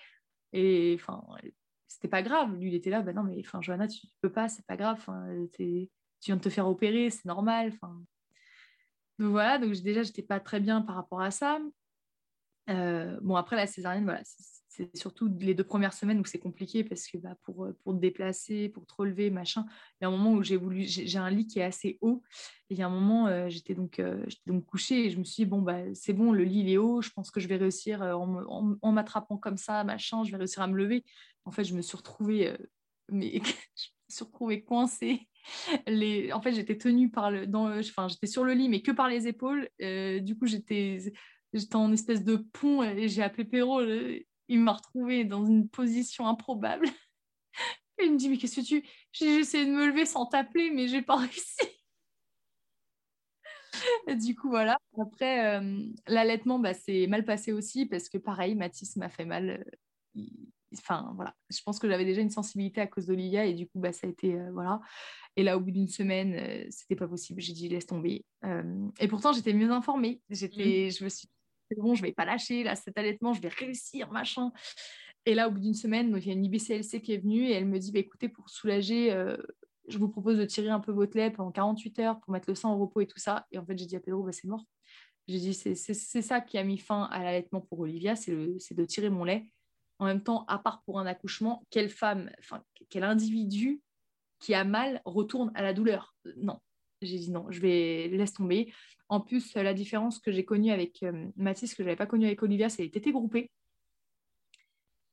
Et 0.51 0.97
enfin, 0.99 1.23
c'était 1.87 2.09
pas 2.09 2.21
grave. 2.21 2.53
Lui, 2.57 2.67
il 2.67 2.75
était 2.75 2.89
là, 2.89 3.01
ben 3.01 3.15
non, 3.15 3.23
mais 3.23 3.39
enfin, 3.39 3.61
Johanna, 3.61 3.87
tu 3.87 4.07
peux 4.19 4.31
pas, 4.31 4.49
c'est 4.49 4.65
pas 4.65 4.75
grave. 4.75 5.01
tu 5.57 5.87
viens 6.25 6.35
de 6.35 6.41
te 6.41 6.49
faire 6.49 6.67
opérer, 6.67 7.09
c'est 7.09 7.23
normal. 7.23 7.71
Enfin, 7.73 8.03
donc 9.19 9.31
voilà, 9.31 9.57
donc 9.57 9.73
déjà, 9.75 10.03
j'étais 10.03 10.21
pas 10.21 10.41
très 10.41 10.59
bien 10.59 10.81
par 10.81 10.95
rapport 10.95 11.21
à 11.21 11.31
ça. 11.31 11.59
Euh, 12.69 13.17
bon, 13.21 13.37
après 13.37 13.55
la 13.55 13.67
césarienne, 13.67 14.03
voilà, 14.03 14.23
c'est 14.71 14.95
surtout 14.95 15.29
les 15.39 15.53
deux 15.53 15.65
premières 15.65 15.91
semaines 15.91 16.21
où 16.21 16.25
c'est 16.25 16.39
compliqué 16.39 16.85
parce 16.85 17.05
que 17.05 17.17
bah, 17.17 17.35
pour, 17.43 17.65
euh, 17.65 17.77
pour 17.83 17.93
te 17.93 17.99
déplacer, 17.99 18.69
pour 18.69 18.85
te 18.85 18.93
relever, 18.97 19.29
machin, 19.29 19.65
il 19.99 20.03
y 20.03 20.05
a 20.05 20.07
un 20.07 20.11
moment 20.11 20.31
où 20.31 20.43
j'ai 20.43 20.55
voulu, 20.55 20.85
j'ai 20.87 21.17
un 21.17 21.29
lit 21.29 21.45
qui 21.45 21.59
est 21.59 21.63
assez 21.63 21.97
haut. 21.99 22.23
Il 22.69 22.77
y 22.77 22.81
a 22.81 22.85
un 22.85 22.89
moment, 22.89 23.27
euh, 23.27 23.49
j'étais 23.49 23.75
donc, 23.75 23.99
euh, 23.99 24.25
donc 24.45 24.65
couchée 24.65 25.07
et 25.07 25.09
je 25.09 25.19
me 25.19 25.25
suis 25.25 25.43
dit, 25.43 25.49
bon, 25.49 25.61
bah, 25.61 25.79
c'est 25.93 26.13
bon, 26.13 26.31
le 26.31 26.45
lit 26.45 26.71
est 26.71 26.77
haut, 26.77 27.01
je 27.01 27.09
pense 27.09 27.31
que 27.31 27.41
je 27.41 27.49
vais 27.49 27.57
réussir 27.57 28.01
en, 28.01 28.91
m'attrapant 28.93 29.37
comme 29.37 29.57
ça, 29.57 29.83
machin, 29.83 30.23
je 30.23 30.31
vais 30.31 30.37
réussir 30.37 30.63
à 30.63 30.67
me 30.67 30.77
lever. 30.77 31.03
En 31.43 31.51
fait, 31.51 31.65
je 31.65 31.73
me 31.73 31.81
suis 31.81 31.97
retrouvée, 31.97 32.55
mais 33.09 33.41
je 34.09 34.23
me 34.23 34.51
suis 34.53 34.63
coincée. 34.63 35.27
Les... 35.85 36.31
En 36.31 36.41
fait, 36.41 36.53
j'étais 36.53 36.77
tenue 36.77 37.11
par 37.11 37.29
le, 37.29 37.45
dans, 37.45 37.77
enfin, 37.77 38.07
j'étais 38.07 38.27
sur 38.27 38.45
le 38.45 38.53
lit, 38.53 38.69
mais 38.69 38.81
que 38.81 38.91
par 38.91 39.09
les 39.09 39.27
épaules. 39.27 39.67
du 39.79 40.37
coup, 40.37 40.45
j'étais 40.45 41.11
j'étais 41.53 41.75
en 41.75 41.91
espèce 41.91 42.23
de 42.23 42.37
pont 42.37 42.81
et 42.81 43.09
j'ai 43.09 43.21
appelé 43.21 43.43
Perrault 43.43 43.81
il 44.51 44.59
m'a 44.59 44.73
retrouvée 44.73 45.23
dans 45.23 45.45
une 45.45 45.69
position 45.69 46.27
improbable. 46.27 46.85
il 48.03 48.11
me 48.11 48.17
dit, 48.17 48.27
mais 48.27 48.37
qu'est-ce 48.37 48.59
que 48.59 48.65
tu... 48.65 48.83
J'ai 49.13 49.39
essayé 49.39 49.65
de 49.65 49.71
me 49.71 49.87
lever 49.87 50.05
sans 50.05 50.25
t'appeler, 50.25 50.71
mais 50.71 50.89
j'ai 50.89 51.01
pas 51.01 51.15
réussi. 51.25 51.67
du 54.07 54.35
coup, 54.35 54.49
voilà. 54.49 54.77
Après, 54.99 55.57
euh, 55.57 55.85
l'allaitement, 56.05 56.59
bah, 56.59 56.73
c'est 56.73 57.07
mal 57.07 57.23
passé 57.23 57.53
aussi 57.53 57.85
parce 57.85 58.09
que 58.09 58.17
pareil, 58.17 58.55
Mathis 58.55 58.97
m'a 58.97 59.07
fait 59.07 59.23
mal. 59.23 59.63
Euh, 60.17 60.21
enfin, 60.73 61.13
voilà. 61.15 61.33
Je 61.49 61.61
pense 61.63 61.79
que 61.79 61.87
j'avais 61.87 62.03
déjà 62.03 62.19
une 62.19 62.29
sensibilité 62.29 62.81
à 62.81 62.87
cause 62.87 63.05
d'Olivia 63.05 63.45
et 63.45 63.53
du 63.53 63.67
coup, 63.67 63.79
bah, 63.79 63.93
ça 63.93 64.05
a 64.05 64.09
été. 64.09 64.35
Euh, 64.35 64.51
voilà. 64.51 64.81
Et 65.37 65.43
là, 65.43 65.55
au 65.55 65.61
bout 65.61 65.71
d'une 65.71 65.87
semaine, 65.87 66.69
c'était 66.71 66.97
pas 66.97 67.07
possible. 67.07 67.39
J'ai 67.39 67.53
dit, 67.53 67.69
laisse 67.69 67.85
tomber. 67.85 68.25
et 68.99 69.07
pourtant, 69.07 69.31
j'étais 69.31 69.53
mieux 69.53 69.71
informée. 69.71 70.21
J'étais, 70.29 70.89
mmh. 70.89 70.91
Je 70.91 71.03
me 71.05 71.09
suis 71.09 71.29
c'est 71.71 71.81
bon, 71.81 71.95
je 71.95 72.01
vais 72.01 72.11
pas 72.11 72.25
lâcher, 72.25 72.63
là, 72.63 72.75
cet 72.75 72.97
allaitement, 72.97 73.33
je 73.33 73.41
vais 73.41 73.47
réussir, 73.47 74.11
machin. 74.11 74.51
Et 75.25 75.35
là, 75.35 75.47
au 75.47 75.51
bout 75.51 75.59
d'une 75.59 75.73
semaine, 75.73 76.13
il 76.17 76.27
y 76.27 76.29
a 76.29 76.33
une 76.33 76.43
IBCLC 76.45 77.01
qui 77.01 77.13
est 77.13 77.19
venue 77.19 77.45
et 77.45 77.51
elle 77.51 77.65
me 77.65 77.79
dit, 77.79 77.91
bah, 77.91 77.99
écoutez, 77.99 78.27
pour 78.27 78.49
soulager, 78.49 79.11
euh, 79.13 79.37
je 79.87 79.97
vous 79.97 80.09
propose 80.09 80.37
de 80.37 80.45
tirer 80.45 80.69
un 80.69 80.79
peu 80.79 80.91
votre 80.91 81.15
lait 81.17 81.31
pendant 81.31 81.51
48 81.51 81.99
heures 81.99 82.19
pour 82.19 82.33
mettre 82.33 82.49
le 82.49 82.55
sang 82.55 82.73
au 82.75 82.79
repos 82.79 83.01
et 83.01 83.07
tout 83.07 83.19
ça. 83.19 83.45
Et 83.51 83.57
en 83.57 83.65
fait, 83.65 83.77
j'ai 83.77 83.85
dit 83.85 83.95
à 83.95 83.99
Pedro, 83.99 84.23
bah, 84.23 84.31
c'est 84.31 84.47
mort. 84.47 84.65
J'ai 85.27 85.39
dit, 85.39 85.53
c'est 85.53 85.85
ça 86.21 86.41
qui 86.41 86.57
a 86.57 86.63
mis 86.63 86.77
fin 86.77 87.03
à 87.03 87.23
l'allaitement 87.23 87.61
pour 87.61 87.79
Olivia, 87.79 88.15
c'est 88.15 88.33
de 88.35 88.85
tirer 88.85 89.09
mon 89.09 89.23
lait. 89.23 89.47
En 89.99 90.05
même 90.05 90.23
temps, 90.23 90.45
à 90.47 90.57
part 90.57 90.81
pour 90.83 90.99
un 90.99 91.05
accouchement, 91.05 91.63
quelle 91.69 91.89
femme, 91.89 92.31
enfin, 92.39 92.63
quel 92.89 93.03
individu 93.03 93.81
qui 94.39 94.55
a 94.55 94.63
mal 94.63 94.99
retourne 95.05 95.51
à 95.53 95.61
la 95.61 95.73
douleur? 95.73 96.15
Non, 96.37 96.59
j'ai 97.01 97.17
dit 97.17 97.31
non, 97.31 97.45
je 97.49 97.59
vais 97.59 98.07
laisse 98.09 98.33
tomber. 98.33 98.71
En 99.09 99.19
plus, 99.19 99.55
la 99.55 99.73
différence 99.73 100.19
que 100.19 100.31
j'ai 100.31 100.45
connue 100.45 100.71
avec 100.71 101.03
euh, 101.03 101.27
Mathis, 101.35 101.75
que 101.75 101.83
je 101.83 101.87
n'avais 101.87 101.97
pas 101.97 102.05
connue 102.05 102.27
avec 102.27 102.41
Olivia, 102.43 102.69
c'est 102.69 102.83
les 102.83 102.91
tétés 102.91 103.11
groupés. 103.11 103.51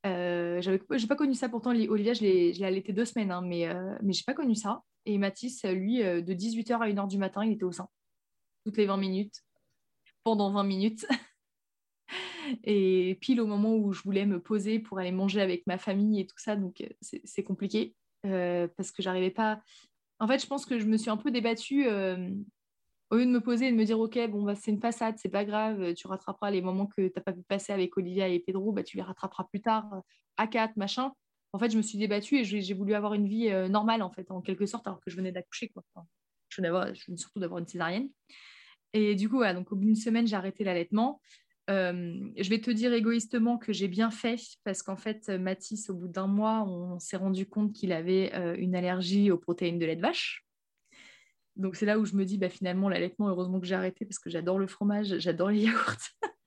Euh, 0.06 0.60
je 0.60 0.70
n'ai 0.70 1.06
pas 1.08 1.16
connu 1.16 1.34
ça 1.34 1.48
pourtant. 1.48 1.70
Olivia, 1.70 2.12
je 2.12 2.22
l'ai 2.22 2.62
allaité 2.62 2.92
deux 2.92 3.04
semaines, 3.04 3.32
hein, 3.32 3.42
mais, 3.42 3.66
euh, 3.66 3.96
mais 4.02 4.12
je 4.12 4.20
n'ai 4.20 4.24
pas 4.24 4.34
connu 4.34 4.54
ça. 4.54 4.82
Et 5.04 5.18
Mathis, 5.18 5.64
lui, 5.64 5.98
de 5.98 6.32
18h 6.32 6.80
à 6.80 6.88
1h 6.88 7.08
du 7.08 7.18
matin, 7.18 7.44
il 7.44 7.52
était 7.52 7.64
au 7.64 7.72
sein. 7.72 7.88
Toutes 8.64 8.76
les 8.76 8.86
20 8.86 8.98
minutes. 8.98 9.42
Pendant 10.22 10.52
20 10.52 10.62
minutes. 10.64 11.06
et 12.62 13.18
pile 13.20 13.40
au 13.40 13.46
moment 13.46 13.74
où 13.74 13.92
je 13.92 14.02
voulais 14.02 14.26
me 14.26 14.40
poser 14.40 14.78
pour 14.78 14.98
aller 15.00 15.12
manger 15.12 15.40
avec 15.40 15.66
ma 15.66 15.76
famille 15.76 16.20
et 16.20 16.26
tout 16.26 16.38
ça, 16.38 16.54
donc 16.54 16.86
c'est 17.00 17.42
compliqué. 17.42 17.96
parce 18.22 18.92
que 18.92 19.02
j'arrivais 19.02 19.30
pas 19.30 19.60
en 20.20 20.26
fait, 20.26 20.40
je 20.42 20.46
pense 20.46 20.66
que 20.66 20.78
je 20.78 20.86
me 20.86 20.96
suis 20.96 21.10
un 21.10 21.16
peu 21.16 21.30
débattue 21.30 21.86
euh, 21.86 22.30
au 23.10 23.16
lieu 23.16 23.26
de 23.26 23.30
me 23.30 23.40
poser 23.40 23.68
et 23.68 23.70
de 23.70 23.76
me 23.76 23.84
dire, 23.84 23.98
OK, 23.98 24.18
bon, 24.28 24.42
bah, 24.42 24.54
c'est 24.54 24.70
une 24.70 24.80
façade, 24.80 25.16
c'est 25.18 25.28
pas 25.28 25.44
grave, 25.44 25.94
tu 25.94 26.06
rattraperas 26.06 26.50
les 26.50 26.60
moments 26.60 26.86
que 26.86 27.06
tu 27.08 27.12
n'as 27.14 27.22
pas 27.22 27.32
pu 27.32 27.42
passer 27.42 27.72
avec 27.72 27.96
Olivia 27.96 28.28
et 28.28 28.38
Pedro, 28.40 28.72
bah, 28.72 28.82
tu 28.82 28.96
les 28.96 29.02
rattraperas 29.02 29.44
plus 29.44 29.60
tard, 29.60 30.02
à 30.36 30.46
4, 30.46 30.76
machin. 30.76 31.12
En 31.52 31.58
fait, 31.58 31.70
je 31.70 31.76
me 31.76 31.82
suis 31.82 31.98
débattue 31.98 32.38
et 32.38 32.44
j'ai 32.44 32.74
voulu 32.74 32.94
avoir 32.94 33.14
une 33.14 33.26
vie 33.26 33.48
euh, 33.48 33.68
normale, 33.68 34.02
en 34.02 34.10
fait, 34.10 34.30
en 34.30 34.42
quelque 34.42 34.66
sorte, 34.66 34.86
alors 34.86 35.00
que 35.00 35.10
je 35.10 35.16
venais 35.16 35.32
d'accoucher, 35.32 35.72
je, 36.50 37.16
surtout 37.16 37.38
d'avoir 37.38 37.58
une 37.58 37.66
césarienne. 37.66 38.10
Et 38.92 39.14
du 39.14 39.28
coup, 39.28 39.42
donc 39.44 39.70
au 39.72 39.76
bout 39.76 39.84
d'une 39.84 39.96
semaine, 39.96 40.26
j'ai 40.26 40.36
arrêté 40.36 40.64
l'allaitement. 40.64 41.20
Euh, 41.68 42.30
je 42.36 42.48
vais 42.48 42.60
te 42.60 42.70
dire 42.70 42.92
égoïstement 42.92 43.58
que 43.58 43.72
j'ai 43.72 43.88
bien 43.88 44.10
fait 44.10 44.40
parce 44.64 44.82
qu'en 44.82 44.96
fait, 44.96 45.28
Mathis, 45.28 45.90
au 45.90 45.94
bout 45.94 46.08
d'un 46.08 46.26
mois, 46.26 46.64
on 46.64 46.98
s'est 46.98 47.18
rendu 47.18 47.46
compte 47.46 47.74
qu'il 47.74 47.92
avait 47.92 48.34
euh, 48.34 48.56
une 48.56 48.74
allergie 48.74 49.30
aux 49.30 49.38
protéines 49.38 49.78
de 49.78 49.84
lait 49.84 49.96
de 49.96 50.00
vache. 50.00 50.46
Donc 51.56 51.76
c'est 51.76 51.86
là 51.86 51.98
où 51.98 52.06
je 52.06 52.14
me 52.14 52.24
dis, 52.24 52.38
bah, 52.38 52.48
finalement, 52.48 52.88
l'allaitement, 52.88 53.28
heureusement 53.28 53.60
que 53.60 53.66
j'ai 53.66 53.74
arrêté 53.74 54.06
parce 54.06 54.18
que 54.18 54.30
j'adore 54.30 54.58
le 54.58 54.66
fromage, 54.66 55.18
j'adore 55.18 55.50
les 55.50 55.62
yaourts. 55.62 55.96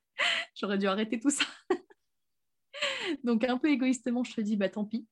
J'aurais 0.56 0.78
dû 0.78 0.88
arrêter 0.88 1.20
tout 1.20 1.30
ça. 1.30 1.44
Donc 3.24 3.44
un 3.44 3.58
peu 3.58 3.70
égoïstement, 3.70 4.24
je 4.24 4.34
te 4.34 4.42
dis, 4.42 4.56
bah 4.56 4.70
tant 4.70 4.86
pis. 4.86 5.08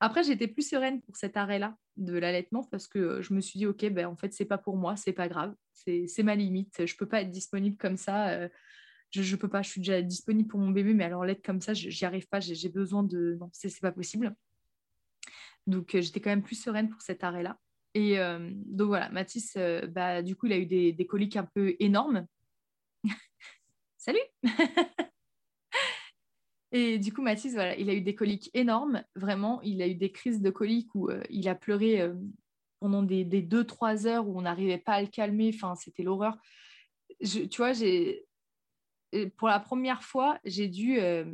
Après, 0.00 0.24
j'étais 0.24 0.48
plus 0.48 0.68
sereine 0.68 1.00
pour 1.02 1.16
cet 1.16 1.36
arrêt-là 1.36 1.76
de 1.96 2.18
l'allaitement 2.18 2.64
parce 2.64 2.88
que 2.88 3.22
je 3.22 3.32
me 3.32 3.40
suis 3.40 3.58
dit, 3.58 3.66
ok, 3.66 3.88
ben, 3.90 4.06
en 4.06 4.16
fait, 4.16 4.32
c'est 4.32 4.44
pas 4.44 4.58
pour 4.58 4.76
moi, 4.76 4.96
c'est 4.96 5.12
pas 5.12 5.28
grave, 5.28 5.54
c'est 5.72 6.22
ma 6.22 6.34
limite. 6.34 6.84
Je 6.84 6.96
peux 6.96 7.06
pas 7.06 7.22
être 7.22 7.30
disponible 7.30 7.76
comme 7.76 7.96
ça. 7.96 8.30
Euh, 8.30 8.48
je 9.22 9.36
peux 9.36 9.48
pas, 9.48 9.62
je 9.62 9.70
suis 9.70 9.80
déjà 9.80 10.02
disponible 10.02 10.48
pour 10.48 10.60
mon 10.60 10.70
bébé, 10.70 10.94
mais 10.94 11.04
alors 11.04 11.24
l'aide 11.24 11.42
comme 11.42 11.60
ça, 11.60 11.74
j'y 11.74 12.04
arrive 12.04 12.28
pas, 12.28 12.40
j'ai 12.40 12.68
besoin 12.68 13.02
de. 13.02 13.36
Non, 13.40 13.50
c'est 13.52 13.80
pas 13.80 13.92
possible. 13.92 14.34
Donc, 15.66 15.94
euh, 15.94 16.02
j'étais 16.02 16.20
quand 16.20 16.30
même 16.30 16.42
plus 16.42 16.60
sereine 16.60 16.88
pour 16.88 17.00
cet 17.02 17.24
arrêt-là. 17.24 17.58
Et 17.94 18.18
euh, 18.18 18.50
donc 18.52 18.88
voilà, 18.88 19.08
Mathis, 19.10 19.54
euh, 19.56 19.86
bah, 19.86 20.22
du 20.22 20.36
coup, 20.36 20.46
il 20.46 20.52
a 20.52 20.58
eu 20.58 20.66
des, 20.66 20.92
des 20.92 21.06
coliques 21.06 21.36
un 21.36 21.44
peu 21.44 21.76
énormes. 21.78 22.26
Salut 23.96 24.18
Et 26.72 26.98
du 26.98 27.12
coup, 27.12 27.22
Mathis, 27.22 27.54
voilà, 27.54 27.76
il 27.76 27.88
a 27.88 27.94
eu 27.94 28.00
des 28.00 28.16
coliques 28.16 28.50
énormes, 28.52 29.04
vraiment. 29.14 29.62
Il 29.62 29.80
a 29.80 29.86
eu 29.86 29.94
des 29.94 30.10
crises 30.10 30.42
de 30.42 30.50
coliques 30.50 30.92
où 30.96 31.08
il 31.30 31.48
a 31.48 31.54
pleuré 31.54 32.10
pendant 32.80 33.04
des 33.04 33.24
2-3 33.24 34.08
heures 34.08 34.26
où 34.26 34.36
on 34.36 34.42
n'arrivait 34.42 34.78
pas 34.78 34.94
à 34.94 35.00
le 35.00 35.06
calmer. 35.06 35.52
Enfin, 35.54 35.76
c'était 35.76 36.02
l'horreur. 36.02 36.36
tu 37.22 37.56
vois, 37.58 37.74
j'ai 37.74 38.26
pour 39.36 39.48
la 39.48 39.60
première 39.60 40.02
fois, 40.02 40.38
j'ai 40.44 40.68
dû 40.68 40.98
euh, 40.98 41.24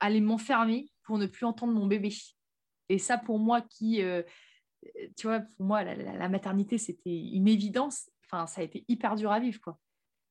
aller 0.00 0.20
m'enfermer 0.20 0.90
pour 1.04 1.18
ne 1.18 1.26
plus 1.26 1.46
entendre 1.46 1.72
mon 1.72 1.86
bébé. 1.86 2.12
Et 2.88 2.98
ça, 2.98 3.18
pour 3.18 3.38
moi, 3.38 3.60
qui, 3.62 4.02
euh, 4.02 4.22
tu 5.16 5.26
vois, 5.26 5.40
pour 5.40 5.66
moi, 5.66 5.82
la, 5.84 6.28
maternité, 6.28 6.78
c'était 6.78 7.16
une 7.16 7.48
évidence. 7.48 8.10
Enfin, 8.24 8.46
ça 8.46 8.60
a 8.60 8.64
été 8.64 8.84
hyper 8.88 9.16
dur 9.16 9.30
à 9.30 9.40
vivre, 9.40 9.60
quoi. 9.60 9.78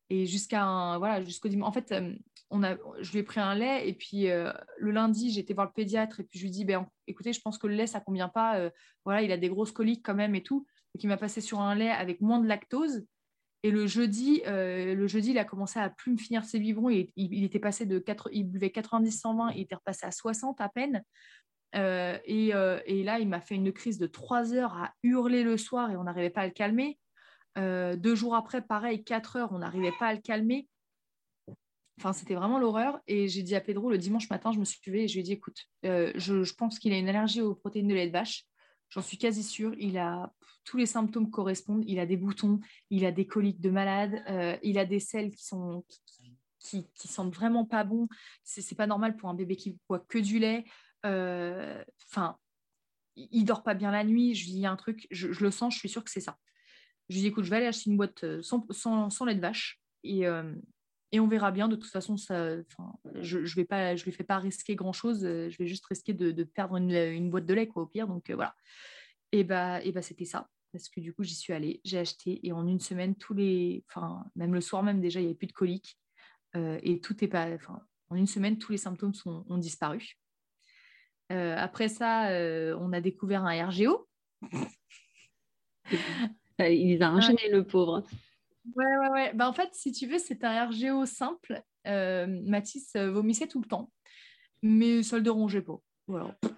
Et 0.09 0.25
jusqu'à 0.25 0.97
voilà, 0.97 1.23
jusqu'au 1.23 1.47
dimanche. 1.47 1.69
En 1.69 1.71
fait, 1.71 1.91
euh, 1.93 2.13
on 2.49 2.63
a, 2.63 2.75
je 2.99 3.11
lui 3.13 3.19
ai 3.19 3.23
pris 3.23 3.39
un 3.39 3.55
lait 3.55 3.87
et 3.87 3.93
puis 3.93 4.25
le 4.25 4.91
lundi, 4.91 5.31
j'étais 5.31 5.53
voir 5.53 5.67
le 5.67 5.71
pédiatre 5.71 6.19
et 6.19 6.23
puis 6.23 6.37
je 6.37 6.43
lui 6.43 6.51
dis, 6.51 6.65
ben, 6.65 6.85
écoutez, 7.07 7.31
je 7.31 7.39
pense 7.39 7.57
que 7.57 7.65
le 7.65 7.75
lait, 7.75 7.87
ça 7.87 8.01
convient 8.01 8.27
pas. 8.27 8.69
voilà, 9.05 9.21
il 9.21 9.31
a 9.31 9.37
des 9.37 9.47
grosses 9.47 9.71
coliques 9.71 10.03
quand 10.03 10.15
même 10.15 10.35
et 10.35 10.43
tout. 10.43 10.67
Donc, 10.93 11.03
il 11.03 11.07
m'a 11.07 11.15
passé 11.15 11.39
sur 11.39 11.61
un 11.61 11.75
lait 11.75 11.91
avec 11.91 12.19
moins 12.19 12.41
de 12.41 12.47
lactose. 12.47 13.05
Et 13.63 13.69
le 13.69 13.85
jeudi, 13.85 14.41
euh, 14.47 14.95
le 14.95 15.07
jeudi, 15.07 15.31
il 15.31 15.37
a 15.37 15.45
commencé 15.45 15.79
à 15.79 15.89
plus 15.89 16.13
me 16.13 16.17
finir 16.17 16.43
ses 16.43 16.59
biberons. 16.59 16.89
Il, 16.89 17.43
était 17.43 17.59
passé 17.59 17.85
de 17.85 17.99
4, 17.99 18.29
il 18.31 18.45
buvait 18.45 18.69
90-120, 18.69 19.53
il 19.55 19.61
était 19.61 19.75
repassé 19.75 20.05
à 20.05 20.11
60 20.11 20.59
à 20.61 20.69
peine. 20.69 21.03
Euh, 21.75 22.17
euh, 22.27 22.79
et, 22.85 23.03
là, 23.03 23.19
il 23.19 23.29
m'a 23.29 23.39
fait 23.39 23.55
une 23.55 23.71
crise 23.71 23.99
de 23.99 24.07
3 24.07 24.53
heures 24.53 24.73
à 24.73 24.93
hurler 25.03 25.43
le 25.43 25.57
soir 25.57 25.91
et 25.91 25.95
on 25.95 26.03
n'arrivait 26.03 26.31
pas 26.31 26.41
à 26.41 26.47
le 26.47 26.51
calmer. 26.51 26.97
deux 27.55 28.15
jours 28.15 28.35
après, 28.35 28.61
pareil, 28.61 29.03
4 29.03 29.35
heures, 29.35 29.51
on 29.51 29.59
n'arrivait 29.59 29.93
pas 29.99 30.07
à 30.07 30.13
le 30.13 30.21
calmer. 30.21 30.67
Enfin, 31.99 32.13
c'était 32.13 32.33
vraiment 32.33 32.57
l'horreur. 32.57 32.99
Et 33.05 33.27
j'ai 33.27 33.43
dit 33.43 33.53
à 33.53 33.61
Pedro 33.61 33.91
le 33.91 33.99
dimanche 33.99 34.27
matin, 34.31 34.51
je 34.51 34.57
me 34.57 34.65
suis 34.65 34.81
levée 34.87 35.03
et 35.03 35.07
je 35.07 35.13
lui 35.13 35.19
ai 35.19 35.23
dit 35.23 35.33
écoute, 35.33 35.67
je, 35.83 36.53
pense 36.55 36.79
qu'il 36.79 36.93
a 36.93 36.97
une 36.97 37.09
allergie 37.09 37.41
aux 37.41 37.53
protéines 37.53 37.87
de 37.87 37.93
lait 37.93 38.07
de 38.07 38.11
vache. 38.11 38.47
J'en 38.91 39.01
suis 39.01 39.17
quasi 39.17 39.43
sûre. 39.43 39.73
Il 39.79 39.97
a 39.97 40.31
tous 40.63 40.77
les 40.77 40.85
symptômes 40.85 41.31
correspondent. 41.31 41.83
Il 41.87 41.99
a 41.99 42.05
des 42.05 42.17
boutons, 42.17 42.59
il 42.89 43.05
a 43.05 43.11
des 43.11 43.25
coliques 43.25 43.61
de 43.61 43.69
malade, 43.69 44.21
euh, 44.29 44.57
il 44.63 44.77
a 44.77 44.85
des 44.85 44.99
selles 44.99 45.31
qui 45.31 45.45
sont 45.45 45.83
qui, 46.59 46.87
qui, 46.93 47.07
sentent 47.07 47.33
vraiment 47.33 47.65
pas 47.65 47.83
bon. 47.83 48.07
C'est, 48.43 48.75
pas 48.75 48.85
normal 48.85 49.17
pour 49.17 49.29
un 49.29 49.33
bébé 49.33 49.55
qui 49.55 49.77
boit 49.87 49.99
que 49.99 50.19
du 50.19 50.37
lait. 50.37 50.65
Euh, 51.05 51.83
enfin, 52.07 52.37
il 53.15 53.45
dort 53.45 53.63
pas 53.63 53.73
bien 53.73 53.91
la 53.91 54.03
nuit. 54.03 54.35
Je 54.35 54.45
lui 54.45 54.53
dis 54.53 54.65
un 54.65 54.75
truc, 54.75 55.07
je, 55.09 55.27
le 55.27 55.51
sens, 55.51 55.73
je 55.73 55.79
suis 55.79 55.89
sûre 55.89 56.03
que 56.03 56.11
c'est 56.11 56.19
ça. 56.19 56.37
Je 57.09 57.15
lui 57.15 57.21
dis 57.21 57.27
écoute, 57.27 57.45
je 57.45 57.49
vais 57.49 57.57
aller 57.57 57.65
acheter 57.65 57.89
une 57.89 57.97
boîte 57.97 58.23
euh, 58.23 58.41
sans, 58.43 58.63
sans, 58.71 59.25
lait 59.25 59.35
de 59.35 59.41
vache 59.41 59.81
et, 60.03 60.25
et 61.11 61.19
on 61.19 61.27
verra 61.27 61.51
bien. 61.51 61.67
De 61.67 61.75
toute 61.75 61.91
façon, 61.91 62.17
ça, 62.17 62.57
je 63.19 63.37
ne 63.37 64.03
lui 64.03 64.11
fais 64.11 64.23
pas 64.23 64.39
risquer 64.39 64.75
grand 64.75 64.93
chose. 64.93 65.21
Je 65.21 65.57
vais 65.57 65.67
juste 65.67 65.85
risquer 65.85 66.13
de, 66.13 66.43
perdre 66.43 66.77
une, 66.77 67.29
boîte 67.29 67.45
de 67.45 67.53
lait, 67.53 67.67
quoi, 67.67 67.83
au 67.83 67.85
pire. 67.85 68.07
Donc 68.07 68.29
euh, 68.29 68.35
voilà. 68.35 68.55
Et 69.31 69.43
bah, 69.43 69.81
et 69.83 69.91
bah 69.91 70.01
c'était 70.01 70.25
ça. 70.25 70.49
Parce 70.71 70.87
que 70.89 71.01
du 71.01 71.13
coup, 71.13 71.23
j'y 71.23 71.35
suis 71.35 71.53
allée, 71.53 71.81
j'ai 71.83 71.99
acheté 71.99 72.45
et 72.47 72.53
en 72.53 72.65
une 72.65 72.79
semaine, 72.79 73.15
tous 73.15 73.33
les, 73.33 73.83
enfin 73.89 74.25
même 74.35 74.53
le 74.53 74.61
soir 74.61 74.83
même 74.83 75.01
déjà, 75.01 75.19
il 75.19 75.23
n'y 75.23 75.29
avait 75.29 75.37
plus 75.37 75.47
de 75.47 75.51
coliques 75.51 75.97
euh, 76.55 76.79
et 76.81 77.01
tout 77.01 77.21
est 77.23 77.27
pas, 77.27 77.47
en 78.09 78.15
une 78.15 78.27
semaine, 78.27 78.57
tous 78.57 78.71
les 78.71 78.77
symptômes 78.77 79.11
ont 79.25 79.57
disparu. 79.57 80.17
Euh, 81.33 81.55
après 81.57 81.89
ça, 81.89 82.29
on 82.79 82.93
a 82.93 83.01
découvert 83.01 83.43
un 83.43 83.67
RGO. 83.67 84.07
il 86.59 87.03
a 87.03 87.11
enchaîné 87.11 87.49
le 87.49 87.65
pauvre. 87.65 88.05
Ouais, 88.75 88.97
ouais, 88.97 89.09
ouais. 89.09 89.33
Bah, 89.33 89.49
en 89.49 89.53
fait, 89.53 89.69
si 89.73 89.91
tu 89.91 90.07
veux, 90.07 90.19
c'est 90.19 90.43
un 90.43 90.65
RGO 90.65 91.05
simple. 91.05 91.63
Euh, 91.87 92.27
Mathis 92.45 92.95
euh, 92.95 93.11
vomissait 93.11 93.47
tout 93.47 93.61
le 93.61 93.67
temps. 93.67 93.91
mais 94.61 95.03
ça 95.03 95.17
le 95.17 95.23
dérangeait 95.23 95.61
pas. 95.61 95.81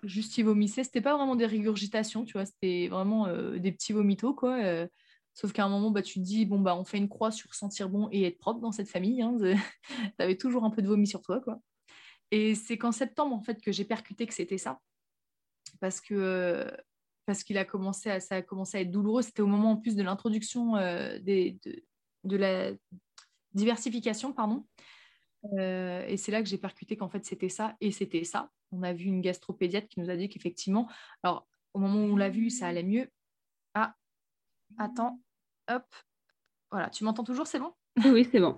Juste 0.04 0.38
il 0.38 0.44
vomissait. 0.44 0.84
C'était 0.84 1.02
pas 1.02 1.16
vraiment 1.16 1.36
des 1.36 1.46
régurgitations, 1.46 2.26
tu 2.26 2.34
vois, 2.34 2.46
c'était 2.46 2.88
vraiment 2.88 3.28
des 3.56 3.72
petits 3.72 3.94
vomitos, 3.94 4.34
quoi. 4.34 4.88
Sauf 5.36 5.52
qu'à 5.52 5.66
un 5.66 5.70
moment, 5.70 5.92
bah, 5.92 6.02
tu 6.02 6.20
te 6.20 6.24
dis, 6.24 6.46
bon, 6.46 6.60
bah, 6.60 6.76
on 6.76 6.86
fait 6.86 6.98
une 6.98 7.10
croix 7.10 7.32
sur 7.32 7.54
sentir 7.56 7.90
bon 7.90 8.08
et 8.12 8.24
être 8.24 8.38
propre 8.38 8.60
dans 8.60 8.72
cette 8.72 8.90
famille. 8.90 9.22
Hein, 9.22 9.38
tu 10.18 10.24
avais 10.24 10.38
toujours 10.38 10.64
un 10.64 10.70
peu 10.70 10.82
de 10.82 10.88
vomi 10.88 11.08
sur 11.08 11.22
toi. 11.22 11.40
Quoi. 11.42 11.60
Et 12.32 12.56
c'est 12.56 12.78
qu'en 12.78 12.92
septembre, 12.92 13.36
en 13.36 13.42
fait, 13.42 13.62
que 13.62 13.72
j'ai 13.72 13.86
percuté 13.86 14.28
que 14.28 14.34
c'était 14.34 14.58
ça. 14.58 14.80
Parce 15.80 16.02
que 16.02 16.68
parce 17.26 17.44
qu'il 17.44 17.58
a 17.58 17.64
commencé 17.64 18.20
ça 18.20 18.36
a 18.36 18.42
commencé 18.42 18.78
à 18.78 18.82
être 18.82 18.92
douloureux. 18.92 19.22
C'était 19.22 19.42
au 19.42 19.48
moment 19.48 19.72
en 19.72 19.78
plus 19.78 19.96
de 19.96 20.04
l'introduction 20.04 20.76
euh, 20.76 21.18
de, 21.20 21.56
de, 22.24 22.38
la 22.38 22.72
diversification, 23.54 24.34
pardon. 24.34 24.66
Euh, 25.58 26.06
et 26.08 26.18
c'est 26.18 26.32
là 26.32 26.42
que 26.42 26.48
j'ai 26.48 26.58
percuté 26.58 26.96
qu'en 26.96 27.10
fait 27.10 27.26
c'était 27.26 27.50
ça 27.50 27.76
et 27.82 27.92
c'était 27.92 28.24
ça. 28.24 28.50
On 28.72 28.82
a 28.82 28.94
vu 28.94 29.06
une 29.06 29.22
gastropédiatre 29.22 29.88
qui 29.90 30.00
nous 30.00 30.10
a 30.10 30.16
dit 30.16 30.30
qu'effectivement, 30.30 30.90
alors 31.22 31.48
au 31.74 31.80
moment 31.80 32.00
où 32.00 32.14
on 32.14 32.16
l'a 32.16 32.30
vu, 32.30 32.50
ça 32.50 32.68
allait 32.68 32.84
mieux. 32.84 33.10
Ah, 33.74 33.96
attends, 34.78 35.22
hop, 35.70 35.86
voilà, 36.72 36.90
tu 36.90 37.04
m'entends 37.04 37.24
toujours, 37.24 37.48
c'est 37.48 37.60
bon? 37.60 37.74
Oui, 38.06 38.28
c'est 38.32 38.40
bon. 38.40 38.58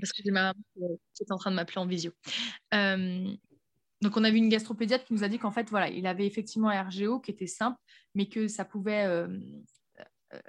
Parce 0.00 0.12
que 0.12 0.22
j'ai 0.24 0.30
ma 0.30 0.52
qui 0.74 1.22
est 1.22 1.32
en 1.32 1.38
train 1.38 1.50
de 1.50 1.56
m'appeler 1.56 1.78
en 1.78 1.86
visio. 1.86 2.12
Euh, 2.74 3.32
donc, 4.02 4.16
on 4.16 4.24
a 4.24 4.30
vu 4.30 4.36
une 4.36 4.48
gastropédiatre 4.48 5.04
qui 5.04 5.14
nous 5.14 5.24
a 5.24 5.28
dit 5.28 5.38
qu'en 5.38 5.50
fait, 5.50 5.70
voilà, 5.70 5.88
il 5.88 6.06
avait 6.06 6.26
effectivement 6.26 6.68
un 6.68 6.82
RGO 6.82 7.20
qui 7.20 7.30
était 7.30 7.46
simple, 7.46 7.78
mais 8.14 8.28
que 8.28 8.48
ça 8.48 8.64
pouvait 8.64 9.04
euh, 9.06 9.28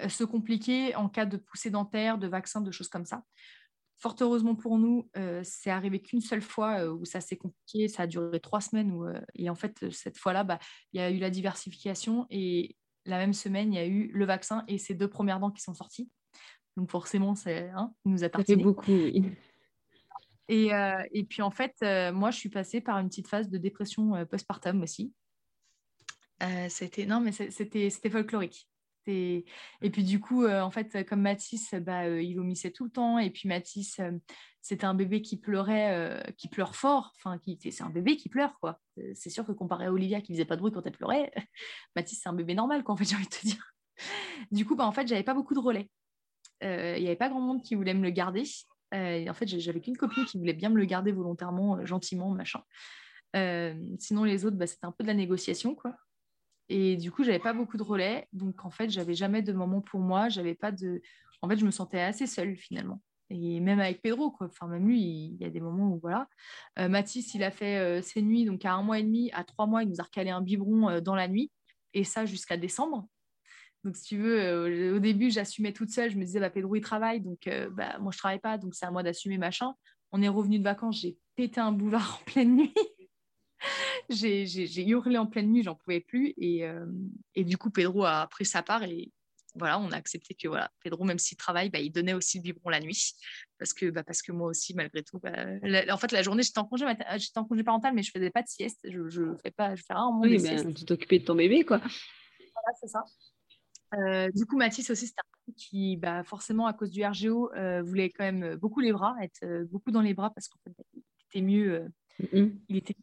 se 0.07 0.23
compliquer 0.23 0.95
en 0.95 1.09
cas 1.09 1.25
de 1.25 1.37
poussée 1.37 1.69
dentaire, 1.69 2.17
de 2.17 2.27
vaccin, 2.27 2.61
de 2.61 2.71
choses 2.71 2.89
comme 2.89 3.05
ça. 3.05 3.23
Fort 3.99 4.15
heureusement 4.21 4.55
pour 4.55 4.77
nous, 4.77 5.09
c'est 5.43 5.71
arrivé 5.71 5.99
qu'une 6.01 6.21
seule 6.21 6.41
fois 6.41 6.85
où 6.85 7.03
ça 7.05 7.19
s'est 7.19 7.37
compliqué. 7.37 7.87
Ça 7.87 8.03
a 8.03 8.07
duré 8.07 8.39
trois 8.39 8.61
semaines. 8.61 8.91
Où, 8.91 9.07
et 9.33 9.49
en 9.49 9.55
fait, 9.55 9.89
cette 9.91 10.17
fois-là, 10.17 10.43
bah, 10.43 10.59
il 10.93 10.99
y 10.99 11.03
a 11.03 11.09
eu 11.09 11.17
la 11.17 11.31
diversification 11.31 12.27
et 12.29 12.75
la 13.05 13.17
même 13.17 13.33
semaine, 13.33 13.73
il 13.73 13.77
y 13.77 13.79
a 13.79 13.87
eu 13.87 14.11
le 14.13 14.25
vaccin 14.25 14.63
et 14.67 14.77
ces 14.77 14.93
deux 14.93 15.09
premières 15.09 15.39
dents 15.39 15.51
qui 15.51 15.61
sont 15.61 15.73
sorties. 15.73 16.09
Donc 16.75 16.91
forcément, 16.91 17.33
c'est 17.33 17.69
hein, 17.69 17.91
nous 18.05 18.23
a 18.23 18.29
tartiné. 18.29 18.63
Beaucoup. 18.63 18.91
Et, 20.49 20.73
euh, 20.73 21.03
et, 21.11 21.23
puis 21.25 21.41
en 21.41 21.51
fait, 21.51 21.75
euh, 21.81 22.13
moi, 22.13 22.31
je 22.31 22.37
suis 22.37 22.49
passée 22.49 22.79
par 22.79 22.99
une 22.99 23.09
petite 23.09 23.27
phase 23.27 23.49
de 23.49 23.57
dépression 23.57 24.15
euh, 24.15 24.25
postpartum 24.25 24.81
aussi. 24.81 25.13
c'était 26.69 27.05
non, 27.05 27.19
mais 27.19 27.31
c'était 27.31 27.89
c'était 27.89 28.09
folklorique. 28.09 28.69
Et, 29.07 29.45
puis 29.91 30.03
du 30.03 30.19
coup, 30.19 30.47
en 30.47 30.71
fait, 30.71 31.05
comme 31.07 31.21
Mathis, 31.21 31.73
bah, 31.73 32.09
il 32.09 32.35
vomissait 32.35 32.71
tout 32.71 32.85
le 32.85 32.91
temps. 32.91 33.19
Et 33.19 33.29
puis 33.29 33.47
Mathis, 33.47 33.99
c'était 34.61 34.85
un 34.85 34.93
bébé 34.93 35.21
qui 35.21 35.37
pleurait, 35.37 36.33
qui 36.37 36.49
pleure 36.49 36.75
fort. 36.75 37.13
Enfin, 37.17 37.39
c'est 37.59 37.81
un 37.81 37.89
bébé 37.89 38.17
qui 38.17 38.29
pleure, 38.29 38.59
quoi. 38.59 38.79
C'est 39.13 39.29
sûr 39.29 39.45
que 39.45 39.51
comparé 39.51 39.85
à 39.85 39.93
Olivia 39.93 40.21
qui 40.21 40.33
faisait 40.33 40.45
pas 40.45 40.55
de 40.55 40.61
bruit 40.61 40.71
quand 40.71 40.85
elle 40.85 40.91
pleurait, 40.91 41.31
Mathis, 41.95 42.19
c'est 42.21 42.29
un 42.29 42.33
bébé 42.33 42.53
normal, 42.53 42.83
quoi, 42.83 42.93
en 42.93 42.97
fait, 42.97 43.05
j'ai 43.05 43.15
envie 43.15 43.25
de 43.25 43.29
te 43.29 43.45
dire. 43.45 43.73
Du 44.51 44.65
coup, 44.65 44.75
bah, 44.75 44.85
en 44.85 44.91
fait, 44.91 45.07
j'avais 45.07 45.23
pas 45.23 45.33
beaucoup 45.33 45.55
de 45.55 45.59
relais. 45.59 45.89
Il 46.61 47.01
n'y 47.01 47.07
avait 47.07 47.15
pas 47.15 47.29
grand 47.29 47.41
monde 47.41 47.63
qui 47.63 47.75
voulait 47.75 47.93
me 47.93 48.03
le 48.03 48.11
garder. 48.11 48.43
en 48.93 49.33
fait, 49.33 49.47
j'avais 49.47 49.79
qu'une 49.81 49.97
copine 49.97 50.25
qui 50.25 50.37
voulait 50.37 50.53
bien 50.53 50.69
me 50.69 50.77
le 50.77 50.85
garder 50.85 51.11
volontairement, 51.11 51.83
gentiment, 51.85 52.29
machin. 52.31 52.61
sinon, 53.99 54.23
les 54.23 54.45
autres, 54.45 54.57
bah, 54.57 54.67
c'était 54.67 54.85
un 54.85 54.91
peu 54.91 55.03
de 55.03 55.07
la 55.07 55.15
négociation, 55.15 55.75
quoi. 55.75 55.95
Et 56.69 56.97
du 56.97 57.11
coup, 57.11 57.23
j'avais 57.23 57.39
pas 57.39 57.53
beaucoup 57.53 57.77
de 57.77 57.83
relais. 57.83 58.27
Donc, 58.33 58.65
en 58.65 58.69
fait, 58.69 58.89
j'avais 58.89 59.13
jamais 59.13 59.41
de 59.41 59.53
moment 59.53 59.81
pour 59.81 59.99
moi. 59.99 60.29
J'avais 60.29 60.55
pas 60.55 60.71
de. 60.71 61.01
En 61.41 61.49
fait, 61.49 61.57
je 61.57 61.65
me 61.65 61.71
sentais 61.71 62.01
assez 62.01 62.27
seule 62.27 62.57
finalement. 62.57 63.01
Et 63.29 63.59
même 63.59 63.79
avec 63.79 64.01
Pedro, 64.01 64.31
quoi. 64.31 64.47
Enfin, 64.47 64.67
même 64.67 64.87
lui, 64.87 65.01
il 65.01 65.37
y 65.37 65.45
a 65.45 65.49
des 65.49 65.59
moments 65.59 65.91
où 65.91 65.99
voilà. 65.99 66.27
Euh, 66.79 66.87
Mathis, 66.87 67.33
il 67.33 67.43
a 67.43 67.51
fait 67.51 67.77
euh, 67.77 68.01
ses 68.01 68.21
nuits, 68.21 68.45
donc 68.45 68.63
à 68.65 68.73
un 68.73 68.83
mois 68.83 68.99
et 68.99 69.03
demi, 69.03 69.31
à 69.33 69.43
trois 69.43 69.67
mois, 69.67 69.83
il 69.83 69.89
nous 69.89 69.99
a 69.99 70.03
recalé 70.03 70.29
un 70.29 70.41
biberon 70.41 70.89
euh, 70.89 71.01
dans 71.01 71.15
la 71.15 71.27
nuit. 71.27 71.51
Et 71.93 72.03
ça 72.03 72.25
jusqu'à 72.25 72.57
décembre. 72.57 73.07
Donc, 73.83 73.95
si 73.95 74.03
tu 74.03 74.17
veux, 74.17 74.93
au 74.95 74.99
début, 74.99 75.29
j'assumais 75.29 75.71
toute 75.71 75.89
seule. 75.89 76.11
Je 76.11 76.17
me 76.17 76.25
disais, 76.25 76.39
bah, 76.39 76.49
Pedro, 76.49 76.75
il 76.75 76.81
travaille. 76.81 77.21
Donc, 77.21 77.49
bah, 77.71 77.97
moi, 77.99 78.11
je 78.11 78.17
travaille 78.17 78.39
pas. 78.39 78.57
Donc, 78.57 78.75
c'est 78.75 78.85
à 78.85 78.91
moi 78.91 79.03
d'assumer 79.03 79.37
machin. 79.37 79.73
On 80.11 80.21
est 80.21 80.27
revenu 80.27 80.59
de 80.59 80.63
vacances. 80.63 80.99
J'ai 81.01 81.17
pété 81.35 81.61
un 81.61 81.71
boulevard 81.71 82.19
en 82.21 82.31
pleine 82.31 82.55
nuit 82.55 82.73
j'ai 84.09 84.87
hurlé 84.87 85.17
en 85.17 85.25
pleine 85.25 85.51
nuit, 85.51 85.63
j'en 85.63 85.75
pouvais 85.75 85.99
plus. 85.99 86.33
Et, 86.37 86.65
euh, 86.65 86.85
et, 87.35 87.43
du 87.43 87.57
coup, 87.57 87.69
Pedro 87.69 88.05
a 88.05 88.27
pris 88.27 88.45
sa 88.45 88.61
part 88.61 88.83
et 88.83 89.11
voilà, 89.55 89.79
on 89.79 89.91
a 89.91 89.95
accepté 89.95 90.35
que 90.35 90.47
voilà, 90.47 90.71
Pedro, 90.83 91.03
même 91.03 91.19
s'il 91.19 91.37
travaille, 91.37 91.69
bah, 91.69 91.79
il 91.79 91.91
donnait 91.91 92.13
aussi 92.13 92.37
le 92.37 92.43
biberon 92.43 92.69
la 92.69 92.79
nuit. 92.79 93.13
Parce 93.57 93.73
que, 93.73 93.89
bah, 93.89 94.03
parce 94.03 94.21
que 94.21 94.31
moi 94.31 94.47
aussi, 94.49 94.73
malgré 94.75 95.03
tout, 95.03 95.19
bah, 95.19 95.31
en 95.89 95.97
fait, 95.97 96.11
la 96.11 96.21
journée, 96.21 96.43
j'étais 96.43 96.59
en, 96.59 96.65
congé, 96.65 96.85
en 96.85 97.45
congé 97.45 97.63
parental, 97.63 97.93
mais 97.93 98.03
je 98.03 98.11
faisais 98.11 98.29
pas 98.29 98.43
de 98.43 98.47
sieste. 98.47 98.79
Je, 98.83 99.09
je 99.09 99.35
fais 99.43 99.51
pas, 99.51 99.75
je 99.75 99.83
fais 99.83 99.93
rarement 99.93 100.21
oui, 100.21 100.37
mais 100.41 100.73
tu 100.73 100.85
t'occupais 100.85 101.19
de 101.19 101.25
ton 101.25 101.35
bébé, 101.35 101.63
quoi. 101.63 101.77
Voilà, 101.79 102.77
c'est 102.79 102.87
ça. 102.87 103.03
Euh, 103.95 104.29
du 104.35 104.45
coup, 104.45 104.57
Mathis 104.57 104.89
aussi, 104.89 105.07
c'était 105.07 105.21
un 105.21 105.53
qui, 105.53 105.97
bah, 105.97 106.23
forcément, 106.23 106.67
à 106.67 106.73
cause 106.73 106.91
du 106.91 107.03
RGO, 107.03 107.51
euh, 107.53 107.81
voulait 107.81 108.09
quand 108.09 108.25
même 108.25 108.55
beaucoup 108.55 108.81
les 108.81 108.91
bras, 108.91 109.15
être 109.21 109.63
beaucoup 109.71 109.91
dans 109.91 110.01
les 110.01 110.13
bras 110.13 110.29
parce 110.29 110.47
qu'en 110.49 110.59
fait, 110.63 110.71
il 110.93 111.01
était 111.29 111.41
mieux, 111.41 111.87
il 112.33 112.75
était 112.75 112.95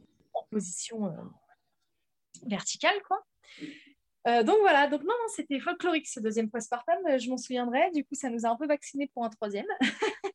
position 0.54 1.06
euh, 1.06 2.46
verticale, 2.46 3.00
quoi. 3.08 3.24
Euh, 4.26 4.42
donc 4.42 4.56
voilà, 4.60 4.86
donc 4.86 5.02
non, 5.02 5.08
non 5.08 5.28
c'était 5.34 5.60
folklorique 5.60 6.06
ce 6.06 6.20
deuxième 6.20 6.48
postpartum, 6.50 6.94
euh, 7.08 7.18
je 7.18 7.28
m'en 7.28 7.36
souviendrai. 7.36 7.90
Du 7.90 8.04
coup, 8.04 8.14
ça 8.14 8.30
nous 8.30 8.46
a 8.46 8.48
un 8.48 8.56
peu 8.56 8.66
vacciné 8.66 9.10
pour 9.12 9.24
un 9.24 9.30
troisième. 9.30 9.66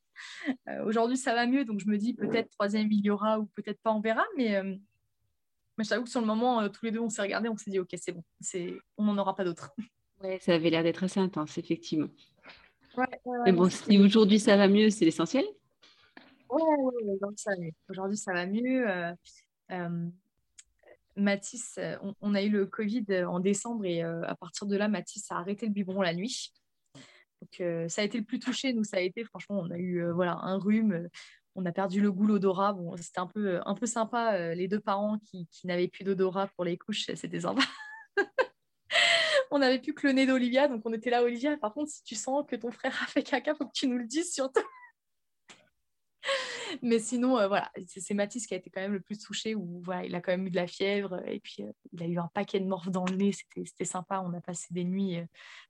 Aujourd'hui, 0.85 1.17
ça 1.17 1.33
va 1.33 1.47
mieux, 1.47 1.63
donc 1.63 1.79
je 1.79 1.87
me 1.87 1.97
dis 1.97 2.13
peut-être 2.13 2.49
troisième 2.51 2.91
il 2.91 3.03
y 3.03 3.09
aura 3.09 3.39
ou 3.39 3.45
peut-être 3.55 3.79
pas, 3.81 3.91
on 3.93 4.01
verra. 4.01 4.25
Mais, 4.35 4.61
mais 5.77 5.83
je 5.83 5.89
t'avoue 5.89 6.03
que 6.03 6.09
sur 6.09 6.19
le 6.19 6.27
moment, 6.27 6.67
tous 6.69 6.85
les 6.85 6.91
deux, 6.91 6.99
on 6.99 7.09
s'est 7.09 7.21
regardé, 7.21 7.47
on 7.47 7.57
s'est 7.57 7.71
dit 7.71 7.79
ok, 7.79 7.89
c'est 7.95 8.11
bon, 8.11 8.23
c'est, 8.41 8.73
on 8.97 9.05
n'en 9.05 9.17
aura 9.17 9.35
pas 9.35 9.45
d'autres. 9.45 9.71
Ouais, 10.21 10.37
ça 10.41 10.53
avait 10.53 10.69
l'air 10.69 10.83
d'être 10.83 11.01
assez 11.05 11.21
intense, 11.21 11.57
effectivement. 11.57 12.09
mais 13.45 13.53
bon, 13.53 13.69
si 13.69 13.97
aujourd'hui 13.97 14.37
ça 14.37 14.57
va 14.57 14.67
mieux, 14.67 14.89
c'est 14.89 15.05
l'essentiel. 15.05 15.45
Ouais, 16.49 16.63
aujourd'hui 17.89 18.17
ça 18.17 18.33
va 18.33 18.45
mieux. 18.45 18.89
Euh, 18.89 19.13
Mathis, 21.19 21.75
euh, 21.77 21.97
on, 22.21 22.33
a 22.33 22.41
eu 22.41 22.49
le 22.49 22.65
Covid 22.65 23.05
euh, 23.09 23.27
en 23.27 23.39
décembre 23.39 23.85
et 23.85 24.01
à 24.01 24.35
partir 24.35 24.67
de 24.67 24.75
là, 24.75 24.87
Mathis 24.87 25.31
a 25.31 25.37
arrêté 25.37 25.65
le 25.65 25.71
biberon 25.71 26.01
la 26.01 26.13
nuit. 26.13 26.53
Donc, 27.41 27.89
ça 27.89 28.01
a 28.01 28.03
été 28.03 28.17
le 28.17 28.25
plus 28.25 28.39
touché. 28.39 28.73
Nous, 28.73 28.83
ça 28.83 28.97
a 28.97 28.99
été, 28.99 29.23
franchement, 29.23 29.59
on 29.59 29.71
a 29.71 29.77
eu 29.77 30.11
voilà, 30.11 30.37
un 30.41 30.57
rhume, 30.57 31.07
on 31.55 31.65
a 31.65 31.71
perdu 31.71 32.01
le 32.01 32.11
goût, 32.11 32.27
l'odorat. 32.27 32.73
Bon, 32.73 32.97
c'était 32.97 33.19
un 33.19 33.27
peu, 33.27 33.61
un 33.65 33.75
peu 33.75 33.85
sympa. 33.85 34.53
les 34.53 34.67
deux 34.67 34.81
parents 34.81 35.17
qui, 35.19 35.47
n'avaient 35.63 35.87
plus 35.87 36.03
d'odorat 36.03 36.47
pour 36.47 36.65
les 36.65 36.77
couches, 36.77 37.05
c'était 37.15 37.39
sympa. 37.39 37.61
on 39.51 39.59
n'avait 39.59 39.79
plus 39.79 39.93
que 39.93 40.05
le 40.05 40.11
nez 40.11 40.25
d'Olivia, 40.25 40.67
donc 40.67 40.81
on 40.83 40.91
était 40.91 41.09
là, 41.09 41.23
Olivia. 41.23 41.55
Par 41.55 41.73
contre, 41.73 41.89
si 41.91 42.03
tu 42.03 42.15
sens 42.15 42.43
que 42.45 42.57
ton 42.57 42.71
frère 42.71 43.01
a 43.01 43.07
fait 43.07 43.23
caca, 43.23 43.55
faut 43.55 43.65
que 43.65 43.73
tu 43.73 43.87
nous 43.87 43.97
le 43.97 44.05
dises 44.05 44.33
surtout. 44.33 44.59
Mais 46.81 46.99
sinon, 46.99 47.37
euh, 47.37 47.47
voilà, 47.47 47.71
c'est 47.87 48.13
Mathis 48.13 48.47
qui 48.47 48.53
a 48.53 48.57
été 48.57 48.69
quand 48.69 48.81
même 48.81 48.93
le 48.93 48.99
plus 48.99 49.19
touché, 49.19 49.55
où 49.55 49.81
voilà, 49.83 50.05
il 50.05 50.15
a 50.15 50.21
quand 50.21 50.31
même 50.31 50.45
eu 50.47 50.49
de 50.49 50.55
la 50.55 50.67
fièvre, 50.67 51.21
et 51.27 51.39
puis 51.39 51.63
euh, 51.63 51.71
il 51.93 52.03
a 52.03 52.07
eu 52.07 52.17
un 52.17 52.29
paquet 52.33 52.59
de 52.59 52.65
morphes 52.65 52.89
dans 52.89 53.05
le 53.05 53.15
nez, 53.15 53.31
c'était 53.31 53.85
sympa, 53.85 54.19
on 54.19 54.33
a 54.33 54.41
passé 54.41 54.67
des 54.71 54.83
nuits 54.83 55.17
euh, 55.17 55.25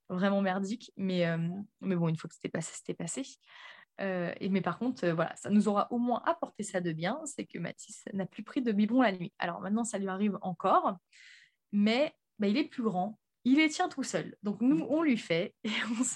vraiment 0.08 0.42
merdiques, 0.42 0.92
mais, 0.96 1.24
mais 1.80 1.94
bon, 1.94 2.08
une 2.08 2.16
fois 2.16 2.28
que 2.28 2.34
c'était 2.34 2.48
passé, 2.48 2.72
c'était 2.74 2.94
passé. 2.94 3.22
et, 4.00 4.48
mais 4.48 4.60
par 4.60 4.78
contre, 4.78 5.06
voilà, 5.08 5.36
ça 5.36 5.50
nous 5.50 5.68
aura 5.68 5.86
au 5.92 5.98
moins 5.98 6.22
apporté 6.26 6.64
ça 6.64 6.80
de 6.80 6.92
bien, 6.92 7.20
c'est 7.26 7.44
que 7.44 7.58
Mathis 7.58 8.04
n'a 8.12 8.26
plus 8.26 8.42
pris 8.42 8.60
de 8.62 8.72
biberon 8.72 9.02
la 9.02 9.12
nuit. 9.12 9.32
Alors 9.38 9.60
maintenant, 9.60 9.84
ça 9.84 9.98
lui 9.98 10.08
arrive 10.08 10.36
encore, 10.42 10.96
mais 11.70 12.12
bah, 12.40 12.48
il 12.48 12.56
est 12.56 12.64
plus 12.64 12.82
grand, 12.82 13.19
il 13.44 13.56
les 13.56 13.68
tient 13.68 13.88
tout 13.88 14.02
seul. 14.02 14.36
Donc 14.42 14.60
nous, 14.60 14.86
on 14.88 15.02
lui 15.02 15.16
fait, 15.16 15.54
et 15.64 15.70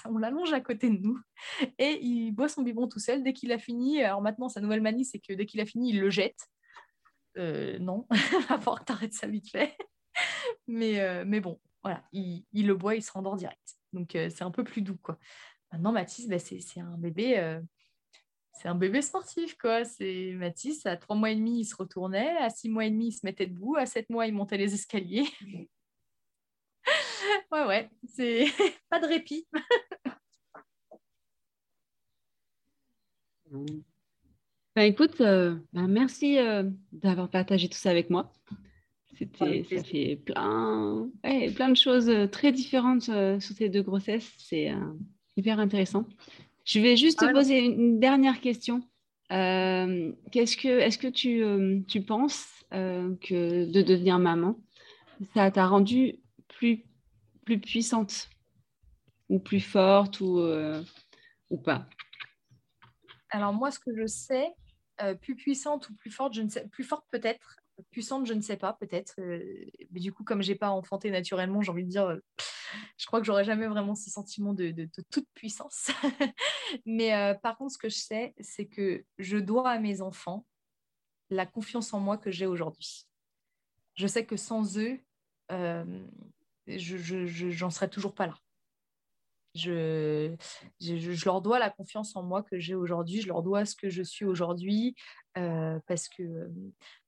on, 0.05 0.17
l'allonge 0.17 0.53
à 0.53 0.61
côté 0.61 0.89
de 0.89 0.97
nous, 0.97 1.19
et 1.79 1.99
il 2.01 2.31
boit 2.31 2.49
son 2.49 2.61
biberon 2.61 2.87
tout 2.87 2.99
seul. 2.99 3.23
Dès 3.23 3.33
qu'il 3.33 3.51
a 3.51 3.59
fini, 3.59 4.03
alors 4.03 4.21
maintenant, 4.21 4.49
sa 4.49 4.61
nouvelle 4.61 4.81
manie, 4.81 5.05
c'est 5.05 5.19
que 5.19 5.33
dès 5.33 5.45
qu'il 5.45 5.61
a 5.61 5.65
fini, 5.65 5.91
il 5.91 5.99
le 5.99 6.09
jette. 6.09 6.39
Euh, 7.37 7.77
non, 7.79 8.07
va 8.49 8.59
falloir 8.59 8.85
que 8.85 9.11
ça 9.11 9.27
vite 9.27 9.49
fait. 9.49 9.75
mais, 10.67 11.01
euh, 11.01 11.23
mais 11.25 11.41
bon, 11.41 11.59
voilà, 11.83 12.03
il, 12.13 12.45
le 12.53 12.75
boit, 12.75 12.95
il 12.95 13.03
se 13.03 13.11
rendort 13.11 13.35
direct. 13.35 13.75
Donc 13.93 14.15
euh, 14.15 14.29
c'est 14.29 14.43
un 14.43 14.51
peu 14.51 14.63
plus 14.63 14.81
doux, 14.81 14.97
quoi. 14.97 15.17
Maintenant, 15.71 15.91
Mathis, 15.91 16.27
bah, 16.27 16.39
c'est 16.39 16.79
un 16.79 16.97
bébé... 16.97 17.59
c'est 18.53 18.69
un 18.69 18.75
bébé 18.75 19.01
sportif, 19.01 19.57
quoi. 19.57 19.83
C'est 19.83 20.31
Mathis, 20.35 20.85
à 20.85 20.95
trois 20.95 21.17
mois 21.17 21.31
et 21.31 21.35
demi, 21.35 21.61
il 21.61 21.65
se 21.65 21.75
retournait. 21.75 22.37
À 22.37 22.49
six 22.49 22.69
mois 22.69 22.85
et 22.85 22.91
demi, 22.91 23.07
il 23.07 23.11
se 23.11 23.25
mettait 23.25 23.47
debout. 23.47 23.75
À 23.75 23.85
sept 23.85 24.09
mois, 24.09 24.25
il 24.27 24.33
montait 24.33 24.57
les 24.57 24.73
escaliers 24.73 25.27
ouais, 27.51 27.65
ouais, 27.65 27.89
c'est 28.07 28.45
pas 28.89 28.99
de 28.99 29.07
répit. 29.07 29.47
Ben, 34.75 34.83
écoute, 34.83 35.21
euh, 35.21 35.55
ben, 35.71 35.87
merci 35.87 36.37
euh, 36.37 36.63
d'avoir 36.91 37.29
partagé 37.29 37.69
tout 37.69 37.77
ça 37.77 37.91
avec 37.91 38.09
moi. 38.09 38.31
C'était, 39.17 39.63
ça 39.63 39.81
fait 39.81 40.17
plein, 40.17 41.09
plein 41.55 41.69
de 41.69 41.77
choses 41.77 42.09
euh, 42.09 42.27
très 42.27 42.51
différentes 42.51 43.03
sur 43.03 43.55
ces 43.55 43.69
deux 43.69 43.81
grossesses. 43.81 44.29
C'est 44.37 44.73
hyper 45.37 45.59
intéressant. 45.59 46.05
Je 46.65 46.79
vais 46.81 46.97
juste 46.97 47.19
te 47.19 47.25
ah 47.25 47.31
poser 47.31 47.59
une 47.59 47.99
dernière 47.99 48.41
question. 48.41 48.81
qu'est-ce 49.29 50.57
que, 50.57 50.67
est-ce 50.67 50.97
que 50.97 51.07
tu, 51.07 51.43
tu 51.87 52.01
penses 52.01 52.45
que 52.71 53.71
de 53.71 53.81
devenir 53.81 54.19
maman, 54.19 54.59
ça 55.33 55.49
t'a 55.51 55.67
rendue 55.67 56.19
plus, 56.49 56.83
plus 57.45 57.59
puissante 57.59 58.29
ou 59.29 59.39
plus 59.39 59.61
forte 59.61 60.19
ou, 60.19 60.41
ou 61.49 61.57
pas 61.57 61.87
Alors 63.29 63.53
moi, 63.53 63.71
ce 63.71 63.79
que 63.79 63.95
je 63.95 64.05
sais, 64.05 64.51
plus 65.21 65.35
puissante 65.35 65.89
ou 65.89 65.95
plus 65.95 66.11
forte, 66.11 66.33
je 66.33 66.41
ne 66.41 66.49
sais, 66.49 66.67
plus 66.67 66.83
forte 66.83 67.05
peut-être, 67.11 67.57
puissante, 67.91 68.25
je 68.25 68.33
ne 68.33 68.41
sais 68.41 68.57
pas, 68.57 68.73
peut-être. 68.73 69.15
Euh, 69.19 69.65
mais 69.91 69.99
du 69.99 70.13
coup, 70.13 70.23
comme 70.23 70.41
j'ai 70.41 70.55
pas 70.55 70.69
enfanté 70.69 71.11
naturellement, 71.11 71.61
j'ai 71.61 71.71
envie 71.71 71.83
de 71.83 71.89
dire, 71.89 72.07
euh, 72.07 72.19
je 72.97 73.05
crois 73.05 73.19
que 73.19 73.25
j'aurais 73.25 73.43
jamais 73.43 73.67
vraiment 73.67 73.95
ce 73.95 74.09
sentiment 74.09 74.53
de, 74.53 74.89
toute 75.11 75.27
puissance. 75.33 75.89
mais 76.85 77.13
euh, 77.13 77.33
par 77.33 77.57
contre, 77.57 77.73
ce 77.73 77.77
que 77.77 77.89
je 77.89 77.97
sais, 77.97 78.33
c'est 78.39 78.65
que 78.65 79.03
je 79.17 79.37
dois 79.37 79.71
à 79.71 79.79
mes 79.79 80.01
enfants 80.01 80.45
la 81.29 81.45
confiance 81.45 81.93
en 81.93 81.99
moi 81.99 82.17
que 82.17 82.31
j'ai 82.31 82.45
aujourd'hui. 82.45 83.07
Je 83.95 84.07
sais 84.07 84.25
que 84.25 84.37
sans 84.37 84.77
eux, 84.77 84.99
je 86.67 87.25
j'en 87.51 87.69
serais 87.69 87.89
toujours 87.89 88.15
pas 88.15 88.27
là. 88.27 88.37
Je, 89.55 90.35
je, 90.81 91.25
leur 91.25 91.41
dois 91.41 91.59
la 91.59 91.69
confiance 91.69 92.15
en 92.17 92.23
moi 92.23 92.43
que 92.43 92.59
j'ai 92.59 92.75
aujourd'hui, 92.75 93.21
je 93.21 93.27
leur 93.27 93.41
dois 93.41 93.65
ce 93.65 93.75
que 93.75 93.89
je 93.89 94.03
suis 94.03 94.25
aujourd'hui, 94.25 94.95
parce 95.33 96.09
que 96.09 96.51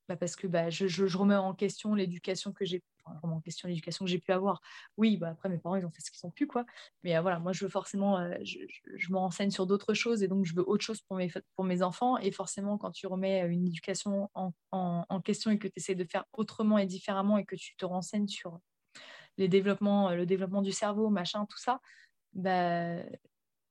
bah, 0.07 0.15
parce 0.15 0.37
que 0.37 0.47
bah, 0.47 0.69
je, 0.69 0.87
je, 0.87 1.17
remets 1.17 1.35
en 1.35 1.53
question 1.53 1.93
l'éducation 1.93 2.53
que 2.53 2.63
j'ai 2.63 2.81
en 3.23 3.39
question 3.41 3.67
l'éducation 3.67 4.05
que 4.05 4.11
j'ai 4.11 4.19
pu 4.19 4.31
avoir. 4.31 4.61
Oui, 4.97 5.17
bah, 5.17 5.29
après 5.29 5.49
mes 5.49 5.57
parents 5.57 5.75
ils 5.75 5.85
ont 5.85 5.91
fait 5.91 6.01
ce 6.01 6.11
qu'ils 6.11 6.25
ont 6.25 6.31
pu 6.31 6.47
quoi. 6.47 6.65
Mais 7.03 7.17
euh, 7.17 7.21
voilà, 7.21 7.39
moi 7.39 7.51
je 7.51 7.65
veux 7.65 7.69
forcément, 7.69 8.17
euh, 8.17 8.33
je, 8.43 8.59
je, 8.95 9.11
me 9.11 9.17
renseigne 9.17 9.51
sur 9.51 9.65
d'autres 9.65 9.93
choses 9.93 10.23
et 10.23 10.27
donc 10.27 10.45
je 10.45 10.55
veux 10.55 10.67
autre 10.67 10.83
chose 10.83 11.01
pour 11.01 11.17
mes 11.17 11.29
pour 11.55 11.65
mes 11.65 11.81
enfants. 11.83 12.17
Et 12.17 12.31
forcément 12.31 12.77
quand 12.77 12.91
tu 12.91 13.07
remets 13.07 13.41
une 13.47 13.65
éducation 13.67 14.29
en, 14.33 14.53
en, 14.71 15.05
en 15.07 15.21
question 15.21 15.51
et 15.51 15.59
que 15.59 15.67
tu 15.67 15.73
essaies 15.77 15.95
de 15.95 16.05
faire 16.05 16.25
autrement 16.33 16.77
et 16.77 16.85
différemment 16.85 17.37
et 17.37 17.45
que 17.45 17.55
tu 17.55 17.75
te 17.75 17.85
renseignes 17.85 18.27
sur 18.27 18.59
les 19.37 19.47
développements, 19.47 20.11
le 20.11 20.25
développement 20.25 20.61
du 20.61 20.71
cerveau, 20.71 21.09
machin, 21.09 21.45
tout 21.45 21.57
ça, 21.57 21.79
bah, 22.33 22.97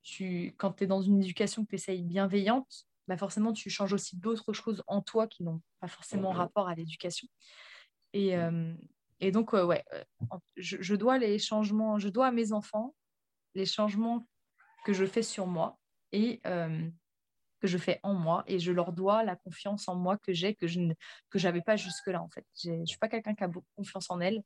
tu, 0.02 0.54
quand 0.58 0.72
tu 0.72 0.84
es 0.84 0.86
dans 0.86 1.02
une 1.02 1.22
éducation 1.22 1.64
que 1.64 1.70
tu 1.70 1.74
essayes 1.76 2.02
bienveillante, 2.02 2.86
bah 3.08 3.16
forcément, 3.16 3.52
tu 3.52 3.70
changes 3.70 3.92
aussi 3.92 4.16
d'autres 4.16 4.52
choses 4.52 4.82
en 4.86 5.00
toi 5.00 5.26
qui 5.26 5.44
n'ont 5.44 5.62
pas 5.80 5.88
forcément 5.88 6.30
rapport 6.30 6.68
à 6.68 6.74
l'éducation. 6.74 7.28
Et, 8.12 8.36
euh, 8.36 8.74
et, 9.20 9.30
donc, 9.30 9.52
ouais, 9.52 9.84
euh, 9.92 10.04
je, 10.56 10.78
je, 10.80 10.94
dois 10.94 11.18
les 11.18 11.38
changements, 11.38 11.98
je 11.98 12.08
dois 12.08 12.28
à 12.28 12.32
mes 12.32 12.52
enfants 12.52 12.94
les 13.54 13.66
changements 13.66 14.28
que 14.84 14.92
je 14.92 15.04
fais 15.04 15.22
sur 15.22 15.46
moi 15.46 15.78
et 16.12 16.40
euh, 16.46 16.88
que 17.60 17.66
je 17.66 17.78
fais 17.78 17.98
en 18.02 18.14
moi. 18.14 18.44
Et 18.46 18.58
je 18.58 18.70
leur 18.70 18.92
dois 18.92 19.24
la 19.24 19.34
confiance 19.34 19.88
en 19.88 19.96
moi 19.96 20.18
que 20.18 20.32
j'ai, 20.32 20.54
que 20.54 20.66
je 20.68 20.92
n'avais 21.34 21.62
pas 21.62 21.76
jusque-là, 21.76 22.22
en 22.22 22.28
fait. 22.28 22.46
Je 22.62 22.70
ne 22.70 22.86
suis 22.86 22.98
pas 22.98 23.08
quelqu'un 23.08 23.34
qui 23.34 23.44
a 23.44 23.48
beaucoup 23.48 23.66
confiance 23.76 24.10
en 24.10 24.20
elle. 24.20 24.42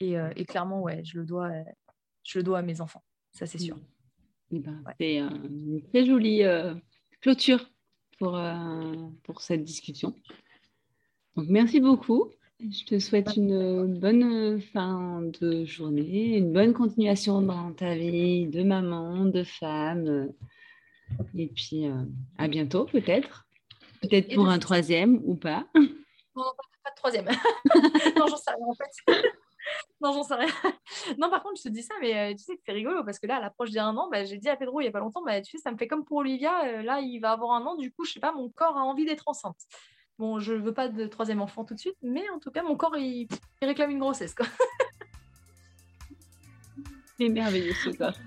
Et, 0.00 0.14
et, 0.36 0.44
clairement, 0.44 0.80
ouais, 0.82 1.02
je 1.04 1.18
le, 1.18 1.24
dois, 1.24 1.50
je 2.24 2.38
le 2.38 2.42
dois 2.44 2.58
à 2.58 2.62
mes 2.62 2.80
enfants. 2.80 3.02
Ça, 3.32 3.46
c'est 3.46 3.58
sûr. 3.58 3.76
Eh 4.52 4.60
ben, 4.60 4.82
C'est 5.00 5.16
une 5.16 5.82
très 5.90 6.06
jolie 6.06 6.42
clôture 7.20 7.68
pour, 8.18 8.36
euh, 8.36 8.92
pour 9.22 9.40
cette 9.40 9.64
discussion. 9.64 10.14
Donc, 11.36 11.46
merci 11.48 11.80
beaucoup. 11.80 12.30
Je 12.60 12.84
te 12.84 12.98
souhaite 12.98 13.36
une 13.36 13.98
bonne 14.00 14.60
fin 14.60 15.22
de 15.40 15.64
journée, 15.64 16.36
une 16.38 16.52
bonne 16.52 16.72
continuation 16.72 17.40
dans 17.40 17.72
ta 17.72 17.94
vie 17.94 18.48
de 18.48 18.64
maman, 18.64 19.26
de 19.26 19.44
femme. 19.44 20.32
Et 21.36 21.46
puis, 21.46 21.86
euh, 21.86 22.02
à 22.36 22.48
bientôt 22.48 22.84
peut-être. 22.86 23.46
Peut-être 24.02 24.34
pour 24.34 24.48
un 24.48 24.58
troisième 24.58 25.20
ou 25.24 25.36
pas. 25.36 25.66
Non, 25.74 26.44
pas 26.84 26.90
de 26.90 26.96
troisième. 26.96 27.26
non, 28.16 28.26
j'en 28.26 28.36
sais 28.36 28.50
rien 28.50 28.66
en 28.66 28.74
fait. 28.74 29.22
non, 30.00 30.12
j'en 30.12 30.22
sais 30.22 30.34
rien. 30.34 30.48
non, 31.18 31.30
par 31.30 31.42
contre, 31.42 31.58
je 31.58 31.64
te 31.64 31.68
dis 31.68 31.82
ça, 31.82 31.94
mais 32.00 32.16
euh, 32.16 32.34
tu 32.34 32.44
sais 32.44 32.56
que 32.56 32.62
c'est 32.64 32.72
rigolo 32.72 33.04
parce 33.04 33.18
que 33.18 33.26
là, 33.26 33.36
à 33.36 33.40
l'approche 33.40 33.70
d'un 33.70 33.96
an, 33.96 34.08
bah, 34.10 34.24
j'ai 34.24 34.38
dit 34.38 34.48
à 34.48 34.56
Pedro 34.56 34.80
il 34.80 34.84
n'y 34.84 34.88
a 34.88 34.92
pas 34.92 35.00
longtemps, 35.00 35.22
bah, 35.22 35.40
tu 35.40 35.56
sais, 35.56 35.62
ça 35.62 35.72
me 35.72 35.76
fait 35.76 35.88
comme 35.88 36.04
pour 36.04 36.18
Olivia. 36.18 36.66
Euh, 36.66 36.82
là, 36.82 37.00
il 37.00 37.18
va 37.20 37.32
avoir 37.32 37.52
un 37.52 37.64
an, 37.66 37.76
du 37.76 37.92
coup, 37.92 38.04
je 38.04 38.12
sais 38.12 38.20
pas, 38.20 38.32
mon 38.32 38.48
corps 38.50 38.76
a 38.76 38.82
envie 38.82 39.04
d'être 39.04 39.24
enceinte. 39.26 39.60
Bon, 40.18 40.40
je 40.40 40.52
veux 40.52 40.74
pas 40.74 40.88
de 40.88 41.06
troisième 41.06 41.40
enfant 41.40 41.64
tout 41.64 41.74
de 41.74 41.78
suite, 41.78 41.96
mais 42.02 42.28
en 42.30 42.38
tout 42.38 42.50
cas, 42.50 42.62
mon 42.62 42.76
corps, 42.76 42.96
il, 42.96 43.28
réclame 43.62 43.90
une 43.90 44.00
grossesse. 44.00 44.34
Quoi. 44.34 44.46
c'est 47.18 47.28
merveilleux 47.28 47.74
ce 47.74 47.90
corps. 47.90 48.18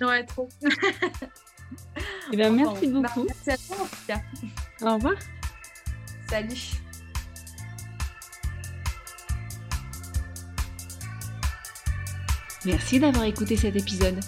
Ouais, 0.00 0.24
trop. 0.24 0.48
Eh 2.32 2.36
bien, 2.36 2.50
merci 2.50 2.88
bah, 2.88 3.00
beaucoup. 3.00 3.24
merci 3.24 3.50
à 3.50 3.56
toi 3.56 3.84
en 3.84 3.86
tout 3.86 4.06
cas. 4.06 4.20
Au 4.82 4.94
revoir. 4.94 5.14
Salut. 6.28 6.83
Merci 12.66 12.98
d'avoir 12.98 13.24
écouté 13.24 13.56
cet 13.56 13.76
épisode. 13.76 14.18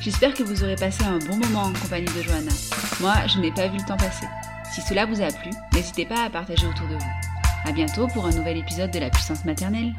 J'espère 0.00 0.32
que 0.32 0.42
vous 0.42 0.64
aurez 0.64 0.76
passé 0.76 1.04
un 1.04 1.18
bon 1.18 1.36
moment 1.36 1.64
en 1.64 1.72
compagnie 1.74 2.06
de 2.06 2.22
Johanna. 2.22 2.52
Moi, 3.00 3.14
je 3.26 3.38
n'ai 3.38 3.52
pas 3.52 3.68
vu 3.68 3.76
le 3.76 3.86
temps 3.86 3.98
passer. 3.98 4.26
Si 4.72 4.80
cela 4.80 5.04
vous 5.04 5.20
a 5.20 5.28
plu, 5.28 5.50
n'hésitez 5.74 6.06
pas 6.06 6.24
à 6.24 6.30
partager 6.30 6.66
autour 6.66 6.88
de 6.88 6.94
vous. 6.94 7.10
À 7.64 7.72
bientôt 7.72 8.08
pour 8.08 8.24
un 8.24 8.30
nouvel 8.30 8.56
épisode 8.56 8.90
de 8.90 8.98
la 8.98 9.10
puissance 9.10 9.44
maternelle. 9.44 9.92